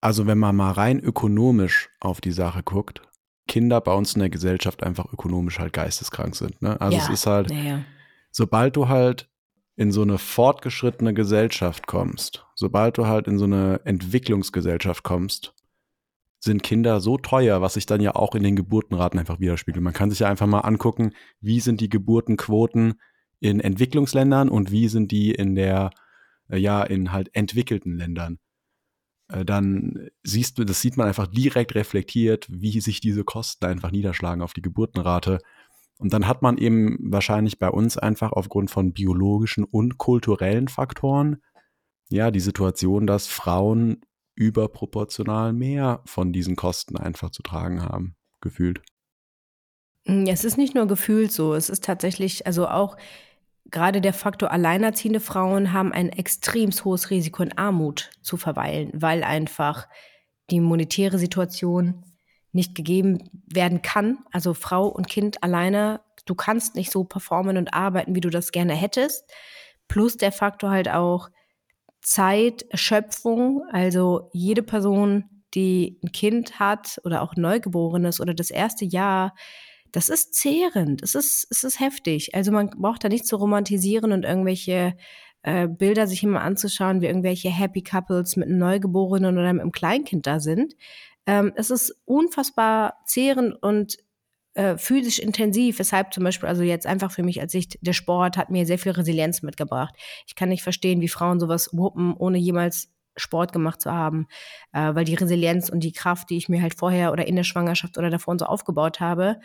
also 0.00 0.26
wenn 0.26 0.38
man 0.38 0.56
mal 0.56 0.72
rein 0.72 1.00
ökonomisch 1.00 1.90
auf 2.00 2.20
die 2.20 2.32
Sache 2.32 2.62
guckt, 2.62 3.02
Kinder 3.48 3.80
bei 3.80 3.92
uns 3.92 4.14
in 4.14 4.20
der 4.20 4.30
Gesellschaft 4.30 4.82
einfach 4.82 5.12
ökonomisch 5.12 5.58
halt 5.58 5.72
geisteskrank 5.72 6.34
sind. 6.34 6.60
Ne? 6.62 6.80
Also 6.80 6.98
ja, 6.98 7.04
es 7.04 7.08
ist 7.10 7.26
halt, 7.26 7.50
ja. 7.50 7.84
sobald 8.30 8.76
du 8.76 8.88
halt 8.88 9.28
in 9.76 9.92
so 9.92 10.02
eine 10.02 10.18
fortgeschrittene 10.18 11.14
Gesellschaft 11.14 11.86
kommst, 11.86 12.46
sobald 12.54 12.98
du 12.98 13.06
halt 13.06 13.28
in 13.28 13.38
so 13.38 13.44
eine 13.44 13.80
Entwicklungsgesellschaft 13.84 15.04
kommst, 15.04 15.54
sind 16.46 16.62
Kinder 16.62 17.00
so 17.00 17.18
teuer, 17.18 17.60
was 17.60 17.74
sich 17.74 17.84
dann 17.84 18.00
ja 18.00 18.14
auch 18.14 18.34
in 18.34 18.42
den 18.42 18.56
Geburtenraten 18.56 19.20
einfach 19.20 19.40
widerspiegelt. 19.40 19.84
Man 19.84 19.92
kann 19.92 20.10
sich 20.10 20.20
ja 20.20 20.28
einfach 20.28 20.46
mal 20.46 20.60
angucken, 20.60 21.12
wie 21.40 21.60
sind 21.60 21.82
die 21.82 21.90
Geburtenquoten 21.90 22.94
in 23.40 23.60
Entwicklungsländern 23.60 24.48
und 24.48 24.70
wie 24.70 24.88
sind 24.88 25.12
die 25.12 25.32
in 25.32 25.54
der, 25.54 25.90
äh, 26.48 26.56
ja, 26.56 26.82
in 26.82 27.12
halt 27.12 27.28
entwickelten 27.34 27.96
Ländern. 27.96 28.38
Äh, 29.28 29.44
dann 29.44 30.08
siehst 30.22 30.58
du, 30.58 30.64
das 30.64 30.80
sieht 30.80 30.96
man 30.96 31.08
einfach 31.08 31.26
direkt 31.26 31.74
reflektiert, 31.74 32.46
wie 32.50 32.80
sich 32.80 33.00
diese 33.00 33.24
Kosten 33.24 33.66
einfach 33.66 33.90
niederschlagen 33.90 34.42
auf 34.42 34.54
die 34.54 34.62
Geburtenrate. 34.62 35.40
Und 35.98 36.12
dann 36.12 36.26
hat 36.26 36.42
man 36.42 36.58
eben 36.58 36.98
wahrscheinlich 37.00 37.58
bei 37.58 37.68
uns 37.68 37.96
einfach 37.96 38.32
aufgrund 38.32 38.70
von 38.70 38.92
biologischen 38.92 39.64
und 39.64 39.98
kulturellen 39.98 40.68
Faktoren 40.68 41.38
ja 42.08 42.30
die 42.30 42.40
Situation, 42.40 43.06
dass 43.06 43.26
Frauen 43.26 44.02
überproportional 44.36 45.52
mehr 45.52 46.02
von 46.04 46.32
diesen 46.32 46.54
Kosten 46.54 46.96
einfach 46.96 47.30
zu 47.30 47.42
tragen 47.42 47.82
haben, 47.82 48.14
gefühlt. 48.40 48.82
Mm, 50.04 50.26
es 50.26 50.44
ist 50.44 50.56
nicht 50.56 50.74
nur 50.74 50.86
gefühlt 50.86 51.32
so, 51.32 51.54
es 51.54 51.68
ist 51.68 51.82
tatsächlich, 51.82 52.46
also 52.46 52.68
auch 52.68 52.96
gerade 53.70 54.00
der 54.00 54.12
Faktor 54.12 54.52
alleinerziehende 54.52 55.20
Frauen 55.20 55.72
haben 55.72 55.92
ein 55.92 56.10
extrem 56.10 56.70
hohes 56.70 57.10
Risiko 57.10 57.42
in 57.42 57.56
Armut 57.58 58.10
zu 58.22 58.36
verweilen, 58.36 58.90
weil 58.94 59.24
einfach 59.24 59.88
die 60.50 60.60
monetäre 60.60 61.18
Situation 61.18 62.04
nicht 62.52 62.74
gegeben 62.74 63.28
werden 63.52 63.82
kann. 63.82 64.18
Also 64.30 64.54
Frau 64.54 64.86
und 64.86 65.08
Kind 65.08 65.42
alleine, 65.42 66.00
du 66.26 66.34
kannst 66.34 66.74
nicht 66.74 66.92
so 66.92 67.04
performen 67.04 67.56
und 67.56 67.74
arbeiten, 67.74 68.14
wie 68.14 68.20
du 68.20 68.30
das 68.30 68.52
gerne 68.52 68.74
hättest. 68.74 69.24
Plus 69.88 70.16
der 70.16 70.32
Faktor 70.32 70.70
halt 70.70 70.88
auch 70.88 71.30
Zeit, 72.06 72.64
Erschöpfung. 72.70 73.62
Also 73.72 74.30
jede 74.32 74.62
Person, 74.62 75.24
die 75.54 75.98
ein 76.04 76.12
Kind 76.12 76.60
hat 76.60 77.00
oder 77.04 77.20
auch 77.20 77.34
Neugeborenes 77.34 78.20
oder 78.20 78.32
das 78.32 78.50
erste 78.50 78.84
Jahr, 78.84 79.34
das 79.90 80.08
ist 80.08 80.34
zehrend, 80.34 81.02
es 81.02 81.16
ist, 81.16 81.48
es 81.50 81.64
ist 81.64 81.80
heftig. 81.80 82.34
Also 82.34 82.52
man 82.52 82.70
braucht 82.70 83.02
da 83.02 83.08
nicht 83.08 83.26
zu 83.26 83.36
romantisieren 83.36 84.12
und 84.12 84.24
irgendwelche 84.24 84.96
äh, 85.42 85.66
Bilder 85.66 86.06
sich 86.06 86.22
immer 86.22 86.42
anzuschauen, 86.42 87.00
wie 87.00 87.06
irgendwelche 87.06 87.50
Happy 87.50 87.82
Couples 87.82 88.36
mit 88.36 88.48
einem 88.48 88.58
Neugeborenen 88.58 89.36
oder 89.36 89.52
mit 89.52 89.62
einem 89.62 89.72
Kleinkind 89.72 90.28
da 90.28 90.38
sind. 90.38 90.74
Ähm, 91.26 91.52
es 91.56 91.70
ist 91.70 91.92
unfassbar 92.04 93.00
zehrend 93.04 93.60
und 93.62 93.96
äh, 94.56 94.78
physisch 94.78 95.18
intensiv, 95.18 95.78
weshalb 95.78 96.14
zum 96.14 96.24
Beispiel, 96.24 96.48
also 96.48 96.62
jetzt 96.62 96.86
einfach 96.86 97.10
für 97.10 97.22
mich 97.22 97.40
als 97.40 97.52
Sicht, 97.52 97.78
der 97.82 97.92
Sport 97.92 98.38
hat 98.38 98.50
mir 98.50 98.64
sehr 98.64 98.78
viel 98.78 98.92
Resilienz 98.92 99.42
mitgebracht. 99.42 99.94
Ich 100.26 100.34
kann 100.34 100.48
nicht 100.48 100.62
verstehen, 100.62 101.02
wie 101.02 101.08
Frauen 101.08 101.40
sowas 101.40 101.70
wuppen, 101.72 102.14
ohne 102.14 102.38
jemals 102.38 102.88
Sport 103.16 103.52
gemacht 103.52 103.82
zu 103.82 103.92
haben, 103.92 104.26
äh, 104.72 104.94
weil 104.94 105.04
die 105.04 105.14
Resilienz 105.14 105.68
und 105.68 105.80
die 105.80 105.92
Kraft, 105.92 106.30
die 106.30 106.38
ich 106.38 106.48
mir 106.48 106.62
halt 106.62 106.74
vorher 106.74 107.12
oder 107.12 107.26
in 107.26 107.36
der 107.36 107.44
Schwangerschaft 107.44 107.98
oder 107.98 108.08
davor 108.08 108.32
und 108.32 108.38
so 108.38 108.46
aufgebaut 108.46 108.98
habe, 108.98 109.40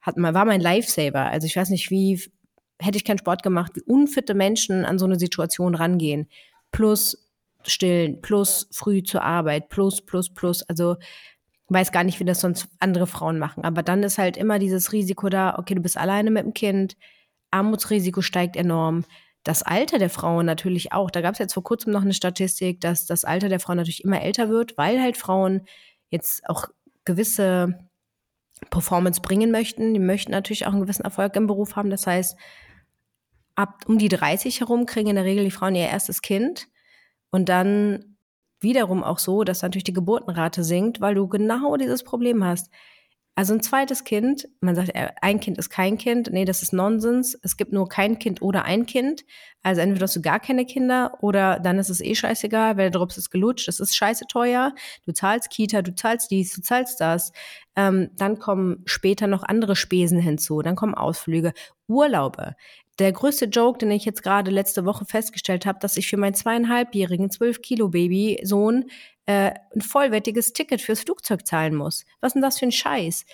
hat 0.00 0.16
mal, 0.16 0.32
war 0.32 0.46
mein 0.46 0.62
Lifesaver. 0.62 1.26
Also 1.26 1.46
ich 1.46 1.56
weiß 1.56 1.68
nicht, 1.68 1.90
wie 1.90 2.20
hätte 2.80 2.96
ich 2.96 3.04
keinen 3.04 3.18
Sport 3.18 3.42
gemacht, 3.42 3.72
wie 3.74 3.82
unfitte 3.82 4.32
Menschen 4.32 4.86
an 4.86 4.98
so 4.98 5.04
eine 5.04 5.18
Situation 5.18 5.74
rangehen. 5.74 6.28
Plus 6.72 7.30
stillen, 7.66 8.22
plus 8.22 8.68
früh 8.72 9.02
zur 9.02 9.22
Arbeit, 9.22 9.68
plus, 9.68 10.00
plus, 10.00 10.32
plus. 10.32 10.62
Also 10.62 10.96
weiß 11.68 11.92
gar 11.92 12.04
nicht, 12.04 12.20
wie 12.20 12.24
das 12.24 12.40
sonst 12.40 12.68
andere 12.78 13.06
Frauen 13.06 13.38
machen. 13.38 13.64
Aber 13.64 13.82
dann 13.82 14.02
ist 14.02 14.18
halt 14.18 14.36
immer 14.36 14.58
dieses 14.58 14.92
Risiko 14.92 15.28
da, 15.28 15.58
okay, 15.58 15.74
du 15.74 15.80
bist 15.80 15.96
alleine 15.96 16.30
mit 16.30 16.44
dem 16.44 16.54
Kind, 16.54 16.96
Armutsrisiko 17.50 18.20
steigt 18.20 18.56
enorm. 18.56 19.04
Das 19.44 19.62
Alter 19.62 19.98
der 19.98 20.10
Frauen 20.10 20.46
natürlich 20.46 20.92
auch. 20.92 21.10
Da 21.10 21.20
gab 21.20 21.34
es 21.34 21.38
jetzt 21.38 21.54
vor 21.54 21.62
kurzem 21.62 21.92
noch 21.92 22.02
eine 22.02 22.14
Statistik, 22.14 22.80
dass 22.80 23.06
das 23.06 23.24
Alter 23.24 23.48
der 23.48 23.60
Frauen 23.60 23.76
natürlich 23.76 24.04
immer 24.04 24.22
älter 24.22 24.48
wird, 24.48 24.76
weil 24.76 25.00
halt 25.00 25.16
Frauen 25.16 25.62
jetzt 26.10 26.48
auch 26.48 26.68
gewisse 27.04 27.78
Performance 28.70 29.20
bringen 29.20 29.50
möchten. 29.50 29.92
Die 29.94 30.00
möchten 30.00 30.32
natürlich 30.32 30.66
auch 30.66 30.72
einen 30.72 30.82
gewissen 30.82 31.04
Erfolg 31.04 31.36
im 31.36 31.46
Beruf 31.46 31.76
haben. 31.76 31.90
Das 31.90 32.06
heißt, 32.06 32.36
ab 33.54 33.84
um 33.86 33.98
die 33.98 34.08
30 34.08 34.60
herum 34.60 34.86
kriegen 34.86 35.10
in 35.10 35.16
der 35.16 35.24
Regel 35.24 35.44
die 35.44 35.50
Frauen 35.50 35.74
ihr 35.74 35.88
erstes 35.88 36.22
Kind. 36.22 36.68
Und 37.30 37.48
dann 37.48 38.13
wiederum 38.64 39.04
auch 39.04 39.20
so, 39.20 39.44
dass 39.44 39.62
natürlich 39.62 39.84
die 39.84 39.92
Geburtenrate 39.92 40.64
sinkt, 40.64 41.00
weil 41.00 41.14
du 41.14 41.28
genau 41.28 41.76
dieses 41.76 42.02
Problem 42.02 42.44
hast. 42.44 42.70
Also 43.36 43.52
ein 43.52 43.62
zweites 43.62 44.04
Kind, 44.04 44.48
man 44.60 44.76
sagt, 44.76 44.90
äh, 44.94 45.08
ein 45.20 45.40
Kind 45.40 45.58
ist 45.58 45.68
kein 45.68 45.98
Kind. 45.98 46.30
Nee, 46.30 46.44
das 46.44 46.62
ist 46.62 46.72
Nonsens. 46.72 47.36
Es 47.42 47.56
gibt 47.56 47.72
nur 47.72 47.88
kein 47.88 48.20
Kind 48.20 48.42
oder 48.42 48.64
ein 48.64 48.86
Kind. 48.86 49.24
Also 49.62 49.80
entweder 49.80 50.04
hast 50.04 50.14
du 50.14 50.22
gar 50.22 50.38
keine 50.38 50.64
Kinder 50.66 51.18
oder 51.20 51.58
dann 51.58 51.80
ist 51.80 51.88
es 51.88 52.00
eh 52.00 52.14
scheißegal, 52.14 52.76
weil 52.76 52.90
der 52.90 52.98
Drops 52.98 53.16
ist 53.18 53.30
gelutscht, 53.30 53.66
es 53.66 53.80
ist 53.80 53.96
scheiße 53.96 54.26
teuer. 54.28 54.72
Du 55.04 55.12
zahlst 55.12 55.50
Kita, 55.50 55.82
du 55.82 55.94
zahlst 55.94 56.30
dies, 56.30 56.54
du 56.54 56.62
zahlst 56.62 57.00
das. 57.00 57.32
Ähm, 57.74 58.10
dann 58.16 58.38
kommen 58.38 58.82
später 58.84 59.26
noch 59.26 59.42
andere 59.42 59.74
Spesen 59.74 60.20
hinzu. 60.20 60.62
Dann 60.62 60.76
kommen 60.76 60.94
Ausflüge, 60.94 61.54
Urlaube. 61.88 62.54
Der 62.98 63.12
größte 63.12 63.46
Joke, 63.46 63.78
den 63.78 63.90
ich 63.90 64.04
jetzt 64.04 64.22
gerade 64.22 64.50
letzte 64.50 64.84
Woche 64.84 65.04
festgestellt 65.04 65.66
habe, 65.66 65.78
dass 65.80 65.96
ich 65.96 66.08
für 66.08 66.16
meinen 66.16 66.34
zweieinhalbjährigen, 66.34 67.30
zwölf 67.30 67.60
Kilo 67.60 67.88
Baby-Sohn 67.88 68.84
äh, 69.26 69.52
ein 69.74 69.80
vollwertiges 69.80 70.52
Ticket 70.52 70.80
fürs 70.80 71.00
Flugzeug 71.00 71.46
zahlen 71.46 71.74
muss. 71.74 72.04
Was 72.20 72.30
ist 72.30 72.34
denn 72.34 72.42
das 72.42 72.58
für 72.58 72.66
ein 72.66 72.72
Scheiß? 72.72 73.24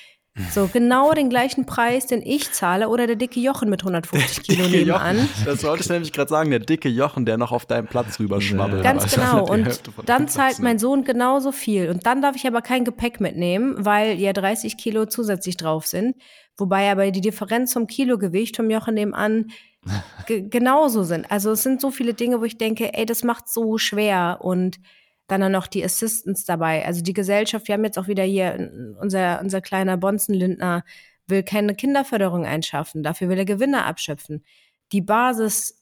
So, 0.53 0.69
genau 0.73 1.13
den 1.13 1.29
gleichen 1.29 1.67
Preis, 1.67 2.07
den 2.07 2.23
ich 2.23 2.53
zahle, 2.53 2.89
oder 2.89 3.07
der 3.07 3.17
dicke 3.17 3.41
Jochen 3.41 3.69
mit 3.69 3.81
150 3.81 4.45
Kilo 4.45 4.69
nebenan. 4.69 5.19
Jochen, 5.19 5.29
das 5.45 5.65
wollte 5.65 5.83
ich 5.83 5.91
nämlich 5.91 6.13
gerade 6.13 6.29
sagen, 6.29 6.51
der 6.51 6.61
dicke 6.61 6.89
Jochen, 6.89 7.27
der 7.27 7.37
noch 7.37 7.53
auf 7.53 7.67
deinem 7.67 7.87
Platz 7.87 8.21
rüberschwabbelt. 8.21 8.83
Ganz 8.83 9.13
genau. 9.13 9.45
Und 9.47 9.81
dann 10.07 10.29
zahlt 10.29 10.61
mein 10.61 10.79
Sohn 10.79 11.05
genauso 11.05 11.53
viel. 11.53 11.91
Und 11.91 12.07
dann 12.07 12.23
darf 12.23 12.37
ich 12.37 12.47
aber 12.47 12.63
kein 12.63 12.85
Gepäck 12.85 13.21
mitnehmen, 13.21 13.75
weil 13.79 14.19
ja 14.19 14.33
30 14.33 14.77
Kilo 14.77 15.07
zusätzlich 15.07 15.57
drauf 15.57 15.87
sind. 15.87 16.17
Wobei 16.61 16.91
aber 16.91 17.11
die 17.11 17.21
Differenz 17.21 17.73
zum 17.73 17.87
Kilogewicht 17.87 18.57
vom 18.57 18.71
Jochen 18.71 18.95
nebenan 18.95 19.51
genauso 20.27 21.03
sind. 21.03 21.31
Also 21.31 21.53
es 21.53 21.63
sind 21.63 21.81
so 21.81 21.91
viele 21.91 22.15
Dinge, 22.15 22.41
wo 22.41 22.45
ich 22.45 22.59
denke, 22.59 22.95
ey, 22.95 23.07
das 23.07 23.25
macht 23.25 23.49
so 23.49 23.79
schwer. 23.79 24.39
Und 24.43 24.79
dann, 25.27 25.41
dann 25.41 25.53
noch 25.53 25.67
die 25.67 25.85
Assistants 25.85 26.45
dabei. 26.45 26.85
Also 26.85 27.03
die 27.03 27.13
Gesellschaft, 27.13 27.69
wir 27.69 27.75
haben 27.75 27.85
jetzt 27.85 27.99
auch 27.99 28.09
wieder 28.09 28.25
hier, 28.25 28.71
unser, 29.01 29.41
unser 29.41 29.61
kleiner 29.61 29.97
Bonzenlindner 29.97 30.85
will 31.27 31.43
keine 31.45 31.75
Kinderförderung 31.75 32.45
einschaffen, 32.45 33.03
dafür 33.05 33.29
will 33.29 33.39
er 33.39 33.45
Gewinne 33.45 33.85
abschöpfen. 33.85 34.45
Die 34.93 35.01
Basis 35.01 35.80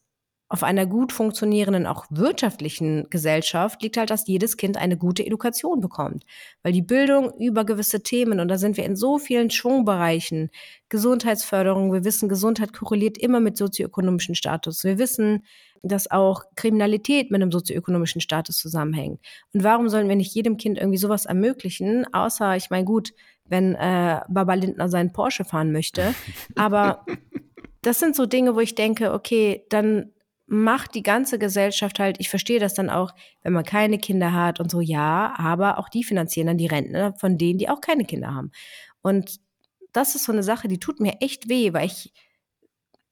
auf 0.50 0.62
einer 0.62 0.86
gut 0.86 1.12
funktionierenden, 1.12 1.86
auch 1.86 2.06
wirtschaftlichen 2.08 3.08
Gesellschaft 3.10 3.82
liegt 3.82 3.98
halt, 3.98 4.08
dass 4.08 4.26
jedes 4.26 4.56
Kind 4.56 4.78
eine 4.78 4.96
gute 4.96 5.24
Education 5.24 5.80
bekommt. 5.80 6.24
Weil 6.62 6.72
die 6.72 6.82
Bildung 6.82 7.32
über 7.38 7.64
gewisse 7.64 8.02
Themen, 8.02 8.40
und 8.40 8.48
da 8.48 8.56
sind 8.56 8.78
wir 8.78 8.84
in 8.84 8.96
so 8.96 9.18
vielen 9.18 9.50
Schwungbereichen, 9.50 10.50
Gesundheitsförderung, 10.88 11.92
wir 11.92 12.04
wissen, 12.04 12.30
Gesundheit 12.30 12.72
korreliert 12.72 13.18
immer 13.18 13.40
mit 13.40 13.58
sozioökonomischem 13.58 14.34
Status. 14.34 14.84
Wir 14.84 14.98
wissen, 14.98 15.44
dass 15.82 16.10
auch 16.10 16.44
Kriminalität 16.56 17.30
mit 17.30 17.42
einem 17.42 17.52
sozioökonomischen 17.52 18.22
Status 18.22 18.58
zusammenhängt. 18.58 19.20
Und 19.52 19.64
warum 19.64 19.90
sollen 19.90 20.08
wir 20.08 20.16
nicht 20.16 20.34
jedem 20.34 20.56
Kind 20.56 20.78
irgendwie 20.78 20.98
sowas 20.98 21.26
ermöglichen? 21.26 22.06
Außer, 22.12 22.56
ich 22.56 22.70
meine, 22.70 22.86
gut, 22.86 23.12
wenn 23.44 23.74
äh, 23.74 24.20
Baba 24.28 24.54
Lindner 24.54 24.88
seinen 24.88 25.12
Porsche 25.12 25.44
fahren 25.44 25.72
möchte. 25.72 26.14
Aber 26.56 27.04
das 27.82 28.00
sind 28.00 28.16
so 28.16 28.24
Dinge, 28.24 28.54
wo 28.54 28.60
ich 28.60 28.74
denke, 28.74 29.12
okay, 29.12 29.64
dann 29.68 30.10
macht 30.48 30.94
die 30.94 31.02
ganze 31.02 31.38
Gesellschaft 31.38 31.98
halt, 31.98 32.16
ich 32.20 32.30
verstehe 32.30 32.58
das 32.58 32.74
dann 32.74 32.88
auch, 32.88 33.12
wenn 33.42 33.52
man 33.52 33.64
keine 33.64 33.98
Kinder 33.98 34.32
hat 34.32 34.60
und 34.60 34.70
so, 34.70 34.80
ja, 34.80 35.34
aber 35.36 35.78
auch 35.78 35.90
die 35.90 36.02
finanzieren 36.02 36.46
dann 36.46 36.58
die 36.58 36.66
Rentner 36.66 37.12
von 37.14 37.36
denen, 37.36 37.58
die 37.58 37.68
auch 37.68 37.82
keine 37.82 38.04
Kinder 38.04 38.34
haben. 38.34 38.50
Und 39.02 39.40
das 39.92 40.14
ist 40.14 40.24
so 40.24 40.32
eine 40.32 40.42
Sache, 40.42 40.66
die 40.66 40.80
tut 40.80 41.00
mir 41.00 41.20
echt 41.20 41.48
weh, 41.48 41.72
weil 41.74 41.86
ich 41.86 42.12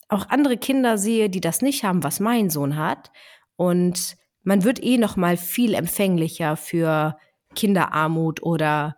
auch 0.08 0.28
andere 0.30 0.56
Kinder 0.56 0.98
sehe, 0.98 1.28
die 1.28 1.40
das 1.40 1.62
nicht 1.62 1.84
haben, 1.84 2.02
was 2.02 2.20
mein 2.20 2.48
Sohn 2.48 2.76
hat. 2.76 3.10
Und 3.56 4.16
man 4.42 4.64
wird 4.64 4.82
eh 4.82 4.96
noch 4.96 5.16
mal 5.16 5.36
viel 5.36 5.74
empfänglicher 5.74 6.56
für 6.56 7.18
Kinderarmut 7.54 8.42
oder 8.42 8.96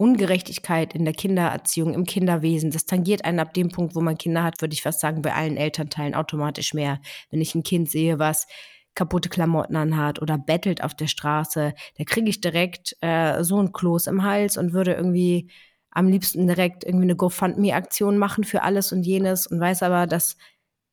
Kinderungerechtigkeit 0.00 0.94
in 0.94 1.04
der 1.04 1.12
Kindererziehung, 1.12 1.92
im 1.92 2.04
Kinderwesen. 2.06 2.70
Das 2.70 2.86
tangiert 2.86 3.26
einen 3.26 3.38
ab 3.38 3.52
dem 3.52 3.68
Punkt, 3.68 3.94
wo 3.94 4.00
man 4.00 4.16
Kinder 4.16 4.42
hat, 4.42 4.62
würde 4.62 4.72
ich 4.72 4.82
fast 4.82 5.00
sagen, 5.00 5.20
bei 5.20 5.34
allen 5.34 5.58
Elternteilen 5.58 6.14
automatisch 6.14 6.72
mehr. 6.72 7.00
Wenn 7.30 7.42
ich 7.42 7.54
ein 7.54 7.62
Kind 7.62 7.90
sehe, 7.90 8.18
was 8.18 8.46
kaputte 8.94 9.28
Klamotten 9.28 9.76
anhat 9.76 10.22
oder 10.22 10.38
bettelt 10.38 10.82
auf 10.82 10.94
der 10.94 11.06
Straße, 11.06 11.74
da 11.98 12.04
kriege 12.04 12.30
ich 12.30 12.40
direkt 12.40 12.96
äh, 13.02 13.44
so 13.44 13.60
ein 13.60 13.72
Kloß 13.72 14.06
im 14.06 14.24
Hals 14.24 14.56
und 14.56 14.72
würde 14.72 14.94
irgendwie 14.94 15.50
am 15.90 16.08
liebsten 16.08 16.46
direkt 16.46 16.82
irgendwie 16.82 17.04
eine 17.04 17.16
GoFundMe-Aktion 17.16 18.16
machen 18.16 18.44
für 18.44 18.62
alles 18.62 18.92
und 18.92 19.02
jenes 19.02 19.46
und 19.46 19.60
weiß 19.60 19.82
aber, 19.82 20.06
dass 20.06 20.38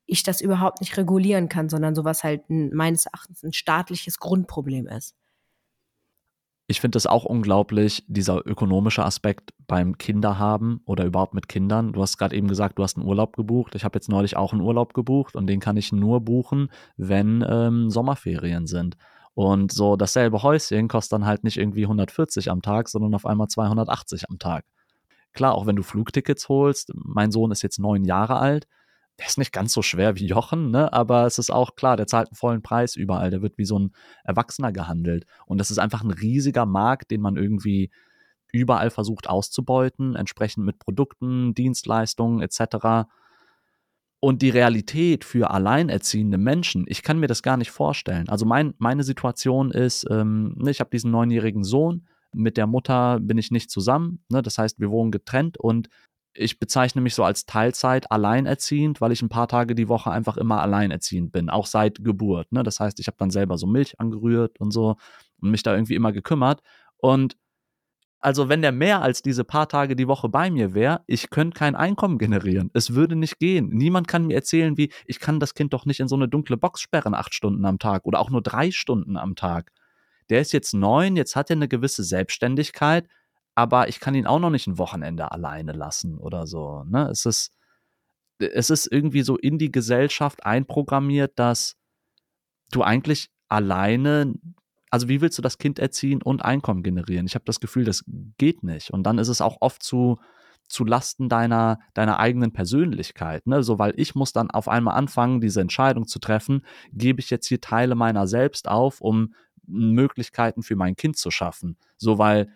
ich 0.06 0.24
das 0.24 0.42
überhaupt 0.42 0.82
nicht 0.82 0.98
regulieren 0.98 1.48
kann, 1.48 1.70
sondern 1.70 1.96
sowas 1.96 2.26
halt 2.26 2.50
ein, 2.50 2.74
meines 2.74 3.06
Erachtens 3.06 3.42
ein 3.42 3.54
staatliches 3.54 4.20
Grundproblem 4.20 4.88
ist. 4.88 5.16
Ich 6.70 6.82
finde 6.82 6.98
das 6.98 7.08
auch 7.08 7.24
unglaublich, 7.24 8.04
dieser 8.08 8.46
ökonomische 8.46 9.06
Aspekt 9.06 9.54
beim 9.68 9.98
Kinderhaben 9.98 10.82
oder 10.86 11.06
überhaupt 11.06 11.34
mit 11.34 11.48
Kindern. 11.48 11.94
Du 11.94 12.02
hast 12.02 12.18
gerade 12.18 12.36
eben 12.36 12.50
gesagt, 12.50 12.78
du 12.78 12.84
hast 12.84 12.98
einen 12.98 13.08
Urlaub 13.08 13.38
gebucht. 13.38 13.74
Ich 13.76 13.86
habe 13.86 13.96
jetzt 13.96 14.10
neulich 14.10 14.36
auch 14.36 14.52
einen 14.52 14.62
Urlaub 14.62 14.94
gebucht 14.94 15.38
und 15.38 15.48
den 15.48 15.62
kann 15.62 15.78
ich 15.78 15.94
nur 15.94 16.20
buchen, 16.20 16.70
wenn 16.98 17.44
ähm, 17.48 17.90
Sommerferien 17.90 18.68
sind. 18.68 18.98
Und 19.34 19.72
so 19.72 19.96
dasselbe 19.96 20.44
Häuschen 20.44 20.90
kostet 20.90 21.14
dann 21.14 21.26
halt 21.26 21.46
nicht 21.46 21.56
irgendwie 21.56 21.84
140 21.84 22.52
am 22.52 22.62
Tag, 22.62 22.90
sondern 22.90 23.16
auf 23.16 23.26
einmal 23.26 23.48
280 23.48 24.30
am 24.30 24.38
Tag. 24.38 24.66
Klar, 25.32 25.54
auch 25.54 25.68
wenn 25.68 25.76
du 25.78 25.84
Flugtickets 25.84 26.50
holst, 26.50 26.92
mein 26.96 27.32
Sohn 27.32 27.52
ist 27.52 27.62
jetzt 27.62 27.80
neun 27.80 28.04
Jahre 28.04 28.40
alt, 28.40 28.68
der 29.20 29.28
ist 29.28 29.38
nicht 29.38 29.52
ganz 29.52 29.74
so 29.74 29.82
schwer 29.82 30.16
wie 30.16 30.28
Jochen, 30.28 30.70
ne? 30.70 30.94
aber 30.94 31.26
es 31.26 31.40
ist 31.40 31.52
auch 31.52 31.76
klar, 31.76 31.98
der 31.98 32.08
zahlt 32.08 32.30
einen 32.30 32.36
vollen 32.36 32.62
Preis 32.62 32.96
überall, 32.96 33.32
der 33.32 33.42
wird 33.42 33.58
wie 33.58 33.66
so 33.66 33.80
ein 33.80 33.92
Erwachsener 34.24 34.72
gehandelt. 34.72 35.26
Und 35.46 35.60
das 35.60 35.72
ist 35.72 35.80
einfach 35.80 36.04
ein 36.04 36.12
riesiger 36.12 36.66
Markt, 36.66 37.10
den 37.10 37.22
man 37.22 37.36
irgendwie 37.36 37.90
überall 38.52 38.90
versucht 38.90 39.28
auszubeuten, 39.28 40.16
entsprechend 40.16 40.66
mit 40.66 40.80
Produkten, 40.80 41.54
Dienstleistungen 41.54 42.42
etc. 42.42 43.08
Und 44.20 44.42
die 44.42 44.50
Realität 44.50 45.26
für 45.26 45.52
alleinerziehende 45.52 46.38
Menschen, 46.38 46.86
ich 46.88 47.02
kann 47.02 47.20
mir 47.20 47.28
das 47.28 47.44
gar 47.44 47.58
nicht 47.58 47.72
vorstellen. 47.72 48.30
Also 48.30 48.46
mein, 48.46 48.74
meine 48.78 49.04
Situation 49.04 49.72
ist, 49.72 50.06
ähm, 50.10 50.56
ne, 50.58 50.72
ich 50.72 50.80
habe 50.80 50.90
diesen 50.92 51.12
neunjährigen 51.12 51.64
Sohn, 51.64 52.08
mit 52.34 52.58
der 52.58 52.68
Mutter 52.68 53.20
bin 53.20 53.38
ich 53.38 53.52
nicht 53.52 53.72
zusammen. 53.72 54.24
Ne? 54.30 54.42
Das 54.42 54.58
heißt, 54.58 54.80
wir 54.80 54.90
wohnen 54.90 55.12
getrennt 55.12 55.58
und 55.58 55.90
ich 56.38 56.60
bezeichne 56.60 57.02
mich 57.02 57.16
so 57.16 57.24
als 57.24 57.46
Teilzeit 57.46 58.12
alleinerziehend, 58.12 59.02
weil 59.02 59.12
ich 59.12 59.22
ein 59.22 59.30
paar 59.30 59.48
Tage 59.48 59.76
die 59.76 59.90
Woche 59.90 60.12
einfach 60.12 60.38
immer 60.38 60.62
alleinerziehend 60.62 61.32
bin, 61.32 61.50
auch 61.50 61.66
seit 61.66 62.04
Geburt. 62.04 62.52
Ne? 62.52 62.64
Das 62.64 62.80
heißt, 62.80 63.00
ich 63.00 63.08
habe 63.08 63.18
dann 63.18 63.32
selber 63.32 63.58
so 63.58 63.68
Milch 63.68 64.00
angerührt 64.00 64.60
und 64.60 64.72
so 64.72 64.98
und 65.42 65.52
mich 65.52 65.64
da 65.64 65.74
irgendwie 65.74 65.96
immer 65.96 66.12
gekümmert. 66.12 66.62
Und 66.98 67.38
also 68.20 68.50
wenn 68.50 68.62
der 68.62 68.72
mehr 68.72 69.02
als 69.02 69.22
diese 69.22 69.44
paar 69.44 69.68
Tage 69.70 69.96
die 69.96 70.08
Woche 70.08 70.30
bei 70.30 70.50
mir 70.50 70.74
wäre, 70.74 71.02
ich 71.08 71.30
könnte 71.30 71.58
kein 71.58 71.76
Einkommen 71.76 72.18
generieren. 72.18 72.72
Es 72.74 72.94
würde 72.94 73.16
nicht 73.16 73.40
gehen. 73.40 73.70
Niemand 73.70 74.08
kann 74.08 74.28
mir 74.28 74.36
erzählen, 74.36 74.78
wie, 74.78 74.92
ich 75.06 75.20
kann 75.20 75.40
das 75.40 75.54
Kind 75.54 75.74
doch 75.74 75.86
nicht 75.86 76.00
in 76.00 76.08
so 76.08 76.16
eine 76.16 76.28
dunkle 76.28 76.58
Box 76.58 76.82
sperren, 76.82 77.14
acht 77.14 77.34
Stunden 77.34 77.66
am 77.66 77.80
Tag 77.80 78.06
oder 78.06 78.20
auch 78.20 78.30
nur 78.30 78.42
drei 78.42 78.72
Stunden 78.72 79.18
am 79.18 79.36
Tag. 79.36 79.72
Der 80.30 80.42
ist 80.42 80.52
jetzt 80.52 80.74
neun, 80.74 81.16
jetzt 81.16 81.36
hat 81.36 81.50
er 81.50 81.56
eine 81.56 81.68
gewisse 81.68 82.04
Selbstständigkeit, 82.04 83.08
aber 83.58 83.88
ich 83.88 84.00
kann 84.00 84.14
ihn 84.14 84.28
auch 84.28 84.38
noch 84.38 84.52
nicht 84.52 84.68
ein 84.68 84.78
Wochenende 84.78 85.32
alleine 85.32 85.72
lassen 85.72 86.20
oder 86.20 86.46
so. 86.46 86.84
Ne? 86.84 87.10
Es 87.10 87.26
ist, 87.26 87.52
es 88.38 88.70
ist 88.70 88.86
irgendwie 88.86 89.24
so 89.24 89.36
in 89.36 89.58
die 89.58 89.72
Gesellschaft 89.72 90.46
einprogrammiert, 90.46 91.40
dass 91.40 91.76
du 92.72 92.84
eigentlich 92.84 93.32
alleine 93.50 94.36
also 94.90 95.10
wie 95.10 95.20
willst 95.20 95.38
du 95.38 95.42
das 95.42 95.58
Kind 95.58 95.80
erziehen 95.80 96.22
und 96.22 96.46
Einkommen 96.46 96.82
generieren? 96.82 97.26
Ich 97.26 97.36
habe 97.36 97.44
das 97.46 97.60
Gefühl, 97.60 97.84
das 97.84 98.06
geht 98.38 98.64
nicht. 98.64 98.92
Und 98.92 99.04
dann 99.04 99.18
ist 99.18 99.28
es 99.28 99.42
auch 99.42 99.58
oft 99.60 99.84
zu, 99.84 100.18
zu 100.70 100.86
Lasten 100.86 101.28
deiner, 101.28 101.80
deiner 101.94 102.20
eigenen 102.20 102.54
Persönlichkeit. 102.54 103.48
Ne? 103.48 103.64
So, 103.64 103.80
weil 103.80 103.94
ich 103.98 104.16
muss 104.16 104.32
dann 104.32 104.50
auf 104.50 104.70
einmal 104.70 104.96
anfangen, 104.96 105.42
diese 105.42 105.60
Entscheidung 105.60 106.08
zu 106.08 106.20
treffen, 106.20 106.64
gebe 106.94 107.20
ich 107.20 107.30
jetzt 107.30 107.48
hier 107.48 107.60
Teile 107.60 107.96
meiner 107.96 108.28
selbst 108.28 108.70
auf, 108.70 109.02
um 109.02 109.34
Möglichkeiten 109.66 110.64
für 110.64 110.78
mein 110.78 110.96
Kind 110.96 111.18
zu 111.18 111.32
schaffen. 111.32 111.76
So, 111.98 112.18
weil 112.18 112.48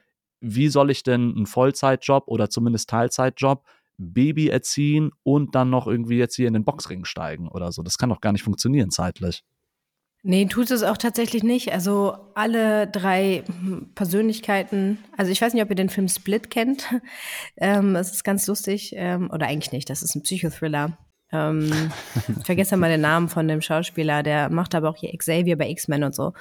wie 0.42 0.68
soll 0.68 0.92
ich 0.92 1.04
denn 1.04 1.34
einen 1.36 1.46
Vollzeitjob 1.46 2.28
oder 2.28 2.50
zumindest 2.50 2.90
Teilzeitjob 2.90 3.64
Baby 3.98 4.50
erziehen 4.50 5.12
und 5.24 5.54
dann 5.54 5.70
noch 5.70 5.88
irgendwie 5.88 6.18
jetzt 6.18 6.36
hier 6.36 6.48
in 6.48 6.54
den 6.54 6.66
Boxring 6.66 7.06
steigen 7.06 7.48
oder 7.48 7.72
so? 7.72 7.84
Das 7.84 7.98
kann 7.98 8.10
doch 8.10 8.22
gar 8.22 8.32
nicht 8.32 8.44
funktionieren 8.44 8.90
zeitlich. 8.90 9.44
Nee, 10.24 10.46
tut 10.46 10.70
es 10.70 10.84
auch 10.84 10.98
tatsächlich 10.98 11.44
nicht. 11.44 11.74
Also 11.74 12.16
alle 12.36 12.88
drei 12.88 13.44
Persönlichkeiten, 13.96 15.00
also 15.18 15.32
ich 15.32 15.42
weiß 15.42 15.54
nicht, 15.54 15.64
ob 15.64 15.70
ihr 15.70 15.76
den 15.76 15.90
Film 15.90 16.08
Split 16.08 16.50
kennt. 16.50 16.86
Ähm, 17.58 17.96
es 17.96 18.12
ist 18.12 18.24
ganz 18.24 18.48
lustig, 18.48 18.94
ähm, 18.96 19.30
oder 19.32 19.46
eigentlich 19.46 19.72
nicht, 19.72 19.90
das 19.90 20.02
ist 20.02 20.16
ein 20.16 20.24
Psychothriller. 20.24 20.98
Ähm, 21.32 21.92
ich 22.40 22.46
vergesse 22.46 22.78
mal 22.78 22.90
den 22.90 23.02
Namen 23.02 23.30
von 23.30 23.48
dem 23.48 23.62
Schauspieler, 23.62 24.24
der 24.24 24.50
macht 24.50 24.74
aber 24.74 24.90
auch 24.90 24.96
hier 24.96 25.16
Xavier 25.16 25.58
bei 25.58 25.70
X-Men 25.70 26.04
und 26.04 26.16
so. 26.16 26.34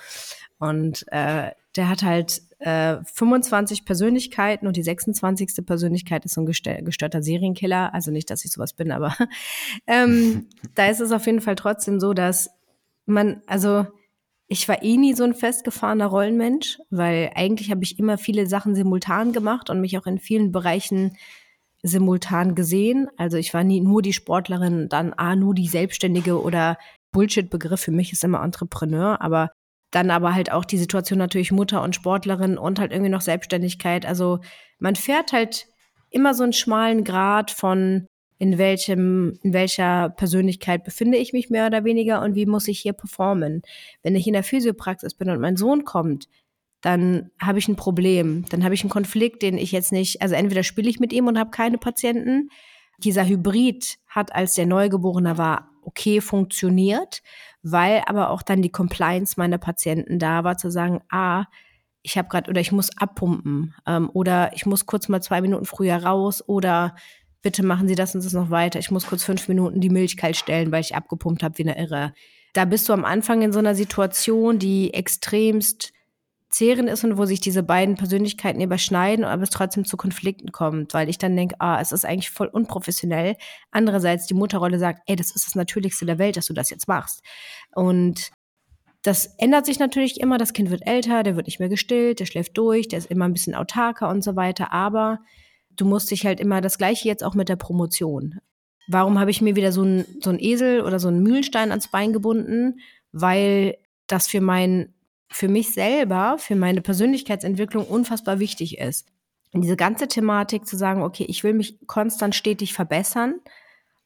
Und 0.59 1.05
äh, 1.11 1.51
der 1.81 1.89
hat 1.89 2.03
halt 2.03 2.43
äh, 2.59 2.99
25 3.15 3.87
Persönlichkeiten 3.87 4.67
und 4.67 4.77
die 4.77 4.83
26. 4.83 5.65
Persönlichkeit 5.65 6.27
ist 6.27 6.35
so 6.35 6.43
ein 6.43 6.47
gestörter 6.47 7.23
Serienkiller. 7.23 7.95
Also 7.95 8.11
nicht, 8.11 8.29
dass 8.29 8.45
ich 8.45 8.53
sowas 8.53 8.75
bin, 8.75 8.93
aber 8.93 9.17
ähm, 9.87 10.47
da 10.75 10.89
ist 10.89 11.01
es 11.01 11.11
auf 11.11 11.25
jeden 11.25 11.41
Fall 11.41 11.55
trotzdem 11.55 11.99
so, 11.99 12.13
dass 12.13 12.51
man, 13.07 13.41
also 13.47 13.87
ich 14.47 14.69
war 14.69 14.83
eh 14.83 14.99
nie 14.99 15.15
so 15.15 15.25
ein 15.25 15.33
festgefahrener 15.33 16.05
Rollenmensch, 16.05 16.79
weil 16.91 17.31
eigentlich 17.35 17.71
habe 17.71 17.83
ich 17.83 17.99
immer 17.99 18.19
viele 18.19 18.47
Sachen 18.47 18.75
simultan 18.75 19.33
gemacht 19.33 19.71
und 19.71 19.81
mich 19.81 19.97
auch 19.97 20.07
in 20.07 20.19
vielen 20.19 20.53
Bereichen 20.53 21.17
simultan 21.83 22.55
gesehen. 22.55 23.09
Also 23.17 23.39
ich 23.39 23.55
war 23.55 23.65
nie 23.65 23.81
nur 23.81 24.03
die 24.03 24.13
Sportlerin, 24.13 24.91
dann 24.91 25.15
ah, 25.15 25.35
nur 25.35 25.55
die 25.55 25.69
Selbstständige 25.69 26.43
oder 26.43 26.77
Bullshit-Begriff 27.13 27.81
für 27.81 27.91
mich 27.91 28.13
ist 28.13 28.23
immer 28.23 28.43
Entrepreneur, 28.43 29.23
aber 29.23 29.51
dann 29.91 30.11
aber 30.11 30.35
halt 30.35 30.53
auch 30.53 30.65
die 30.65 30.79
Situation 30.79 31.19
natürlich 31.19 31.53
Mutter 31.53 31.83
und 31.83 31.95
Sportlerin 31.95 32.59
und 32.59 32.79
halt 32.79 32.93
irgendwie 32.93 33.11
noch 33.11 33.21
Selbstständigkeit. 33.21 34.07
Also 34.07 34.41
man 34.79 34.97
fährt 34.97 35.33
halt 35.33 35.67
immer 36.11 36.35
so 36.35 36.43
einen 36.43 36.53
schmalen 36.53 37.05
Grad 37.05 37.51
von 37.51 38.07
in 38.39 38.57
welchem, 38.57 39.39
in 39.43 39.53
welcher 39.53 40.09
Persönlichkeit 40.09 40.83
befinde 40.83 41.19
ich 41.19 41.35
mich 41.35 41.51
mehr 41.51 41.67
oder 41.67 41.85
weniger 41.85 42.23
und 42.23 42.35
wie 42.35 42.47
muss 42.47 42.69
ich 42.69 42.81
hier 42.81 42.95
performen. 42.95 43.61
Wenn 44.03 44.17
ich 44.17 44.27
in 44.27 44.33
der 44.33 44.43
Physiopraxis 44.43 45.13
bin 45.15 45.29
und 45.29 45.41
mein 45.41 45.59
Sohn 45.59 45.85
kommt, 45.85 46.27
dann 46.81 47.31
habe 47.39 47.59
ich 47.59 47.69
ein 47.69 47.77
Problem, 47.77 48.47
dann 48.49 48.65
habe 48.65 48.73
ich 48.73 48.81
einen 48.81 48.89
Konflikt, 48.89 49.43
den 49.43 49.59
ich 49.59 49.73
jetzt 49.73 49.93
nicht, 49.93 50.23
also 50.23 50.35
entweder 50.35 50.63
spiele 50.63 50.89
ich 50.89 50.99
mit 50.99 51.13
ihm 51.13 51.27
und 51.27 51.39
habe 51.39 51.51
keine 51.51 51.77
Patienten. 51.77 52.49
Dieser 52.99 53.27
Hybrid 53.27 53.99
hat, 54.09 54.35
als 54.35 54.55
der 54.55 54.65
Neugeborene 54.65 55.37
war, 55.37 55.71
okay 55.83 56.23
funktioniert, 56.23 57.23
weil 57.63 58.03
aber 58.07 58.31
auch 58.31 58.43
dann 58.43 58.63
die 58.63 58.73
Compliance 58.73 59.35
meiner 59.37 59.59
Patienten 59.59 60.19
da 60.19 60.45
war, 60.45 60.57
zu 60.57 60.71
sagen, 60.71 61.01
ah, 61.11 61.45
ich 62.03 62.17
habe 62.17 62.29
gerade 62.29 62.51
oder 62.51 62.61
ich 62.61 62.73
muss 62.73 62.97
abpumpen 62.97 63.75
ähm, 63.87 64.11
oder 64.13 64.53
ich 64.55 64.65
muss 64.67 64.87
kurz 64.87 65.09
mal 65.09 65.21
zwei 65.21 65.41
Minuten 65.41 65.67
früher 65.67 65.97
raus 65.97 66.43
oder 66.47 66.97
bitte 67.43 67.63
machen 67.63 67.89
Sie 67.89 67.95
das 67.95 68.15
und 68.15 68.25
das 68.25 68.33
noch 68.33 68.51
weiter. 68.51 68.79
Ich 68.79 68.91
muss 68.91 69.07
kurz 69.07 69.25
fünf 69.25 69.49
Minuten 69.49 69.81
die 69.81 69.91
Milch 69.91 70.17
kalt 70.17 70.37
stellen, 70.37 70.73
weil 70.73 70.81
ich 70.81 70.95
abgepumpt 70.95 71.43
habe 71.43 71.59
wie 71.59 71.63
eine 71.63 71.79
Irre. 71.79 72.15
Da 72.53 72.65
bist 72.65 72.89
du 72.89 72.93
am 72.93 73.05
Anfang 73.05 73.43
in 73.43 73.53
so 73.53 73.59
einer 73.59 73.75
Situation, 73.75 74.59
die 74.59 74.93
extremst 74.93 75.93
zehrend 76.51 76.91
ist 76.91 77.05
und 77.05 77.17
wo 77.17 77.25
sich 77.25 77.41
diese 77.41 77.63
beiden 77.63 77.95
Persönlichkeiten 77.95 78.61
überschneiden, 78.61 79.25
aber 79.25 79.45
es 79.45 79.51
trotzdem 79.51 79.85
zu 79.85 79.97
Konflikten 79.97 80.51
kommt, 80.51 80.93
weil 80.95 81.09
ich 81.09 81.17
dann 81.17 81.37
denke, 81.37 81.55
ah, 81.61 81.81
es 81.81 81.93
ist 81.93 82.05
eigentlich 82.05 82.31
voll 82.31 82.49
unprofessionell. 82.49 83.37
Andererseits 83.71 84.27
die 84.27 84.35
Mutterrolle 84.35 84.79
sagt, 84.79 85.03
ey, 85.07 85.15
das 85.15 85.31
ist 85.31 85.47
das 85.47 85.55
Natürlichste 85.55 86.07
der 86.07 86.19
Welt, 86.19 86.37
dass 86.37 86.47
du 86.47 86.53
das 86.53 86.71
jetzt 86.71 86.89
machst. 86.89 87.23
Und 87.75 88.33
das 89.03 89.27
ändert 89.39 89.65
sich 89.65 89.79
natürlich 89.79 90.21
immer. 90.21 90.39
Das 90.39 90.53
Kind 90.53 90.71
wird 90.71 90.87
älter, 90.87 91.23
der 91.23 91.37
wird 91.37 91.47
nicht 91.47 91.61
mehr 91.61 91.69
gestillt, 91.69 92.21
der 92.21 92.27
schläft 92.27 92.59
durch, 92.59 92.89
der 92.89 92.99
ist 92.99 93.11
immer 93.11 93.27
ein 93.27 93.33
bisschen 93.33 93.55
autarker 93.55 94.09
und 94.09 94.23
so 94.23 94.35
weiter. 94.35 94.73
Aber 94.73 95.21
du 95.71 95.87
musst 95.87 96.11
dich 96.11 96.27
halt 96.27 96.41
immer 96.41 96.61
das 96.61 96.79
Gleiche 96.79 97.09
jetzt 97.09 97.25
auch 97.25 97.35
mit 97.35 97.49
der 97.49 97.57
Promotion. 97.57 98.41
Warum 98.89 99.19
habe 99.21 99.31
ich 99.31 99.41
mir 99.41 99.55
wieder 99.55 99.71
so 99.71 99.83
ein, 99.85 100.05
so 100.21 100.33
Esel 100.33 100.83
oder 100.83 100.99
so 100.99 101.09
einen 101.09 101.23
Mühlstein 101.23 101.71
ans 101.71 101.89
Bein 101.89 102.13
gebunden? 102.13 102.81
Weil 103.13 103.77
das 104.09 104.27
für 104.27 104.41
mein, 104.41 104.93
für 105.31 105.49
mich 105.49 105.71
selber, 105.71 106.37
für 106.39 106.57
meine 106.57 106.83
Persönlichkeitsentwicklung 106.83 107.87
unfassbar 107.87 108.39
wichtig 108.41 108.79
ist. 108.79 109.09
Und 109.53 109.63
diese 109.63 109.77
ganze 109.77 110.09
Thematik 110.09 110.67
zu 110.67 110.77
sagen, 110.77 111.03
okay, 111.03 111.25
ich 111.29 111.45
will 111.45 111.55
mich 111.55 111.79
konstant 111.87 112.35
stetig 112.35 112.75
verbessern, 112.75 113.37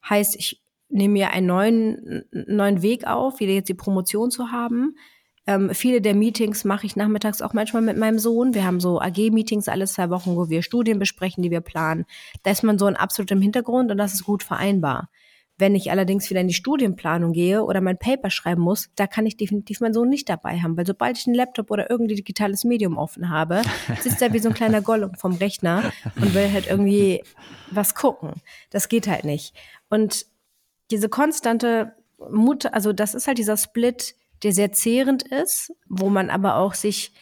heißt, 0.07 0.35
ich 0.35 0.61
nehme 0.89 1.13
mir 1.13 1.31
einen 1.31 1.47
neuen, 1.47 2.25
neuen 2.31 2.81
Weg 2.81 3.07
auf, 3.07 3.39
wieder 3.39 3.53
jetzt 3.53 3.69
die 3.69 3.73
Promotion 3.73 4.31
zu 4.31 4.51
haben, 4.51 4.95
ähm, 5.47 5.71
viele 5.73 6.01
der 6.01 6.15
Meetings 6.15 6.63
mache 6.63 6.85
ich 6.85 6.95
nachmittags 6.95 7.41
auch 7.41 7.53
manchmal 7.53 7.83
mit 7.83 7.97
meinem 7.97 8.17
Sohn. 8.17 8.53
Wir 8.53 8.65
haben 8.65 8.79
so 8.79 8.99
AG-Meetings 8.99 9.67
alle 9.67 9.85
zwei 9.85 10.09
Wochen, 10.09 10.35
wo 10.35 10.49
wir 10.49 10.63
Studien 10.63 10.97
besprechen, 10.97 11.43
die 11.43 11.51
wir 11.51 11.61
planen. 11.61 12.05
Da 12.43 12.51
ist 12.51 12.63
man 12.63 12.79
so 12.79 12.85
ein 12.85 12.95
absolut 12.95 13.29
im 13.31 13.41
Hintergrund 13.41 13.91
und 13.91 13.97
das 13.97 14.13
ist 14.13 14.23
gut 14.23 14.41
vereinbar. 14.41 15.09
Wenn 15.57 15.73
ich 15.73 15.89
allerdings 15.89 16.29
wieder 16.29 16.41
in 16.41 16.49
die 16.49 16.53
Studienplanung 16.53 17.31
gehe 17.31 17.63
oder 17.63 17.79
mein 17.79 17.97
Paper 17.97 18.29
schreiben 18.29 18.61
muss, 18.61 18.89
da 18.95 19.07
kann 19.07 19.25
ich 19.25 19.37
definitiv 19.37 19.79
meinen 19.79 19.93
Sohn 19.93 20.09
nicht 20.09 20.27
dabei 20.27 20.59
haben, 20.59 20.75
weil 20.75 20.85
sobald 20.85 21.17
ich 21.17 21.27
einen 21.27 21.35
Laptop 21.35 21.71
oder 21.71 21.89
irgendein 21.89 22.17
digitales 22.17 22.65
Medium 22.65 22.97
offen 22.97 23.29
habe, 23.29 23.61
sitzt 24.01 24.21
er 24.21 24.33
wie 24.33 24.39
so 24.39 24.49
ein 24.49 24.55
kleiner 24.55 24.81
Gollum 24.81 25.15
vom 25.15 25.35
Rechner 25.35 25.91
und 26.17 26.33
will 26.33 26.51
halt 26.51 26.67
irgendwie 26.67 27.23
was 27.71 27.95
gucken. 27.95 28.33
Das 28.69 28.89
geht 28.89 29.07
halt 29.07 29.23
nicht. 29.23 29.55
Und 29.89 30.25
diese 30.91 31.07
konstante 31.07 31.93
Mut, 32.29 32.65
also 32.67 32.93
das 32.93 33.15
ist 33.15 33.27
halt 33.27 33.37
dieser 33.37 33.57
Split, 33.57 34.15
der 34.43 34.51
sehr 34.51 34.71
zehrend 34.71 35.23
ist, 35.23 35.73
wo 35.87 36.09
man 36.09 36.29
aber 36.29 36.57
auch 36.57 36.73
sich, 36.73 37.13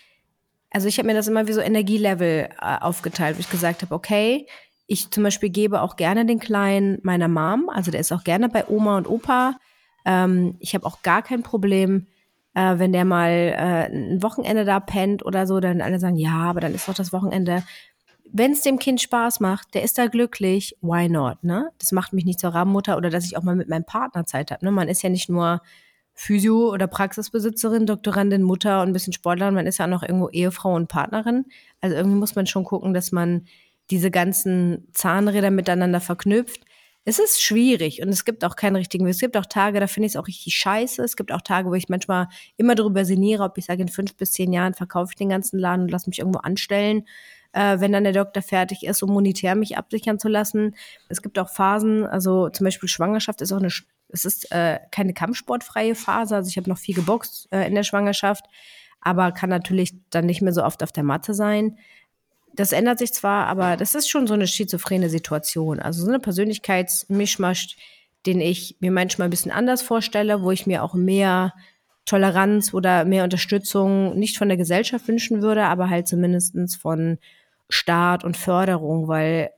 also 0.72 0.88
ich 0.88 0.98
habe 0.98 1.08
mir 1.08 1.14
das 1.14 1.28
immer 1.28 1.48
wie 1.48 1.54
so 1.54 1.62
Energielevel 1.62 2.50
äh, 2.60 2.78
aufgeteilt, 2.80 3.38
wo 3.38 3.40
ich 3.40 3.50
gesagt 3.50 3.82
habe, 3.82 3.94
okay, 3.94 4.48
ich 4.88 5.10
zum 5.12 5.24
Beispiel 5.24 5.50
gebe 5.50 5.82
auch 5.82 5.96
gerne 5.96 6.26
den 6.26 6.40
Kleinen 6.40 7.00
meiner 7.04 7.28
Mom, 7.28 7.70
also 7.70 7.92
der 7.92 8.02
ist 8.02 8.12
auch 8.12 8.24
gerne 8.24 8.50
bei 8.50 8.68
Oma 8.68 8.98
und 8.98 9.08
Opa. 9.08 9.56
Ähm, 10.06 10.56
ich 10.60 10.76
habe 10.76 10.86
auch 10.86 11.02
gar 11.02 11.22
kein 11.22 11.44
Problem, 11.44 12.08
äh, 12.54 12.78
wenn 12.78 12.94
der 12.94 13.06
mal 13.06 13.30
äh, 13.30 13.90
ein 13.90 14.22
Wochenende 14.22 14.66
da 14.66 14.80
pennt 14.80 15.26
oder 15.26 15.48
so, 15.48 15.60
dann 15.60 15.82
alle 15.82 16.00
sagen, 16.00 16.18
ja, 16.18 16.34
aber 16.34 16.60
dann 16.60 16.74
ist 16.76 16.88
doch 16.88 16.94
das 16.94 17.14
Wochenende. 17.14 17.64
Wenn 18.32 18.52
es 18.54 18.62
dem 18.62 18.80
Kind 18.80 19.02
Spaß 19.02 19.40
macht, 19.40 19.74
der 19.74 19.84
ist 19.84 19.98
da 19.98 20.08
glücklich, 20.08 20.76
why 20.82 21.08
not, 21.08 21.44
ne? 21.44 21.70
Das 21.78 21.92
macht 21.92 22.14
mich 22.14 22.26
nicht 22.26 22.40
zur 22.40 22.54
Rabenmutter 22.54 22.98
oder 22.98 23.10
dass 23.10 23.26
ich 23.26 23.38
auch 23.38 23.44
mal 23.44 23.56
mit 23.56 23.70
meinem 23.70 23.86
Partner 23.86 24.26
Zeit 24.26 24.52
habe, 24.52 24.66
ne? 24.66 24.72
Man 24.72 24.88
ist 24.88 25.04
ja 25.04 25.10
nicht 25.10 25.30
nur 25.30 25.62
Physio- 26.16 26.72
oder 26.72 26.88
Praxisbesitzerin, 26.88 27.86
Doktorandin, 27.86 28.44
Mutter 28.44 28.82
und 28.82 28.90
ein 28.90 28.94
bisschen 28.94 29.14
Sportlerin. 29.14 29.56
Man 29.56 29.66
ist 29.66 29.80
ja 29.80 29.86
auch 29.86 29.90
noch 29.90 30.04
irgendwo 30.04 30.30
Ehefrau 30.30 30.76
und 30.76 30.88
Partnerin. 30.88 31.46
Also 31.82 31.96
irgendwie 31.96 32.18
muss 32.18 32.36
man 32.36 32.46
schon 32.46 32.64
gucken, 32.64 32.94
dass 32.94 33.12
man 33.12 33.46
diese 33.90 34.12
ganzen 34.12 34.88
Zahnräder 34.94 35.52
miteinander 35.52 36.02
verknüpft. 36.02 36.62
Es 37.06 37.20
ist 37.20 37.42
schwierig 37.42 38.02
und 38.02 38.10
es 38.10 38.24
gibt 38.24 38.46
auch 38.46 38.56
keinen 38.56 38.78
richtigen 38.78 39.06
Weg. 39.06 39.12
Es 39.12 39.20
gibt 39.20 39.36
auch 39.36 39.46
Tage, 39.46 39.80
da 39.82 39.88
finde 39.88 40.08
ich 40.08 40.14
es 40.14 40.16
auch 40.16 40.28
richtig 40.28 40.56
scheiße. 40.56 41.04
Es 41.04 41.18
gibt 41.18 41.34
auch 41.34 41.42
Tage, 41.42 41.70
wo 41.70 41.74
ich 41.74 41.90
manchmal 41.90 42.28
immer 42.56 42.76
darüber 42.76 43.04
sinniere, 43.04 43.44
ob 43.44 43.58
ich 43.58 43.66
sage, 43.66 43.82
in 43.82 43.90
fünf 43.90 44.16
bis 44.16 44.32
zehn 44.32 44.54
Jahren 44.54 44.74
verkaufe 44.74 45.12
ich 45.12 45.18
den 45.18 45.30
ganzen 45.30 45.60
Laden 45.60 45.84
und 45.84 45.92
lasse 45.92 46.10
mich 46.10 46.20
irgendwo 46.20 46.40
anstellen, 46.40 47.06
äh, 47.52 47.80
wenn 47.80 47.92
dann 47.92 48.06
der 48.06 48.14
Doktor 48.14 48.42
fertig 48.42 48.84
ist, 48.84 49.04
um 49.04 49.12
monetär 49.12 49.56
mich 49.56 49.78
absichern 49.78 50.18
zu 50.18 50.30
lassen. 50.30 50.76
Es 51.10 51.22
gibt 51.22 51.38
auch 51.40 51.50
Phasen, 51.50 52.06
also 52.06 52.50
zum 52.50 52.64
Beispiel 52.64 52.88
Schwangerschaft 52.88 53.42
ist 53.42 53.52
auch 53.52 53.58
eine 53.58 53.70
es 54.14 54.26
ist 54.26 54.52
äh, 54.52 54.80
keine 54.92 55.14
kampfsportfreie 55.14 55.96
Phase, 55.96 56.36
also 56.36 56.48
ich 56.48 56.58
habe 56.58 56.70
noch 56.70 56.78
viel 56.78 56.94
geboxt 56.94 57.48
äh, 57.52 57.68
in 57.68 57.74
der 57.74 57.84
Schwangerschaft, 57.84 58.46
aber 59.02 59.32
kann 59.32 59.50
natürlich 59.50 59.96
dann 60.12 60.28
nicht 60.28 60.42
mehr 60.42 60.54
so 60.54 60.64
oft 60.64 60.84
auf 60.84 60.92
der 60.92 61.04
Matte 61.04 61.34
sein. 61.34 61.78
Das 62.56 62.72
ändert 62.72 62.99
sich 62.99 63.14
zwar, 63.14 63.47
aber 63.47 63.78
das 63.78 63.95
ist 63.95 64.10
schon 64.10 64.28
so 64.28 64.34
eine 64.34 64.47
schizophrene 64.47 65.10
Situation. 65.10 65.80
Also 65.80 66.04
so 66.04 66.10
eine 66.10 66.20
Persönlichkeitsmischmasch, 66.20 67.76
den 68.26 68.39
ich 68.39 68.78
mir 68.80 68.91
manchmal 68.91 69.28
ein 69.28 69.32
bisschen 69.32 69.51
anders 69.51 69.82
vorstelle, 69.82 70.43
wo 70.43 70.51
ich 70.51 70.68
mir 70.68 70.84
auch 70.84 70.93
mehr 70.93 71.54
Toleranz 72.06 72.74
oder 72.74 73.06
mehr 73.06 73.24
Unterstützung 73.24 74.18
nicht 74.18 74.38
von 74.38 74.49
der 74.49 74.58
Gesellschaft 74.58 75.08
wünschen 75.08 75.41
würde, 75.41 75.66
aber 75.66 75.89
halt 75.89 76.08
zumindestens 76.08 76.76
von 76.76 77.18
Staat 77.70 78.24
und 78.24 78.38
Förderung, 78.38 79.08
weil 79.08 79.49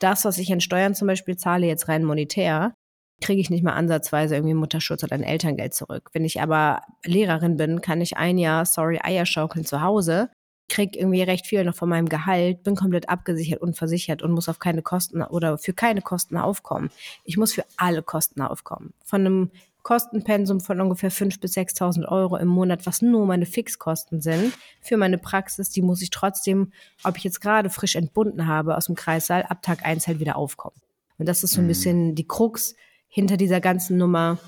das, 0.00 0.24
was 0.24 0.38
ich 0.38 0.52
an 0.52 0.60
Steuern 0.60 0.94
zum 0.94 1.08
Beispiel 1.08 1.36
zahle, 1.36 1.66
jetzt 1.66 1.88
rein 1.88 2.04
monetär, 2.04 2.74
kriege 3.22 3.40
ich 3.40 3.48
nicht 3.48 3.62
mal 3.62 3.72
ansatzweise 3.72 4.34
irgendwie 4.34 4.54
Mutterschutz 4.54 5.02
oder 5.04 5.14
ein 5.14 5.22
Elterngeld 5.22 5.72
zurück. 5.72 6.10
Wenn 6.12 6.24
ich 6.24 6.42
aber 6.42 6.82
Lehrerin 7.04 7.56
bin, 7.56 7.80
kann 7.80 8.00
ich 8.00 8.16
ein 8.16 8.38
Jahr, 8.38 8.66
sorry, 8.66 8.98
Eierschaukeln 9.02 9.64
zu 9.64 9.80
Hause, 9.80 10.30
kriege 10.68 10.98
irgendwie 10.98 11.22
recht 11.22 11.46
viel 11.46 11.64
noch 11.64 11.74
von 11.74 11.88
meinem 11.88 12.08
Gehalt, 12.08 12.62
bin 12.62 12.74
komplett 12.74 13.08
abgesichert 13.08 13.60
und 13.60 13.76
versichert 13.76 14.22
und 14.22 14.32
muss 14.32 14.48
auf 14.48 14.58
keine 14.58 14.82
Kosten 14.82 15.22
oder 15.22 15.58
für 15.58 15.72
keine 15.72 16.02
Kosten 16.02 16.36
aufkommen. 16.36 16.90
Ich 17.24 17.36
muss 17.36 17.52
für 17.52 17.64
alle 17.76 18.02
Kosten 18.02 18.40
aufkommen. 18.40 18.94
Von 19.04 19.20
einem 19.20 19.50
Kostenpensum 19.84 20.60
von 20.60 20.80
ungefähr 20.80 21.12
5.000 21.12 21.40
bis 21.40 21.56
6.000 21.56 22.08
Euro 22.08 22.38
im 22.38 22.48
Monat, 22.48 22.86
was 22.86 23.02
nur 23.02 23.26
meine 23.26 23.44
Fixkosten 23.44 24.22
sind. 24.22 24.54
Für 24.80 24.96
meine 24.96 25.18
Praxis, 25.18 25.68
die 25.68 25.82
muss 25.82 26.00
ich 26.00 26.08
trotzdem, 26.08 26.72
ob 27.04 27.18
ich 27.18 27.24
jetzt 27.24 27.42
gerade 27.42 27.68
frisch 27.68 27.94
entbunden 27.94 28.46
habe 28.46 28.76
aus 28.76 28.86
dem 28.86 28.94
Kreissaal, 28.94 29.42
ab 29.42 29.60
Tag 29.62 29.84
1 29.84 30.06
halt 30.06 30.20
wieder 30.20 30.36
aufkommen. 30.36 30.76
Und 31.18 31.28
das 31.28 31.44
ist 31.44 31.52
so 31.52 31.60
ein 31.60 31.64
mhm. 31.64 31.68
bisschen 31.68 32.14
die 32.14 32.26
Krux 32.26 32.74
hinter 33.08 33.36
dieser 33.36 33.60
ganzen 33.60 33.98
Nummer. 33.98 34.38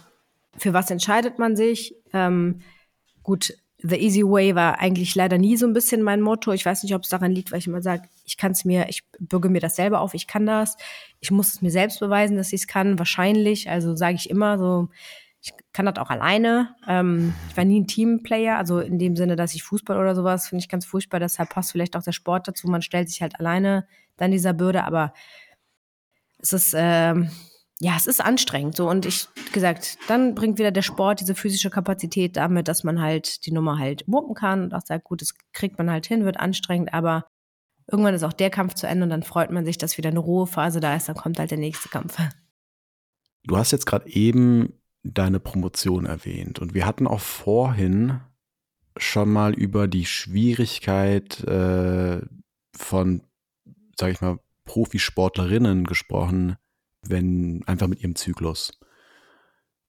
Für 0.57 0.73
was 0.73 0.91
entscheidet 0.91 1.39
man 1.39 1.55
sich? 1.55 1.95
Ähm, 2.15 2.63
gut, 3.23 3.53
The 3.89 3.97
Easy 3.97 4.23
Way 4.23 4.55
war 4.55 4.79
eigentlich 4.79 5.15
leider 5.15 5.39
nie 5.39 5.57
so 5.57 5.67
ein 5.67 5.73
bisschen 5.73 6.03
mein 6.03 6.21
Motto. 6.21 6.53
Ich 6.53 6.65
weiß 6.65 6.83
nicht, 6.83 6.95
ob 6.95 7.03
es 7.03 7.09
daran 7.09 7.33
liegt, 7.33 7.53
weil 7.53 7.59
ich 7.59 7.67
immer 7.67 7.83
sage, 7.83 8.03
ich 8.25 8.37
kann 8.37 8.53
es 8.53 8.65
mir, 8.65 8.89
ich 8.89 9.03
bürge 9.19 9.49
mir 9.49 9.61
das 9.61 9.77
selber 9.77 10.01
auf, 10.01 10.15
ich 10.15 10.27
kann 10.27 10.47
das. 10.47 10.77
Ich 11.21 11.31
muss 11.31 11.49
es 11.49 11.63
mir 11.63 11.71
selbst 11.71 12.01
beweisen, 12.01 12.37
dass 12.37 12.53
ich 12.53 12.63
es 12.63 12.67
kann. 12.67 12.99
Wahrscheinlich, 12.99 13.71
also 13.71 13.95
sage 13.95 14.17
ich 14.17 14.31
immer 14.31 14.59
so, 14.59 14.89
ich 15.41 15.53
kann 15.73 15.87
das 15.87 15.97
auch 15.97 16.11
alleine. 16.11 16.75
Ähm, 16.89 17.35
ich 17.49 17.57
war 17.57 17.65
nie 17.65 17.81
ein 17.81 17.87
Teamplayer, 17.87 18.57
also 18.57 18.81
in 18.81 18.99
dem 18.99 19.15
Sinne, 19.15 19.37
dass 19.37 19.55
ich 19.55 19.63
Fußball 19.63 19.99
oder 19.99 20.15
sowas 20.15 20.49
finde 20.49 20.63
ich 20.63 20.69
ganz 20.69 20.85
furchtbar. 20.85 21.21
Deshalb 21.21 21.51
passt 21.51 21.73
vielleicht 21.73 21.97
auch 21.97 22.03
der 22.03 22.13
Sport 22.13 22.49
dazu. 22.49 22.69
Man 22.69 22.83
stellt 22.83 23.09
sich 23.09 23.23
halt 23.23 23.39
alleine 23.39 23.87
dann 24.17 24.33
dieser 24.33 24.55
Bürde, 24.55 24.85
aber 24.85 25.13
es 26.39 26.53
ist, 26.53 26.75
ähm, 26.77 27.31
ja, 27.81 27.95
es 27.97 28.07
ist 28.07 28.25
anstrengend. 28.25 28.77
So 28.77 28.89
und 28.89 29.05
ich 29.05 29.29
gesagt, 29.53 29.99
dann 30.09 30.35
bringt 30.35 30.59
wieder 30.59 30.71
der 30.71 30.83
Sport 30.83 31.21
diese 31.21 31.35
physische 31.35 31.71
Kapazität 31.71 32.37
damit, 32.37 32.69
dass 32.69 32.85
man 32.85 33.01
halt 33.01 33.45
die 33.47 33.53
Nummer 33.53 33.79
halt 33.79 34.05
wuppen 34.07 34.35
kann 34.35 34.65
und 34.65 34.75
auch 34.75 34.85
sagt, 34.85 35.05
gut, 35.05 35.21
das 35.21 35.35
kriegt 35.53 35.79
man 35.79 35.91
halt 35.91 36.07
hin, 36.07 36.25
wird 36.25 36.41
anstrengend, 36.41 36.95
aber 36.95 37.27
irgendwann 37.91 38.15
ist 38.15 38.23
auch 38.23 38.33
der 38.33 38.51
Kampf 38.51 38.75
zu 38.75 38.87
Ende 38.87 39.05
und 39.05 39.11
dann 39.11 39.23
freut 39.23 39.51
man 39.51 39.65
sich, 39.65 39.79
dass 39.79 39.99
wieder 39.99 40.11
eine 40.11 40.19
Ruhephase 40.19 40.81
da 40.81 40.97
ist, 40.97 41.09
dann 41.09 41.17
kommt 41.17 41.39
halt 41.39 41.51
der 41.51 41.59
nächste 41.59 41.89
Kampf. 41.89 42.19
Du 43.45 43.57
hast 43.57 43.71
jetzt 43.71 43.87
gerade 43.87 44.09
eben 44.09 44.73
deine 45.05 45.39
Promotion 45.39 46.07
erwähnt. 46.07 46.59
Und 46.59 46.75
wir 46.75 46.85
hatten 46.85 47.07
auch 47.07 47.21
vorhin 47.21 48.21
schon 48.97 49.31
mal 49.31 49.55
über 49.55 49.87
die 49.87 50.07
Schwierigkeit 50.07 51.45
äh, 51.45 52.23
von, 52.75 53.23
sage 53.97 54.13
ich 54.13 54.21
mal, 54.21 54.41
Profisportlerinnen 54.65 55.85
gesprochen, 55.85 56.57
wenn 57.11 57.63
einfach 57.67 57.87
mit 57.87 58.01
ihrem 58.01 58.17
Zyklus. 58.17 58.79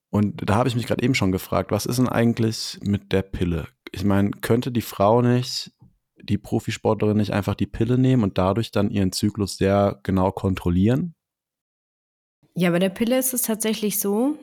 Und 0.10 0.50
da 0.50 0.56
habe 0.56 0.70
ich 0.70 0.76
mich 0.76 0.88
gerade 0.88 1.04
eben 1.04 1.16
schon 1.16 1.32
gefragt, 1.32 1.72
was 1.72 1.86
ist 1.86 2.00
denn 2.00 2.08
eigentlich 2.08 2.80
mit 2.82 3.12
der 3.12 3.22
Pille? 3.22 3.68
Ich 3.92 4.04
meine, 4.04 4.32
könnte 4.32 4.72
die 4.72 4.82
Frau 4.82 5.22
nicht, 5.22 5.72
die 6.22 6.38
Profisportlerin 6.38 7.18
nicht 7.18 7.34
einfach 7.34 7.56
die 7.56 7.68
Pille 7.68 7.98
nehmen 7.98 8.24
und 8.24 8.38
dadurch 8.38 8.72
dann 8.72 8.90
ihren 8.90 9.12
Zyklus 9.12 9.58
sehr 9.58 10.00
genau 10.04 10.32
kontrollieren? 10.32 11.16
Ja, 12.56 12.72
bei 12.72 12.80
der 12.80 12.90
Pille 12.90 13.20
ist 13.20 13.34
es 13.34 13.44
tatsächlich 13.44 14.00
so, 14.00 14.38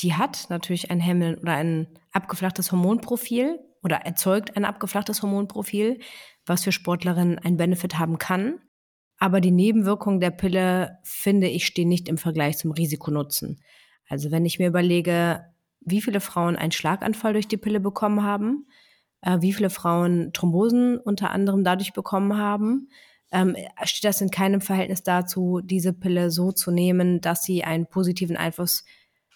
die 0.00 0.14
hat 0.14 0.46
natürlich 0.48 0.90
ein 0.90 1.00
Hemmel 1.00 1.38
oder 1.38 1.52
ein 1.52 1.88
abgeflachtes 2.12 2.72
Hormonprofil 2.72 3.58
oder 3.82 3.96
erzeugt 3.96 4.56
ein 4.56 4.64
abgeflachtes 4.64 5.22
Hormonprofil, 5.22 6.00
was 6.46 6.64
für 6.64 6.72
Sportlerinnen 6.72 7.38
ein 7.38 7.56
Benefit 7.56 7.98
haben 7.98 8.18
kann. 8.18 8.60
Aber 9.18 9.40
die 9.40 9.50
Nebenwirkungen 9.50 10.20
der 10.20 10.30
Pille, 10.30 10.98
finde 11.02 11.48
ich, 11.48 11.66
stehen 11.66 11.88
nicht 11.88 12.08
im 12.08 12.18
Vergleich 12.18 12.56
zum 12.56 12.70
Risikonutzen. 12.70 13.60
Also 14.08 14.30
wenn 14.30 14.46
ich 14.46 14.58
mir 14.58 14.68
überlege, 14.68 15.44
wie 15.80 16.00
viele 16.00 16.20
Frauen 16.20 16.56
einen 16.56 16.72
Schlaganfall 16.72 17.32
durch 17.32 17.48
die 17.48 17.56
Pille 17.56 17.80
bekommen 17.80 18.22
haben, 18.22 18.66
äh, 19.22 19.40
wie 19.40 19.52
viele 19.52 19.70
Frauen 19.70 20.32
Thrombosen 20.32 20.98
unter 20.98 21.30
anderem 21.30 21.64
dadurch 21.64 21.92
bekommen 21.92 22.36
haben, 22.36 22.88
ähm, 23.30 23.56
steht 23.84 24.04
das 24.04 24.20
in 24.20 24.30
keinem 24.30 24.60
Verhältnis 24.60 25.02
dazu, 25.02 25.60
diese 25.62 25.92
Pille 25.92 26.30
so 26.30 26.52
zu 26.52 26.70
nehmen, 26.70 27.20
dass 27.20 27.42
sie 27.42 27.64
einen 27.64 27.86
positiven 27.86 28.36
Einfluss 28.36 28.84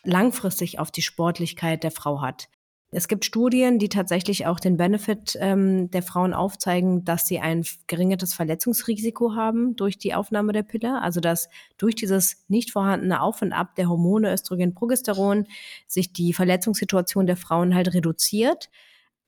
langfristig 0.04 0.78
auf 0.78 0.90
die 0.90 1.02
Sportlichkeit 1.02 1.82
der 1.82 1.90
Frau 1.90 2.22
hat. 2.22 2.48
Es 2.94 3.08
gibt 3.08 3.24
Studien, 3.24 3.78
die 3.78 3.88
tatsächlich 3.88 4.46
auch 4.46 4.60
den 4.60 4.76
Benefit 4.76 5.38
ähm, 5.40 5.90
der 5.90 6.02
Frauen 6.02 6.34
aufzeigen, 6.34 7.06
dass 7.06 7.26
sie 7.26 7.40
ein 7.40 7.64
geringeres 7.86 8.34
Verletzungsrisiko 8.34 9.34
haben 9.34 9.76
durch 9.76 9.96
die 9.96 10.12
Aufnahme 10.12 10.52
der 10.52 10.62
Pille. 10.62 11.00
Also 11.00 11.20
dass 11.20 11.48
durch 11.78 11.94
dieses 11.94 12.44
nicht 12.48 12.70
vorhandene 12.70 13.22
Auf 13.22 13.40
und 13.40 13.54
Ab 13.54 13.76
der 13.76 13.88
Hormone 13.88 14.30
Östrogen, 14.30 14.74
Progesteron 14.74 15.46
sich 15.88 16.12
die 16.12 16.34
Verletzungssituation 16.34 17.26
der 17.26 17.38
Frauen 17.38 17.74
halt 17.74 17.94
reduziert. 17.94 18.68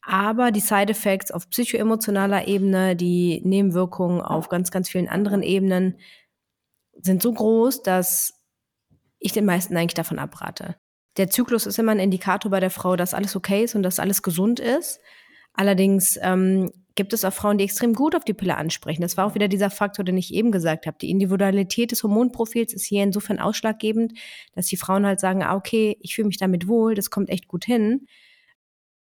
Aber 0.03 0.51
die 0.51 0.61
Side 0.61 0.91
Effects 0.91 1.31
auf 1.31 1.49
psychoemotionaler 1.49 2.47
Ebene, 2.47 2.97
die 2.97 3.41
Nebenwirkungen 3.47 4.21
auf 4.21 4.51
ganz, 4.51 4.71
ganz 4.73 4.91
vielen 4.91 5.09
anderen 5.09 5.43
Ebenen 5.43 5.97
sind 7.01 7.23
so 7.23 7.33
groß, 7.33 7.83
dass 7.83 8.35
ich 9.19 9.33
den 9.33 9.47
meisten 9.47 9.75
eigentlich 9.75 9.95
davon 9.95 10.19
abrate. 10.19 10.77
Der 11.17 11.31
Zyklus 11.31 11.67
ist 11.67 11.79
immer 11.79 11.93
ein 11.93 12.01
Indikator 12.01 12.51
bei 12.51 12.61
der 12.61 12.71
Frau, 12.71 12.97
dass 12.97 13.15
alles 13.15 13.37
okay 13.37 13.65
ist 13.65 13.75
und 13.75 13.83
dass 13.83 14.01
alles 14.01 14.23
gesund 14.23 14.59
ist. 14.61 15.01
Allerdings 15.53 16.19
ähm, 16.23 16.73
gibt 16.97 17.13
es 17.13 17.25
auch 17.25 17.33
Frauen, 17.33 17.59
die 17.59 17.65
extrem 17.65 17.95
gut 17.95 18.15
auf 18.15 18.25
die 18.25 18.35
Pille 18.35 18.57
ansprechen. 18.57 19.03
Das 19.03 19.17
war 19.17 19.27
auch 19.27 19.35
wieder 19.35 19.49
dieser 19.49 19.71
Faktor, 19.71 20.05
den 20.05 20.17
ich 20.17 20.33
eben 20.35 20.53
gesagt 20.53 20.87
habe. 20.87 20.97
Die 21.01 21.11
Individualität 21.11 21.93
des 21.93 22.03
Hormonprofils 22.03 22.73
ist 22.73 22.87
hier 22.87 23.03
insofern 23.03 23.39
ausschlaggebend, 23.39 24.13
dass 24.55 24.67
die 24.67 24.77
Frauen 24.77 25.07
halt 25.07 25.21
sagen, 25.21 25.43
ah, 25.43 25.55
okay, 25.55 25.97
ich 26.01 26.15
fühle 26.15 26.29
mich 26.29 26.39
damit 26.39 26.69
wohl, 26.69 26.95
das 26.95 27.11
kommt 27.11 27.31
echt 27.31 27.49
gut 27.49 27.65
hin. 27.65 28.07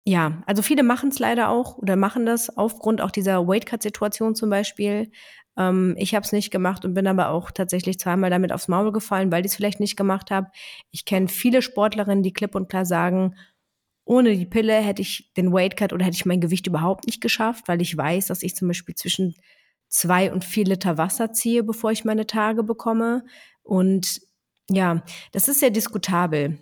Ja, 0.06 0.42
also 0.46 0.60
viele 0.60 0.82
machen 0.82 1.08
es 1.08 1.18
leider 1.18 1.48
auch 1.48 1.78
oder 1.78 1.96
machen 1.96 2.26
das 2.26 2.54
aufgrund 2.56 3.00
auch 3.00 3.10
dieser 3.10 3.46
Weightcut-Situation 3.48 4.34
zum 4.34 4.50
Beispiel. 4.50 5.10
Ähm, 5.56 5.94
ich 5.98 6.14
habe 6.14 6.24
es 6.24 6.32
nicht 6.32 6.50
gemacht 6.50 6.84
und 6.84 6.92
bin 6.94 7.06
aber 7.06 7.30
auch 7.30 7.50
tatsächlich 7.50 7.98
zweimal 7.98 8.28
damit 8.28 8.52
aufs 8.52 8.68
Maul 8.68 8.92
gefallen, 8.92 9.32
weil 9.32 9.46
ich 9.46 9.52
es 9.52 9.56
vielleicht 9.56 9.80
nicht 9.80 9.96
gemacht 9.96 10.30
habe. 10.30 10.48
Ich 10.90 11.06
kenne 11.06 11.28
viele 11.28 11.62
Sportlerinnen, 11.62 12.22
die 12.22 12.34
klipp 12.34 12.54
und 12.54 12.68
klar 12.68 12.84
sagen, 12.84 13.34
ohne 14.04 14.36
die 14.36 14.44
Pille 14.46 14.74
hätte 14.74 15.00
ich 15.00 15.32
den 15.36 15.52
Weightcut 15.52 15.94
oder 15.94 16.04
hätte 16.04 16.16
ich 16.16 16.26
mein 16.26 16.40
Gewicht 16.40 16.66
überhaupt 16.66 17.06
nicht 17.06 17.22
geschafft, 17.22 17.68
weil 17.68 17.80
ich 17.80 17.96
weiß, 17.96 18.26
dass 18.26 18.42
ich 18.42 18.54
zum 18.54 18.68
Beispiel 18.68 18.94
zwischen 18.94 19.34
zwei 19.88 20.32
und 20.32 20.44
vier 20.44 20.64
Liter 20.66 20.98
Wasser 20.98 21.32
ziehe, 21.32 21.62
bevor 21.62 21.92
ich 21.92 22.04
meine 22.04 22.26
Tage 22.26 22.62
bekomme. 22.62 23.24
Und 23.62 24.20
ja, 24.68 25.02
das 25.32 25.48
ist 25.48 25.60
sehr 25.60 25.70
diskutabel. 25.70 26.58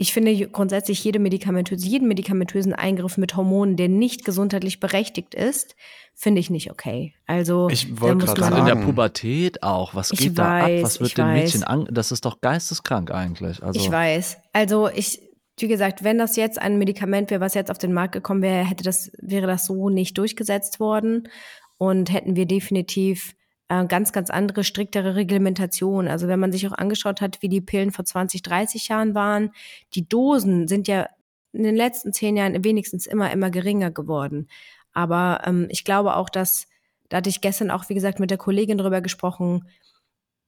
Ich 0.00 0.12
finde 0.12 0.46
grundsätzlich 0.46 1.02
jede 1.02 1.18
medikamentöse, 1.18 1.84
jeden 1.84 2.06
medikamentösen 2.06 2.72
Eingriff 2.72 3.18
mit 3.18 3.34
Hormonen, 3.34 3.76
der 3.76 3.88
nicht 3.88 4.24
gesundheitlich 4.24 4.78
berechtigt 4.78 5.34
ist, 5.34 5.74
finde 6.14 6.38
ich 6.40 6.50
nicht 6.50 6.70
okay. 6.70 7.14
Also 7.26 7.68
ich 7.68 8.00
wollte 8.00 8.26
gerade 8.26 8.40
sagen, 8.40 8.56
in 8.58 8.66
der 8.66 8.76
Pubertät 8.76 9.64
auch. 9.64 9.96
Was 9.96 10.10
geht 10.10 10.20
ich 10.20 10.34
da 10.34 10.62
weiß, 10.62 10.78
ab? 10.78 10.84
Was 10.84 11.00
wird 11.00 11.18
dem 11.18 11.32
Mädchen 11.32 11.64
an? 11.64 11.88
Das 11.90 12.12
ist 12.12 12.24
doch 12.24 12.40
geisteskrank 12.40 13.10
eigentlich. 13.10 13.60
Also 13.60 13.80
ich 13.80 13.90
weiß. 13.90 14.38
Also 14.52 14.88
ich, 14.88 15.20
wie 15.58 15.66
gesagt, 15.66 16.04
wenn 16.04 16.16
das 16.16 16.36
jetzt 16.36 16.62
ein 16.62 16.78
Medikament 16.78 17.32
wäre, 17.32 17.40
was 17.40 17.54
jetzt 17.54 17.70
auf 17.72 17.78
den 17.78 17.92
Markt 17.92 18.12
gekommen 18.12 18.42
wäre, 18.42 18.64
hätte 18.64 18.84
das 18.84 19.10
wäre 19.20 19.48
das 19.48 19.66
so 19.66 19.90
nicht 19.90 20.16
durchgesetzt 20.16 20.78
worden 20.78 21.28
und 21.76 22.12
hätten 22.12 22.36
wir 22.36 22.46
definitiv 22.46 23.34
ganz, 23.68 24.12
ganz 24.12 24.30
andere, 24.30 24.64
striktere 24.64 25.14
Reglementation. 25.14 26.08
Also 26.08 26.26
wenn 26.26 26.40
man 26.40 26.52
sich 26.52 26.66
auch 26.66 26.72
angeschaut 26.72 27.20
hat, 27.20 27.42
wie 27.42 27.50
die 27.50 27.60
Pillen 27.60 27.90
vor 27.90 28.04
20, 28.04 28.42
30 28.42 28.88
Jahren 28.88 29.14
waren, 29.14 29.50
die 29.94 30.08
Dosen 30.08 30.68
sind 30.68 30.88
ja 30.88 31.08
in 31.52 31.64
den 31.64 31.76
letzten 31.76 32.12
zehn 32.12 32.36
Jahren 32.36 32.64
wenigstens 32.64 33.06
immer, 33.06 33.30
immer 33.30 33.50
geringer 33.50 33.90
geworden. 33.90 34.48
Aber 34.92 35.42
ähm, 35.44 35.66
ich 35.70 35.84
glaube 35.84 36.16
auch, 36.16 36.30
dass, 36.30 36.66
da 37.08 37.18
hatte 37.18 37.28
ich 37.28 37.40
gestern 37.40 37.70
auch, 37.70 37.88
wie 37.88 37.94
gesagt, 37.94 38.20
mit 38.20 38.30
der 38.30 38.38
Kollegin 38.38 38.78
drüber 38.78 39.00
gesprochen, 39.00 39.68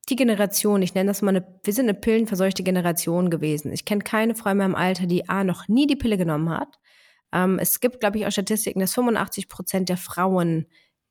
die 0.08 0.16
Generation, 0.16 0.82
ich 0.82 0.94
nenne 0.94 1.10
das 1.10 1.22
mal 1.22 1.36
eine, 1.36 1.46
wir 1.62 1.72
sind 1.72 1.88
eine 1.88 1.98
pillenverseuchte 1.98 2.62
Generation 2.62 3.30
gewesen. 3.30 3.72
Ich 3.72 3.84
kenne 3.84 4.02
keine 4.02 4.34
Frau 4.34 4.50
in 4.50 4.56
meinem 4.56 4.74
Alter, 4.74 5.06
die 5.06 5.28
A, 5.28 5.44
noch 5.44 5.68
nie 5.68 5.86
die 5.86 5.96
Pille 5.96 6.16
genommen 6.16 6.50
hat. 6.50 6.78
Ähm, 7.32 7.58
es 7.60 7.80
gibt, 7.80 8.00
glaube 8.00 8.18
ich, 8.18 8.26
auch 8.26 8.32
Statistiken, 8.32 8.80
dass 8.80 8.94
85 8.94 9.48
Prozent 9.48 9.88
der 9.88 9.98
Frauen 9.98 10.66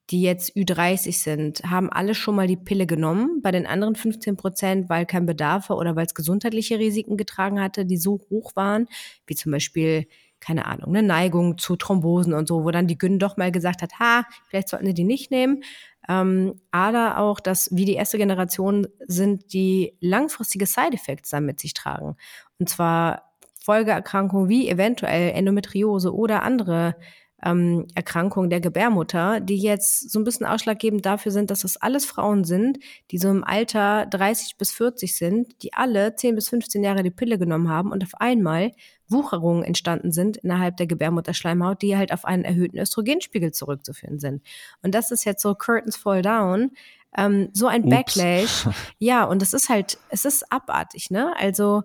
die 0.10 0.22
jetzt 0.22 0.56
Ü30 0.56 1.24
sind, 1.24 1.62
haben 1.64 1.90
alle 1.90 2.16
schon 2.16 2.36
mal 2.36 2.48
die 2.48 2.58
Pille 2.58 2.88
genommen. 2.88 3.42
Bei 3.42 3.52
den 3.52 3.68
anderen 3.68 3.96
15 3.96 4.38
Prozent, 4.38 4.90
weil 4.90 5.06
kein 5.06 5.26
Bedarf 5.26 5.70
war 5.70 5.78
oder 5.78 5.96
weil 5.96 6.06
es 6.06 6.16
gesundheitliche 6.16 6.80
Risiken 6.80 7.16
getragen 7.16 7.62
hatte, 7.62 7.86
die 7.86 7.98
so 7.98 8.20
hoch 8.30 8.56
waren, 8.56 8.88
wie 9.28 9.36
zum 9.36 9.52
Beispiel, 9.52 10.08
keine 10.40 10.66
Ahnung, 10.66 10.96
eine 10.96 11.06
Neigung 11.06 11.58
zu 11.58 11.76
Thrombosen 11.76 12.34
und 12.34 12.48
so, 12.48 12.64
wo 12.64 12.72
dann 12.72 12.88
die 12.88 12.98
Gyn 12.98 13.20
doch 13.20 13.38
mal 13.38 13.52
gesagt 13.52 13.82
hat, 13.82 14.00
ha, 14.00 14.26
vielleicht 14.48 14.70
sollten 14.70 14.88
sie 14.88 14.94
die 14.94 15.04
nicht 15.04 15.30
nehmen. 15.30 15.64
Ähm, 16.08 16.60
aber 16.72 17.18
auch, 17.18 17.40
dass 17.40 17.70
wie 17.72 17.86
die 17.86 17.94
erste 17.94 18.18
Generation 18.18 18.88
sind, 19.06 19.54
die 19.54 19.96
langfristige 20.00 20.66
Side-Effects 20.66 21.30
dann 21.30 21.46
mit 21.46 21.60
sich 21.60 21.76
tragen. 21.76 22.16
Und 22.58 22.68
zwar 22.68 23.30
Folgeerkrankungen 23.62 24.50
wie 24.50 24.68
eventuell 24.68 25.32
Endometriose 25.34 26.16
oder 26.16 26.42
andere 26.42 26.96
ähm, 27.44 27.88
Erkrankungen 27.96 28.50
der 28.50 28.60
Gebärmutter, 28.60 29.40
die 29.40 29.58
jetzt 29.58 30.10
so 30.10 30.20
ein 30.20 30.24
bisschen 30.24 30.46
ausschlaggebend 30.46 31.06
dafür 31.06 31.32
sind, 31.32 31.52
dass 31.52 31.62
das 31.62 31.78
alles 31.78 32.06
Frauen 32.06 32.44
sind, 32.44 32.80
die 33.12 33.18
so 33.18 33.30
im 33.30 33.44
Alter 33.44 34.06
30 34.08 34.58
bis 34.58 34.72
40 34.72 35.16
sind, 35.16 35.64
die 35.64 35.74
alle 35.74 36.16
10 36.16 36.36
bis 36.36 36.50
15 36.50 36.84
Jahre 36.84 37.04
die 37.04 37.12
Pille 37.12 37.38
genommen 37.38 37.70
haben 37.70 37.92
und 37.92 38.04
auf 38.04 38.16
einmal 38.16 38.72
Wucherungen 39.08 39.64
entstanden 39.64 40.12
sind 40.12 40.38
innerhalb 40.38 40.78
der 40.78 40.88
Gebärmutterschleimhaut, 40.88 41.82
die 41.82 41.98
halt 41.98 42.14
auf 42.14 42.26
einen 42.26 42.44
erhöhten 42.44 42.78
Östrogenspiegel 42.78 43.52
zurückzuführen 43.52 44.20
sind. 44.20 44.44
Und 44.84 44.94
das 44.94 45.12
ist 45.12 45.26
jetzt 45.26 45.42
so 45.42 45.56
Curtains 45.56 45.98
Fall 45.98 46.22
Down, 46.22 46.72
ähm, 47.18 47.50
so 47.54 47.68
ein 47.68 47.84
Ups. 47.84 47.90
Backlash. 47.90 48.68
Ja, 49.00 49.24
und 49.24 49.42
es 49.42 49.54
ist 49.54 49.70
halt, 49.70 49.98
es 50.10 50.26
ist 50.26 50.52
abartig, 50.52 51.10
ne? 51.10 51.34
Also 51.38 51.84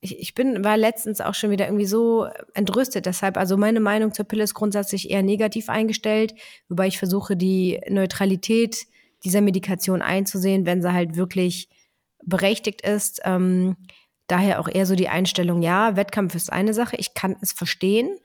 ich, 0.00 0.18
ich 0.18 0.34
bin, 0.34 0.64
war 0.64 0.76
letztens 0.76 1.20
auch 1.20 1.34
schon 1.34 1.50
wieder 1.50 1.66
irgendwie 1.66 1.86
so 1.86 2.26
entrüstet. 2.54 3.06
Deshalb, 3.06 3.36
also 3.36 3.56
meine 3.56 3.80
Meinung 3.80 4.14
zur 4.14 4.24
Pille 4.24 4.44
ist 4.44 4.54
grundsätzlich 4.54 5.10
eher 5.10 5.22
negativ 5.22 5.68
eingestellt, 5.68 6.34
wobei 6.68 6.86
ich 6.86 6.98
versuche, 6.98 7.36
die 7.36 7.80
Neutralität 7.88 8.86
dieser 9.24 9.42
Medikation 9.42 10.00
einzusehen, 10.00 10.64
wenn 10.64 10.80
sie 10.80 10.92
halt 10.92 11.16
wirklich 11.16 11.68
berechtigt 12.24 12.80
ist. 12.80 13.20
Ähm, 13.24 13.76
daher 14.26 14.60
auch 14.60 14.68
eher 14.68 14.86
so 14.86 14.94
die 14.94 15.08
Einstellung, 15.08 15.60
ja, 15.60 15.96
Wettkampf 15.96 16.34
ist 16.34 16.52
eine 16.52 16.72
Sache, 16.72 16.96
ich 16.96 17.14
kann 17.14 17.36
es 17.42 17.52
verstehen, 17.52 18.16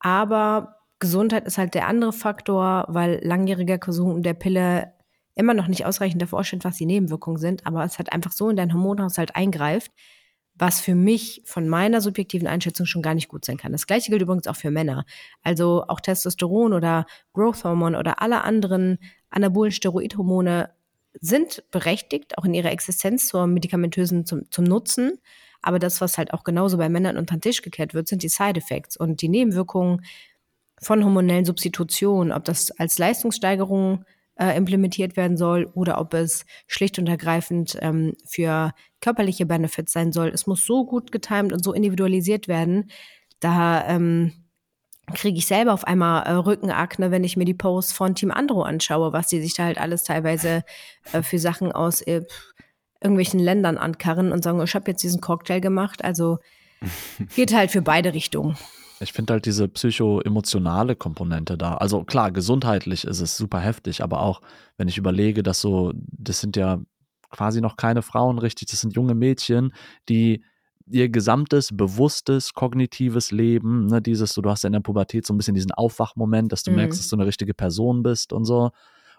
aber 0.00 0.76
Gesundheit 0.98 1.46
ist 1.46 1.58
halt 1.58 1.74
der 1.74 1.86
andere 1.86 2.12
Faktor, 2.12 2.86
weil 2.88 3.20
langjähriger 3.22 3.78
Konsum 3.78 4.22
der 4.22 4.34
Pille 4.34 4.92
immer 5.34 5.54
noch 5.54 5.68
nicht 5.68 5.86
ausreichend 5.86 6.20
davor 6.22 6.44
steht, 6.44 6.64
was 6.64 6.76
die 6.76 6.86
Nebenwirkungen 6.86 7.38
sind, 7.38 7.66
aber 7.66 7.84
es 7.84 7.98
halt 7.98 8.12
einfach 8.12 8.32
so 8.32 8.48
in 8.48 8.56
deinen 8.56 8.72
Hormonhaushalt 8.72 9.34
eingreift, 9.34 9.90
was 10.56 10.80
für 10.80 10.94
mich 10.94 11.42
von 11.44 11.68
meiner 11.68 12.00
subjektiven 12.00 12.46
Einschätzung 12.46 12.86
schon 12.86 13.02
gar 13.02 13.14
nicht 13.14 13.28
gut 13.28 13.44
sein 13.44 13.56
kann. 13.56 13.72
Das 13.72 13.86
gleiche 13.86 14.10
gilt 14.10 14.22
übrigens 14.22 14.46
auch 14.46 14.56
für 14.56 14.70
Männer. 14.70 15.04
Also 15.42 15.84
auch 15.88 16.00
Testosteron 16.00 16.72
oder 16.72 17.06
Growth 17.32 17.64
Hormone 17.64 17.98
oder 17.98 18.22
alle 18.22 18.42
anderen 18.44 18.98
anabolen 19.30 19.72
Steroidhormone 19.72 20.70
sind 21.20 21.64
berechtigt, 21.70 22.38
auch 22.38 22.44
in 22.44 22.54
ihrer 22.54 22.70
Existenz 22.70 23.26
zur 23.26 23.46
medikamentösen 23.46 24.26
zum, 24.26 24.50
zum 24.50 24.64
Nutzen. 24.64 25.18
Aber 25.60 25.78
das, 25.78 26.00
was 26.00 26.18
halt 26.18 26.32
auch 26.32 26.44
genauso 26.44 26.76
bei 26.76 26.88
Männern 26.88 27.16
unter 27.16 27.36
den 27.36 27.40
Tisch 27.40 27.62
gekehrt 27.62 27.94
wird, 27.94 28.06
sind 28.06 28.22
die 28.22 28.28
Side 28.28 28.58
Effects 28.58 28.96
und 28.96 29.22
die 29.22 29.28
Nebenwirkungen 29.28 30.04
von 30.80 31.04
hormonellen 31.04 31.44
Substitutionen, 31.44 32.32
ob 32.32 32.44
das 32.44 32.70
als 32.72 32.98
Leistungssteigerung 32.98 34.04
äh, 34.36 34.56
implementiert 34.56 35.16
werden 35.16 35.36
soll 35.36 35.70
oder 35.74 36.00
ob 36.00 36.14
es 36.14 36.44
schlicht 36.66 36.98
und 36.98 37.08
ergreifend 37.08 37.76
ähm, 37.80 38.14
für 38.26 38.72
körperliche 39.00 39.46
Benefits 39.46 39.92
sein 39.92 40.12
soll. 40.12 40.28
Es 40.28 40.46
muss 40.46 40.64
so 40.64 40.84
gut 40.84 41.12
getimt 41.12 41.52
und 41.52 41.62
so 41.62 41.72
individualisiert 41.72 42.48
werden. 42.48 42.90
Da 43.40 43.86
ähm, 43.86 44.32
kriege 45.12 45.38
ich 45.38 45.46
selber 45.46 45.72
auf 45.72 45.84
einmal 45.84 46.22
äh, 46.24 46.32
Rückenakne, 46.32 47.10
wenn 47.10 47.24
ich 47.24 47.36
mir 47.36 47.44
die 47.44 47.54
Posts 47.54 47.92
von 47.92 48.14
Team 48.14 48.30
Andro 48.30 48.62
anschaue, 48.62 49.12
was 49.12 49.28
die 49.28 49.40
sich 49.40 49.54
da 49.54 49.64
halt 49.64 49.78
alles 49.78 50.02
teilweise 50.02 50.64
äh, 51.12 51.22
für 51.22 51.38
Sachen 51.38 51.72
aus 51.72 52.00
äh, 52.02 52.22
irgendwelchen 53.02 53.38
Ländern 53.38 53.76
ankarren 53.76 54.32
und 54.32 54.42
sagen, 54.42 54.62
ich 54.62 54.74
habe 54.74 54.90
jetzt 54.90 55.02
diesen 55.02 55.20
Cocktail 55.20 55.60
gemacht. 55.60 56.02
Also 56.02 56.38
geht 57.36 57.54
halt 57.54 57.70
für 57.70 57.82
beide 57.82 58.14
Richtungen. 58.14 58.56
Ich 59.04 59.12
finde 59.12 59.34
halt 59.34 59.46
diese 59.46 59.68
psycho-emotionale 59.68 60.96
Komponente 60.96 61.56
da. 61.56 61.74
Also 61.74 62.04
klar, 62.04 62.32
gesundheitlich 62.32 63.04
ist 63.04 63.20
es 63.20 63.36
super 63.36 63.60
heftig, 63.60 64.02
aber 64.02 64.20
auch 64.20 64.40
wenn 64.76 64.88
ich 64.88 64.98
überlege, 64.98 65.42
dass 65.42 65.60
so, 65.60 65.92
das 65.94 66.40
sind 66.40 66.56
ja 66.56 66.80
quasi 67.30 67.60
noch 67.60 67.76
keine 67.76 68.02
Frauen 68.02 68.38
richtig, 68.38 68.70
das 68.70 68.80
sind 68.80 68.94
junge 68.94 69.14
Mädchen, 69.14 69.72
die 70.08 70.42
ihr 70.86 71.08
gesamtes 71.08 71.76
bewusstes, 71.76 72.54
kognitives 72.54 73.30
Leben, 73.30 73.86
ne, 73.86 74.02
dieses, 74.02 74.34
so, 74.34 74.42
du 74.42 74.50
hast 74.50 74.64
ja 74.64 74.68
in 74.68 74.74
der 74.74 74.80
Pubertät 74.80 75.26
so 75.26 75.32
ein 75.32 75.36
bisschen 75.36 75.54
diesen 75.54 75.72
Aufwachmoment, 75.72 76.52
dass 76.52 76.62
du 76.62 76.70
mhm. 76.70 76.78
merkst, 76.78 76.98
dass 76.98 77.08
du 77.08 77.16
eine 77.16 77.26
richtige 77.26 77.54
Person 77.54 78.02
bist 78.02 78.32
und 78.32 78.44
so. 78.44 78.70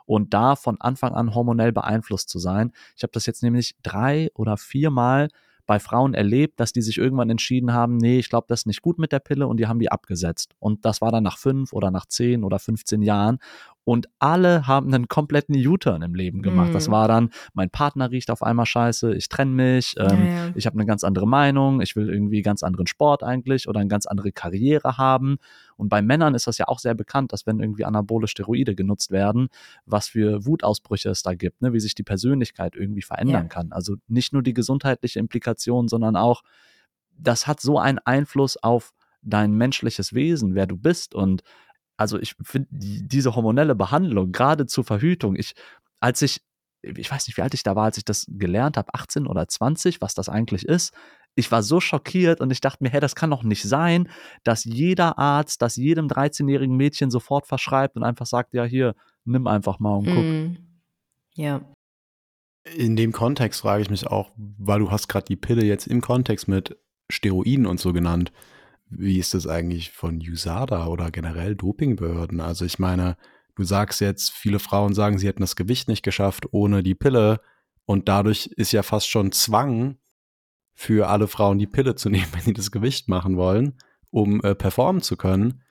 Und 0.06 0.34
da 0.34 0.56
von 0.56 0.80
Anfang 0.80 1.14
an 1.16 1.34
hormonell 1.34 1.72
beeinflusst 1.72 2.30
zu 2.30 2.38
sein. 2.38 2.72
Ich 2.95 3.02
habe 3.02 3.12
das 3.12 3.26
jetzt 3.26 3.41
nämlich 3.41 3.76
drei 3.82 4.30
oder 4.36 4.56
viermal 4.57 5.30
bei 5.65 5.79
Frauen 5.79 6.13
erlebt, 6.13 6.59
dass 6.59 6.73
die 6.73 6.81
sich 6.81 6.97
irgendwann 6.97 7.29
entschieden 7.29 7.73
haben, 7.73 7.97
nee, 7.97 8.19
ich 8.19 8.29
glaube, 8.29 8.45
das 8.47 8.61
ist 8.61 8.65
nicht 8.67 8.81
gut 8.81 8.99
mit 8.99 9.11
der 9.11 9.19
Pille 9.19 9.47
und 9.47 9.57
die 9.57 9.67
haben 9.67 9.79
die 9.79 9.91
abgesetzt. 9.91 10.55
Und 10.59 10.85
das 10.85 11.01
war 11.01 11.11
dann 11.11 11.23
nach 11.23 11.37
fünf 11.37 11.73
oder 11.73 11.91
nach 11.91 12.05
zehn 12.05 12.43
oder 12.43 12.59
15 12.59 13.01
Jahren 13.01 13.39
und 13.86 14.10
alle 14.18 14.66
haben 14.68 14.94
einen 14.94 15.07
kompletten 15.07 15.56
U-Turn 15.56 16.02
im 16.02 16.16
Leben 16.16 16.41
gemacht. 16.41 16.70
Mhm. 16.70 16.74
Das 16.74 16.90
war 16.90 17.07
dann, 17.07 17.30
mein 17.53 17.70
Partner 17.70 18.10
riecht 18.10 18.32
auf 18.32 18.41
einmal 18.41 18.66
scheiße, 18.66 19.14
ich 19.14 19.30
trenne 19.30 19.52
mich, 19.52 19.95
ähm, 19.98 20.26
ja, 20.26 20.45
ja. 20.48 20.52
ich 20.56 20.66
habe 20.66 20.76
eine 20.76 20.88
ganz 20.88 21.03
andere 21.03 21.28
Meinung, 21.28 21.82
ich 21.82 21.95
will 21.95 22.10
irgendwie 22.10 22.41
ganz 22.41 22.64
anderen 22.64 22.88
Sport 22.88 23.24
eigentlich 23.24 23.70
oder 23.70 23.80
eine 23.80 23.88
ganz 23.88 24.07
andere 24.07 24.32
Karriere 24.32 24.98
haben. 24.98 25.38
Und 25.78 25.90
bei 25.90 26.02
Männern 26.02 26.34
ist 26.34 26.48
das 26.48 26.57
ja 26.57 26.68
auch 26.68 26.80
sehr 26.80 26.95
bekannt, 26.95 27.32
dass 27.32 27.45
wenn 27.45 27.60
irgendwie 27.60 27.86
anabole 27.86 28.28
Steroide 28.28 28.76
genutzt 28.76 29.12
werden, 29.12 29.49
was 29.86 30.07
für 30.07 30.45
Wutausbrüche 30.45 31.10
es 31.10 31.22
da 31.22 31.36
gibt, 31.36 31.62
ne? 31.62 31.72
wie 31.72 31.80
sich 31.80 31.94
die 31.94 32.03
Persönlichkeit 32.03 32.76
irgendwie 32.76 33.03
verändern 33.03 33.44
ja. 33.44 33.49
kann. 33.49 33.72
Also 33.72 33.95
nicht 34.07 34.34
nur 34.34 34.41
die 34.41 34.53
gesundheitliche 34.53 35.20
Implikation, 35.20 35.88
sondern 35.88 36.16
auch, 36.16 36.41
das 37.18 37.45
hat 37.45 37.62
so 37.62 37.78
einen 37.78 37.99
Einfluss 37.99 38.57
auf 38.57 38.94
dein 39.22 39.53
menschliches 39.53 40.14
Wesen, 40.14 40.56
wer 40.56 40.68
du 40.68 40.78
bist 40.78 41.16
und 41.16 41.44
also 41.97 42.19
ich 42.19 42.35
finde 42.41 42.67
diese 42.72 43.35
hormonelle 43.35 43.76
Behandlung, 43.76 44.31
gerade 44.31 44.65
zur 44.65 44.84
Verhütung, 44.84 45.35
ich, 45.35 45.53
als 45.99 46.22
ich, 46.22 46.41
ich 46.81 47.11
weiß 47.11 47.27
nicht, 47.27 47.38
wie 47.38 47.41
alt 47.41 47.53
ich 47.53 47.63
da 47.63 47.76
war, 47.76 47.85
als 47.85 47.97
ich 47.97 48.05
das 48.05 48.26
gelernt 48.30 48.77
habe, 48.77 48.93
18 48.93 49.27
oder 49.27 49.47
20, 49.47 50.01
was 50.01 50.13
das 50.13 50.30
eigentlich 50.30 50.65
ist, 50.65 50.93
ich 51.35 51.51
war 51.51 51.63
so 51.63 51.80
schockiert 51.80 52.39
und 52.39 52.51
ich 52.51 52.61
dachte 52.61 52.84
mir, 52.84 52.89
hey, 52.89 53.01
das 53.01 53.15
kann 53.15 53.30
doch 53.30 53.43
nicht 53.43 53.63
sein, 53.63 54.09
dass 54.43 54.63
jeder 54.63 55.19
Arzt 55.19 55.61
das 55.61 55.76
jedem 55.76 56.07
13-jährigen 56.07 56.76
Mädchen 56.76 57.11
sofort 57.11 57.45
verschreibt 57.45 57.97
und 57.97 58.03
einfach 58.03 58.26
sagt, 58.26 58.53
ja, 58.53 58.63
hier, 58.63 58.95
nimm 59.26 59.47
einfach 59.47 59.80
mal 59.80 59.97
und 59.97 60.05
guck. 60.05 60.23
Mm. 60.23 60.57
Ja. 61.35 61.61
In 62.63 62.95
dem 62.95 63.11
Kontext 63.11 63.61
frage 63.61 63.84
ich 63.84 63.89
mich 63.89 64.07
auch, 64.07 64.31
weil 64.38 64.80
du 64.80 64.91
hast 64.91 65.07
gerade 65.07 65.26
die 65.26 65.35
Pille 65.35 65.65
jetzt 65.65 65.88
im 65.88 66.01
Kontext 66.01 66.47
mit 66.47 66.77
Steroiden 67.11 67.65
und 67.65 67.80
so 67.80 67.93
genannt. 67.93 68.31
Wie 68.90 69.18
ist 69.18 69.34
das 69.34 69.48
eigentlich 69.48 69.91
von 69.91 70.22
USADA 70.22 70.88
oder 70.88 71.12
generell 71.12 71.56
Dopingbehörden? 71.56 72.40
Also 72.40 72.66
ich 72.66 72.80
meine, 72.80 73.18
du 73.56 73.64
sagst 73.64 74.02
jetzt, 74.02 74.32
viele 74.32 74.60
Frauen 74.60 74.94
sagen, 74.94 75.18
sie 75.18 75.28
hätten 75.28 75.41
das 75.41 75.56
Gewicht 75.56 75.88
nicht 75.88 76.03
geschafft 76.03 76.45
ohne 76.52 76.84
die 76.84 76.95
Pille 76.95 77.41
und 77.86 78.07
dadurch 78.07 78.48
ist 78.56 78.72
ja 78.72 78.84
fast 78.84 79.10
schon 79.10 79.32
Zwang 79.32 79.98
für 80.74 81.07
alle 81.07 81.28
Frauen 81.28 81.57
die 81.57 81.68
Pille 81.68 81.95
zu 81.95 82.10
nehmen, 82.12 82.28
wenn 82.34 82.41
sie 82.41 82.53
das 82.53 82.72
Gewicht 82.72 83.07
machen 83.07 83.38
wollen, 83.38 83.78
um 84.12 84.41
äh, 84.44 84.56
performen 84.56 85.02
zu 85.02 85.18
können. 85.18 85.62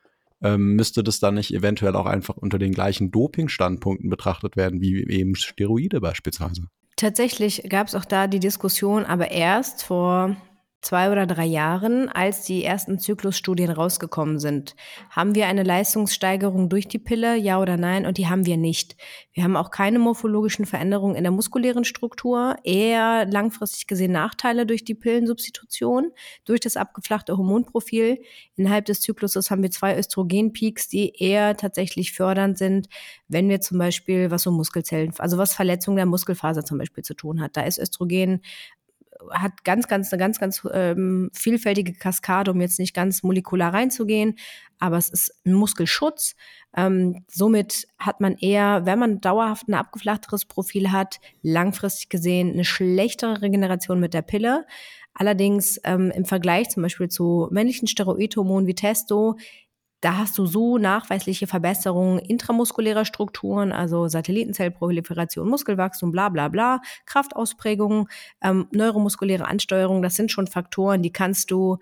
Ähm, 0.42 0.74
müsste 0.74 1.02
das 1.02 1.20
dann 1.20 1.34
nicht 1.34 1.54
eventuell 1.54 1.96
auch 1.96 2.06
einfach 2.06 2.36
unter 2.36 2.58
den 2.58 2.72
gleichen 2.72 3.10
Doping-Standpunkten 3.10 4.10
betrachtet 4.10 4.56
werden, 4.56 4.80
wie 4.80 5.02
eben 5.08 5.36
Steroide 5.36 6.00
beispielsweise? 6.00 6.66
Tatsächlich 6.96 7.62
gab 7.68 7.86
es 7.86 7.94
auch 7.94 8.04
da 8.04 8.26
die 8.26 8.40
Diskussion, 8.40 9.04
aber 9.04 9.30
erst 9.30 9.84
vor 9.84 10.36
zwei 10.84 11.10
oder 11.10 11.26
drei 11.26 11.46
Jahren, 11.46 12.08
als 12.08 12.42
die 12.42 12.62
ersten 12.62 12.98
Zyklusstudien 12.98 13.70
rausgekommen 13.70 14.38
sind. 14.38 14.76
Haben 15.10 15.34
wir 15.34 15.46
eine 15.46 15.62
Leistungssteigerung 15.62 16.68
durch 16.68 16.86
die 16.86 16.98
Pille, 16.98 17.36
ja 17.36 17.60
oder 17.60 17.76
nein? 17.76 18.06
Und 18.06 18.18
die 18.18 18.28
haben 18.28 18.46
wir 18.46 18.56
nicht. 18.56 18.96
Wir 19.32 19.44
haben 19.44 19.56
auch 19.56 19.70
keine 19.70 19.98
morphologischen 19.98 20.66
Veränderungen 20.66 21.16
in 21.16 21.24
der 21.24 21.32
muskulären 21.32 21.84
Struktur, 21.84 22.56
eher 22.64 23.26
langfristig 23.26 23.86
gesehen 23.86 24.12
Nachteile 24.12 24.66
durch 24.66 24.84
die 24.84 24.94
Pillensubstitution, 24.94 26.12
durch 26.44 26.60
das 26.60 26.76
abgeflachte 26.76 27.36
Hormonprofil. 27.36 28.20
Innerhalb 28.56 28.84
des 28.84 29.00
Zykluses 29.00 29.50
haben 29.50 29.62
wir 29.62 29.70
zwei 29.70 29.98
Östrogenpeaks, 29.98 30.88
die 30.88 31.14
eher 31.16 31.56
tatsächlich 31.56 32.12
fördernd 32.12 32.58
sind, 32.58 32.88
wenn 33.28 33.48
wir 33.48 33.60
zum 33.60 33.78
Beispiel 33.78 34.30
was 34.30 34.42
so 34.42 34.50
Muskelzellen, 34.50 35.12
also 35.18 35.38
was 35.38 35.54
Verletzung 35.54 35.96
der 35.96 36.06
Muskelfaser 36.06 36.64
zum 36.64 36.78
Beispiel 36.78 37.02
zu 37.02 37.14
tun 37.14 37.40
hat. 37.40 37.56
Da 37.56 37.62
ist 37.62 37.78
Östrogen 37.78 38.42
hat 39.30 39.64
ganz, 39.64 39.88
ganz, 39.88 40.12
eine 40.12 40.20
ganz, 40.20 40.38
ganz 40.38 40.62
ähm, 40.72 41.30
vielfältige 41.32 41.92
Kaskade, 41.94 42.50
um 42.50 42.60
jetzt 42.60 42.78
nicht 42.78 42.94
ganz 42.94 43.22
molekular 43.22 43.72
reinzugehen, 43.72 44.36
aber 44.78 44.96
es 44.96 45.08
ist 45.08 45.40
ein 45.44 45.54
Muskelschutz. 45.54 46.34
Ähm, 46.76 47.24
somit 47.28 47.86
hat 47.98 48.20
man 48.20 48.36
eher, 48.36 48.86
wenn 48.86 48.98
man 48.98 49.20
dauerhaft 49.20 49.68
ein 49.68 49.74
abgeflachteres 49.74 50.44
Profil 50.44 50.92
hat, 50.92 51.20
langfristig 51.42 52.08
gesehen 52.08 52.52
eine 52.52 52.64
schlechtere 52.64 53.42
Regeneration 53.42 54.00
mit 54.00 54.14
der 54.14 54.22
Pille. 54.22 54.66
Allerdings 55.14 55.80
ähm, 55.84 56.10
im 56.10 56.24
Vergleich 56.24 56.70
zum 56.70 56.82
Beispiel 56.82 57.08
zu 57.08 57.48
männlichen 57.52 57.86
Steroidhormonen 57.86 58.66
wie 58.66 58.74
Testo 58.74 59.36
da 60.04 60.18
hast 60.18 60.36
du 60.36 60.44
so 60.44 60.76
nachweisliche 60.76 61.46
Verbesserungen 61.46 62.18
intramuskulärer 62.18 63.06
Strukturen, 63.06 63.72
also 63.72 64.06
Satellitenzellproliferation, 64.06 65.48
Muskelwachstum, 65.48 66.12
bla 66.12 66.28
bla 66.28 66.48
bla, 66.48 66.82
Kraftausprägung, 67.06 68.08
ähm, 68.42 68.66
neuromuskuläre 68.70 69.46
Ansteuerung, 69.46 70.02
das 70.02 70.14
sind 70.14 70.30
schon 70.30 70.46
Faktoren, 70.46 71.00
die 71.00 71.12
kannst 71.12 71.50
du 71.50 71.78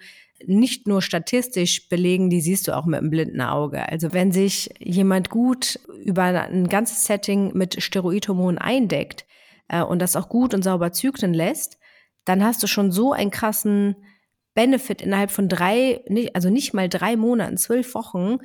nicht 0.46 0.86
nur 0.86 1.02
statistisch 1.02 1.88
belegen, 1.88 2.30
die 2.30 2.40
siehst 2.40 2.68
du 2.68 2.76
auch 2.76 2.86
mit 2.86 3.00
einem 3.00 3.10
blinden 3.10 3.40
Auge. 3.40 3.88
Also 3.88 4.12
wenn 4.12 4.30
sich 4.30 4.70
jemand 4.78 5.28
gut 5.28 5.80
über 6.04 6.22
ein 6.22 6.68
ganzes 6.68 7.04
Setting 7.04 7.56
mit 7.56 7.82
Steroidhormonen 7.82 8.58
eindeckt 8.58 9.26
äh, 9.66 9.82
und 9.82 10.00
das 10.00 10.14
auch 10.14 10.28
gut 10.28 10.54
und 10.54 10.62
sauber 10.62 10.92
zyklen 10.92 11.34
lässt, 11.34 11.78
dann 12.24 12.44
hast 12.44 12.62
du 12.62 12.68
schon 12.68 12.92
so 12.92 13.12
einen 13.12 13.32
krassen 13.32 13.96
Benefit 14.54 15.00
innerhalb 15.00 15.30
von 15.30 15.48
drei, 15.48 16.04
also 16.34 16.50
nicht 16.50 16.74
mal 16.74 16.88
drei 16.88 17.16
Monaten, 17.16 17.56
zwölf 17.56 17.94
Wochen, 17.94 18.38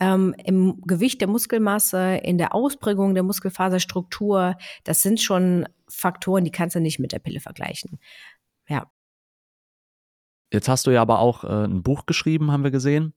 ähm, 0.00 0.34
im 0.44 0.80
Gewicht 0.82 1.20
der 1.20 1.28
Muskelmasse, 1.28 2.16
in 2.16 2.38
der 2.38 2.54
Ausprägung 2.54 3.14
der 3.14 3.22
Muskelfaserstruktur. 3.22 4.56
Das 4.84 5.02
sind 5.02 5.20
schon 5.20 5.66
Faktoren, 5.88 6.44
die 6.44 6.50
kannst 6.50 6.76
du 6.76 6.80
nicht 6.80 6.98
mit 6.98 7.12
der 7.12 7.18
Pille 7.18 7.40
vergleichen. 7.40 7.98
Ja. 8.68 8.90
Jetzt 10.52 10.68
hast 10.68 10.86
du 10.86 10.90
ja 10.90 11.02
aber 11.02 11.20
auch 11.20 11.44
äh, 11.44 11.64
ein 11.64 11.82
Buch 11.82 12.06
geschrieben, 12.06 12.52
haben 12.52 12.64
wir 12.64 12.70
gesehen, 12.70 13.14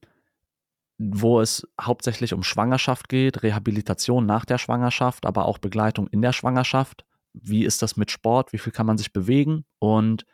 wo 0.98 1.40
es 1.40 1.68
hauptsächlich 1.80 2.32
um 2.32 2.42
Schwangerschaft 2.42 3.08
geht, 3.08 3.42
Rehabilitation 3.42 4.26
nach 4.26 4.44
der 4.44 4.58
Schwangerschaft, 4.58 5.26
aber 5.26 5.44
auch 5.46 5.58
Begleitung 5.58 6.08
in 6.08 6.22
der 6.22 6.32
Schwangerschaft. 6.32 7.04
Wie 7.34 7.64
ist 7.64 7.82
das 7.82 7.96
mit 7.96 8.10
Sport? 8.10 8.52
Wie 8.52 8.58
viel 8.58 8.72
kann 8.72 8.86
man 8.86 8.98
sich 8.98 9.12
bewegen? 9.12 9.64
Und 9.78 10.24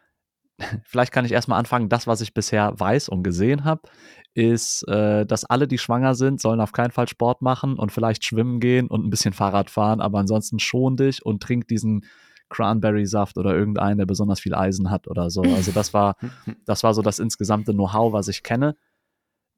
vielleicht 0.85 1.13
kann 1.13 1.25
ich 1.25 1.33
erstmal 1.33 1.59
anfangen, 1.59 1.89
das, 1.89 2.07
was 2.07 2.21
ich 2.21 2.35
bisher 2.35 2.73
weiß 2.79 3.09
und 3.09 3.23
gesehen 3.23 3.65
habe, 3.65 3.83
ist, 4.35 4.87
äh, 4.89 5.25
dass 5.25 5.45
alle, 5.45 5.69
die 5.69 5.79
schwanger 5.79 6.15
sind, 6.15 6.41
sollen 6.41 6.61
auf 6.61 6.73
keinen 6.73 6.91
Fall 6.91 7.09
Sport 7.09 7.43
machen 7.43 7.79
und 7.79 7.93
vielleicht 7.93 8.25
schwimmen 8.25 8.61
gehen 8.61 8.89
und 8.89 9.05
ein 9.05 9.11
bisschen 9.11 9.33
Fahrrad 9.33 9.71
fahren, 9.71 10.01
aber 10.01 10.19
ansonsten 10.19 10.59
schon 10.59 10.97
dich 10.97 11.25
und 11.25 11.43
trink 11.43 11.69
diesen 11.69 12.05
Cranberry-Saft 12.51 13.39
oder 13.39 13.55
irgendeinen, 13.55 13.99
der 13.99 14.07
besonders 14.07 14.41
viel 14.41 14.55
Eisen 14.55 14.91
hat 14.91 15.09
oder 15.09 15.31
so. 15.31 15.43
Also 15.43 15.73
das 15.73 15.95
war, 15.95 16.17
das 16.67 16.83
war 16.83 16.95
so 16.95 17.03
das 17.03 17.19
insgesamte 17.19 17.73
Know-how, 17.73 18.13
was 18.13 18.29
ich 18.29 18.43
kenne. 18.43 18.77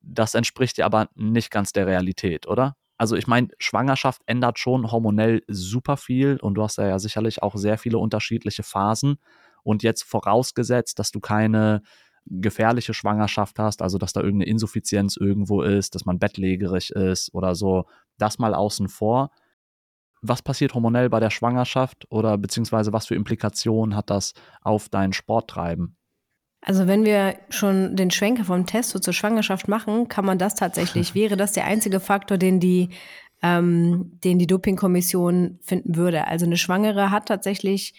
Das 0.00 0.34
entspricht 0.34 0.78
ja 0.78 0.86
aber 0.86 1.08
nicht 1.14 1.50
ganz 1.50 1.72
der 1.72 1.86
Realität, 1.86 2.46
oder? 2.46 2.76
Also 2.98 3.16
ich 3.16 3.26
meine, 3.26 3.48
Schwangerschaft 3.58 4.22
ändert 4.26 4.58
schon 4.58 4.90
hormonell 4.90 5.42
super 5.48 5.96
viel 5.96 6.38
und 6.40 6.54
du 6.54 6.62
hast 6.62 6.78
ja, 6.78 6.88
ja 6.88 6.98
sicherlich 6.98 7.42
auch 7.42 7.56
sehr 7.56 7.76
viele 7.76 7.98
unterschiedliche 7.98 8.62
Phasen. 8.62 9.18
Und 9.66 9.82
jetzt 9.82 10.04
vorausgesetzt, 10.04 11.00
dass 11.00 11.10
du 11.10 11.18
keine 11.18 11.82
gefährliche 12.24 12.94
Schwangerschaft 12.94 13.58
hast, 13.58 13.82
also 13.82 13.98
dass 13.98 14.12
da 14.12 14.20
irgendeine 14.20 14.48
Insuffizienz 14.48 15.16
irgendwo 15.16 15.62
ist, 15.62 15.96
dass 15.96 16.04
man 16.04 16.20
bettlägerig 16.20 16.90
ist 16.90 17.34
oder 17.34 17.56
so, 17.56 17.86
das 18.16 18.38
mal 18.38 18.54
außen 18.54 18.88
vor. 18.88 19.32
Was 20.22 20.42
passiert 20.42 20.74
hormonell 20.74 21.10
bei 21.10 21.18
der 21.18 21.30
Schwangerschaft 21.30 22.06
oder 22.10 22.38
beziehungsweise 22.38 22.92
was 22.92 23.06
für 23.06 23.16
Implikationen 23.16 23.96
hat 23.96 24.08
das 24.08 24.34
auf 24.62 24.88
dein 24.88 25.12
Sporttreiben? 25.12 25.96
Also 26.60 26.86
wenn 26.86 27.04
wir 27.04 27.34
schon 27.48 27.96
den 27.96 28.12
Schwenker 28.12 28.44
vom 28.44 28.66
Testo 28.66 29.00
zur 29.00 29.14
Schwangerschaft 29.14 29.66
machen, 29.66 30.06
kann 30.06 30.24
man 30.24 30.38
das 30.38 30.54
tatsächlich, 30.54 31.14
wäre 31.16 31.36
das 31.36 31.52
der 31.52 31.64
einzige 31.64 31.98
Faktor, 31.98 32.38
den 32.38 32.60
die, 32.60 32.90
ähm, 33.42 34.20
den 34.22 34.38
die 34.38 34.46
Dopingkommission 34.46 35.58
finden 35.60 35.96
würde. 35.96 36.28
Also 36.28 36.46
eine 36.46 36.56
Schwangere 36.56 37.10
hat 37.10 37.26
tatsächlich 37.26 37.94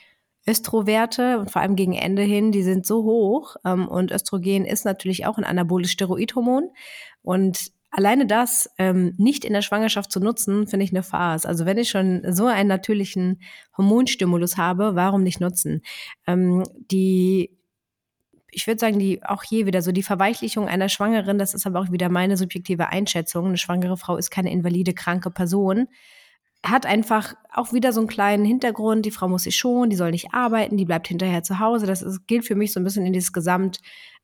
Östrowerte 0.48 1.40
und 1.40 1.52
vor 1.52 1.61
allem 1.61 1.76
gegen 1.76 1.94
Ende 1.94 2.22
hin, 2.22 2.52
die 2.52 2.64
sind 2.64 2.86
so 2.86 3.03
hoch. 3.03 3.57
Ähm, 3.65 3.88
und 3.88 4.11
Östrogen 4.11 4.65
ist 4.65 4.86
natürlich 4.86 5.26
auch 5.26 5.38
ein 5.38 5.44
anaboles 5.44 5.91
Steroidhormon. 5.91 6.69
Und 7.22 7.72
alleine 7.90 8.26
das 8.26 8.69
ähm, 8.78 9.14
nicht 9.18 9.44
in 9.44 9.53
der 9.53 9.61
Schwangerschaft 9.61 10.11
zu 10.11 10.19
nutzen, 10.19 10.68
finde 10.68 10.86
ich 10.86 10.91
eine 10.91 11.03
Farce. 11.03 11.45
Also 11.45 11.65
wenn 11.65 11.78
ich 11.78 11.90
schon 11.90 12.22
so 12.34 12.45
einen 12.45 12.69
natürlichen 12.69 13.41
Hormonstimulus 13.78 14.57
habe, 14.57 14.95
warum 14.95 15.24
nicht 15.24 15.41
nutzen? 15.41 15.82
Ähm, 16.26 16.64
die 16.91 17.57
ich 18.49 18.65
würde 18.65 18.80
sagen, 18.80 18.98
die 18.98 19.24
auch 19.24 19.44
hier 19.44 19.68
wieder 19.68 19.84
so 19.84 19.91
die 19.91 20.02
Verweichlichung 20.02 20.68
einer 20.68 20.90
Schwangeren, 20.90 21.38
das 21.38 21.53
ist 21.53 21.68
aber 21.68 21.80
auch 21.80 21.91
wieder 21.91 22.10
meine 22.10 22.38
subjektive 22.38 22.88
Einschätzung. 22.88 23.48
Eine 23.48 23.57
schwangere 23.57 23.98
Frau 23.98 24.18
ist 24.18 24.32
keine 24.32 24.52
invalide, 24.52 24.94
kranke 24.94 25.30
Person 25.30 25.88
hat 26.66 26.86
einfach 26.86 27.36
auch 27.54 27.74
wieder 27.74 27.94
so 27.94 28.02
einen 28.02 28.10
kleinen 28.10 28.46
Hintergrund. 28.46 29.06
Die 29.06 29.12
Frau 29.12 29.28
muss 29.28 29.44
sich 29.44 29.56
schon, 29.56 29.90
die 29.90 29.96
soll 29.96 30.12
nicht 30.12 30.34
arbeiten, 30.34 30.78
die 30.78 30.86
bleibt 30.86 31.08
hinterher 31.08 31.44
zu 31.44 31.60
Hause. 31.60 31.86
Das 31.86 32.02
ist, 32.02 32.28
gilt 32.28 32.46
für 32.46 32.56
mich 32.56 32.74
so 32.74 32.80
ein 32.80 32.84
bisschen 32.84 33.06
in 33.06 33.14
dieses 33.14 33.34
Gesamt 33.34 33.80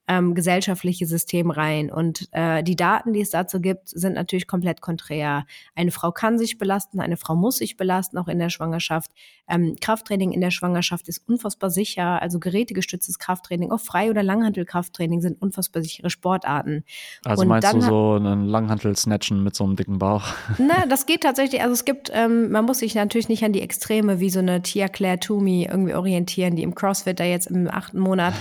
ähm, 0.07 0.35
gesellschaftliche 0.35 1.05
System 1.05 1.49
rein. 1.49 1.89
Und 1.89 2.27
äh, 2.31 2.61
die 2.63 2.75
Daten, 2.75 3.13
die 3.13 3.21
es 3.21 3.29
dazu 3.29 3.61
gibt, 3.61 3.89
sind 3.89 4.13
natürlich 4.13 4.47
komplett 4.47 4.81
konträr. 4.81 5.45
Eine 5.75 5.91
Frau 5.91 6.11
kann 6.11 6.37
sich 6.37 6.57
belasten, 6.57 6.99
eine 6.99 7.15
Frau 7.15 7.35
muss 7.35 7.57
sich 7.57 7.77
belasten, 7.77 8.17
auch 8.17 8.27
in 8.27 8.39
der 8.39 8.49
Schwangerschaft. 8.49 9.11
Ähm, 9.47 9.75
Krafttraining 9.79 10.31
in 10.31 10.41
der 10.41 10.51
Schwangerschaft 10.51 11.07
ist 11.07 11.23
unfassbar 11.27 11.69
sicher. 11.69 12.21
Also 12.21 12.39
gerätegestütztes 12.39 13.17
Krafttraining, 13.17 13.71
auch 13.71 13.79
Frei- 13.79 14.09
oder 14.09 14.23
Langhantelkrafttraining 14.23 15.21
sind 15.21 15.41
unfassbar 15.41 15.81
sichere 15.81 16.09
Sportarten. 16.09 16.83
Also 17.23 17.43
Und 17.43 17.47
meinst 17.47 17.73
du 17.73 17.81
so 17.81 18.13
einen 18.13 18.45
Langhantel-Snatchen 18.45 19.41
mit 19.41 19.55
so 19.55 19.63
einem 19.63 19.77
dicken 19.77 19.99
Bauch? 19.99 20.23
Na, 20.57 20.85
das 20.85 21.05
geht 21.05 21.21
tatsächlich. 21.21 21.61
Also 21.61 21.73
es 21.73 21.85
gibt, 21.85 22.11
ähm, 22.13 22.51
man 22.51 22.65
muss 22.65 22.79
sich 22.79 22.95
natürlich 22.95 23.29
nicht 23.29 23.43
an 23.43 23.53
die 23.53 23.61
Extreme 23.61 24.19
wie 24.19 24.29
so 24.29 24.39
eine 24.39 24.61
Tia 24.61 24.89
Claire 24.89 25.19
Toomey 25.19 25.67
irgendwie 25.69 25.93
orientieren, 25.93 26.57
die 26.57 26.63
im 26.63 26.75
CrossFit 26.75 27.19
da 27.19 27.23
jetzt 27.23 27.47
im 27.47 27.69
achten 27.69 27.99
Monat 27.99 28.33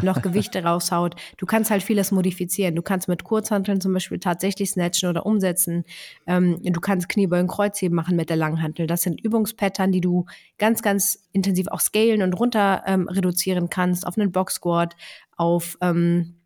noch 0.00 0.22
Gewichte 0.22 0.62
raushaut 0.64 1.09
aufgebaut. 1.10 1.36
Du 1.36 1.46
kannst 1.46 1.70
halt 1.70 1.82
vieles 1.82 2.10
modifizieren. 2.10 2.74
Du 2.74 2.82
kannst 2.82 3.08
mit 3.08 3.24
Kurzhanteln 3.24 3.80
zum 3.80 3.92
Beispiel 3.92 4.18
tatsächlich 4.18 4.70
snatchen 4.70 5.08
oder 5.08 5.26
umsetzen. 5.26 5.84
Ähm, 6.26 6.58
du 6.62 6.80
kannst 6.80 7.08
Kniebeugen, 7.08 7.48
Kreuzheben 7.48 7.96
machen 7.96 8.16
mit 8.16 8.30
der 8.30 8.36
Langhantel. 8.36 8.86
Das 8.86 9.02
sind 9.02 9.20
Übungspattern, 9.20 9.92
die 9.92 10.00
du 10.00 10.26
ganz, 10.58 10.82
ganz 10.82 11.28
intensiv 11.32 11.68
auch 11.68 11.80
scalen 11.80 12.22
und 12.22 12.34
runter 12.34 12.82
ähm, 12.86 13.08
reduzieren 13.08 13.70
kannst 13.70 14.06
auf 14.06 14.16
einen 14.16 14.32
Box 14.32 14.54
Squat, 14.54 14.96
auf 15.36 15.76
ähm, 15.80 16.36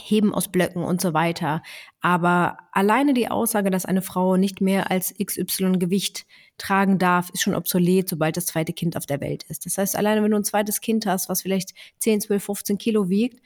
Heben 0.00 0.32
aus 0.32 0.48
Blöcken 0.48 0.82
und 0.82 1.02
so 1.02 1.12
weiter. 1.12 1.62
Aber 2.00 2.56
alleine 2.72 3.12
die 3.12 3.30
Aussage, 3.30 3.70
dass 3.70 3.84
eine 3.84 4.00
Frau 4.00 4.36
nicht 4.36 4.62
mehr 4.62 4.90
als 4.90 5.14
XY 5.22 5.72
Gewicht 5.78 6.24
tragen 6.56 6.98
darf, 6.98 7.28
ist 7.30 7.42
schon 7.42 7.54
obsolet, 7.54 8.08
sobald 8.08 8.36
das 8.36 8.46
zweite 8.46 8.72
Kind 8.72 8.96
auf 8.96 9.04
der 9.04 9.20
Welt 9.20 9.42
ist. 9.44 9.66
Das 9.66 9.76
heißt, 9.76 9.96
alleine 9.96 10.22
wenn 10.22 10.30
du 10.30 10.38
ein 10.38 10.44
zweites 10.44 10.80
Kind 10.80 11.04
hast, 11.04 11.28
was 11.28 11.42
vielleicht 11.42 11.74
10, 11.98 12.22
12, 12.22 12.42
15 12.42 12.78
Kilo 12.78 13.10
wiegt, 13.10 13.40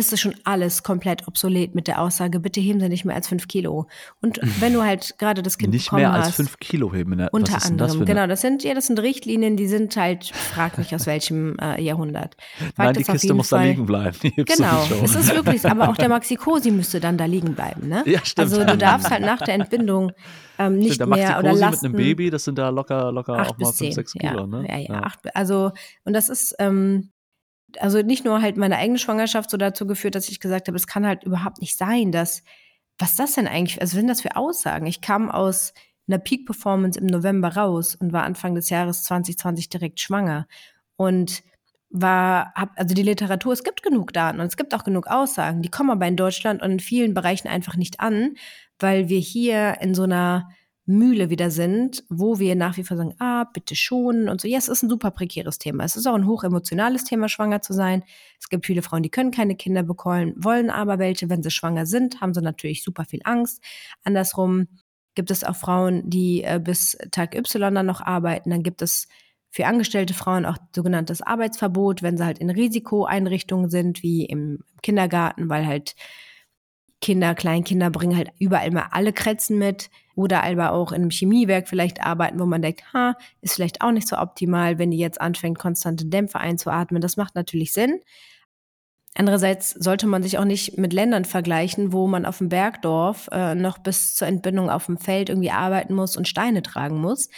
ist 0.00 0.12
es 0.14 0.20
schon 0.20 0.34
alles 0.44 0.82
komplett 0.82 1.28
obsolet 1.28 1.74
mit 1.74 1.86
der 1.86 2.00
Aussage, 2.00 2.40
bitte 2.40 2.58
heben 2.60 2.80
Sie 2.80 2.88
nicht 2.88 3.04
mehr 3.04 3.14
als 3.14 3.28
fünf 3.28 3.46
Kilo. 3.46 3.86
Und 4.22 4.40
wenn 4.58 4.72
du 4.72 4.82
halt 4.82 5.18
gerade 5.18 5.42
das 5.42 5.58
Kind 5.58 5.74
nicht 5.74 5.92
mehr 5.92 6.12
als 6.12 6.28
hast, 6.28 6.36
fünf 6.36 6.58
Kilo 6.58 6.92
heben, 6.92 7.16
ne? 7.16 7.28
unter 7.30 7.62
anderem, 7.62 7.98
das 7.98 8.06
genau, 8.06 8.26
das 8.26 8.40
sind 8.40 8.64
ja, 8.64 8.74
das 8.74 8.86
sind 8.86 8.98
Richtlinien, 8.98 9.56
die 9.56 9.68
sind 9.68 9.94
halt, 9.96 10.24
frag 10.34 10.78
mich 10.78 10.94
aus 10.94 11.06
welchem 11.06 11.56
äh, 11.58 11.80
Jahrhundert. 11.82 12.34
Frag 12.74 12.86
Nein, 12.86 12.94
die 12.94 13.04
Kiste 13.04 13.34
muss 13.34 13.50
Fall, 13.50 13.60
da 13.60 13.64
liegen 13.66 13.86
bleiben. 13.86 14.16
Genau, 14.36 14.86
es 15.04 15.14
ist 15.14 15.34
wirklich, 15.34 15.64
aber 15.66 15.90
auch 15.90 15.96
der 15.96 16.08
Maxi-Cosi 16.08 16.70
müsste 16.70 16.98
dann 16.98 17.18
da 17.18 17.26
liegen 17.26 17.54
bleiben, 17.54 17.88
ne? 17.88 18.02
Ja, 18.06 18.24
stimmt. 18.24 18.52
Also 18.52 18.64
du 18.64 18.78
darfst 18.78 19.10
halt 19.10 19.22
nach 19.22 19.42
der 19.42 19.54
Entbindung 19.54 20.12
ähm, 20.58 20.78
nicht 20.78 20.94
stimmt, 20.94 21.14
mehr 21.14 21.38
oder 21.38 21.52
Lasten, 21.52 21.92
mit 21.92 21.98
einem 21.98 22.06
Baby, 22.06 22.30
das 22.30 22.44
sind 22.44 22.58
da 22.58 22.70
locker, 22.70 23.12
locker 23.12 23.48
auch 23.48 23.58
mal 23.58 23.72
fünf, 23.72 23.94
sechs 23.94 24.12
Kilo, 24.14 24.40
ja, 24.40 24.46
ne? 24.46 24.66
Ja, 24.66 24.78
ja, 24.78 24.94
ja. 24.94 25.02
Acht, 25.02 25.36
also 25.36 25.72
und 26.04 26.14
das 26.14 26.30
ist 26.30 26.54
ähm, 26.58 27.10
also 27.78 28.02
nicht 28.02 28.24
nur 28.24 28.42
halt 28.42 28.56
meine 28.56 28.76
eigene 28.76 28.98
Schwangerschaft 28.98 29.50
so 29.50 29.56
dazu 29.56 29.86
geführt, 29.86 30.14
dass 30.14 30.28
ich 30.28 30.40
gesagt 30.40 30.68
habe, 30.68 30.76
es 30.76 30.86
kann 30.86 31.06
halt 31.06 31.24
überhaupt 31.24 31.60
nicht 31.60 31.76
sein, 31.76 32.12
dass, 32.12 32.42
was 32.98 33.16
das 33.16 33.34
denn 33.34 33.46
eigentlich, 33.46 33.80
also 33.80 33.96
wenn 33.96 34.06
das 34.06 34.20
für 34.20 34.36
Aussagen? 34.36 34.86
Ich 34.86 35.00
kam 35.00 35.30
aus 35.30 35.72
einer 36.08 36.18
Peak 36.18 36.46
Performance 36.46 36.98
im 36.98 37.06
November 37.06 37.56
raus 37.56 37.94
und 37.94 38.12
war 38.12 38.24
Anfang 38.24 38.54
des 38.54 38.70
Jahres 38.70 39.04
2020 39.04 39.68
direkt 39.68 40.00
schwanger 40.00 40.46
und 40.96 41.42
war, 41.90 42.52
hab, 42.54 42.70
also 42.78 42.94
die 42.94 43.02
Literatur, 43.02 43.52
es 43.52 43.64
gibt 43.64 43.82
genug 43.82 44.12
Daten 44.12 44.40
und 44.40 44.46
es 44.46 44.56
gibt 44.56 44.74
auch 44.74 44.84
genug 44.84 45.08
Aussagen, 45.08 45.62
die 45.62 45.70
kommen 45.70 45.90
aber 45.90 46.06
in 46.06 46.16
Deutschland 46.16 46.62
und 46.62 46.70
in 46.72 46.80
vielen 46.80 47.14
Bereichen 47.14 47.48
einfach 47.48 47.76
nicht 47.76 48.00
an, 48.00 48.34
weil 48.78 49.08
wir 49.08 49.18
hier 49.18 49.78
in 49.80 49.94
so 49.94 50.04
einer 50.04 50.48
Mühle 50.90 51.30
wieder 51.30 51.50
sind, 51.50 52.04
wo 52.08 52.38
wir 52.38 52.54
nach 52.56 52.76
wie 52.76 52.84
vor 52.84 52.96
sagen, 52.96 53.14
ah, 53.18 53.44
bitte 53.44 53.76
schon 53.76 54.28
und 54.28 54.40
so. 54.40 54.48
Ja, 54.48 54.58
es 54.58 54.68
ist 54.68 54.82
ein 54.82 54.90
super 54.90 55.10
prekäres 55.10 55.58
Thema. 55.58 55.84
Es 55.84 55.96
ist 55.96 56.06
auch 56.06 56.14
ein 56.14 56.26
hochemotionales 56.26 57.04
Thema, 57.04 57.28
schwanger 57.28 57.62
zu 57.62 57.72
sein. 57.72 58.02
Es 58.38 58.48
gibt 58.48 58.66
viele 58.66 58.82
Frauen, 58.82 59.02
die 59.02 59.10
können 59.10 59.30
keine 59.30 59.56
Kinder 59.56 59.82
bekommen, 59.82 60.34
wollen 60.36 60.70
aber 60.70 60.98
welche. 60.98 61.30
Wenn 61.30 61.42
sie 61.42 61.50
schwanger 61.50 61.86
sind, 61.86 62.20
haben 62.20 62.34
sie 62.34 62.42
natürlich 62.42 62.82
super 62.82 63.04
viel 63.04 63.20
Angst. 63.24 63.62
Andersrum 64.04 64.68
gibt 65.14 65.30
es 65.30 65.44
auch 65.44 65.56
Frauen, 65.56 66.08
die 66.08 66.42
äh, 66.42 66.60
bis 66.62 66.98
Tag 67.10 67.34
Y 67.34 67.74
dann 67.74 67.86
noch 67.86 68.00
arbeiten. 68.00 68.50
Dann 68.50 68.62
gibt 68.62 68.82
es 68.82 69.08
für 69.50 69.66
angestellte 69.66 70.14
Frauen 70.14 70.46
auch 70.46 70.56
sogenanntes 70.74 71.22
Arbeitsverbot, 71.22 72.02
wenn 72.02 72.16
sie 72.16 72.24
halt 72.24 72.38
in 72.38 72.50
Risikoeinrichtungen 72.50 73.68
sind, 73.68 74.02
wie 74.02 74.24
im 74.24 74.64
Kindergarten, 74.82 75.48
weil 75.48 75.66
halt 75.66 75.94
Kinder, 77.00 77.34
Kleinkinder 77.34 77.90
bringen 77.90 78.16
halt 78.16 78.30
überall 78.38 78.70
mal 78.70 78.88
alle 78.90 79.12
Kretzen 79.12 79.58
mit 79.58 79.90
oder 80.14 80.44
aber 80.44 80.72
auch 80.72 80.92
in 80.92 81.02
einem 81.02 81.10
Chemiewerk 81.10 81.68
vielleicht 81.68 82.04
arbeiten, 82.04 82.38
wo 82.38 82.46
man 82.46 82.60
denkt, 82.60 82.82
ha, 82.92 83.16
ist 83.40 83.54
vielleicht 83.54 83.80
auch 83.80 83.90
nicht 83.90 84.06
so 84.06 84.18
optimal, 84.18 84.78
wenn 84.78 84.90
die 84.90 84.98
jetzt 84.98 85.20
anfängt, 85.20 85.58
konstante 85.58 86.06
Dämpfe 86.06 86.38
einzuatmen. 86.38 87.00
Das 87.00 87.16
macht 87.16 87.34
natürlich 87.34 87.72
Sinn. 87.72 88.00
Andererseits 89.14 89.70
sollte 89.70 90.06
man 90.06 90.22
sich 90.22 90.38
auch 90.38 90.44
nicht 90.44 90.78
mit 90.78 90.92
Ländern 90.92 91.24
vergleichen, 91.24 91.92
wo 91.92 92.06
man 92.06 92.26
auf 92.26 92.38
dem 92.38 92.48
Bergdorf 92.48 93.28
äh, 93.32 93.54
noch 93.54 93.78
bis 93.78 94.14
zur 94.14 94.28
Entbindung 94.28 94.70
auf 94.70 94.86
dem 94.86 94.98
Feld 94.98 95.30
irgendwie 95.30 95.50
arbeiten 95.50 95.94
muss 95.94 96.16
und 96.16 96.28
Steine 96.28 96.62
tragen 96.62 97.00
muss. 97.00 97.28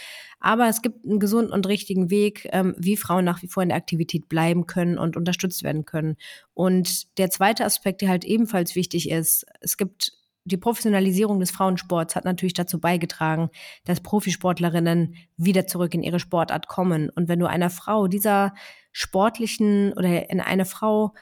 Aber 0.43 0.67
es 0.67 0.81
gibt 0.81 1.05
einen 1.05 1.21
gesunden 1.21 1.53
und 1.53 1.67
richtigen 1.67 2.09
Weg, 2.09 2.49
ähm, 2.51 2.75
wie 2.77 2.97
Frauen 2.97 3.23
nach 3.23 3.41
wie 3.41 3.47
vor 3.47 3.63
in 3.63 3.69
der 3.69 3.77
Aktivität 3.77 4.27
bleiben 4.27 4.67
können 4.67 4.97
und 4.97 5.15
unterstützt 5.15 5.63
werden 5.63 5.85
können. 5.85 6.17
Und 6.53 7.17
der 7.17 7.29
zweite 7.29 7.63
Aspekt, 7.63 8.01
der 8.01 8.09
halt 8.09 8.25
ebenfalls 8.25 8.75
wichtig 8.75 9.09
ist, 9.09 9.45
es 9.61 9.77
gibt 9.77 10.11
die 10.45 10.57
Professionalisierung 10.57 11.39
des 11.39 11.51
Frauensports 11.51 12.17
hat 12.17 12.25
natürlich 12.25 12.53
dazu 12.53 12.77
beigetragen, 12.77 13.49
dass 13.85 14.01
Profisportlerinnen 14.01 15.15
wieder 15.37 15.67
zurück 15.67 15.93
in 15.93 16.03
ihre 16.03 16.19
Sportart 16.19 16.67
kommen. 16.67 17.09
Und 17.09 17.29
wenn 17.29 17.39
du 17.39 17.45
einer 17.45 17.69
Frau 17.69 18.09
dieser 18.09 18.53
sportlichen 18.91 19.93
oder 19.93 20.29
in 20.29 20.41
eine 20.41 20.65
Frau 20.65 21.13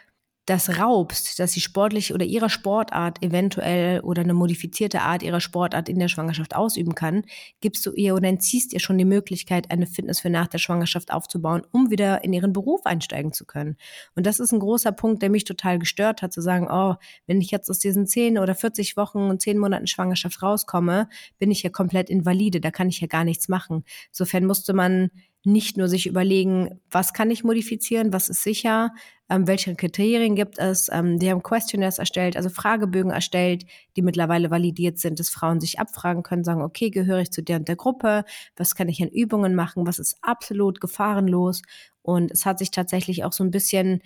das 0.51 0.77
raubst, 0.79 1.39
dass 1.39 1.53
sie 1.53 1.61
sportlich 1.61 2.13
oder 2.13 2.25
ihrer 2.25 2.49
Sportart 2.49 3.23
eventuell 3.23 4.01
oder 4.01 4.21
eine 4.21 4.33
modifizierte 4.33 5.01
Art 5.01 5.23
ihrer 5.23 5.39
Sportart 5.39 5.87
in 5.87 5.97
der 5.97 6.09
Schwangerschaft 6.09 6.55
ausüben 6.57 6.93
kann, 6.93 7.23
gibst 7.61 7.85
du 7.85 7.93
ihr 7.93 8.15
oder 8.15 8.27
entziehst 8.27 8.73
ihr 8.73 8.81
schon 8.81 8.97
die 8.97 9.05
Möglichkeit, 9.05 9.71
eine 9.71 9.87
Fitness 9.87 10.19
für 10.19 10.29
nach 10.29 10.47
der 10.47 10.57
Schwangerschaft 10.57 11.13
aufzubauen, 11.13 11.61
um 11.71 11.89
wieder 11.89 12.25
in 12.25 12.33
ihren 12.33 12.51
Beruf 12.51 12.81
einsteigen 12.85 13.31
zu 13.31 13.45
können. 13.45 13.77
Und 14.15 14.25
das 14.25 14.41
ist 14.41 14.51
ein 14.51 14.59
großer 14.59 14.91
Punkt, 14.91 15.21
der 15.21 15.29
mich 15.29 15.45
total 15.45 15.79
gestört 15.79 16.21
hat, 16.21 16.33
zu 16.33 16.41
sagen, 16.41 16.67
oh, 16.69 16.95
wenn 17.27 17.39
ich 17.39 17.51
jetzt 17.51 17.69
aus 17.69 17.79
diesen 17.79 18.05
10 18.05 18.37
oder 18.37 18.53
40 18.53 18.97
Wochen 18.97 19.29
und 19.29 19.41
10 19.41 19.57
Monaten 19.57 19.87
Schwangerschaft 19.87 20.43
rauskomme, 20.43 21.07
bin 21.39 21.49
ich 21.49 21.63
ja 21.63 21.69
komplett 21.69 22.09
invalide, 22.09 22.59
da 22.59 22.71
kann 22.71 22.89
ich 22.89 22.99
ja 22.99 23.07
gar 23.07 23.23
nichts 23.23 23.47
machen. 23.47 23.85
Insofern 24.09 24.45
musste 24.45 24.73
man 24.73 25.11
nicht 25.43 25.77
nur 25.77 25.87
sich 25.87 26.05
überlegen, 26.07 26.79
was 26.89 27.13
kann 27.13 27.31
ich 27.31 27.43
modifizieren, 27.43 28.13
was 28.13 28.29
ist 28.29 28.43
sicher, 28.43 28.91
ähm, 29.29 29.47
welche 29.47 29.73
Kriterien 29.75 30.35
gibt 30.35 30.59
es. 30.59 30.89
Ähm, 30.91 31.17
die 31.17 31.31
haben 31.31 31.41
Questionnaires 31.41 31.97
erstellt, 31.97 32.37
also 32.37 32.49
Fragebögen 32.49 33.11
erstellt, 33.11 33.65
die 33.95 34.01
mittlerweile 34.01 34.51
validiert 34.51 34.99
sind, 34.99 35.19
dass 35.19 35.29
Frauen 35.29 35.59
sich 35.59 35.79
abfragen 35.79 36.21
können, 36.21 36.43
sagen, 36.43 36.61
okay, 36.61 36.89
gehöre 36.89 37.21
ich 37.21 37.31
zu 37.31 37.41
der 37.41 37.57
und 37.57 37.67
der 37.67 37.75
Gruppe, 37.75 38.23
was 38.55 38.75
kann 38.75 38.89
ich 38.89 39.01
an 39.01 39.09
Übungen 39.09 39.55
machen, 39.55 39.87
was 39.87 39.99
ist 39.99 40.17
absolut 40.21 40.79
gefahrenlos. 40.79 41.61
Und 42.03 42.31
es 42.31 42.45
hat 42.45 42.59
sich 42.59 42.71
tatsächlich 42.71 43.23
auch 43.23 43.33
so 43.33 43.43
ein 43.43 43.51
bisschen 43.51 44.01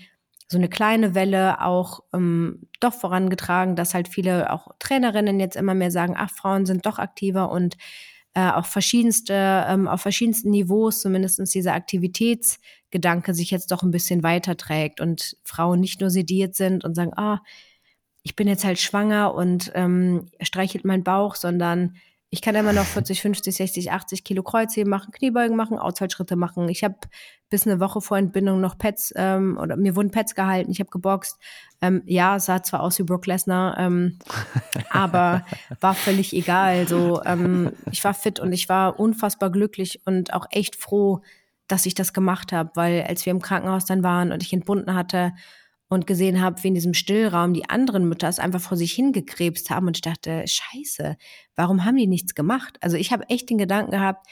so 0.48 0.58
eine 0.58 0.70
kleine 0.70 1.16
Welle 1.16 1.62
auch 1.62 2.02
ähm, 2.14 2.68
doch 2.80 2.94
vorangetragen, 2.94 3.76
dass 3.76 3.94
halt 3.94 4.08
viele 4.08 4.54
auch 4.54 4.68
Trainerinnen 4.80 5.40
jetzt 5.40 5.56
immer 5.56 5.74
mehr 5.74 5.92
sagen, 5.92 6.14
ach, 6.16 6.30
Frauen 6.30 6.66
sind 6.66 6.86
doch 6.86 7.00
aktiver 7.00 7.50
und 7.50 7.78
äh, 8.36 8.52
auch 8.52 8.66
verschiedenste, 8.66 9.34
ähm, 9.68 9.88
auf 9.88 10.02
verschiedensten 10.02 10.52
Niveaus 10.52 11.00
zumindestens 11.00 11.52
dieser 11.52 11.74
Aktivitätsgedanke 11.74 13.34
sich 13.34 13.50
jetzt 13.50 13.72
doch 13.72 13.82
ein 13.82 13.92
bisschen 13.92 14.24
weiterträgt 14.24 15.00
und 15.02 15.38
Frauen 15.44 15.80
nicht 15.80 16.02
nur 16.02 16.10
sediert 16.10 16.54
sind 16.54 16.84
und 16.84 16.96
sagen, 16.96 17.14
ah, 17.16 17.42
ich 18.24 18.36
bin 18.36 18.48
jetzt 18.48 18.66
halt 18.66 18.80
schwanger 18.80 19.34
und 19.34 19.72
ähm, 19.74 20.28
streichelt 20.42 20.84
mein 20.84 21.04
Bauch, 21.04 21.36
sondern 21.36 21.96
ich 22.30 22.42
kann 22.42 22.56
immer 22.56 22.74
noch 22.74 22.86
40, 22.86 23.22
50, 23.22 23.56
60, 23.56 23.92
80 23.92 24.24
Kilo 24.24 24.44
Kreuzheben 24.44 24.90
machen, 24.90 25.12
Kniebeugen 25.12 25.56
machen, 25.56 25.78
Ausfallschritte 25.78 26.36
machen. 26.36 26.68
Ich 26.70 26.84
habe 26.84 26.96
bis 27.50 27.68
eine 27.68 27.80
Woche 27.80 28.02
vor 28.02 28.18
Entbindung 28.18 28.60
noch 28.60 28.78
Pets 28.78 29.14
ähm, 29.16 29.58
oder 29.62 29.78
mir 29.78 29.96
wurden 29.96 30.12
Pets 30.12 30.36
gehalten. 30.36 30.72
Ich 30.72 30.80
habe 30.80 30.90
geboxt. 30.90 31.40
Ähm, 31.82 32.02
ja, 32.06 32.40
sah 32.40 32.64
zwar 32.64 32.82
aus 32.82 32.98
wie 33.00 33.04
Brock 33.04 33.28
Lesnar, 33.28 33.78
ähm, 33.78 34.18
aber 34.90 35.46
war 35.80 35.94
völlig 35.94 36.34
egal. 36.34 36.88
So, 36.88 37.24
ähm, 37.24 37.72
ich 37.92 38.04
war 38.04 38.14
fit 38.14 38.40
und 38.40 38.52
ich 38.52 38.68
war 38.68 39.00
unfassbar 39.00 39.52
glücklich 39.52 40.02
und 40.06 40.34
auch 40.34 40.48
echt 40.50 40.76
froh, 40.76 41.22
dass 41.68 41.86
ich 41.86 41.96
das 41.96 42.12
gemacht 42.12 42.52
habe, 42.52 42.72
weil 42.76 43.04
als 43.04 43.26
wir 43.26 43.32
im 43.32 43.42
Krankenhaus 43.42 43.86
dann 43.86 44.04
waren 44.04 44.32
und 44.32 44.44
ich 44.44 44.52
entbunden 44.52 44.94
hatte 44.94 45.32
und 45.88 46.08
gesehen 46.08 46.42
habe, 46.42 46.64
wie 46.64 46.70
in 46.70 46.74
diesem 46.74 46.94
Stillraum 46.94 47.54
die 47.54 47.70
anderen 47.70 48.08
Mütter 48.08 48.28
es 48.28 48.40
einfach 48.40 48.62
vor 48.62 48.78
sich 48.78 48.94
hingekrebst 48.94 49.70
haben 49.70 49.88
und 49.88 49.98
ich 49.98 50.02
dachte, 50.02 50.44
scheiße, 50.48 51.16
warum 51.56 51.86
haben 51.86 51.98
die 51.98 52.08
nichts 52.08 52.36
gemacht? 52.36 52.78
Also 52.82 52.98
ich 52.98 53.12
habe 53.12 53.30
echt 53.30 53.50
den 53.50 53.58
Gedanken 53.58 53.92
gehabt, 53.92 54.28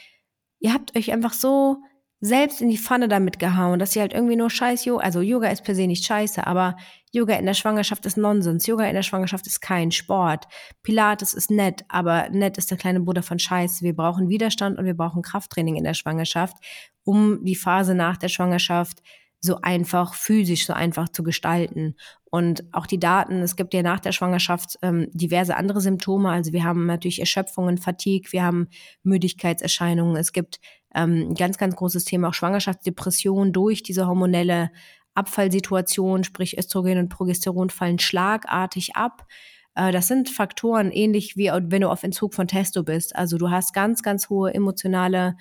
ihr 0.58 0.72
habt 0.72 0.96
euch 0.96 1.12
einfach 1.12 1.32
so 1.32 1.78
selbst 2.20 2.62
in 2.62 2.70
die 2.70 2.78
Pfanne 2.78 3.06
damit 3.06 3.38
gehauen, 3.38 3.78
dass 3.78 3.94
ihr 3.94 4.00
halt 4.00 4.14
irgendwie 4.14 4.36
nur 4.36 4.48
scheiß 4.48 4.86
Yoga, 4.86 5.04
also 5.04 5.20
Yoga 5.20 5.48
ist 5.48 5.62
per 5.62 5.74
se 5.74 5.86
nicht 5.86 6.06
scheiße, 6.06 6.46
aber 6.46 6.76
Yoga 7.12 7.36
in 7.36 7.44
der 7.44 7.54
Schwangerschaft 7.54 8.06
ist 8.06 8.16
Nonsens. 8.16 8.66
Yoga 8.66 8.86
in 8.86 8.94
der 8.94 9.02
Schwangerschaft 9.02 9.46
ist 9.46 9.60
kein 9.60 9.92
Sport. 9.92 10.46
Pilates 10.82 11.34
ist 11.34 11.50
nett, 11.50 11.84
aber 11.88 12.30
nett 12.30 12.56
ist 12.56 12.70
der 12.70 12.78
kleine 12.78 13.00
Bruder 13.00 13.22
von 13.22 13.38
Scheiße. 13.38 13.84
Wir 13.84 13.94
brauchen 13.94 14.30
Widerstand 14.30 14.78
und 14.78 14.86
wir 14.86 14.96
brauchen 14.96 15.22
Krafttraining 15.22 15.76
in 15.76 15.84
der 15.84 15.94
Schwangerschaft, 15.94 16.56
um 17.04 17.44
die 17.44 17.54
Phase 17.54 17.94
nach 17.94 18.16
der 18.16 18.28
Schwangerschaft 18.28 19.02
so 19.44 19.60
einfach 19.60 20.14
physisch 20.14 20.66
so 20.66 20.72
einfach 20.72 21.08
zu 21.08 21.22
gestalten. 21.22 21.96
Und 22.30 22.64
auch 22.72 22.86
die 22.86 22.98
Daten, 22.98 23.42
es 23.42 23.56
gibt 23.56 23.74
ja 23.74 23.82
nach 23.82 24.00
der 24.00 24.12
Schwangerschaft 24.12 24.78
ähm, 24.82 25.08
diverse 25.12 25.56
andere 25.56 25.80
Symptome. 25.80 26.30
Also 26.30 26.52
wir 26.52 26.64
haben 26.64 26.86
natürlich 26.86 27.20
Erschöpfungen, 27.20 27.78
Fatigue, 27.78 28.32
wir 28.32 28.42
haben 28.42 28.68
Müdigkeitserscheinungen. 29.02 30.16
Es 30.16 30.32
gibt 30.32 30.60
ähm, 30.94 31.28
ein 31.30 31.34
ganz, 31.34 31.58
ganz 31.58 31.76
großes 31.76 32.04
Thema 32.04 32.28
auch 32.28 32.34
Schwangerschaftsdepression 32.34 33.52
durch 33.52 33.82
diese 33.82 34.06
hormonelle 34.06 34.70
Abfallsituation, 35.14 36.24
sprich 36.24 36.58
Östrogen 36.58 36.98
und 36.98 37.08
Progesteron 37.08 37.70
fallen 37.70 37.98
schlagartig 37.98 38.96
ab. 38.96 39.26
Äh, 39.74 39.92
das 39.92 40.08
sind 40.08 40.30
Faktoren 40.30 40.90
ähnlich 40.90 41.36
wie 41.36 41.50
wenn 41.52 41.82
du 41.82 41.90
auf 41.90 42.02
Entzug 42.02 42.34
von 42.34 42.48
Testo 42.48 42.82
bist. 42.82 43.14
Also 43.14 43.38
du 43.38 43.50
hast 43.50 43.74
ganz, 43.74 44.02
ganz 44.02 44.28
hohe 44.30 44.52
emotionale 44.54 45.36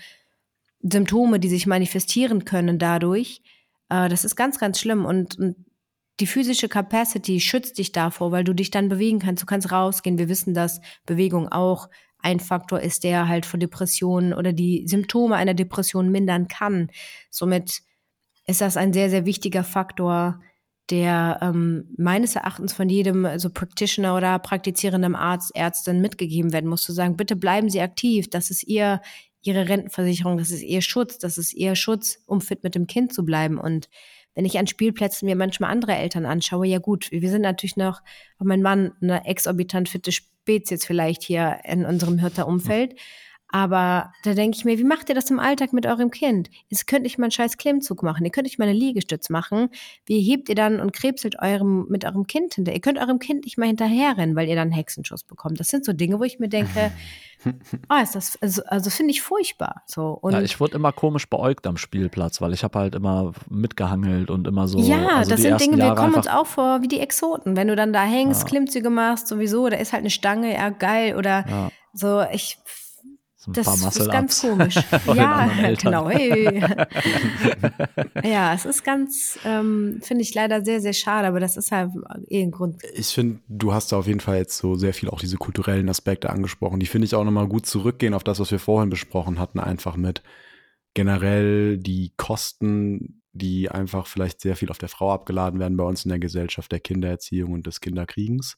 Symptome, 0.82 1.40
die 1.40 1.50
sich 1.50 1.66
manifestieren 1.66 2.44
können 2.44 2.78
dadurch. 2.78 3.42
Äh, 3.94 4.10
das 4.10 4.26
ist 4.26 4.36
ganz, 4.36 4.60
ganz 4.60 4.80
schlimm 4.80 5.06
und, 5.06 5.38
und 5.38 5.56
die 6.20 6.28
physische 6.28 6.70
Capacity 6.70 7.40
schützt 7.40 7.78
dich 7.78 7.92
davor, 7.92 8.32
weil 8.32 8.44
du 8.44 8.54
dich 8.54 8.72
dann 8.72 8.90
bewegen 8.90 9.20
kannst. 9.20 9.42
Du 9.42 9.48
kannst 9.48 9.72
rausgehen. 9.72 10.18
Wir 10.18 10.30
wissen, 10.30 10.54
dass 10.54 10.80
Bewegung 11.06 11.48
auch 11.52 11.90
ein 12.20 12.40
Faktor 12.40 12.80
ist, 12.80 13.04
der 13.04 13.28
halt 13.28 13.46
von 13.46 13.60
Depressionen 13.60 14.34
oder 14.34 14.54
die 14.54 14.88
Symptome 14.88 15.36
einer 15.36 15.54
Depression 15.54 16.12
mindern 16.12 16.48
kann. 16.48 16.90
Somit 17.30 17.82
ist 18.46 18.62
das 18.62 18.78
ein 18.78 18.94
sehr, 18.94 19.10
sehr 19.10 19.26
wichtiger 19.26 19.64
Faktor, 19.64 20.40
der 20.90 21.40
ähm, 21.42 21.94
meines 21.98 22.36
Erachtens 22.36 22.74
von 22.74 22.90
jedem 22.90 23.26
also 23.26 23.50
Practitioner 23.50 24.16
oder 24.16 24.38
praktizierendem 24.40 25.16
Arzt, 25.16 25.56
Ärztin 25.56 26.02
mitgegeben 26.02 26.54
werden 26.54 26.70
muss, 26.70 26.84
zu 26.84 26.94
sagen, 26.94 27.18
bitte 27.18 27.36
bleiben 27.36 27.70
Sie 27.70 27.82
aktiv, 27.82 28.30
das 28.30 28.50
ist 28.50 28.64
Ihr, 28.64 29.02
ihre 29.44 29.68
Rentenversicherung, 29.70 30.38
das 30.38 30.52
ist 30.52 30.64
ihr 30.64 30.82
Schutz, 30.82 31.18
das 31.20 31.38
ist 31.38 31.54
ihr 31.54 31.76
Schutz, 31.76 32.20
um 32.26 32.42
fit 32.42 32.64
mit 32.64 32.76
dem 32.76 32.88
Kind 32.88 33.14
zu 33.14 33.24
bleiben. 33.24 33.58
Und 33.58 33.90
wenn 34.36 34.46
ich 34.46 34.58
an 34.58 34.68
Spielplätzen 34.68 35.28
mir 35.28 35.36
manchmal 35.36 35.72
andere 35.72 35.94
Eltern 35.94 36.26
anschaue, 36.26 36.68
ja 36.68 36.80
gut, 36.80 37.10
wir 37.12 37.30
sind 37.30 37.42
natürlich 37.42 37.78
noch, 37.78 38.02
mein 38.40 38.62
Mann, 38.62 38.94
eine 39.02 39.26
exorbitant 39.26 39.90
fitte 39.90 40.12
Spezies 40.12 40.86
vielleicht 40.86 41.24
hier 41.24 41.60
in 41.66 41.86
unserem 41.86 42.20
Hirter-Umfeld. 42.20 42.96
Aber 43.54 44.12
da 44.24 44.34
denke 44.34 44.58
ich 44.58 44.66
mir, 44.66 44.80
wie 44.80 44.84
macht 44.84 45.10
ihr 45.10 45.16
das 45.16 45.30
im 45.30 45.40
Alltag 45.40 45.74
mit 45.74 45.86
eurem 45.86 46.10
Kind? 46.10 46.50
Jetzt 46.70 46.88
könnt 46.88 47.04
nicht 47.04 47.20
mal 47.20 47.26
einen 47.26 47.32
scheiß 47.32 47.58
Klimmzug 47.58 48.02
machen, 48.02 48.26
ihr 48.26 48.32
könnt 48.32 48.46
nicht 48.46 48.58
mal 48.58 48.68
eine 48.68 48.74
Liegestütz 48.74 49.30
machen. 49.30 49.70
Wie 50.08 50.22
hebt 50.22 50.50
ihr 50.50 50.56
dann 50.56 50.80
und 50.80 50.92
krebselt 50.92 51.36
eurem, 51.40 51.86
mit 51.88 52.04
eurem 52.04 52.26
Kind 52.26 52.56
hinter? 52.56 52.74
Ihr 52.74 52.82
könnt 52.82 52.98
eurem 52.98 53.20
Kind 53.20 53.46
nicht 53.46 53.60
mal 53.60 53.68
hinterherrennen, 53.68 54.36
weil 54.36 54.50
ihr 54.50 54.56
dann 54.56 54.70
einen 54.70 54.72
Hexenschuss 54.72 55.24
bekommt. 55.24 55.60
Das 55.60 55.68
sind 55.68 55.86
so 55.86 55.94
Dinge, 55.94 56.20
wo 56.20 56.24
ich 56.24 56.40
mir 56.40 56.50
denke, 56.50 56.92
ah, 57.90 58.02
ist 58.02 58.16
das, 58.16 58.42
also, 58.42 58.64
also 58.66 58.90
finde 58.90 59.12
ich 59.12 59.22
furchtbar. 59.22 59.84
So. 59.86 60.18
Und 60.20 60.34
ja, 60.34 60.42
ich 60.42 60.60
wurde 60.60 60.74
immer 60.74 60.92
komisch 60.92 61.30
beäugt 61.30 61.68
am 61.68 61.78
Spielplatz, 61.78 62.42
weil 62.42 62.54
ich 62.54 62.64
habe 62.64 62.80
halt 62.80 62.96
immer 62.96 63.34
mitgehangelt 63.52 64.32
und 64.32 64.48
immer 64.48 64.68
so. 64.68 64.80
Ja, 64.80 65.18
also 65.18 65.30
das 65.30 65.44
sind 65.44 65.62
Dinge, 65.62 65.78
Jahre 65.78 65.92
wir 65.92 65.96
kommen 66.02 66.16
uns 66.16 66.28
auch 66.28 66.48
vor 66.48 66.82
wie 66.82 66.88
die 66.88 67.00
Exoten. 67.00 67.56
Wenn 67.56 67.68
du 67.68 67.76
dann 67.76 67.94
da 67.94 68.02
hängst, 68.02 68.42
ja. 68.42 68.48
Klimmzüge 68.48 68.90
machst, 68.90 69.28
sowieso, 69.28 69.70
da 69.70 69.78
ist 69.78 69.94
halt 69.94 70.02
eine 70.02 70.10
Stange, 70.10 70.56
ja 70.56 70.70
geil. 70.70 71.16
Oder 71.16 71.46
ja. 71.48 71.72
so, 71.94 72.24
ich 72.32 72.58
so 73.44 73.52
ein 73.52 73.56
das 73.56 73.66
paar 73.66 73.90
ist 73.90 74.10
ganz 74.10 74.42
komisch. 74.42 74.76
ja, 75.16 75.74
genau. 75.82 76.08
Hey. 76.10 76.64
ja, 78.24 78.54
es 78.54 78.64
ist 78.64 78.86
ganz, 78.86 79.38
ähm, 79.44 80.00
finde 80.02 80.22
ich 80.22 80.34
leider 80.34 80.64
sehr, 80.64 80.80
sehr 80.80 80.94
schade, 80.94 81.28
aber 81.28 81.42
das 81.42 81.58
ist 81.58 81.70
halt 81.74 81.92
eh 82.30 82.42
ein 82.42 82.52
Grund. 82.52 82.82
Ich 82.94 83.08
finde, 83.08 83.40
du 83.50 83.74
hast 83.74 83.92
da 83.92 83.98
auf 83.98 84.08
jeden 84.08 84.22
Fall 84.22 84.38
jetzt 84.38 84.58
so 84.58 84.76
sehr 84.76 84.94
viel 84.94 85.10
auch 85.10 85.20
diese 85.20 85.36
kulturellen 85.36 85.90
Aspekte 85.90 86.30
angesprochen. 86.30 86.80
Die 86.80 86.86
finde 86.86 87.06
ich 87.06 87.16
auch 87.16 87.26
nochmal 87.26 87.50
gut 87.50 87.66
zurückgehen 87.66 88.14
auf 88.14 88.24
das, 88.24 88.40
was 88.40 88.50
wir 88.50 88.60
vorhin 88.60 88.90
besprochen 88.90 89.40
hatten, 89.40 89.60
einfach 89.60 89.98
mit 89.98 90.24
generell 90.94 91.78
die 91.78 92.14
Kosten, 92.16 93.24
die 93.34 93.70
einfach 93.70 94.08
vielleicht 94.08 94.40
sehr 94.40 94.56
viel 94.56 94.70
auf 94.70 94.78
der 94.78 94.90
Frau 94.90 95.12
abgeladen 95.12 95.60
werden 95.60 95.76
bei 95.76 95.84
uns 95.84 96.06
in 96.06 96.10
der 96.10 96.20
Gesellschaft 96.20 96.72
der 96.72 96.80
Kindererziehung 96.80 97.52
und 97.52 97.68
des 97.68 97.82
Kinderkriegens. 97.82 98.58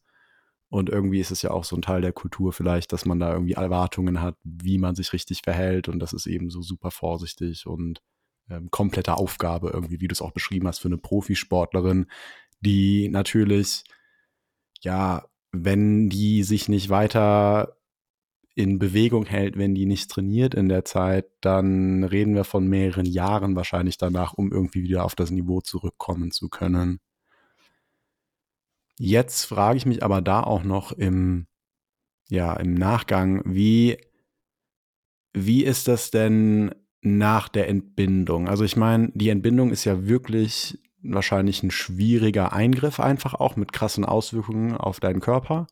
Und 0.69 0.89
irgendwie 0.89 1.19
ist 1.19 1.31
es 1.31 1.41
ja 1.41 1.51
auch 1.51 1.63
so 1.63 1.75
ein 1.75 1.81
Teil 1.81 2.01
der 2.01 2.13
Kultur 2.13 2.51
vielleicht, 2.51 2.91
dass 2.91 3.05
man 3.05 3.19
da 3.19 3.31
irgendwie 3.33 3.53
Erwartungen 3.53 4.21
hat, 4.21 4.35
wie 4.43 4.77
man 4.77 4.95
sich 4.95 5.13
richtig 5.13 5.41
verhält. 5.43 5.87
Und 5.87 5.99
das 5.99 6.13
ist 6.13 6.25
eben 6.25 6.49
so 6.49 6.61
super 6.61 6.91
vorsichtig 6.91 7.67
und 7.67 8.01
ähm, 8.49 8.69
komplette 8.71 9.15
Aufgabe 9.15 9.69
irgendwie, 9.73 10.01
wie 10.01 10.07
du 10.07 10.13
es 10.13 10.21
auch 10.21 10.31
beschrieben 10.31 10.67
hast, 10.67 10.79
für 10.79 10.87
eine 10.87 10.97
Profisportlerin, 10.97 12.07
die 12.61 13.09
natürlich, 13.09 13.83
ja, 14.81 15.25
wenn 15.51 16.09
die 16.09 16.43
sich 16.43 16.67
nicht 16.67 16.89
weiter 16.89 17.77
in 18.55 18.79
Bewegung 18.79 19.25
hält, 19.25 19.57
wenn 19.57 19.75
die 19.75 19.85
nicht 19.85 20.09
trainiert 20.09 20.55
in 20.55 20.69
der 20.69 20.85
Zeit, 20.85 21.25
dann 21.41 22.03
reden 22.05 22.35
wir 22.35 22.45
von 22.45 22.67
mehreren 22.67 23.05
Jahren 23.05 23.55
wahrscheinlich 23.55 23.97
danach, 23.97 24.33
um 24.33 24.51
irgendwie 24.51 24.83
wieder 24.83 25.03
auf 25.03 25.15
das 25.15 25.29
Niveau 25.29 25.61
zurückkommen 25.61 26.31
zu 26.31 26.49
können. 26.49 26.99
Jetzt 28.97 29.45
frage 29.45 29.77
ich 29.77 29.85
mich 29.85 30.03
aber 30.03 30.21
da 30.21 30.41
auch 30.41 30.63
noch 30.63 30.91
im, 30.91 31.47
ja, 32.29 32.53
im 32.53 32.73
Nachgang, 32.73 33.41
wie, 33.45 33.97
wie 35.33 35.63
ist 35.63 35.87
das 35.87 36.11
denn 36.11 36.73
nach 37.01 37.49
der 37.49 37.67
Entbindung? 37.67 38.47
Also 38.47 38.63
ich 38.63 38.77
meine, 38.77 39.11
die 39.13 39.29
Entbindung 39.29 39.71
ist 39.71 39.85
ja 39.85 40.07
wirklich 40.07 40.79
wahrscheinlich 41.03 41.61
ein 41.61 41.71
schwieriger 41.71 42.53
Eingriff 42.53 42.99
einfach 42.99 43.33
auch 43.35 43.55
mit 43.55 43.73
krassen 43.73 44.05
Auswirkungen 44.05 44.75
auf 44.75 44.99
deinen 44.99 45.19
Körper. 45.19 45.67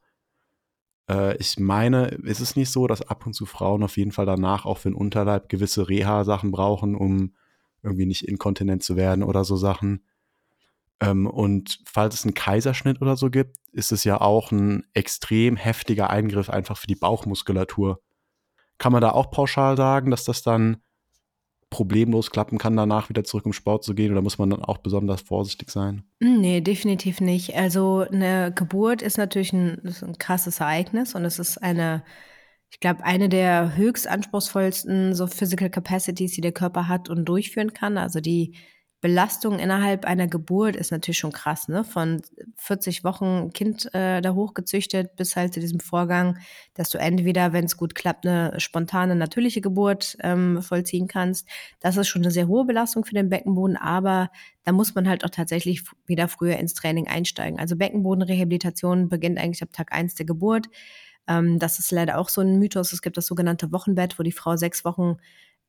Äh, 1.09 1.37
ich 1.37 1.59
meine, 1.59 2.07
ist 2.07 2.39
es 2.39 2.55
nicht 2.55 2.69
so, 2.69 2.87
dass 2.87 3.01
ab 3.01 3.25
und 3.25 3.33
zu 3.33 3.45
Frauen 3.45 3.83
auf 3.83 3.97
jeden 3.97 4.11
Fall 4.11 4.25
danach 4.25 4.65
auch 4.65 4.79
für 4.79 4.89
den 4.89 4.95
Unterleib 4.95 5.49
gewisse 5.49 5.89
Reha-Sachen 5.89 6.51
brauchen, 6.51 6.95
um 6.95 7.33
irgendwie 7.81 8.05
nicht 8.05 8.27
inkontinent 8.27 8.83
zu 8.83 8.95
werden 8.95 9.23
oder 9.23 9.43
so 9.43 9.55
Sachen. 9.57 10.03
Ähm, 10.99 11.27
und 11.27 11.79
falls 11.85 12.15
es 12.15 12.23
einen 12.23 12.33
Kaiserschnitt 12.33 13.01
oder 13.01 13.15
so 13.15 13.29
gibt, 13.29 13.57
ist 13.71 13.91
es 13.91 14.03
ja 14.03 14.21
auch 14.21 14.51
ein 14.51 14.85
extrem 14.93 15.55
heftiger 15.57 16.09
Eingriff 16.09 16.49
einfach 16.49 16.77
für 16.77 16.87
die 16.87 16.95
Bauchmuskulatur. 16.95 18.01
Kann 18.77 18.91
man 18.91 19.01
da 19.01 19.11
auch 19.11 19.31
pauschal 19.31 19.77
sagen, 19.77 20.11
dass 20.11 20.25
das 20.25 20.43
dann 20.43 20.77
problemlos 21.73 22.29
klappen 22.29 22.59
kann, 22.59 22.77
danach 22.77 23.09
wieder 23.09 23.23
zurück 23.23 23.47
im 23.47 23.53
Sport 23.53 23.83
zu 23.83 23.95
gehen? 23.95 24.11
Oder 24.11 24.21
muss 24.21 24.37
man 24.37 24.51
dann 24.51 24.63
auch 24.63 24.77
besonders 24.77 25.21
vorsichtig 25.21 25.71
sein? 25.71 26.03
Hm, 26.21 26.39
nee, 26.39 26.61
definitiv 26.61 27.19
nicht. 27.19 27.55
Also 27.55 28.05
eine 28.11 28.51
Geburt 28.53 29.01
ist 29.01 29.17
natürlich 29.17 29.53
ein, 29.53 29.79
ist 29.79 30.03
ein 30.03 30.19
krasses 30.19 30.59
Ereignis 30.59 31.15
und 31.15 31.25
es 31.25 31.39
ist 31.39 31.57
eine, 31.57 32.03
ich 32.69 32.79
glaube, 32.79 33.03
eine 33.03 33.27
der 33.27 33.75
höchst 33.75 34.07
anspruchsvollsten 34.07 35.15
so 35.15 35.25
Physical 35.25 35.71
Capacities, 35.71 36.33
die 36.33 36.41
der 36.41 36.51
Körper 36.51 36.87
hat 36.87 37.09
und 37.09 37.25
durchführen 37.25 37.73
kann. 37.73 37.97
Also 37.97 38.19
die 38.19 38.55
Belastung 39.03 39.59
innerhalb 39.59 40.05
einer 40.05 40.29
Geburt 40.29 40.77
ist 40.77 40.93
natürlich 40.93 41.17
schon 41.17 41.33
krass, 41.33 41.67
ne? 41.67 41.83
Von 41.83 42.21
40 42.55 43.03
Wochen 43.03 43.51
Kind 43.51 43.93
äh, 43.93 44.21
da 44.21 44.33
hochgezüchtet 44.33 45.17
bis 45.17 45.35
halt 45.35 45.53
zu 45.53 45.59
diesem 45.59 45.81
Vorgang, 45.81 46.37
dass 46.73 46.89
du 46.89 46.99
entweder, 46.99 47.51
wenn 47.51 47.65
es 47.65 47.75
gut 47.75 47.95
klappt, 47.95 48.25
eine 48.25 48.57
spontane, 48.61 49.17
natürliche 49.17 49.59
Geburt 49.59 50.15
ähm, 50.21 50.61
vollziehen 50.61 51.09
kannst. 51.09 51.49
Das 51.81 51.97
ist 51.97 52.07
schon 52.07 52.21
eine 52.21 52.31
sehr 52.31 52.47
hohe 52.47 52.63
Belastung 52.63 53.03
für 53.03 53.13
den 53.13 53.27
Beckenboden, 53.27 53.75
aber 53.75 54.31
da 54.63 54.71
muss 54.71 54.95
man 54.95 55.09
halt 55.09 55.25
auch 55.25 55.31
tatsächlich 55.31 55.83
wieder 56.05 56.29
früher 56.29 56.55
ins 56.55 56.73
Training 56.73 57.09
einsteigen. 57.09 57.59
Also 57.59 57.75
Beckenbodenrehabilitation 57.75 59.09
beginnt 59.09 59.37
eigentlich 59.37 59.63
ab 59.63 59.73
Tag 59.73 59.91
eins 59.91 60.15
der 60.15 60.25
Geburt. 60.25 60.69
Ähm, 61.27 61.59
das 61.59 61.77
ist 61.77 61.91
leider 61.91 62.17
auch 62.19 62.29
so 62.29 62.39
ein 62.39 62.57
Mythos. 62.57 62.93
Es 62.93 63.01
gibt 63.01 63.17
das 63.17 63.25
sogenannte 63.25 63.73
Wochenbett, 63.73 64.17
wo 64.17 64.23
die 64.23 64.31
Frau 64.31 64.55
sechs 64.55 64.85
Wochen 64.85 65.17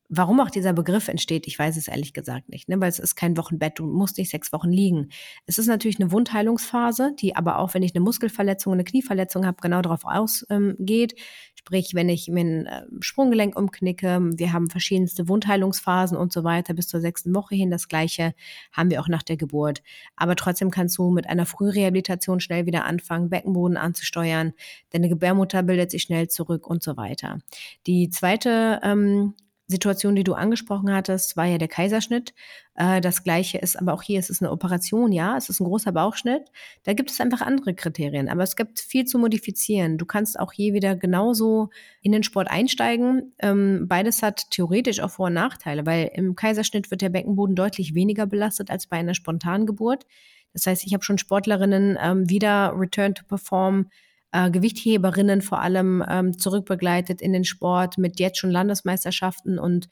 Warum 0.09 0.39
auch 0.39 0.49
dieser 0.49 0.73
Begriff 0.73 1.07
entsteht, 1.07 1.47
ich 1.47 1.57
weiß 1.57 1.77
es 1.77 1.87
ehrlich 1.87 2.13
gesagt 2.13 2.49
nicht, 2.49 2.69
ne? 2.69 2.79
weil 2.79 2.89
es 2.89 2.99
ist 2.99 3.15
kein 3.15 3.37
Wochenbett, 3.37 3.79
du 3.79 3.85
musst 3.85 4.17
nicht 4.17 4.29
sechs 4.29 4.53
Wochen 4.53 4.71
liegen. 4.71 5.09
Es 5.45 5.57
ist 5.57 5.67
natürlich 5.67 5.99
eine 5.99 6.11
Wundheilungsphase, 6.11 7.13
die 7.19 7.35
aber 7.35 7.59
auch, 7.59 7.73
wenn 7.73 7.83
ich 7.83 7.95
eine 7.95 8.03
Muskelverletzung, 8.03 8.73
eine 8.73 8.83
Knieverletzung 8.83 9.45
habe, 9.45 9.57
genau 9.61 9.81
darauf 9.81 10.05
ausgeht. 10.05 11.13
Ähm, 11.13 11.23
Sprich, 11.67 11.95
wenn 11.95 12.09
ich 12.09 12.27
mir 12.27 12.41
ein 12.41 12.65
äh, 12.67 12.83
Sprunggelenk 12.99 13.57
umknicke, 13.57 14.19
wir 14.35 14.53
haben 14.53 14.69
verschiedenste 14.69 15.27
Wundheilungsphasen 15.27 16.15
und 16.15 16.31
so 16.31 16.43
weiter 16.43 16.75
bis 16.75 16.87
zur 16.87 17.01
sechsten 17.01 17.33
Woche 17.33 17.55
hin. 17.55 17.71
Das 17.71 17.87
gleiche 17.87 18.35
haben 18.71 18.91
wir 18.91 19.01
auch 19.01 19.07
nach 19.07 19.23
der 19.23 19.35
Geburt. 19.35 19.81
Aber 20.15 20.35
trotzdem 20.35 20.69
kannst 20.69 20.95
du 20.99 21.09
mit 21.09 21.27
einer 21.27 21.47
Frührehabilitation 21.47 22.39
schnell 22.39 22.67
wieder 22.67 22.85
anfangen, 22.85 23.31
Beckenboden 23.31 23.77
anzusteuern. 23.77 24.53
Deine 24.91 25.09
Gebärmutter 25.09 25.63
bildet 25.63 25.89
sich 25.89 26.03
schnell 26.03 26.27
zurück 26.27 26.67
und 26.67 26.83
so 26.83 26.97
weiter. 26.97 27.39
Die 27.87 28.11
zweite 28.11 28.79
ähm, 28.83 29.33
Situation, 29.67 30.15
die 30.15 30.23
du 30.23 30.33
angesprochen 30.33 30.93
hattest, 30.93 31.37
war 31.37 31.45
ja 31.45 31.57
der 31.57 31.67
Kaiserschnitt. 31.67 32.33
Äh, 32.75 33.01
das 33.01 33.23
gleiche 33.23 33.57
ist, 33.57 33.77
aber 33.77 33.93
auch 33.93 34.03
hier 34.03 34.19
ist 34.19 34.29
es 34.29 34.41
eine 34.41 34.51
Operation, 34.51 35.11
ja, 35.11 35.35
es 35.37 35.49
ist 35.49 35.59
ein 35.59 35.65
großer 35.65 35.91
Bauchschnitt. 35.91 36.43
Da 36.83 36.93
gibt 36.93 37.09
es 37.09 37.19
einfach 37.19 37.41
andere 37.41 37.73
Kriterien, 37.73 38.29
aber 38.29 38.43
es 38.43 38.55
gibt 38.55 38.79
viel 38.79 39.05
zu 39.05 39.17
modifizieren. 39.17 39.97
Du 39.97 40.05
kannst 40.05 40.39
auch 40.39 40.53
hier 40.53 40.73
wieder 40.73 40.95
genauso 40.95 41.69
in 42.01 42.11
den 42.11 42.23
Sport 42.23 42.49
einsteigen. 42.49 43.33
Ähm, 43.39 43.87
beides 43.87 44.21
hat 44.21 44.51
theoretisch 44.51 44.99
auch 44.99 45.11
Vor- 45.11 45.27
und 45.27 45.33
Nachteile, 45.33 45.85
weil 45.85 46.11
im 46.13 46.35
Kaiserschnitt 46.35 46.91
wird 46.91 47.01
der 47.01 47.09
Beckenboden 47.09 47.55
deutlich 47.55 47.95
weniger 47.95 48.27
belastet 48.27 48.69
als 48.69 48.85
bei 48.87 48.97
einer 48.97 49.15
spontanen 49.15 49.65
Geburt. 49.65 50.05
Das 50.53 50.67
heißt, 50.67 50.85
ich 50.85 50.93
habe 50.93 51.03
schon 51.03 51.17
Sportlerinnen 51.17 51.97
ähm, 51.99 52.29
wieder 52.29 52.71
Return 52.75 53.15
to 53.15 53.25
Perform 53.25 53.89
äh, 54.35 54.51
Gewichtheberinnen 54.51 55.41
vor 55.41 55.61
allem 55.61 56.03
ähm, 56.07 56.37
zurückbegleitet 56.37 57.21
in 57.21 57.31
den 57.31 57.45
Sport 57.45 57.97
mit 57.97 58.19
jetzt 58.19 58.37
schon 58.37 58.51
Landesmeisterschaften 58.51 59.57
und 59.57 59.87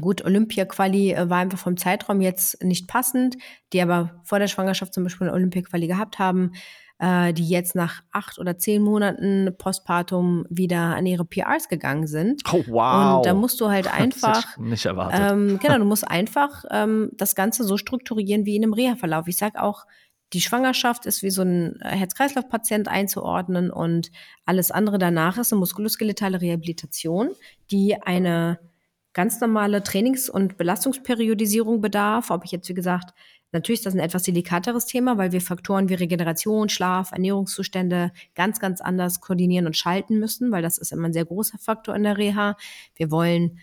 Gut, 0.00 0.24
Olympia-Quali 0.24 1.14
äh, 1.14 1.28
war 1.30 1.38
einfach 1.38 1.58
vom 1.58 1.76
Zeitraum 1.76 2.20
jetzt 2.20 2.62
nicht 2.62 2.86
passend, 2.86 3.36
die 3.72 3.82
aber 3.82 4.20
vor 4.22 4.38
der 4.38 4.46
Schwangerschaft 4.46 4.94
zum 4.94 5.02
Beispiel 5.02 5.26
eine 5.26 5.34
Olympia-Quali 5.34 5.88
gehabt 5.88 6.20
haben, 6.20 6.52
äh, 7.00 7.32
die 7.32 7.48
jetzt 7.48 7.74
nach 7.74 8.02
acht 8.12 8.38
oder 8.38 8.56
zehn 8.56 8.82
Monaten 8.82 9.52
Postpartum 9.58 10.46
wieder 10.48 10.94
an 10.94 11.06
ihre 11.06 11.24
PRs 11.24 11.68
gegangen 11.68 12.06
sind. 12.06 12.42
Oh, 12.52 12.62
wow. 12.68 13.16
Und 13.16 13.26
da 13.26 13.34
musst 13.34 13.60
du 13.60 13.68
halt 13.68 13.92
einfach. 13.92 14.56
nicht 14.58 14.86
erwartet. 14.86 15.32
Ähm, 15.32 15.58
genau, 15.60 15.78
du 15.78 15.84
musst 15.86 16.08
einfach 16.08 16.64
ähm, 16.70 17.10
das 17.14 17.34
Ganze 17.34 17.64
so 17.64 17.76
strukturieren 17.76 18.46
wie 18.46 18.54
in 18.54 18.62
einem 18.62 18.74
Reha-Verlauf. 18.74 19.26
Ich 19.26 19.38
sag 19.38 19.58
auch, 19.58 19.86
die 20.32 20.40
Schwangerschaft 20.40 21.06
ist 21.06 21.22
wie 21.22 21.30
so 21.30 21.42
ein 21.42 21.80
äh, 21.80 21.88
Herz-Kreislauf-Patient 21.88 22.88
einzuordnen 22.88 23.70
und 23.70 24.10
alles 24.44 24.70
andere 24.70 24.98
danach 24.98 25.38
ist 25.38 25.52
eine 25.52 25.60
muskuloskeletale 25.60 26.40
Rehabilitation, 26.40 27.30
die 27.70 28.00
eine 28.00 28.60
ganz 29.12 29.40
normale 29.40 29.82
Trainings- 29.82 30.30
und 30.30 30.56
Belastungsperiodisierung 30.56 31.80
bedarf. 31.80 32.30
Ob 32.30 32.44
ich 32.44 32.52
jetzt, 32.52 32.68
wie 32.68 32.74
gesagt, 32.74 33.12
natürlich 33.50 33.80
ist 33.80 33.86
das 33.86 33.94
ein 33.94 34.00
etwas 34.00 34.22
delikateres 34.22 34.86
Thema, 34.86 35.18
weil 35.18 35.32
wir 35.32 35.40
Faktoren 35.40 35.88
wie 35.88 35.94
Regeneration, 35.94 36.68
Schlaf, 36.68 37.10
Ernährungszustände 37.10 38.12
ganz, 38.36 38.60
ganz 38.60 38.80
anders 38.80 39.20
koordinieren 39.20 39.66
und 39.66 39.76
schalten 39.76 40.20
müssen, 40.20 40.52
weil 40.52 40.62
das 40.62 40.78
ist 40.78 40.92
immer 40.92 41.08
ein 41.08 41.12
sehr 41.12 41.24
großer 41.24 41.58
Faktor 41.58 41.96
in 41.96 42.04
der 42.04 42.18
Reha. 42.18 42.56
Wir 42.94 43.10
wollen 43.10 43.58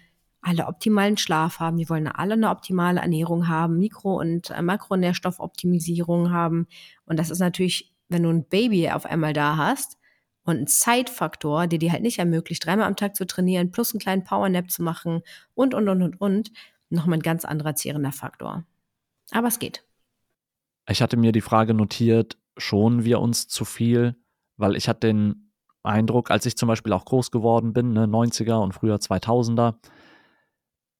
alle 0.47 0.67
optimalen 0.67 1.17
Schlaf 1.17 1.59
haben, 1.59 1.77
die 1.77 1.89
wollen 1.89 2.07
alle 2.07 2.33
eine 2.33 2.49
optimale 2.49 3.01
Ernährung 3.01 3.49
haben, 3.49 3.77
Mikro- 3.79 4.17
und 4.17 4.49
äh, 4.49 4.61
Makronährstoffoptimisierung 4.61 6.31
haben. 6.31 6.67
Und 7.05 7.19
das 7.19 7.29
ist 7.29 7.39
natürlich, 7.39 7.93
wenn 8.07 8.23
du 8.23 8.29
ein 8.29 8.47
Baby 8.47 8.89
auf 8.89 9.05
einmal 9.05 9.33
da 9.33 9.57
hast 9.57 9.97
und 10.43 10.55
einen 10.55 10.67
Zeitfaktor, 10.67 11.67
der 11.67 11.79
dir 11.79 11.91
halt 11.91 12.01
nicht 12.01 12.19
ermöglicht, 12.19 12.65
dreimal 12.65 12.87
am 12.87 12.95
Tag 12.95 13.17
zu 13.17 13.27
trainieren, 13.27 13.71
plus 13.71 13.93
einen 13.93 13.99
kleinen 13.99 14.23
Powernap 14.23 14.71
zu 14.71 14.83
machen 14.83 15.21
und, 15.53 15.73
und, 15.73 15.89
und, 15.89 16.01
und, 16.01 16.21
und, 16.21 16.51
nochmal 16.89 17.17
ein 17.17 17.23
ganz 17.23 17.43
anderer 17.43 17.75
zehrender 17.75 18.13
Faktor. 18.13 18.63
Aber 19.31 19.49
es 19.49 19.59
geht. 19.59 19.83
Ich 20.89 21.01
hatte 21.01 21.17
mir 21.17 21.33
die 21.33 21.41
Frage 21.41 21.73
notiert, 21.73 22.37
schonen 22.55 23.03
wir 23.03 23.19
uns 23.19 23.49
zu 23.49 23.65
viel? 23.65 24.15
Weil 24.55 24.77
ich 24.77 24.87
hatte 24.87 25.07
den 25.07 25.51
Eindruck, 25.83 26.31
als 26.31 26.45
ich 26.45 26.55
zum 26.55 26.67
Beispiel 26.67 26.93
auch 26.93 27.03
groß 27.03 27.31
geworden 27.31 27.73
bin, 27.73 27.91
ne, 27.91 28.05
90er 28.05 28.63
und 28.63 28.71
früher 28.71 28.95
2000er, 28.95 29.75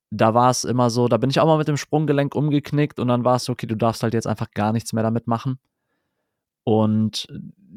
da 0.10 0.34
war 0.34 0.50
es 0.50 0.64
immer 0.64 0.90
so, 0.90 1.08
da 1.08 1.18
bin 1.18 1.30
ich 1.30 1.40
auch 1.40 1.46
mal 1.46 1.58
mit 1.58 1.68
dem 1.68 1.78
Sprunggelenk 1.78 2.36
umgeknickt 2.36 3.00
und 3.00 3.10
dann 3.10 3.26
war 3.26 3.36
es 3.36 3.46
so, 3.46 3.54
okay, 3.54 3.68
du 3.68 3.76
darfst 3.76 4.04
halt 4.04 4.14
jetzt 4.14 4.28
einfach 4.28 4.52
gar 4.52 4.72
nichts 4.72 4.94
mehr 4.94 5.04
damit 5.04 5.28
machen. 5.28 5.60
Und 6.64 7.28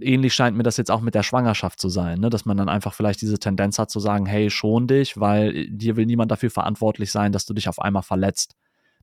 ähnlich 0.01 0.35
scheint 0.35 0.57
mir 0.57 0.63
das 0.65 0.77
jetzt 0.77 0.91
auch 0.91 1.01
mit 1.01 1.15
der 1.15 1.23
Schwangerschaft 1.23 1.81
zu 1.81 1.89
sein, 1.89 2.21
ne? 2.21 2.31
dass 2.31 2.45
man 2.45 2.57
dann 2.57 2.69
einfach 2.69 2.93
vielleicht 2.93 3.21
diese 3.23 3.39
Tendenz 3.39 3.79
hat 3.79 3.91
zu 3.91 4.01
sagen, 4.01 4.27
hey, 4.27 4.51
schon 4.51 4.87
dich, 4.87 5.19
weil 5.19 5.69
dir 5.71 5.97
will 5.97 6.07
niemand 6.07 6.31
dafür 6.31 6.51
verantwortlich 6.51 7.13
sein, 7.13 7.33
dass 7.33 7.47
du 7.47 7.55
dich 7.55 7.69
auf 7.69 7.81
einmal 7.81 8.03
verletzt. 8.03 8.57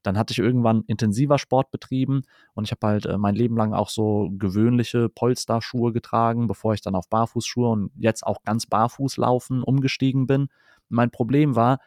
Dann 0.03 0.17
hatte 0.17 0.31
ich 0.31 0.39
irgendwann 0.39 0.83
intensiver 0.87 1.37
Sport 1.37 1.71
betrieben 1.71 2.23
und 2.53 2.65
ich 2.65 2.71
habe 2.71 2.85
halt 2.85 3.05
äh, 3.05 3.17
mein 3.17 3.35
Leben 3.35 3.57
lang 3.57 3.73
auch 3.73 3.89
so 3.89 4.29
gewöhnliche 4.37 5.09
Polsterschuhe 5.09 5.91
getragen, 5.91 6.47
bevor 6.47 6.73
ich 6.73 6.81
dann 6.81 6.95
auf 6.95 7.09
Barfußschuhe 7.09 7.69
und 7.69 7.91
jetzt 7.97 8.25
auch 8.25 8.43
ganz 8.43 8.65
barfuß 8.65 9.17
laufen 9.17 9.63
umgestiegen 9.63 10.27
bin. 10.27 10.49
Mein 10.89 11.11
Problem 11.11 11.55
war, 11.55 11.79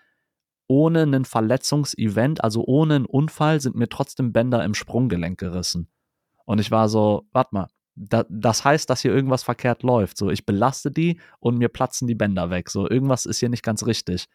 ohne 0.71 1.03
einen 1.03 1.25
Verletzungsevent, 1.25 2.45
also 2.45 2.65
ohne 2.65 2.95
einen 2.95 3.05
Unfall, 3.05 3.61
sind 3.61 3.75
mir 3.75 3.89
trotzdem 3.89 4.33
Bänder 4.33 4.65
im 4.65 4.75
Sprunggelenk 4.75 5.37
gerissen. 5.37 5.89
Und 6.45 6.61
ich 6.61 6.71
war 6.71 6.89
so, 6.89 7.27
warte 7.33 7.57
mal, 7.57 7.67
da, 7.97 8.25
das 8.29 8.65
heißt, 8.65 8.89
dass 8.89 9.03
hier 9.03 9.13
irgendwas 9.13 9.43
verkehrt 9.43 9.83
läuft. 9.83 10.17
So, 10.17 10.31
ich 10.31 10.47
belaste 10.47 10.93
die 10.93 11.21
und 11.41 11.59
mir 11.59 11.71
platzen 11.71 12.07
die 12.07 12.15
Bänder 12.15 12.51
weg. 12.51 12.71
So, 12.71 12.89
irgendwas 12.89 13.27
ist 13.27 13.41
hier 13.41 13.49
nicht 13.49 13.65
ganz 13.65 13.85
richtig. 13.85 14.27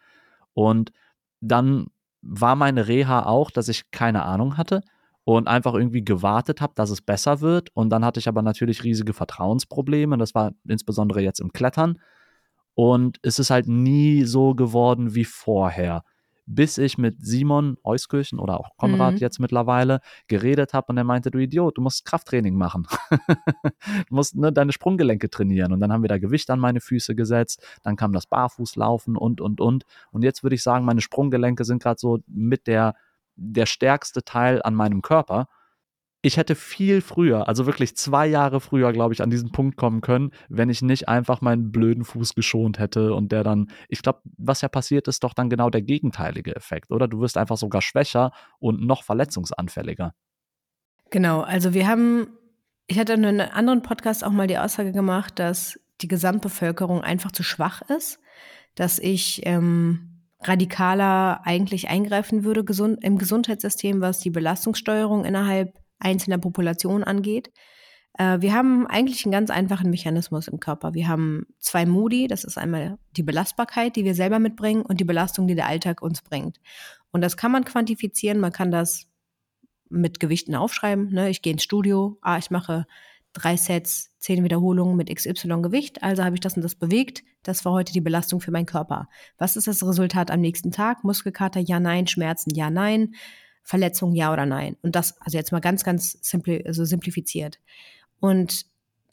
Und 0.54 0.92
dann 1.40 1.88
war 2.22 2.58
meine 2.58 2.90
Reha 2.90 3.26
auch, 3.26 3.50
dass 3.50 3.70
ich 3.70 3.90
keine 3.92 4.24
Ahnung 4.24 4.58
hatte 4.58 4.82
und 5.24 5.48
einfach 5.48 5.74
irgendwie 5.74 6.04
gewartet 6.04 6.60
habe, 6.60 6.74
dass 6.76 6.90
es 6.90 7.00
besser 7.00 7.40
wird. 7.40 7.70
Und 7.74 7.92
dann 7.92 8.04
hatte 8.04 8.20
ich 8.20 8.28
aber 8.28 8.42
natürlich 8.42 8.84
riesige 8.84 9.14
Vertrauensprobleme. 9.14 10.18
Das 10.18 10.36
war 10.36 10.52
insbesondere 10.68 11.22
jetzt 11.22 11.40
im 11.40 11.54
Klettern. 11.54 11.98
Und 12.74 13.20
es 13.22 13.40
ist 13.40 13.52
halt 13.52 13.70
nie 13.70 14.26
so 14.26 14.54
geworden 14.54 15.16
wie 15.16 15.24
vorher 15.24 16.04
bis 16.46 16.78
ich 16.78 16.98
mit 16.98 17.26
Simon 17.26 17.78
Euskirchen 17.84 18.40
oder 18.40 18.60
auch 18.60 18.78
Konrad 18.78 19.16
mhm. 19.16 19.20
jetzt 19.20 19.40
mittlerweile 19.40 20.00
geredet 20.28 20.74
habe 20.74 20.88
und 20.90 20.98
er 20.98 21.04
meinte, 21.04 21.32
du 21.32 21.40
Idiot, 21.40 21.78
du 21.78 21.82
musst 21.82 22.06
Krafttraining 22.06 22.56
machen. 22.56 22.88
du 23.10 24.16
musst 24.16 24.36
ne, 24.36 24.54
deine 24.54 24.72
Sprunggelenke 24.72 25.30
trainieren. 25.30 25.74
Und 25.74 25.80
dann 25.80 25.92
haben 25.92 26.04
wir 26.04 26.08
da 26.08 26.18
Gewicht 26.18 26.50
an 26.50 26.60
meine 26.60 26.82
Füße 26.82 27.16
gesetzt, 27.16 27.66
dann 27.84 27.96
kam 27.96 28.14
das 28.14 28.28
Barfußlaufen 28.28 29.18
und, 29.18 29.42
und, 29.42 29.60
und. 29.60 29.86
Und 30.12 30.24
jetzt 30.24 30.44
würde 30.44 30.56
ich 30.56 30.64
sagen, 30.64 30.86
meine 30.86 31.02
Sprunggelenke 31.02 31.66
sind 31.66 31.82
gerade 31.82 32.00
so 32.00 32.20
mit 32.28 32.68
der, 32.68 32.96
der 33.36 33.66
stärkste 33.66 34.24
Teil 34.24 34.62
an 34.62 34.76
meinem 34.76 35.02
Körper 35.02 35.48
ich 36.26 36.38
hätte 36.38 36.56
viel 36.56 37.02
früher, 37.02 37.48
also 37.48 37.68
wirklich 37.68 37.96
zwei 37.96 38.26
Jahre 38.26 38.60
früher, 38.60 38.92
glaube 38.94 39.14
ich, 39.14 39.22
an 39.22 39.30
diesen 39.30 39.52
Punkt 39.52 39.78
kommen 39.78 40.02
können, 40.02 40.32
wenn 40.50 40.72
ich 40.72 40.82
nicht 40.82 41.08
einfach 41.08 41.42
meinen 41.42 41.72
blöden 41.72 42.04
Fuß 42.04 42.34
geschont 42.34 42.80
hätte 42.80 43.14
und 43.14 43.32
der 43.32 43.44
dann, 43.44 43.70
ich 43.90 44.02
glaube, 44.02 44.22
was 44.36 44.62
ja 44.62 44.68
passiert, 44.68 45.08
ist 45.08 45.24
doch 45.24 45.36
dann 45.36 45.52
genau 45.52 45.70
der 45.70 45.84
gegenteilige 45.84 46.56
Effekt, 46.56 46.92
oder? 46.92 47.08
Du 47.08 47.22
wirst 47.22 47.38
einfach 47.38 47.58
sogar 47.58 47.84
schwächer 47.84 48.32
und 48.58 48.82
noch 48.82 49.04
verletzungsanfälliger. 49.04 50.16
Genau, 51.12 51.42
also 51.42 51.76
wir 51.76 51.88
haben, 51.88 52.28
ich 52.88 52.98
hatte 52.98 53.14
in 53.14 53.24
einem 53.24 53.48
anderen 53.54 53.84
Podcast 53.84 54.24
auch 54.26 54.32
mal 54.32 54.48
die 54.48 54.58
Aussage 54.58 54.94
gemacht, 54.94 55.38
dass 55.38 55.80
die 56.02 56.08
Gesamtbevölkerung 56.08 57.02
einfach 57.02 57.34
zu 57.34 57.44
schwach 57.44 57.84
ist, 57.84 58.20
dass 58.74 58.98
ich 58.98 59.42
ähm, 59.46 60.24
radikaler 60.42 61.42
eigentlich 61.44 61.88
eingreifen 61.88 62.44
würde 62.44 62.64
gesund, 62.64 63.04
im 63.04 63.20
Gesundheitssystem, 63.20 64.02
was 64.02 64.22
die 64.22 64.32
Belastungssteuerung 64.32 65.24
innerhalb 65.24 65.85
einzelner 66.06 66.38
Populationen 66.38 67.04
angeht. 67.04 67.52
Äh, 68.18 68.40
wir 68.40 68.54
haben 68.54 68.88
eigentlich 68.88 69.26
einen 69.26 69.32
ganz 69.32 69.50
einfachen 69.50 69.90
Mechanismus 69.90 70.48
im 70.48 70.60
Körper. 70.60 70.94
Wir 70.94 71.08
haben 71.08 71.48
zwei 71.60 71.86
Modi. 71.86 72.28
Das 72.28 72.44
ist 72.44 72.58
einmal 72.58 72.98
die 73.18 73.24
Belastbarkeit, 73.24 73.96
die 73.96 74.06
wir 74.06 74.16
selber 74.16 74.40
mitbringen 74.40 74.84
und 74.84 75.00
die 75.00 75.06
Belastung, 75.06 75.48
die 75.48 75.56
der 75.56 75.68
Alltag 75.68 76.02
uns 76.02 76.22
bringt. 76.22 76.60
Und 77.12 77.22
das 77.22 77.38
kann 77.38 77.52
man 77.52 77.66
quantifizieren. 77.66 78.40
Man 78.40 78.52
kann 78.52 78.72
das 78.72 79.08
mit 79.90 80.20
Gewichten 80.20 80.56
aufschreiben. 80.56 81.12
Ne? 81.12 81.30
Ich 81.30 81.42
gehe 81.42 81.54
ins 81.54 81.64
Studio. 81.64 82.18
Ah, 82.22 82.38
ich 82.38 82.52
mache 82.52 82.86
drei 83.34 83.58
Sets, 83.58 84.12
zehn 84.18 84.44
Wiederholungen 84.44 84.96
mit 84.96 85.14
XY 85.14 85.62
Gewicht. 85.62 86.02
Also 86.02 86.24
habe 86.24 86.36
ich 86.36 86.42
das 86.42 86.56
und 86.56 86.64
das 86.64 86.76
bewegt. 86.76 87.24
Das 87.44 87.66
war 87.66 87.74
heute 87.74 87.92
die 87.92 88.02
Belastung 88.02 88.40
für 88.40 88.52
meinen 88.52 88.66
Körper. 88.66 89.10
Was 89.38 89.58
ist 89.58 89.68
das 89.68 89.86
Resultat 89.86 90.32
am 90.32 90.40
nächsten 90.40 90.72
Tag? 90.72 91.04
Muskelkater, 91.04 91.60
ja, 91.60 91.80
nein. 91.80 92.08
Schmerzen, 92.08 92.56
ja, 92.56 92.70
nein. 92.70 93.14
Verletzung, 93.66 94.14
ja 94.14 94.32
oder 94.32 94.46
nein. 94.46 94.78
Und 94.84 94.96
das, 94.96 95.20
also 95.22 95.38
jetzt 95.38 95.52
mal 95.52 95.60
ganz, 95.60 95.84
ganz 95.84 96.18
simpli 96.22 96.64
also 96.66 96.86
simplifiziert. 96.86 97.60
Und 98.20 98.66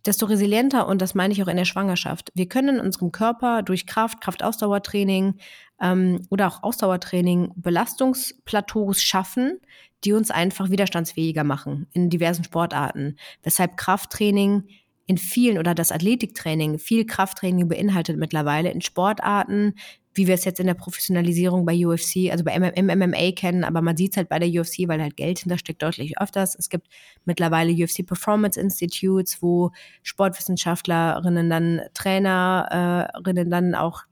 desto 0.06 0.26
resilienter, 0.26 0.86
und 0.86 1.00
das 1.00 1.14
meine 1.14 1.32
ich 1.32 1.42
auch 1.42 1.48
in 1.48 1.56
der 1.56 1.64
Schwangerschaft, 1.64 2.30
wir 2.34 2.48
können 2.48 2.76
in 2.76 2.84
unserem 2.84 3.12
Körper 3.12 3.62
durch 3.62 3.86
Kraft, 3.86 4.20
Kraftausdauertraining 4.20 5.36
ähm, 5.80 6.26
oder 6.28 6.48
auch 6.48 6.62
Ausdauertraining 6.62 7.52
Belastungsplateaus 7.56 9.02
schaffen, 9.02 9.58
die 10.04 10.12
uns 10.12 10.30
einfach 10.30 10.70
widerstandsfähiger 10.70 11.44
machen 11.44 11.86
in 11.92 12.10
diversen 12.10 12.44
Sportarten. 12.44 13.16
Weshalb 13.42 13.76
Krafttraining 13.76 14.64
in 15.06 15.18
vielen 15.18 15.58
oder 15.58 15.74
das 15.74 15.92
Athletiktraining 15.92 16.78
viel 16.78 17.04
Krafttraining 17.04 17.68
beinhaltet 17.68 18.16
mittlerweile 18.16 18.70
in 18.70 18.80
Sportarten, 18.80 19.74
wie 20.14 20.26
wir 20.26 20.34
es 20.34 20.44
jetzt 20.44 20.60
in 20.60 20.66
der 20.66 20.74
Professionalisierung 20.74 21.64
bei 21.64 21.86
UFC, 21.86 22.30
also 22.30 22.44
bei 22.44 22.58
MMA 22.58 23.32
kennen, 23.32 23.64
aber 23.64 23.80
man 23.80 23.96
sieht 23.96 24.12
es 24.12 24.16
halt 24.18 24.28
bei 24.28 24.38
der 24.38 24.48
UFC, 24.48 24.86
weil 24.86 25.00
halt 25.00 25.16
Geld 25.16 25.38
hintersteckt 25.38 25.82
deutlich 25.82 26.20
öfters. 26.20 26.54
Es 26.54 26.68
gibt 26.68 26.88
mittlerweile 27.24 27.72
UFC 27.72 28.06
Performance 28.06 28.60
Institutes, 28.60 29.40
wo 29.40 29.70
Sportwissenschaftlerinnen 30.02 31.48
dann 31.48 31.80
Trainerinnen 31.94 33.50
dann 33.50 33.74
auch 33.74 34.02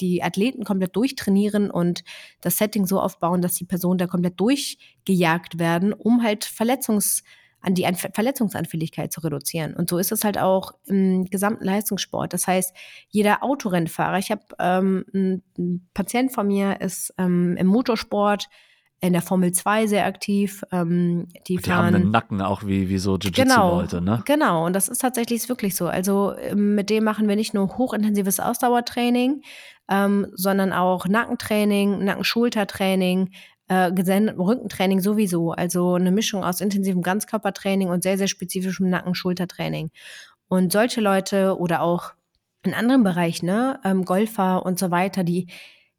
die 0.00 0.22
Athleten 0.22 0.64
komplett 0.64 0.94
durchtrainieren 0.94 1.70
und 1.70 2.04
das 2.40 2.58
Setting 2.58 2.86
so 2.86 3.00
aufbauen, 3.00 3.42
dass 3.42 3.54
die 3.54 3.64
Personen 3.64 3.98
da 3.98 4.06
komplett 4.06 4.38
durchgejagt 4.38 5.58
werden, 5.58 5.92
um 5.92 6.22
halt 6.22 6.44
Verletzungs- 6.44 7.22
an 7.60 7.74
die 7.74 7.86
Verletzungsanfälligkeit 8.12 9.12
zu 9.12 9.20
reduzieren. 9.20 9.74
Und 9.74 9.90
so 9.90 9.98
ist 9.98 10.12
es 10.12 10.24
halt 10.24 10.38
auch 10.38 10.72
im 10.86 11.24
gesamten 11.24 11.64
Leistungssport. 11.64 12.32
Das 12.32 12.46
heißt, 12.46 12.74
jeder 13.08 13.42
Autorennfahrer, 13.42 14.18
ich 14.18 14.30
habe 14.30 14.42
ähm, 14.58 15.04
ein 15.58 15.88
Patient 15.92 16.32
von 16.32 16.46
mir 16.46 16.80
ist 16.80 17.12
ähm, 17.18 17.56
im 17.56 17.66
Motorsport 17.66 18.48
in 19.00 19.12
der 19.12 19.22
Formel 19.22 19.52
2 19.52 19.86
sehr 19.86 20.06
aktiv. 20.06 20.64
Ähm, 20.72 21.28
die, 21.46 21.56
die 21.56 21.58
fahren, 21.58 21.86
haben 21.86 21.94
einen 21.94 22.10
Nacken 22.10 22.40
auch 22.42 22.64
wie, 22.64 22.88
wie 22.88 22.98
so 22.98 23.16
Jiu-Jitsu-Leute, 23.16 23.98
genau, 23.98 24.16
ne? 24.16 24.22
Genau, 24.24 24.66
und 24.66 24.72
das 24.72 24.88
ist 24.88 24.98
tatsächlich 24.98 25.48
wirklich 25.48 25.76
so. 25.76 25.86
Also 25.86 26.34
ähm, 26.36 26.74
mit 26.74 26.90
dem 26.90 27.04
machen 27.04 27.28
wir 27.28 27.36
nicht 27.36 27.54
nur 27.54 27.78
hochintensives 27.78 28.40
Ausdauertraining, 28.40 29.42
ähm, 29.88 30.26
sondern 30.34 30.72
auch 30.72 31.06
Nackentraining, 31.06 32.04
Nacken-Schultertraining, 32.04 33.30
äh, 33.68 33.84
Rückentraining 33.84 35.00
sowieso. 35.00 35.52
Also 35.52 35.94
eine 35.94 36.10
Mischung 36.10 36.44
aus 36.44 36.60
intensivem 36.60 37.02
Ganzkörpertraining 37.02 37.88
und 37.88 38.02
sehr, 38.02 38.18
sehr 38.18 38.28
spezifischem 38.28 38.90
Nacken-Schultertraining. 38.90 39.90
Und 40.48 40.72
solche 40.72 41.00
Leute 41.00 41.58
oder 41.58 41.82
auch 41.82 42.12
in 42.64 42.74
anderen 42.74 43.04
Bereichen, 43.04 43.46
ne, 43.46 43.78
ähm, 43.84 44.04
Golfer 44.04 44.64
und 44.64 44.78
so 44.78 44.90
weiter, 44.90 45.22
die 45.22 45.46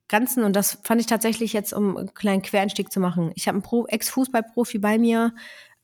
ganzen, 0.08 0.44
und 0.44 0.56
das 0.56 0.80
fand 0.84 1.00
ich 1.00 1.08
tatsächlich 1.08 1.54
jetzt, 1.54 1.72
um 1.72 1.96
einen 1.96 2.14
kleinen 2.14 2.42
Quereinstieg 2.42 2.92
zu 2.92 3.00
machen. 3.00 3.32
Ich 3.36 3.48
habe 3.48 3.62
einen 3.64 3.86
Ex-Fußballprofi 3.88 4.80
bei 4.80 4.98
mir, 4.98 5.34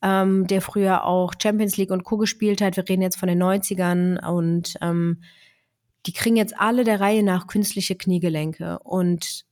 ähm, 0.02 0.48
der 0.48 0.62
früher 0.62 1.06
auch 1.06 1.34
Champions 1.41 1.78
League 1.78 1.91
und 1.91 2.03
Co. 2.03 2.18
gespielt 2.18 2.62
hat. 2.62 2.76
Wir 2.76 2.90
reden 2.90 3.03
jetzt 3.03 3.18
von 3.18 3.30
den 3.30 3.41
90ern 3.41 4.28
und 4.28 4.74
ähm, 4.82 5.22
die 6.06 6.14
kriegen 6.14 6.36
jetzt 6.36 6.60
alle 6.60 6.84
der 6.84 6.99
Reihe 6.99 7.24
nach 7.24 7.48
künstliche 7.48 7.95
Kniegelenke. 7.95 8.80
Und 8.80 9.45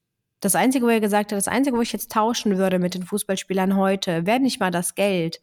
das 0.43 0.55
Einzige, 0.55 0.85
wo 0.85 0.89
er 0.89 0.99
gesagt 0.99 1.31
hat, 1.31 1.37
das 1.37 1.47
Einzige, 1.47 1.77
wo 1.77 1.81
ich 1.81 1.93
jetzt 1.93 2.11
tauschen 2.11 2.57
würde 2.57 2.79
mit 2.79 2.95
den 2.95 3.03
Fußballspielern 3.03 3.77
heute, 3.77 4.25
wäre 4.25 4.39
nicht 4.39 4.59
mal 4.59 4.71
das 4.71 4.95
Geld, 4.95 5.41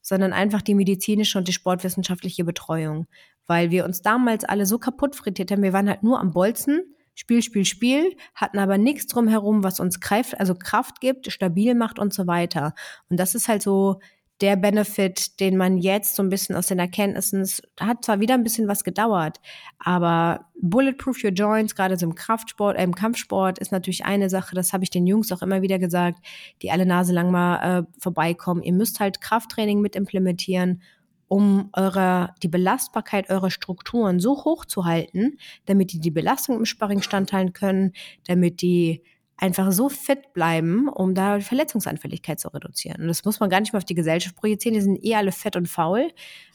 sondern 0.00 0.32
einfach 0.32 0.62
die 0.62 0.74
medizinische 0.74 1.38
und 1.38 1.46
die 1.46 1.52
sportwissenschaftliche 1.52 2.44
Betreuung. 2.44 3.06
Weil 3.46 3.70
wir 3.70 3.84
uns 3.84 4.02
damals 4.02 4.44
alle 4.44 4.66
so 4.66 4.78
kaputt 4.78 5.14
frittiert 5.14 5.50
haben. 5.50 5.62
Wir 5.62 5.72
waren 5.72 5.88
halt 5.88 6.02
nur 6.02 6.20
am 6.20 6.32
Bolzen, 6.32 6.94
Spiel, 7.14 7.42
Spiel, 7.42 7.64
Spiel, 7.64 8.16
hatten 8.34 8.58
aber 8.58 8.78
nichts 8.78 9.06
drumherum, 9.06 9.62
was 9.62 9.78
uns 9.78 10.00
Kraft, 10.00 10.40
also 10.40 10.54
Kraft 10.54 11.00
gibt, 11.00 11.30
stabil 11.30 11.74
macht 11.74 11.98
und 11.98 12.14
so 12.14 12.26
weiter. 12.26 12.74
Und 13.08 13.20
das 13.20 13.34
ist 13.34 13.46
halt 13.46 13.62
so 13.62 14.00
der 14.40 14.56
Benefit, 14.56 15.38
den 15.40 15.56
man 15.56 15.76
jetzt 15.76 16.16
so 16.16 16.22
ein 16.22 16.30
bisschen 16.30 16.56
aus 16.56 16.68
den 16.68 16.78
Erkenntnissen, 16.78 17.46
hat 17.78 18.04
zwar 18.04 18.20
wieder 18.20 18.34
ein 18.34 18.42
bisschen 18.42 18.68
was 18.68 18.84
gedauert, 18.84 19.40
aber 19.78 20.46
Bulletproof 20.60 21.22
Your 21.22 21.30
Joints, 21.30 21.74
gerade 21.74 21.96
so 21.96 22.06
im 22.06 22.14
Kraftsport, 22.14 22.78
äh, 22.78 22.84
im 22.84 22.94
Kampfsport, 22.94 23.58
ist 23.58 23.72
natürlich 23.72 24.04
eine 24.04 24.30
Sache, 24.30 24.54
das 24.54 24.72
habe 24.72 24.84
ich 24.84 24.90
den 24.90 25.06
Jungs 25.06 25.30
auch 25.32 25.42
immer 25.42 25.62
wieder 25.62 25.78
gesagt, 25.78 26.24
die 26.62 26.70
alle 26.70 26.86
Nase 26.86 27.12
lang 27.12 27.30
mal 27.30 27.80
äh, 27.80 27.82
vorbeikommen. 27.98 28.62
Ihr 28.62 28.72
müsst 28.72 29.00
halt 29.00 29.20
Krafttraining 29.20 29.80
mit 29.80 29.94
implementieren, 29.94 30.82
um 31.28 31.68
eure, 31.74 32.34
die 32.42 32.48
Belastbarkeit 32.48 33.30
eurer 33.30 33.50
Strukturen 33.50 34.18
so 34.18 34.44
hoch 34.44 34.64
zu 34.64 34.84
halten, 34.84 35.38
damit 35.66 35.92
die 35.92 36.00
die 36.00 36.10
Belastung 36.10 36.56
im 36.56 36.64
Sparring 36.64 37.02
standhalten 37.02 37.52
können, 37.52 37.92
damit 38.26 38.62
die 38.62 39.02
einfach 39.40 39.72
so 39.72 39.88
fit 39.88 40.32
bleiben, 40.34 40.88
um 40.88 41.14
da 41.14 41.40
Verletzungsanfälligkeit 41.40 42.38
zu 42.38 42.48
reduzieren. 42.48 43.02
Und 43.02 43.08
das 43.08 43.24
muss 43.24 43.40
man 43.40 43.48
gar 43.48 43.60
nicht 43.60 43.72
mehr 43.72 43.78
auf 43.78 43.84
die 43.84 43.94
Gesellschaft 43.94 44.36
projizieren, 44.36 44.74
die 44.74 44.82
sind 44.82 45.04
eh 45.04 45.14
alle 45.14 45.32
fett 45.32 45.56
und 45.56 45.66
faul. 45.66 46.10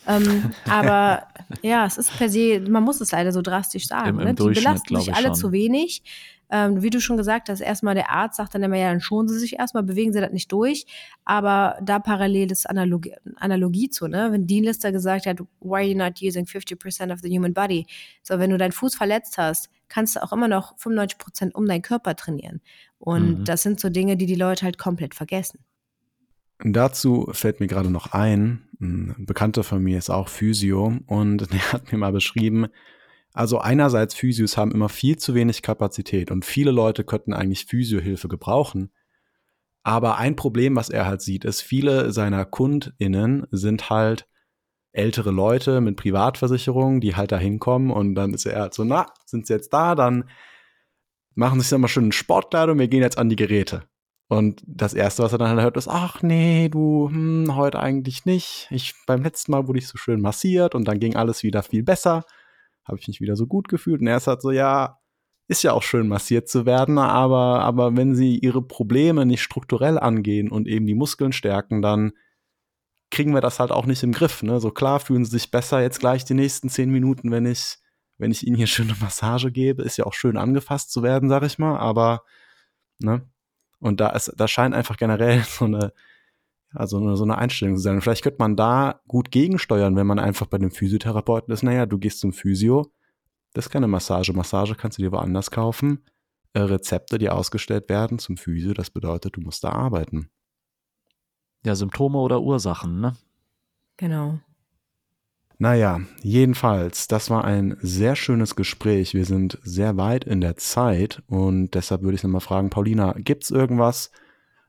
Ähm, 0.08 0.52
aber 0.70 1.28
ja, 1.62 1.86
es 1.86 1.98
ist 1.98 2.16
per 2.18 2.30
se, 2.30 2.60
man 2.60 2.84
muss 2.84 3.02
es 3.02 3.12
leider 3.12 3.32
so 3.32 3.42
drastisch 3.42 3.88
sagen. 3.88 4.10
Im, 4.10 4.20
im 4.20 4.26
ne? 4.26 4.36
Die 4.36 4.44
belasten 4.44 5.00
sich 5.00 5.14
alle 5.14 5.28
schon. 5.28 5.36
zu 5.36 5.52
wenig. 5.52 6.04
Ähm, 6.50 6.82
wie 6.82 6.90
du 6.90 7.02
schon 7.02 7.18
gesagt 7.18 7.50
hast, 7.50 7.60
erstmal 7.60 7.96
der 7.96 8.12
Arzt 8.12 8.38
sagt 8.38 8.54
dann 8.54 8.64
immer, 8.64 8.78
ja, 8.78 8.90
dann 8.90 9.02
schonen 9.02 9.28
sie 9.28 9.40
sich 9.40 9.58
erstmal, 9.58 9.84
bewegen 9.84 10.14
sie 10.14 10.22
das 10.22 10.32
nicht 10.32 10.52
durch. 10.52 10.86
Aber 11.24 11.78
da 11.82 12.00
parallel 12.00 12.52
ist 12.52 12.70
Analogie, 12.70 13.16
Analogie 13.38 13.90
zu, 13.90 14.08
ne? 14.08 14.32
Wenn 14.32 14.46
Dean 14.46 14.64
Lister 14.64 14.92
gesagt 14.92 15.26
hat, 15.26 15.40
why 15.60 15.76
are 15.76 15.84
you 15.84 15.98
not 15.98 16.22
using 16.22 16.46
50% 16.46 17.12
of 17.12 17.20
the 17.22 17.36
human 17.36 17.54
body? 17.54 17.88
So, 18.22 18.40
wenn 18.40 18.52
du 18.52 18.58
deinen 18.58 18.72
Fuß 18.72 18.96
verletzt 18.96 19.38
hast, 19.38 19.70
kannst 19.88 20.16
du 20.16 20.24
auch 20.24 20.34
immer 20.34 20.48
noch 20.48 20.78
95% 20.78 21.52
um 21.54 21.66
deinen 21.66 21.82
Körper 21.82 22.16
trainieren. 22.16 22.62
Und 23.00 23.40
mhm. 23.40 23.46
das 23.46 23.64
sind 23.64 23.80
so 23.80 23.90
Dinge, 23.90 24.18
die 24.18 24.26
die 24.26 24.36
Leute 24.36 24.66
halt 24.66 24.78
komplett 24.78 25.16
vergessen. 25.16 25.60
Dazu 26.64 27.30
fällt 27.32 27.60
mir 27.60 27.68
gerade 27.68 27.90
noch 27.90 28.14
ein, 28.14 28.68
ein 28.80 29.26
Bekannter 29.26 29.64
von 29.64 29.84
mir 29.84 29.98
ist 29.98 30.10
auch 30.10 30.30
Physio 30.30 30.98
und 31.08 31.38
der 31.52 31.74
hat 31.74 31.92
mir 31.92 31.98
mal 31.98 32.12
beschrieben, 32.12 32.68
also 33.36 33.60
einerseits 33.60 34.16
Physios 34.16 34.56
haben 34.56 34.72
immer 34.72 34.88
viel 34.88 35.18
zu 35.18 35.36
wenig 35.36 35.62
Kapazität 35.62 36.32
und 36.32 36.46
viele 36.46 36.72
Leute 36.72 37.04
könnten 37.04 37.34
eigentlich 37.34 37.66
Physiohilfe 37.66 38.30
gebrauchen. 38.30 38.94
Aber 39.84 40.18
ein 40.18 40.38
Problem, 40.38 40.78
was 40.78 40.90
er 40.90 41.06
halt 41.06 41.22
sieht, 41.22 41.44
ist, 41.44 41.62
viele 41.62 42.14
seiner 42.14 42.46
KundInnen 42.46 43.46
sind 43.52 43.90
halt 43.90 44.26
ältere 44.94 45.32
Leute 45.32 45.82
mit 45.82 45.98
Privatversicherungen, 45.98 47.02
die 47.02 47.18
halt 47.18 47.34
da 47.34 47.38
hinkommen 47.38 47.92
und 47.92 48.16
dann 48.16 48.34
ist 48.34 48.46
er 48.46 48.62
halt 48.62 48.74
so, 48.74 48.86
na, 48.86 49.08
sind 49.26 49.48
sie 49.48 49.54
jetzt 49.54 49.74
da, 49.74 49.96
dann 49.96 50.30
machen 51.36 51.60
sie 51.60 51.68
sich 51.68 51.78
mal 51.78 51.90
schön 51.90 52.06
in 52.06 52.12
Sportkleidung, 52.14 52.80
wir 52.80 52.88
gehen 52.88 53.02
jetzt 53.02 53.18
an 53.18 53.28
die 53.28 53.36
Geräte. 53.36 53.84
Und 54.30 54.64
das 54.66 54.94
erste, 54.94 55.24
was 55.24 55.34
er 55.34 55.40
dann 55.40 55.50
halt 55.50 55.62
hört, 55.62 55.76
ist, 55.76 55.90
ach 55.90 56.24
nee, 56.24 56.70
du, 56.70 57.10
hm, 57.10 57.54
heute 57.58 57.82
eigentlich 57.82 58.24
nicht. 58.24 58.70
Ich, 58.72 58.94
beim 59.06 59.22
letzten 59.24 59.52
Mal 59.52 59.68
wurde 59.68 59.80
ich 59.80 59.90
so 59.90 59.98
schön 59.98 60.22
massiert 60.22 60.74
und 60.74 60.88
dann 60.88 61.00
ging 61.02 61.18
alles 61.18 61.44
wieder 61.44 61.64
viel 61.64 61.84
besser 61.84 62.24
habe 62.86 63.00
ich 63.00 63.08
mich 63.08 63.22
wieder 63.22 63.36
so 63.36 63.48
gut 63.48 63.68
gefühlt. 63.68 64.02
Und 64.02 64.08
er 64.08 64.18
ist 64.18 64.28
halt 64.28 64.42
so, 64.42 64.52
ja, 64.52 65.00
ist 65.48 65.64
ja 65.64 65.74
auch 65.74 65.84
schön 65.84 66.08
massiert 66.08 66.50
zu 66.50 66.66
werden, 66.66 66.98
aber, 66.98 67.62
aber 67.62 67.96
wenn 67.96 68.16
sie 68.16 68.38
ihre 68.40 68.62
Probleme 68.62 69.26
nicht 69.26 69.44
strukturell 69.44 70.00
angehen 70.00 70.50
und 70.50 70.68
eben 70.68 70.88
die 70.88 70.96
Muskeln 70.96 71.34
stärken, 71.34 71.82
dann 71.82 72.14
kriegen 73.12 73.34
wir 73.34 73.42
das 73.42 73.60
halt 73.60 73.72
auch 73.72 73.86
nicht 73.86 74.02
im 74.04 74.12
Griff. 74.12 74.42
Ne? 74.42 74.60
So 74.60 74.72
klar 74.72 75.00
fühlen 75.00 75.24
sie 75.24 75.32
sich 75.32 75.52
besser 75.52 75.82
jetzt 75.82 76.00
gleich 76.00 76.26
die 76.26 76.34
nächsten 76.34 76.70
zehn 76.70 76.90
Minuten, 76.90 77.32
wenn 77.32 77.46
ich, 77.46 77.78
wenn 78.18 78.32
ich 78.32 78.46
ihnen 78.46 78.56
hier 78.56 78.68
schöne 78.68 78.96
Massage 79.00 79.52
gebe. 79.52 79.84
Ist 79.84 79.98
ja 79.98 80.06
auch 80.06 80.14
schön 80.14 80.38
angefasst 80.38 80.92
zu 80.92 81.04
werden, 81.04 81.30
sag 81.30 81.44
ich 81.44 81.60
mal, 81.60 81.78
aber, 81.78 82.24
ne? 83.00 83.22
Und 83.80 84.00
da 84.00 84.10
ist, 84.10 84.34
da 84.36 84.48
scheint 84.48 84.74
einfach 84.74 84.98
generell 84.98 85.44
so 85.48 85.66
eine, 85.66 85.94
Also 86.76 87.00
nur 87.00 87.18
so 87.18 87.24
eine 87.24 87.38
Einstellung 87.38 87.76
zu 87.76 87.82
sein. 87.82 88.02
vielleicht 88.02 88.24
könnte 88.24 88.40
man 88.40 88.56
da 88.56 89.02
gut 89.08 89.32
gegensteuern, 89.32 89.96
wenn 89.96 90.08
man 90.08 90.20
einfach 90.20 90.48
bei 90.48 90.58
dem 90.58 90.72
Physiotherapeuten 90.72 91.54
ist. 91.54 91.64
Naja, 91.64 91.86
du 91.86 91.98
gehst 91.98 92.20
zum 92.20 92.34
Physio, 92.34 92.92
das 93.54 93.68
ist 93.68 93.72
keine 93.72 93.88
Massage. 93.88 94.34
Massage 94.34 94.76
kannst 94.76 94.98
du 94.98 95.04
dir 95.04 95.12
woanders 95.12 95.52
kaufen. 95.52 96.04
Äh, 96.54 96.62
Rezepte, 96.62 97.18
die 97.18 97.30
ausgestellt 97.30 97.90
werden 97.90 98.18
zum 98.20 98.38
Physio, 98.38 98.74
das 98.74 98.90
bedeutet, 98.90 99.36
du 99.36 99.42
musst 99.42 99.64
da 99.64 99.70
arbeiten. 99.70 100.30
Ja, 101.66 101.76
Symptome 101.76 102.18
oder 102.20 102.42
Ursachen, 102.42 103.02
ne? 103.02 103.16
Genau. 103.98 104.40
Naja, 105.58 106.02
jedenfalls, 106.22 107.08
das 107.08 107.30
war 107.30 107.46
ein 107.46 107.78
sehr 107.82 108.16
schönes 108.16 108.56
Gespräch. 108.56 109.14
Wir 109.14 109.26
sind 109.26 109.58
sehr 109.64 109.98
weit 109.98 110.26
in 110.26 110.42
der 110.42 110.58
Zeit 110.58 111.24
und 111.28 111.72
deshalb 111.76 112.02
würde 112.02 112.16
ich 112.16 112.24
nochmal 112.24 112.42
fragen, 112.42 112.70
Paulina, 112.70 113.14
gibt 113.18 113.46
es 113.46 113.52
irgendwas, 113.52 114.12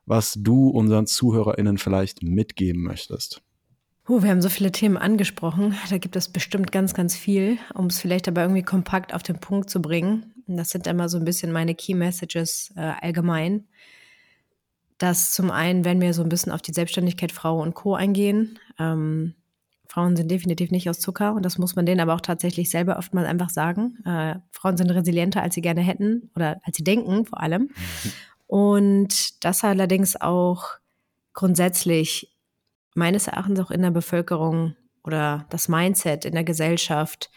was 0.07 0.33
du 0.39 0.69
unseren 0.69 1.05
ZuhörerInnen 1.05 1.77
vielleicht 1.77 2.23
mitgeben 2.23 2.81
möchtest? 2.81 3.43
Oh, 4.07 4.23
wir 4.23 4.29
haben 4.29 4.41
so 4.41 4.47
viele 4.49 4.71
Themen 4.71 4.95
angesprochen. 4.95 5.75
Da 5.89 5.97
gibt 5.97 6.15
es 6.15 6.29
bestimmt 6.29 6.71
ganz, 6.71 6.93
ganz 6.93 7.15
viel, 7.15 7.57
um 7.73 7.87
es 7.87 7.99
vielleicht 7.99 8.29
aber 8.29 8.41
irgendwie 8.41 8.63
kompakt 8.63 9.13
auf 9.13 9.21
den 9.21 9.39
Punkt 9.39 9.69
zu 9.69 9.81
bringen. 9.81 10.33
Das 10.47 10.69
sind 10.69 10.87
immer 10.87 11.09
so 11.09 11.17
ein 11.17 11.25
bisschen 11.25 11.51
meine 11.51 11.75
Key 11.75 11.93
Messages 11.93 12.73
äh, 12.77 12.93
allgemein. 13.01 13.67
Dass 14.97 15.33
zum 15.33 15.51
einen, 15.51 15.83
wenn 15.83 15.99
wir 15.99 16.13
so 16.13 16.23
ein 16.23 16.29
bisschen 16.29 16.53
auf 16.53 16.61
die 16.61 16.73
Selbstständigkeit 16.73 17.33
Frau 17.33 17.61
und 17.61 17.75
Co. 17.75 17.95
eingehen, 17.95 18.57
ähm, 18.79 19.35
Frauen 19.89 20.15
sind 20.15 20.31
definitiv 20.31 20.71
nicht 20.71 20.89
aus 20.89 20.99
Zucker 20.99 21.33
und 21.33 21.43
das 21.43 21.57
muss 21.57 21.75
man 21.75 21.85
denen 21.85 21.99
aber 21.99 22.13
auch 22.13 22.21
tatsächlich 22.21 22.69
selber 22.69 22.97
oft 22.97 23.13
mal 23.13 23.25
einfach 23.25 23.49
sagen. 23.49 23.97
Äh, 24.05 24.35
Frauen 24.51 24.77
sind 24.77 24.89
resilienter, 24.89 25.41
als 25.41 25.55
sie 25.55 25.61
gerne 25.61 25.81
hätten 25.81 26.29
oder 26.35 26.59
als 26.63 26.77
sie 26.77 26.83
denken 26.83 27.25
vor 27.25 27.41
allem. 27.41 27.69
Und 28.47 29.43
das 29.43 29.63
allerdings 29.63 30.19
auch 30.19 30.65
grundsätzlich 31.33 32.35
meines 32.95 33.27
Erachtens 33.27 33.59
auch 33.59 33.71
in 33.71 33.81
der 33.81 33.91
Bevölkerung 33.91 34.75
oder 35.03 35.45
das 35.49 35.69
Mindset 35.69 36.25
in 36.25 36.33
der 36.33 36.43
Gesellschaft 36.43 37.29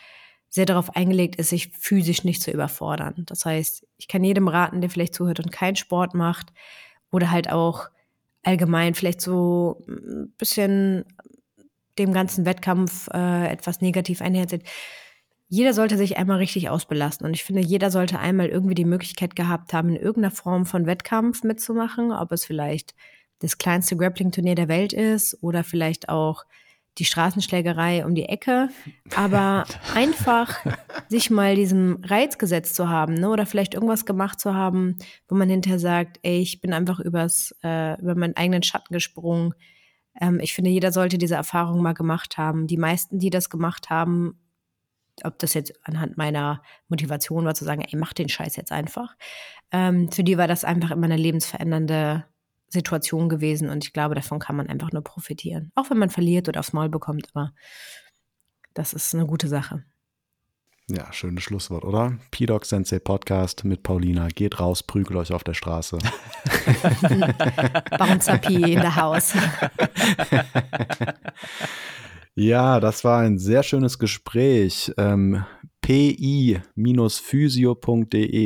sehr 0.49 0.66
darauf 0.66 0.97
eingelegt 0.97 1.37
ist, 1.37 1.51
sich 1.51 1.69
physisch 1.69 2.24
nicht 2.24 2.43
zu 2.43 2.51
überfordern. 2.51 3.24
Das 3.27 3.45
heißt, 3.45 3.87
ich 3.99 4.09
kann 4.09 4.24
jedem 4.24 4.49
raten, 4.49 4.81
der 4.81 4.91
vielleicht 4.91 5.15
zuhört 5.15 5.39
und 5.39 5.53
keinen 5.53 5.77
Sport 5.77 6.15
macht 6.15 6.53
oder 7.12 7.31
halt 7.31 7.51
auch 7.51 7.89
allgemein 8.43 8.95
vielleicht 8.95 9.20
so 9.20 9.85
ein 9.87 10.32
bisschen 10.39 11.05
dem 11.99 12.12
ganzen 12.12 12.47
Wettkampf 12.47 13.09
äh, 13.12 13.49
etwas 13.49 13.81
negativ 13.81 14.23
einhersetzt. 14.23 14.66
Jeder 15.52 15.74
sollte 15.74 15.97
sich 15.98 16.16
einmal 16.16 16.39
richtig 16.39 16.68
ausbelasten. 16.68 17.27
Und 17.27 17.35
ich 17.35 17.43
finde, 17.43 17.60
jeder 17.60 17.90
sollte 17.90 18.20
einmal 18.20 18.47
irgendwie 18.47 18.77
die 18.77 18.85
Möglichkeit 18.85 19.35
gehabt 19.35 19.72
haben, 19.72 19.89
in 19.89 19.97
irgendeiner 19.97 20.31
Form 20.31 20.64
von 20.64 20.86
Wettkampf 20.86 21.43
mitzumachen. 21.43 22.12
Ob 22.12 22.31
es 22.31 22.44
vielleicht 22.44 22.94
das 23.40 23.59
kleinste 23.59 23.97
Grappling-Turnier 23.97 24.55
der 24.55 24.68
Welt 24.68 24.93
ist 24.93 25.36
oder 25.43 25.64
vielleicht 25.64 26.09
auch 26.09 26.44
die 26.98 27.05
Straßenschlägerei 27.05 28.06
um 28.06 28.14
die 28.14 28.27
Ecke. 28.27 28.68
Aber 29.16 29.64
einfach 29.94 30.56
sich 31.09 31.31
mal 31.31 31.56
diesem 31.56 31.98
Reiz 32.05 32.39
gesetzt 32.39 32.77
zu 32.77 32.89
haben, 32.89 33.14
ne? 33.14 33.28
oder 33.28 33.44
vielleicht 33.44 33.74
irgendwas 33.74 34.06
gemacht 34.06 34.39
zu 34.39 34.55
haben, 34.55 34.98
wo 35.28 35.35
man 35.35 35.51
hinterher 35.51 35.81
sagt, 35.81 36.20
ey, 36.22 36.39
ich 36.39 36.60
bin 36.60 36.72
einfach 36.72 37.01
übers, 37.01 37.56
äh, 37.64 38.01
über 38.01 38.14
meinen 38.14 38.36
eigenen 38.36 38.62
Schatten 38.62 38.94
gesprungen 38.94 39.55
ähm, 40.20 40.40
ich 40.40 40.55
finde, 40.55 40.70
jeder 40.70 40.90
sollte 40.90 41.18
diese 41.18 41.36
Erfahrung 41.36 41.82
mal 41.82 41.94
gemacht 41.94 42.36
haben. 42.36 42.66
Die 42.66 42.77
meisten, 42.77 43.20
die 43.20 43.31
das 43.31 43.48
gemacht 43.48 43.90
haben, 43.90 44.39
ob 45.24 45.38
das 45.38 45.55
jetzt 45.55 45.74
anhand 45.86 46.16
meiner 46.16 46.62
Motivation 46.88 47.44
war, 47.44 47.55
zu 47.55 47.64
sagen, 47.64 47.82
ey, 47.82 47.98
mach 47.98 48.12
den 48.12 48.28
Scheiß 48.28 48.56
jetzt 48.56 48.72
einfach. 48.72 49.16
Ähm, 49.72 50.10
für 50.10 50.24
die 50.24 50.38
war 50.38 50.48
das 50.48 50.64
einfach 50.64 50.90
immer 50.90 51.06
eine 51.06 51.16
lebensverändernde 51.16 52.24
Situation 52.68 53.28
gewesen 53.28 53.68
und 53.68 53.84
ich 53.84 53.92
glaube, 53.92 54.14
davon 54.14 54.38
kann 54.38 54.56
man 54.56 54.68
einfach 54.68 54.92
nur 54.92 55.02
profitieren. 55.02 55.72
Auch 55.74 55.90
wenn 55.90 55.98
man 55.98 56.10
verliert 56.10 56.48
oder 56.48 56.60
aufs 56.60 56.72
Maul 56.72 56.88
bekommt, 56.88 57.28
aber 57.34 57.52
das 58.74 58.92
ist 58.92 59.14
eine 59.14 59.26
gute 59.26 59.48
Sache. 59.48 59.84
Ja, 60.88 61.12
schönes 61.12 61.44
Schlusswort, 61.44 61.84
oder? 61.84 62.18
P-Doc 62.32 62.64
Sensei 62.64 62.98
Podcast 62.98 63.64
mit 63.64 63.84
Paulina. 63.84 64.26
Geht 64.28 64.59
raus, 64.59 64.82
prügelt 64.82 65.18
euch 65.18 65.32
auf 65.32 65.44
der 65.44 65.55
Straße. 65.55 65.98
Bouncer 67.97 68.42
in 68.51 68.80
the 68.80 68.88
house. 68.88 69.34
ja, 72.35 72.81
das 72.81 73.05
war 73.05 73.20
ein 73.20 73.39
sehr 73.39 73.62
schönes 73.62 73.98
Gespräch. 73.98 74.93
Ähm, 74.97 75.44
pi-physio.de, 75.82 76.65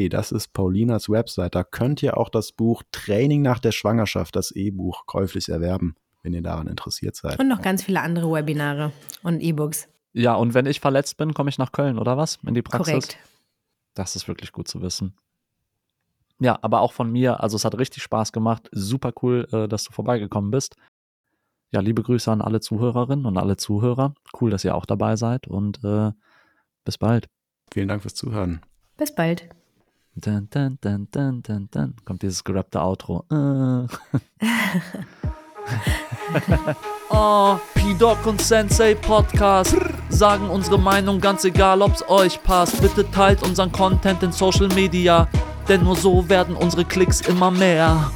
das 0.09 0.33
ist 0.33 0.53
Paulinas 0.53 1.09
Website. 1.09 1.55
Da 1.55 1.65
könnt 1.65 2.03
ihr 2.03 2.17
auch 2.17 2.29
das 2.29 2.53
Buch 2.53 2.83
Training 2.93 3.43
nach 3.43 3.59
der 3.59 3.73
Schwangerschaft, 3.73 4.35
das 4.37 4.51
E-Buch, 4.53 5.07
käuflich 5.07 5.49
erwerben, 5.49 5.95
wenn 6.23 6.33
ihr 6.33 6.43
daran 6.43 6.67
interessiert 6.67 7.17
seid. 7.17 7.39
Und 7.39 7.49
noch 7.49 7.61
ganz 7.63 7.83
viele 7.83 8.01
andere 8.01 8.33
Webinare 8.33 8.93
und 9.23 9.41
E-Books. 9.41 9.89
Ja, 10.13 10.35
und 10.35 10.55
wenn 10.55 10.67
ich 10.67 10.81
verletzt 10.81 11.17
bin, 11.17 11.35
komme 11.35 11.51
ich 11.51 11.59
nach 11.59 11.73
Köln, 11.73 11.99
oder 11.99 12.17
was? 12.17 12.39
In 12.47 12.55
die 12.55 12.63
Praxis? 12.63 12.93
Korrekt. 12.93 13.19
Das 13.95 14.17
ist 14.17 14.29
wirklich 14.29 14.53
gut 14.53 14.69
zu 14.69 14.81
wissen. 14.81 15.15
Ja, 16.41 16.59
aber 16.63 16.81
auch 16.81 16.93
von 16.93 17.11
mir, 17.13 17.43
also 17.43 17.57
es 17.57 17.65
hat 17.65 17.79
richtig 17.79 18.03
Spaß 18.03 18.33
gemacht. 18.33 18.69
Super 18.73 19.13
cool, 19.23 19.47
äh, 19.53 19.69
dass 19.69 19.85
du 19.85 19.93
vorbeigekommen 19.93 20.51
bist. 20.51 20.77
Ja, 21.71 21.81
liebe 21.81 22.03
Grüße 22.03 22.31
an 22.31 22.41
alle 22.41 22.61
Zuhörerinnen 22.61 23.27
und 23.27 23.37
alle 23.37 23.57
Zuhörer. 23.57 24.15
Cool, 24.41 24.51
dass 24.51 24.65
ihr 24.65 24.75
auch 24.75 24.87
dabei 24.87 25.17
seid 25.17 25.49
und 25.49 25.83
äh, 25.85 26.13
bis 26.85 26.99
bald. 26.99 27.29
Vielen 27.73 27.89
Dank 27.89 28.03
fürs 28.03 28.15
Zuhören. 28.15 28.61
Bis 28.97 29.15
bald. 29.15 29.49
Dun, 30.17 30.49
dun, 30.49 30.79
dun, 30.81 31.09
dun, 31.11 31.43
dun, 31.43 31.69
dun. 31.73 31.95
Kommt 32.05 32.23
dieses 32.23 32.45
gerappte 32.45 32.81
Outro. 32.81 33.25
Äh. 33.31 33.35
oh, 37.11 37.59
P-Doc 37.75 38.25
und 38.25 38.41
Sensei 38.41 38.95
Podcast 38.95 39.77
sagen 40.09 40.49
unsere 40.51 40.79
Meinung, 40.79 41.21
ganz 41.21 41.45
egal, 41.45 41.83
ob's 41.83 42.09
euch 42.09 42.41
passt. 42.45 42.81
Bitte 42.81 43.11
teilt 43.11 43.43
unseren 43.43 43.73
Content 43.73 44.23
in 44.23 44.31
Social 44.31 44.69
Media, 44.69 45.29
denn 45.69 45.83
nur 45.83 45.97
so 45.97 46.29
werden 46.29 46.55
unsere 46.55 46.85
Klicks 46.85 47.21
immer 47.23 47.51
mehr. 47.51 48.13